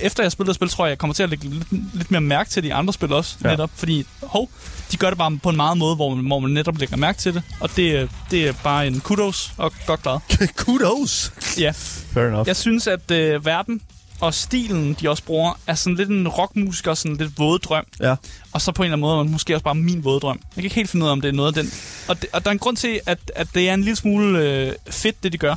efter 0.03 0.23
jeg 0.23 0.33
spillede 0.33 0.55
spil, 0.55 0.69
tror 0.69 0.85
jeg, 0.87 0.91
jeg 0.91 0.99
kommer 0.99 1.15
til 1.15 1.23
at 1.23 1.31
lægge 1.31 1.45
lidt, 1.49 1.67
lidt 1.95 2.11
mere 2.11 2.21
mærke 2.21 2.51
til 2.51 2.63
de 2.63 2.75
andre 2.75 2.93
spil 2.93 3.13
også, 3.13 3.37
Ja. 3.45 3.51
netop, 3.51 3.71
fordi 3.75 4.07
hov, 4.23 4.51
de 4.93 4.97
gør 4.97 5.09
det 5.09 5.19
bare 5.19 5.39
på 5.43 5.49
en 5.49 5.57
meget 5.57 5.79
måde, 5.79 5.97
hvor 5.97 6.15
man, 6.15 6.27
hvor 6.27 6.39
man 6.39 6.51
netop 6.51 6.79
lægger 6.79 6.97
mærke 6.97 7.19
til 7.19 7.35
det, 7.35 7.43
og 7.61 7.71
det, 7.77 7.91
er- 8.01 8.09
det 8.31 8.49
er 8.49 8.53
bare 8.63 8.87
en 8.87 9.01
kudos 9.01 9.53
og 9.57 9.73
godt 9.87 10.03
klaret. 10.03 10.23
Kudos! 10.57 11.33
Ja, 11.59 11.71
Fair 12.13 12.29
enough. 12.29 12.49
jeg 12.49 12.57
synes, 12.57 12.87
at 12.87 13.11
øh, 13.11 13.47
verden 13.47 13.81
og 14.21 14.35
stilen, 14.35 14.97
de 15.01 15.11
også 15.11 15.25
bruger, 15.25 15.61
er 15.67 15.75
sådan 15.75 15.97
lidt 15.97 16.09
en 16.09 16.29
rockmusiker, 16.29 16.95
sådan 16.95 17.17
lidt 17.17 17.39
våde 17.39 17.59
drøm. 17.59 17.85
Ja. 18.01 18.17
Og 18.53 18.61
så 18.61 18.73
på 18.73 18.83
en 18.83 18.87
eller 18.87 18.97
anden 18.97 19.01
måde, 19.01 19.25
måske 19.25 19.55
også 19.55 19.65
bare 19.65 19.75
min 19.75 20.05
våde 20.05 20.21
drøm. 20.21 20.37
Jeg 20.37 20.55
kan 20.55 20.65
ikke 20.65 20.77
helt 20.77 20.91
finde 20.91 21.05
ud 21.05 21.09
af, 21.09 21.13
om 21.13 21.21
det 21.21 21.29
er 21.29 21.33
noget 21.33 21.57
af 21.57 21.63
den. 21.63 21.73
Og, 22.09 22.23
det, 22.23 22.31
og 22.33 22.45
der 22.45 22.51
er 22.51 22.53
en 22.53 22.59
grund 22.59 22.77
til, 22.77 23.01
at, 23.07 23.19
at 23.37 23.49
det 23.55 23.69
er 23.69 23.75
en 23.75 23.81
lille 23.81 23.97
smule 23.97 24.39
øh, 24.39 24.73
fedt, 24.91 25.23
det 25.23 25.33
de 25.33 25.39
gør. 25.39 25.55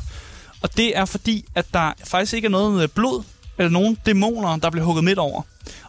Og 0.62 0.78
det 0.78 0.98
er 0.98 1.06
fordi, 1.06 1.46
at 1.56 1.66
der 1.74 1.94
faktisk 2.04 2.34
ikke 2.34 2.46
er 2.46 2.50
noget 2.50 2.84
øh, 2.84 2.90
blod, 2.90 3.24
eller 3.58 3.70
nogen 3.70 3.98
dæmoner, 4.06 4.58
der 4.58 4.70
bliver 4.70 4.86
hugget 4.86 5.04
midt 5.04 5.20
over. 5.20 5.42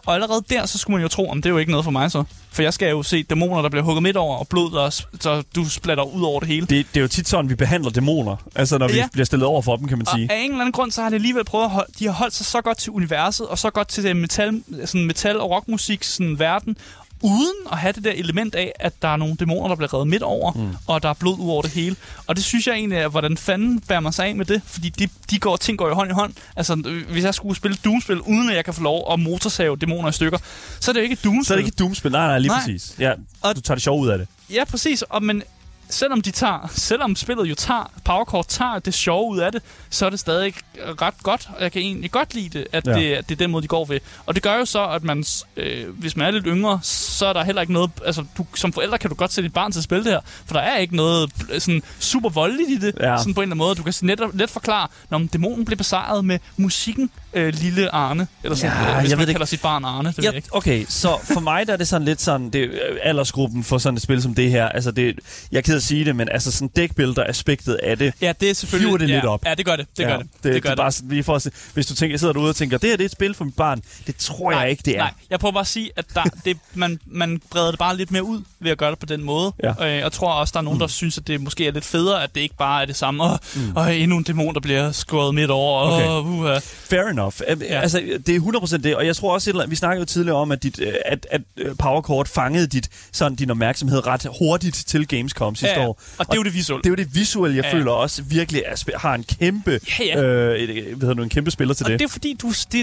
Og 0.05 0.13
allerede 0.13 0.43
der, 0.49 0.65
så 0.65 0.77
skulle 0.77 0.95
man 0.95 1.01
jo 1.01 1.07
tro, 1.07 1.29
om 1.29 1.41
det 1.41 1.49
er 1.49 1.53
jo 1.53 1.57
ikke 1.57 1.71
noget 1.71 1.83
for 1.83 1.91
mig 1.91 2.11
så. 2.11 2.23
For 2.51 2.61
jeg 2.63 2.73
skal 2.73 2.89
jo 2.89 3.03
se 3.03 3.23
dæmoner, 3.23 3.61
der 3.61 3.69
bliver 3.69 3.83
hugget 3.83 4.03
midt 4.03 4.17
over, 4.17 4.37
og 4.37 4.47
blod, 4.47 4.71
der, 4.71 4.89
så 5.21 5.43
du 5.55 5.69
splatter 5.69 6.03
ud 6.03 6.21
over 6.21 6.39
det 6.39 6.47
hele. 6.49 6.61
Det, 6.67 6.85
det 6.93 6.97
er 6.97 7.01
jo 7.01 7.07
tit 7.07 7.27
sådan, 7.27 7.49
vi 7.49 7.55
behandler 7.55 7.89
dæmoner. 7.91 8.35
Altså, 8.55 8.77
når 8.77 8.87
vi 8.87 8.93
Ja. 8.93 9.07
bliver 9.11 9.25
stillet 9.25 9.47
over 9.47 9.61
for 9.61 9.75
dem, 9.75 9.87
kan 9.87 9.97
man 9.97 10.07
Og 10.07 10.13
sige. 10.17 10.31
af 10.31 10.37
en 10.37 10.43
eller 10.51 10.59
anden 10.61 10.71
grund, 10.71 10.91
så 10.91 11.01
har 11.01 11.09
de 11.09 11.15
alligevel 11.15 11.43
prøvet 11.43 11.65
at 11.65 11.71
holde, 11.71 11.91
de 11.99 12.05
har 12.05 12.11
holdt 12.11 12.33
sig 12.35 12.45
så 12.45 12.61
godt 12.61 12.77
til 12.77 12.91
universet, 12.91 13.47
og 13.47 13.57
så 13.59 13.69
godt 13.69 13.87
til 13.87 14.15
metal, 14.15 14.61
sådan 14.85 15.05
metal 15.05 15.39
og 15.39 15.49
rockmusik 15.51 16.03
sådan 16.03 16.39
verden, 16.39 16.77
uden 17.21 17.55
at 17.71 17.77
have 17.77 17.93
det 17.93 18.03
der 18.03 18.11
element 18.11 18.55
af, 18.55 18.71
at 18.79 19.01
der 19.01 19.07
er 19.07 19.17
nogle 19.17 19.35
dæmoner, 19.39 19.67
der 19.67 19.75
bliver 19.75 19.93
reddet 19.93 20.07
midt 20.07 20.23
over, 20.23 20.51
mm. 20.51 20.75
og 20.87 21.03
der 21.03 21.09
er 21.09 21.13
blod 21.13 21.39
ud 21.39 21.49
over 21.49 21.61
det 21.61 21.71
hele. 21.71 21.95
Og 22.27 22.35
det 22.35 22.43
synes 22.43 22.67
jeg 22.67 22.75
egentlig 22.75 22.97
er, 22.97 23.07
hvordan 23.07 23.37
fanden 23.37 23.79
bærer 23.79 23.99
man 23.99 24.13
sig 24.13 24.25
af 24.25 24.35
med 24.35 24.45
det? 24.45 24.61
Fordi 24.65 24.89
de, 24.89 25.09
de 25.31 25.39
går, 25.39 25.57
ting 25.57 25.77
går 25.77 25.87
jo 25.87 25.93
hånd 25.93 26.09
i 26.11 26.13
hånd. 26.13 26.33
Altså, 26.55 26.81
øh, 26.85 27.11
hvis 27.11 27.23
jeg 27.23 27.33
skulle 27.35 27.55
spille 27.55 27.77
Doom-spil, 27.85 28.21
uden 28.21 28.49
at 28.49 28.55
jeg 28.55 28.65
kan 28.65 28.73
få 28.73 28.81
lov 28.83 29.13
at 29.13 29.19
motorsave 29.19 29.75
dæmoner 29.77 30.09
i 30.09 30.13
stykker, 30.13 30.37
så 30.79 30.91
er 30.91 30.93
det 30.93 30.99
jo 30.99 31.03
ikke 31.03 31.15
Doom-spil. 31.23 31.45
Så 31.45 31.53
er 31.53 31.57
det 31.57 31.65
ikke 31.65 31.75
Doom-spil. 31.75 32.11
Nej, 32.11 32.27
nej, 32.27 32.39
lige 32.39 32.47
Nej. 32.49 32.59
præcis. 32.59 32.95
Ja, 32.99 33.13
Og- 33.41 33.55
du 33.55 33.61
tager 33.61 33.75
det 33.75 33.83
sjov 33.83 33.99
ud 33.99 34.07
af 34.09 34.17
det. 34.17 34.27
Ja, 34.53 34.65
præcis. 34.65 35.01
Og, 35.01 35.23
men 35.23 35.43
selvom 35.89 36.21
de 36.21 36.31
tager, 36.31 36.71
selvom 36.75 37.15
spillet 37.15 37.45
jo 37.49 37.55
tager, 37.55 37.91
Powercore 38.05 38.43
tager 38.43 38.79
det 38.79 38.93
sjove 38.93 39.31
ud 39.31 39.39
af 39.39 39.51
det, 39.51 39.61
så 39.89 40.05
er 40.05 40.09
det 40.09 40.19
stadig 40.19 40.53
ret 41.01 41.13
godt, 41.23 41.49
og 41.57 41.63
jeg 41.63 41.71
kan 41.71 41.81
egentlig 41.81 42.11
godt 42.11 42.33
lide 42.33 42.59
det, 42.59 42.67
at, 42.71 42.87
Ja. 42.87 42.93
det, 42.93 43.13
at 43.13 43.29
det 43.29 43.35
er 43.35 43.39
den 43.39 43.51
måde, 43.51 43.63
de 43.63 43.67
går 43.67 43.85
ved. 43.85 43.99
Og 44.25 44.35
det 44.35 44.43
gør 44.43 44.55
jo 44.57 44.65
så, 44.65 44.87
at 44.87 45.03
man, 45.03 45.23
øh, 45.57 45.89
hvis 45.89 46.15
man 46.15 46.27
er 46.27 46.31
lidt 46.31 46.45
yngre, 46.47 46.79
så 46.83 47.25
er 47.25 47.33
der 47.33 47.43
heller 47.43 47.61
ikke 47.61 47.73
noget, 47.73 47.91
altså 48.05 48.25
du, 48.37 48.45
som 48.55 48.73
forældre 48.73 48.97
kan 48.97 49.09
du 49.09 49.15
godt 49.15 49.33
sætte 49.33 49.47
dit 49.47 49.53
barn 49.53 49.71
til 49.71 49.79
at 49.79 49.83
spille 49.83 50.03
det 50.03 50.11
her, 50.11 50.19
for 50.45 50.53
der 50.53 50.61
er 50.61 50.77
ikke 50.77 50.95
noget 50.95 51.31
øh, 51.51 51.61
sådan 51.61 51.83
super 51.99 52.29
voldeligt 52.29 52.69
i 52.69 52.77
det, 52.85 52.95
Ja. 52.99 53.17
sådan 53.17 53.33
på 53.33 53.41
en 53.41 53.43
eller 53.43 53.53
anden 53.55 53.57
måde. 53.57 53.75
Du 53.75 53.83
kan 53.83 53.93
let, 54.01 54.19
let 54.33 54.49
forklare, 54.49 54.87
når 55.09 55.19
dæmonen 55.33 55.65
bliver 55.65 55.77
besejret 55.77 56.25
med 56.25 56.39
musikken 56.57 57.09
øh, 57.33 57.53
Lille 57.53 57.95
Arne, 57.95 58.27
eller 58.43 58.55
sådan, 58.55 58.77
Ja, 58.77 58.89
øh, 58.93 58.99
hvis 58.99 59.09
jeg 59.09 59.17
man 59.17 59.19
ved 59.19 59.27
det 59.27 59.35
kalder 59.35 59.45
sit 59.45 59.61
barn 59.61 59.85
Arne, 59.85 60.09
det 60.09 60.17
ved 60.17 60.23
Ja, 60.23 60.29
jeg 60.29 60.35
ikke. 60.35 60.47
okay, 60.51 60.85
så 60.89 61.17
for 61.33 61.39
mig 61.39 61.67
der 61.67 61.73
er 61.73 61.77
det 61.77 61.87
sådan 61.87 62.05
lidt 62.05 62.21
sådan, 62.21 62.49
det 62.49 62.59
øh, 62.59 62.79
aldersgruppen 63.03 63.63
for 63.63 63.77
sådan 63.77 63.95
et 63.97 64.01
spil 64.03 64.21
som 64.21 64.35
det 64.35 64.51
her. 64.51 64.69
Altså 64.69 64.91
det, 64.91 65.19
jeg 65.51 65.57
er 65.57 65.61
ked 65.61 65.75
at 65.75 65.83
sige 65.83 66.05
det, 66.05 66.15
men 66.15 66.29
altså 66.29 66.51
sådan 66.51 66.69
deckbuilder-aspektet 66.75 67.73
af 67.83 67.97
det, 67.97 68.13
Ja, 68.21 68.33
det 68.39 68.49
er 68.49 68.53
selvfølgelig... 68.53 68.89
Hiver 68.89 68.97
det 68.97 69.09
ja, 69.09 69.13
lidt 69.15 69.25
op. 69.25 69.45
Ja, 69.45 69.53
det 69.55 69.65
gør 69.65 69.75
det. 69.75 69.87
Det 69.97 70.03
ja, 70.03 70.09
gør 70.09 70.17
det. 70.17 70.27
Det, 70.33 70.43
det, 70.43 70.53
det, 70.53 70.63
gør 70.63 70.69
det 70.69 70.79
er 70.79 70.83
bare 70.83 70.91
sådan, 70.91 71.09
lige 71.09 71.23
for 71.23 71.35
at 71.35 71.41
se, 71.41 71.51
hvis 71.73 71.85
du 71.85 71.95
tænker, 71.95 72.17
sidder 72.17 72.33
derude 72.33 72.49
og 72.49 72.55
tænker, 72.55 72.77
det 72.77 72.89
her 72.89 72.97
det 72.97 73.03
er 73.03 73.05
et 73.05 73.11
spil 73.11 73.33
for 73.33 73.45
mit 73.45 73.55
barn, 73.55 73.81
det 74.07 74.15
tror 74.15 74.51
jeg 74.51 74.69
ikke, 74.69 74.83
det 74.85 74.93
er. 74.95 74.97
Nej, 75.01 75.11
jeg 75.29 75.39
prøver 75.39 75.51
bare 75.51 75.61
at 75.61 75.67
sige, 75.67 75.91
at 75.95 76.05
der, 76.13 76.23
det, 76.45 76.57
man, 76.73 76.99
man 77.05 77.41
breder 77.51 77.69
det 77.71 77.79
bare 77.79 77.97
lidt 77.97 78.11
mere 78.11 78.23
ud 78.23 78.41
ved 78.59 78.71
at 78.71 78.77
gøre 78.77 78.91
det 78.91 78.99
på 78.99 79.05
den 79.05 79.23
måde. 79.23 79.53
Ja. 79.63 79.73
Øh, 79.87 79.97
jeg 79.97 80.11
tror 80.11 80.31
også, 80.33 80.51
der 80.51 80.59
er 80.59 80.63
nogen, 80.63 80.79
der 80.79 80.87
synes, 80.87 81.17
at 81.17 81.27
det 81.27 81.41
måske 81.41 81.67
er 81.67 81.71
lidt 81.71 81.85
federe, 81.85 82.23
at 82.23 82.35
det 82.35 82.41
ikke 82.41 82.55
bare 82.57 82.81
er 82.81 82.85
det 82.85 82.95
samme. 82.95 83.23
Og, 83.23 83.39
mm. 83.55 83.75
og 83.75 83.95
endnu 83.95 84.17
en 84.17 84.23
dæmon, 84.23 84.53
der 84.53 84.59
bliver 84.59 84.91
skåret 84.91 85.35
midt 85.35 85.51
over. 85.51 85.81
Okay. 85.81 86.07
Og, 86.07 86.25
uh, 86.25 86.57
Fair 86.61 87.01
enough. 87.03 87.18
Ja. 87.47 87.55
Ja. 87.61 87.81
Altså, 87.81 88.01
det 88.27 88.35
er 88.35 88.39
100% 88.39 88.77
det, 88.77 88.95
og 88.95 89.05
jeg 89.05 89.15
tror 89.15 89.33
også, 89.33 89.49
eller 89.49 89.61
andet- 89.61 89.71
vi 89.71 89.75
snakkede 89.75 89.99
jo 89.99 90.05
tidligere 90.05 90.37
om, 90.37 90.51
at, 90.51 90.63
dit, 90.63 90.79
øh, 90.79 90.93
at, 91.05 91.27
at 91.31 91.41
øh, 91.57 91.75
Powercord 91.77 92.25
fangede 92.27 92.67
dit, 92.67 92.89
sådan, 93.11 93.35
din 93.35 93.51
opmærksomhed 93.51 94.07
ret 94.07 94.27
hurtigt 94.39 94.83
til 94.87 95.07
Gamescom 95.07 95.55
sidste 95.55 95.75
ja, 95.75 95.81
ja. 95.81 95.87
år. 95.87 96.01
Og 96.17 96.25
det 96.25 96.31
er 96.33 96.37
jo 96.37 96.43
det 96.43 96.53
visuelle. 96.53 96.81
Det 96.81 96.85
er 96.87 96.91
jo 96.91 96.95
det 96.95 97.15
visuelle, 97.15 97.57
jeg 97.57 97.63
Ja. 97.63 97.69
ja. 97.69 97.75
føler 97.75 97.91
også 97.91 98.21
virkelig 98.23 98.63
er, 98.65 98.97
har 98.97 99.15
en 99.15 99.23
kæmpe, 99.39 99.79
Ja, 99.99 100.05
ja. 100.05 100.21
Øh, 100.23 100.59
et, 100.59 100.69
hvad 100.83 100.99
hedder 100.99 101.13
nu, 101.13 101.23
en 101.23 101.29
kæmpe 101.29 101.51
spiller 101.51 101.73
til 101.73 101.85
Og 101.85 101.91
det. 101.91 101.99
det 101.99 102.05
er 102.05 102.09
fordi, 102.09 102.33
du, 102.41 102.49
det, 102.49 102.71
det 102.71 102.79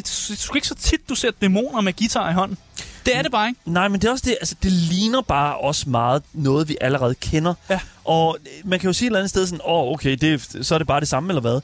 er 0.50 0.54
ikke 0.54 0.68
så 0.68 0.74
tit, 0.74 1.00
du 1.08 1.14
ser 1.14 1.30
dæmoner 1.42 1.80
med 1.80 1.92
guitar 1.92 2.30
i 2.30 2.32
hånden. 2.34 2.58
Det 3.06 3.16
er 3.16 3.22
det 3.22 3.30
bare 3.32 3.48
ikke. 3.48 3.60
Nej, 3.64 3.88
men 3.88 4.00
det 4.00 4.08
er 4.08 4.12
også 4.12 4.24
det, 4.26 4.36
altså 4.40 4.54
det 4.62 4.72
ligner 4.72 5.20
bare 5.20 5.56
også 5.56 5.88
meget 5.90 6.22
noget, 6.32 6.68
vi 6.68 6.76
allerede 6.80 7.14
kender. 7.14 7.54
Ja. 7.70 7.80
Og 8.04 8.36
man 8.64 8.78
kan 8.80 8.86
jo 8.88 8.92
sige 8.92 9.06
et 9.06 9.08
eller 9.08 9.18
andet 9.18 9.30
sted 9.30 9.46
sådan, 9.46 9.60
åh, 9.64 9.82
oh, 9.86 9.92
okay, 9.92 10.16
det, 10.20 10.56
så 10.62 10.74
er 10.74 10.78
det 10.78 10.86
bare 10.86 11.00
det 11.00 11.08
samme, 11.08 11.28
eller 11.30 11.40
hvad? 11.40 11.60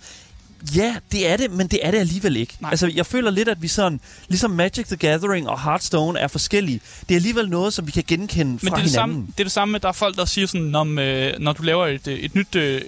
Ja, 0.76 0.94
det 1.12 1.28
er 1.30 1.36
det, 1.36 1.50
men 1.50 1.66
det 1.68 1.78
er 1.82 1.90
det 1.90 1.98
alligevel 1.98 2.36
ikke. 2.36 2.54
Nej. 2.60 2.70
Altså, 2.70 2.90
jeg 2.94 3.06
føler 3.06 3.30
lidt, 3.30 3.48
at 3.48 3.62
vi 3.62 3.68
sådan, 3.68 4.00
ligesom 4.28 4.50
Magic 4.50 4.86
the 4.86 4.96
Gathering 4.96 5.48
og 5.48 5.62
Hearthstone 5.62 6.18
er 6.18 6.28
forskellige. 6.28 6.80
Det 7.08 7.14
er 7.14 7.16
alligevel 7.18 7.48
noget, 7.50 7.72
som 7.74 7.86
vi 7.86 7.92
kan 7.92 8.04
genkende 8.06 8.50
Men 8.52 8.58
fra 8.58 8.66
det 8.66 8.72
er, 8.72 8.76
det, 8.76 8.90
hinanden. 8.90 8.92
samme, 8.92 9.26
det 9.26 9.40
er 9.40 9.44
det 9.44 9.52
samme 9.52 9.72
med, 9.72 9.78
at 9.78 9.82
der 9.82 9.88
er 9.88 9.92
folk, 9.92 10.16
der 10.16 10.24
siger 10.24 10.46
sådan, 10.46 10.74
om, 10.74 10.98
øh, 10.98 11.32
når 11.40 11.52
du 11.52 11.62
laver 11.62 11.86
et, 11.86 12.08
øh, 12.08 12.18
et 12.18 12.34
nyt 12.34 12.54
øh, 12.54 12.80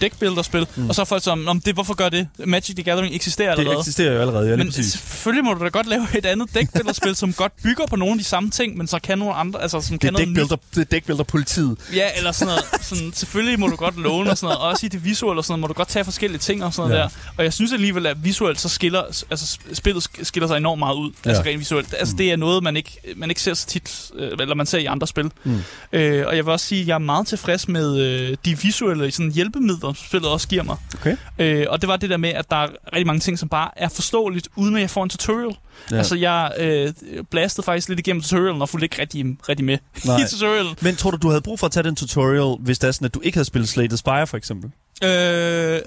deckbuilder-spil, 0.00 0.66
mm. 0.76 0.88
og 0.88 0.94
så 0.94 1.00
er 1.00 1.04
folk 1.04 1.22
som, 1.24 1.48
om 1.48 1.60
det, 1.60 1.74
hvorfor 1.74 1.94
gør 1.94 2.08
det? 2.08 2.28
Magic 2.46 2.74
the 2.76 2.82
Gathering 2.82 3.14
eksisterer 3.14 3.50
Det 3.50 3.58
allerede. 3.58 3.78
eksisterer 3.80 4.12
jo 4.12 4.20
allerede, 4.20 4.48
ja, 4.50 4.56
Men 4.56 4.66
præcis. 4.66 4.92
selvfølgelig 4.92 5.44
må 5.44 5.54
du 5.54 5.64
da 5.64 5.68
godt 5.68 5.86
lave 5.86 6.06
et 6.18 6.26
andet 6.26 6.54
deckbuilder-spil, 6.54 7.16
som 7.22 7.32
godt 7.32 7.52
bygger 7.62 7.86
på 7.86 7.96
nogle 7.96 8.12
af 8.12 8.18
de 8.18 8.24
samme 8.24 8.50
ting, 8.50 8.76
men 8.76 8.86
så 8.86 8.98
kan 9.02 9.18
nogle 9.18 9.34
andre, 9.34 9.62
altså 9.62 9.80
som 9.80 9.94
Det 9.98 10.00
kan 10.00 10.12
noget 10.12 10.28
nyt. 10.28 10.50
det 10.74 10.80
er 10.80 10.84
deckbuilder-politiet. 10.84 11.76
Ja, 11.94 12.08
eller 12.16 12.32
sådan 12.32 12.46
noget. 12.46 12.84
Sådan, 12.86 13.12
selvfølgelig 13.14 13.60
må 13.60 13.66
du 13.66 13.76
godt 13.76 13.98
låne 13.98 14.30
og 14.30 14.38
sådan 14.38 14.54
noget. 14.54 14.70
Også 14.72 14.86
i 14.86 14.88
det 14.88 15.04
visuelle 15.04 15.40
og 15.40 15.44
sådan 15.44 15.52
noget, 15.52 15.60
må 15.60 15.66
du 15.66 15.72
godt 15.72 15.88
tage 15.88 16.04
forskellige 16.04 16.38
ting 16.38 16.64
og 16.64 16.72
sådan 16.74 16.88
noget 16.90 17.00
Ja. 17.02 17.04
der. 17.04 17.08
Og 17.38 17.44
jeg 17.44 17.52
synes 17.52 17.72
alligevel, 17.72 18.06
at 18.06 18.24
visuelt 18.24 18.60
så 18.60 18.68
skiller, 18.68 19.02
altså 19.30 19.58
sp- 19.60 19.74
spillet 19.74 20.08
sk- 20.08 20.24
skiller 20.24 20.46
sig 20.46 20.56
enormt 20.56 20.78
meget 20.78 20.96
ud. 20.96 21.10
Ja. 21.24 21.30
Altså 21.30 21.42
rent 21.42 21.58
visuelt. 21.58 21.94
Altså 21.98 22.14
det 22.18 22.32
er 22.32 22.36
noget, 22.36 22.62
man 22.62 22.76
ikke, 22.76 23.00
man 23.16 23.30
ikke 23.30 23.42
ser 23.42 23.54
så 23.54 23.66
tit, 23.66 24.10
øh, 24.14 24.30
eller 24.40 24.54
man 24.54 24.66
ser 24.66 24.78
i 24.78 24.84
andre 24.86 25.06
spil. 25.06 25.30
Mm. 25.44 25.58
Øh, 25.92 26.26
og 26.26 26.36
jeg 26.36 26.46
vil 26.46 26.52
også 26.52 26.66
sige, 26.66 26.80
at 26.80 26.86
jeg 26.88 26.94
er 26.94 26.98
meget 26.98 27.26
tilfreds 27.26 27.68
med 27.68 27.98
øh, 27.98 28.36
de 28.44 28.58
visuelle 28.58 29.10
sådan, 29.10 29.32
hjælpemidler, 29.32 29.78
som 29.80 29.94
spillet 29.94 30.30
også 30.30 30.48
giver 30.48 30.62
mig. 30.62 30.76
Okay. 30.94 31.16
Øh, 31.38 31.66
og 31.68 31.80
det 31.80 31.88
var 31.88 31.96
det 31.96 32.10
der 32.10 32.16
med, 32.16 32.28
at 32.30 32.50
der 32.50 32.56
er 32.56 32.68
rigtig 32.92 33.06
mange 33.06 33.20
ting, 33.20 33.38
som 33.38 33.48
bare 33.48 33.70
er 33.76 33.88
forståeligt, 33.88 34.48
uden 34.56 34.74
at 34.76 34.80
jeg 34.80 34.90
får 34.90 35.02
en 35.02 35.08
tutorial. 35.08 35.56
Ja. 35.90 35.96
Altså, 35.96 36.16
jeg 36.16 36.52
øh, 36.58 36.92
blastede 37.30 37.64
faktisk 37.64 37.88
lidt 37.88 37.98
igennem 38.00 38.22
tutorialen, 38.22 38.62
og 38.62 38.68
fulgte 38.68 38.84
ikke 38.84 39.00
rigtig, 39.00 39.26
rigtig 39.48 39.64
med 39.64 39.78
Nej. 40.04 40.18
i 40.18 40.22
tutorialen. 40.30 40.76
Men 40.80 40.96
tror 40.96 41.10
du, 41.10 41.16
du 41.16 41.28
havde 41.28 41.42
brug 41.42 41.58
for 41.60 41.66
at 41.66 41.72
tage 41.72 41.84
den 41.84 41.96
tutorial, 41.96 42.56
hvis 42.60 42.78
det 42.78 42.88
er 42.88 42.92
sådan, 42.92 43.04
at 43.04 43.14
du 43.14 43.20
ikke 43.20 43.36
havde 43.36 43.46
spillet 43.46 43.68
Slay 43.68 43.88
the 43.88 43.96
Spire, 43.96 44.26
for 44.26 44.36
eksempel? 44.36 44.70
Øh, 45.04 45.80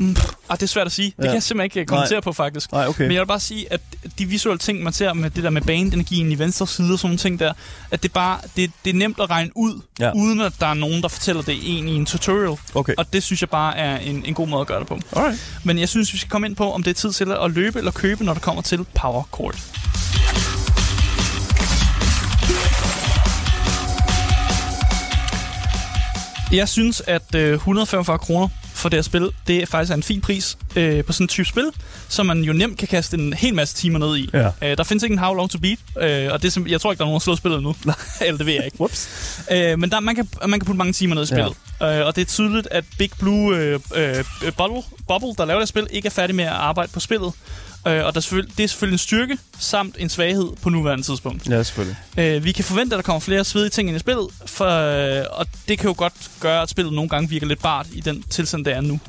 mm, 0.00 0.16
ah, 0.48 0.56
det 0.56 0.62
er 0.62 0.66
svært 0.66 0.86
at 0.86 0.92
sige. 0.92 1.06
Det 1.06 1.14
Ja. 1.18 1.22
kan 1.28 1.34
jeg 1.34 1.42
simpelthen 1.42 1.80
ikke 1.80 1.88
kommentere 1.88 2.16
Nej. 2.16 2.20
på, 2.20 2.32
faktisk. 2.32 2.72
Nej, 2.72 2.86
okay. 2.86 3.02
Men 3.04 3.12
jeg 3.12 3.20
vil 3.20 3.26
bare 3.26 3.40
sige, 3.40 3.72
at 3.72 3.80
de 4.18 4.26
visuelle 4.26 4.58
ting, 4.58 4.82
man 4.82 4.92
ser 4.92 5.12
med 5.12 5.30
det 5.30 5.44
der 5.44 5.50
med 5.50 5.62
bandenergien 5.62 6.32
i 6.32 6.38
venstre 6.38 6.66
side 6.66 6.92
og 6.92 6.98
sådan 6.98 7.08
nogle 7.08 7.18
ting 7.18 7.38
der, 7.40 7.52
at 7.90 8.02
det 8.02 8.12
bare 8.12 8.38
det, 8.56 8.70
det 8.84 8.90
er 8.90 8.94
nemt 8.94 9.20
at 9.20 9.30
regne 9.30 9.50
ud, 9.54 9.80
Ja. 10.00 10.04
ja. 10.06 10.12
uden 10.14 10.40
at 10.40 10.52
der 10.60 10.66
er 10.66 10.74
nogen, 10.74 11.02
der 11.02 11.08
fortæller 11.08 11.42
det 11.42 11.78
en 11.78 11.88
i 11.88 11.94
en 11.94 12.06
tutorial. 12.06 12.56
Okay. 12.74 12.94
Og 12.98 13.12
det 13.12 13.22
synes 13.22 13.40
jeg 13.40 13.48
bare 13.48 13.76
er 13.76 13.98
en, 13.98 14.24
en 14.24 14.34
god 14.34 14.48
måde 14.48 14.60
at 14.60 14.66
gøre 14.66 14.78
det 14.80 14.86
på. 14.86 14.98
Alright. 15.16 15.60
Men 15.64 15.78
jeg 15.78 15.88
synes, 15.88 16.12
vi 16.12 16.18
skal 16.18 16.30
komme 16.30 16.46
ind 16.46 16.56
på, 16.56 16.72
om 16.72 16.82
det 16.82 16.90
er 16.90 16.94
tid 16.94 17.12
til 17.12 17.32
at 17.44 17.50
løbe 17.50 17.78
eller 17.78 17.90
købe, 17.92 18.24
når 18.24 18.32
det 18.34 18.42
kommer 18.42 18.62
til 18.62 18.84
Power 18.94 19.28
Chord. 19.34 19.56
Jeg 26.52 26.68
synes, 26.68 27.02
at 27.06 27.34
øh, 27.34 27.52
145 27.54 28.18
kroner 28.18 28.48
for 28.80 28.88
det 28.88 28.96
her 28.96 29.02
spil, 29.02 29.30
det 29.46 29.62
er 29.62 29.66
faktisk 29.66 29.90
er 29.90 29.96
en 29.96 30.02
fin 30.02 30.20
pris 30.20 30.58
øh, 30.76 31.04
på 31.04 31.12
sådan 31.12 31.24
en 31.24 31.28
type 31.28 31.48
spil, 31.48 31.70
som 32.08 32.26
man 32.26 32.38
jo 32.42 32.52
nemt 32.52 32.78
kan 32.78 32.88
kaste 32.88 33.16
en 33.16 33.32
hel 33.32 33.54
masse 33.54 33.74
timer 33.76 33.98
ned 33.98 34.16
i. 34.16 34.30
Ja. 34.32 34.46
Øh, 34.62 34.76
der 34.76 34.84
findes 34.84 35.02
ikke 35.02 35.12
en 35.12 35.18
How 35.18 35.34
Long 35.34 35.50
To 35.50 35.58
Beat, 35.58 35.78
øh, 36.00 36.32
og 36.32 36.42
det, 36.42 36.56
er 36.56 36.62
jeg 36.66 36.80
tror 36.80 36.92
ikke, 36.92 36.98
der 36.98 37.04
er 37.04 37.08
nogen, 37.08 37.20
der 37.20 37.24
slået 37.24 37.38
spillet 37.38 37.62
nu. 37.62 37.74
Eller 38.20 38.38
det 38.38 38.46
ved 38.46 38.54
jeg 38.54 38.64
ikke. 38.64 38.80
Whoops. 38.80 39.08
Øh, 39.50 39.78
men 39.78 39.90
der, 39.90 40.00
man, 40.00 40.14
kan, 40.14 40.28
man 40.48 40.60
kan 40.60 40.66
putte 40.66 40.78
mange 40.78 40.92
timer 40.92 41.14
ned 41.14 41.22
i 41.22 41.26
spillet. 41.26 41.52
Ja. 41.80 42.00
Øh, 42.00 42.06
og 42.06 42.16
det 42.16 42.22
er 42.22 42.26
tydeligt, 42.26 42.68
at 42.70 42.84
Big 42.98 43.10
Blue 43.18 43.56
øh, 43.56 43.80
øh, 43.94 44.24
Bubble, 44.56 44.82
Bubble, 45.08 45.34
der 45.38 45.44
laver 45.44 45.60
det 45.60 45.68
spil, 45.68 45.86
ikke 45.90 46.06
er 46.06 46.10
færdig 46.10 46.36
med 46.36 46.44
at 46.44 46.52
arbejde 46.52 46.92
på 46.92 47.00
spillet. 47.00 47.32
Øh, 47.86 48.04
og 48.04 48.14
der 48.14 48.18
er 48.18 48.20
selvfølgelig, 48.20 48.58
det 48.58 48.64
er 48.64 48.68
selvfølgelig 48.68 48.94
en 48.94 48.98
styrke 48.98 49.38
samt 49.58 49.96
en 49.98 50.08
svaghed 50.08 50.48
på 50.62 50.70
nuværende 50.70 51.04
tidspunkt. 51.04 51.48
Ja, 51.48 51.62
selvfølgelig. 51.62 51.96
Øh, 52.18 52.44
vi 52.44 52.52
kan 52.52 52.64
forvente, 52.64 52.94
at 52.94 52.98
der 52.98 53.02
kommer 53.02 53.20
flere 53.20 53.44
svedige 53.44 53.70
ting 53.70 53.88
ind 53.88 53.96
i 53.96 54.00
spillet, 54.00 54.26
for, 54.46 54.66
øh, 55.20 55.24
og 55.30 55.46
det 55.68 55.78
kan 55.78 55.88
jo 55.88 55.94
godt 55.98 56.12
gøre, 56.40 56.62
at 56.62 56.70
spillet 56.70 56.92
nogle 56.94 57.08
gange 57.08 57.28
virker 57.28 57.46
lidt 57.46 57.62
bart 57.62 57.86
i 57.92 58.00
den 58.00 58.22
tilstand, 58.22 58.64
det 58.64 58.72
er 58.72 58.80
nu. 58.80 59.00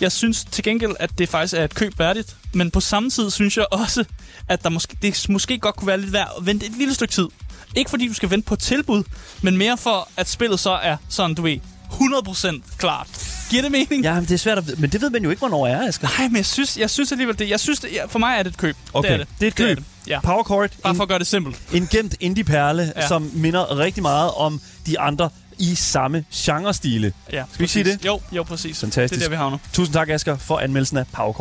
Jeg 0.00 0.12
synes 0.12 0.44
til 0.50 0.64
gengæld, 0.64 0.92
at 1.00 1.10
det 1.18 1.28
faktisk 1.28 1.54
er 1.54 1.64
et 1.64 1.74
køb 1.74 1.98
værdigt, 1.98 2.36
men 2.52 2.70
på 2.70 2.80
samme 2.80 3.10
tid 3.10 3.30
synes 3.30 3.56
jeg 3.56 3.66
også, 3.70 4.04
at 4.48 4.64
der 4.64 4.68
måske, 4.68 4.96
det 5.02 5.26
måske 5.28 5.58
godt 5.58 5.76
kunne 5.76 5.86
være 5.86 6.00
lidt 6.00 6.12
værd 6.12 6.32
at 6.38 6.46
vente 6.46 6.66
et 6.66 6.72
lille 6.78 6.94
stykke 6.94 7.12
tid. 7.12 7.28
Ikke 7.76 7.90
fordi 7.90 8.08
du 8.08 8.14
skal 8.14 8.30
vente 8.30 8.46
på 8.46 8.54
et 8.54 8.60
tilbud, 8.60 9.02
men 9.42 9.56
mere 9.56 9.76
for, 9.76 10.08
at 10.16 10.28
spillet 10.28 10.60
så 10.60 10.70
er 10.70 10.96
sådan, 11.08 11.34
du 11.34 11.42
ved, 11.42 11.58
100% 11.92 12.60
klart. 12.78 13.06
Giver 13.50 13.62
det 13.62 13.72
mening? 13.72 14.02
Ja, 14.04 14.14
men 14.14 14.22
det 14.24 14.30
er 14.30 14.36
svært 14.38 14.58
at. 14.58 14.78
Men 14.78 14.90
det 14.90 15.00
ved 15.00 15.10
man 15.10 15.22
jo 15.22 15.30
ikke, 15.30 15.38
hvornår 15.40 15.66
er, 15.66 15.88
Asger. 15.88 16.08
Nej, 16.18 16.28
men 16.28 16.36
jeg 16.36 16.46
synes, 16.46 16.76
jeg 16.78 16.90
synes 16.90 17.12
alligevel 17.12 17.38
det. 17.38 17.50
Jeg 17.50 17.60
synes, 17.60 17.80
det, 17.80 17.92
ja, 17.92 18.04
for 18.06 18.18
mig 18.18 18.36
er 18.38 18.42
det 18.42 18.50
et 18.50 18.56
køb. 18.56 18.76
Okay, 18.92 19.08
det 19.08 19.14
er 19.14 19.18
det. 19.18 19.28
det 19.40 19.46
er 19.46 19.48
et 19.48 19.54
køb. 19.54 19.76
det. 19.78 19.84
Ja. 20.06 20.20
Power 20.20 20.44
Chord, 20.44 20.70
Bare 20.82 20.90
en, 20.90 20.96
for 20.96 21.02
at 21.02 21.08
gøre 21.08 21.18
det 21.18 21.26
simpelt. 21.26 21.58
en 21.72 21.88
gemt 21.90 22.14
indie-perle, 22.20 22.82
ja. 22.96 23.00
Ja. 23.00 23.08
som 23.08 23.30
minder 23.34 23.78
rigtig 23.78 24.02
meget 24.02 24.30
om 24.30 24.60
de 24.86 25.00
andre 25.00 25.30
i 25.58 25.74
samme 25.74 26.24
genrestile. 26.34 27.12
Ja, 27.32 27.44
Skal 27.52 27.62
vi 27.62 27.68
sige 27.68 27.84
det? 27.84 28.04
Jo, 28.04 28.20
jo, 28.32 28.42
præcis. 28.42 28.80
Fantastisk. 28.80 29.18
Det 29.20 29.24
er 29.26 29.28
der, 29.30 29.36
vi 29.36 29.36
havner. 29.36 29.58
Tusind 29.72 29.94
tak, 29.94 30.08
Asger, 30.08 30.36
for 30.38 30.58
anmeldelsen 30.58 30.96
af 30.96 31.04
Power 31.12 31.32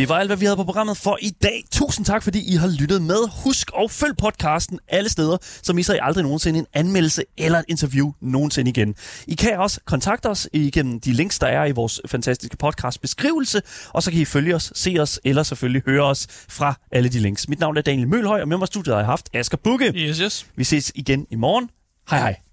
Det 0.00 0.08
var 0.08 0.18
alt, 0.18 0.28
hvad 0.28 0.36
vi 0.36 0.44
havde 0.44 0.56
på 0.56 0.64
programmet 0.64 0.96
for 0.96 1.18
i 1.20 1.30
dag. 1.30 1.64
Tusind 1.72 2.06
tak, 2.06 2.22
fordi 2.22 2.52
I 2.52 2.56
har 2.56 2.68
lyttet 2.80 3.02
med. 3.02 3.44
Husk 3.44 3.70
at 3.82 3.90
følg 3.90 4.16
podcasten 4.16 4.78
alle 4.88 5.10
steder, 5.10 5.36
så 5.62 5.72
misser 5.72 5.94
I 5.94 5.98
aldrig 6.02 6.22
nogensinde 6.24 6.58
en 6.58 6.66
anmeldelse 6.72 7.24
eller 7.38 7.58
et 7.58 7.64
interview 7.68 8.12
nogensinde 8.20 8.70
igen. 8.70 8.94
I 9.26 9.34
kan 9.34 9.58
også 9.58 9.80
kontakte 9.84 10.26
os 10.26 10.48
igennem 10.52 11.00
de 11.00 11.12
links, 11.12 11.38
der 11.38 11.46
er 11.46 11.64
i 11.64 11.70
vores 11.70 12.00
fantastiske 12.06 12.56
podcast 12.56 13.00
beskrivelse, 13.00 13.62
og 13.88 14.02
så 14.02 14.10
kan 14.10 14.20
I 14.20 14.24
følge 14.24 14.54
os, 14.54 14.72
se 14.74 14.96
os 15.00 15.20
eller 15.24 15.42
selvfølgelig 15.42 15.82
høre 15.86 16.02
os 16.02 16.26
fra 16.48 16.74
alle 16.92 17.08
de 17.08 17.18
links. 17.18 17.48
Mit 17.48 17.60
navn 17.60 17.76
er 17.76 17.82
Daniel 17.82 18.08
Mølhøj, 18.08 18.40
og 18.40 18.48
med 18.48 18.56
mig 18.56 18.64
i 18.64 18.66
studiet 18.66 18.94
har 18.94 19.00
jeg 19.00 19.06
haft 19.06 19.28
Asger 19.34 19.58
Bukke. 19.64 19.92
Yes, 19.96 20.18
yes. 20.18 20.46
Vi 20.56 20.64
ses 20.64 20.92
igen 20.94 21.26
i 21.30 21.34
morgen. 21.34 21.70
Hej 22.10 22.18
hej. 22.18 22.49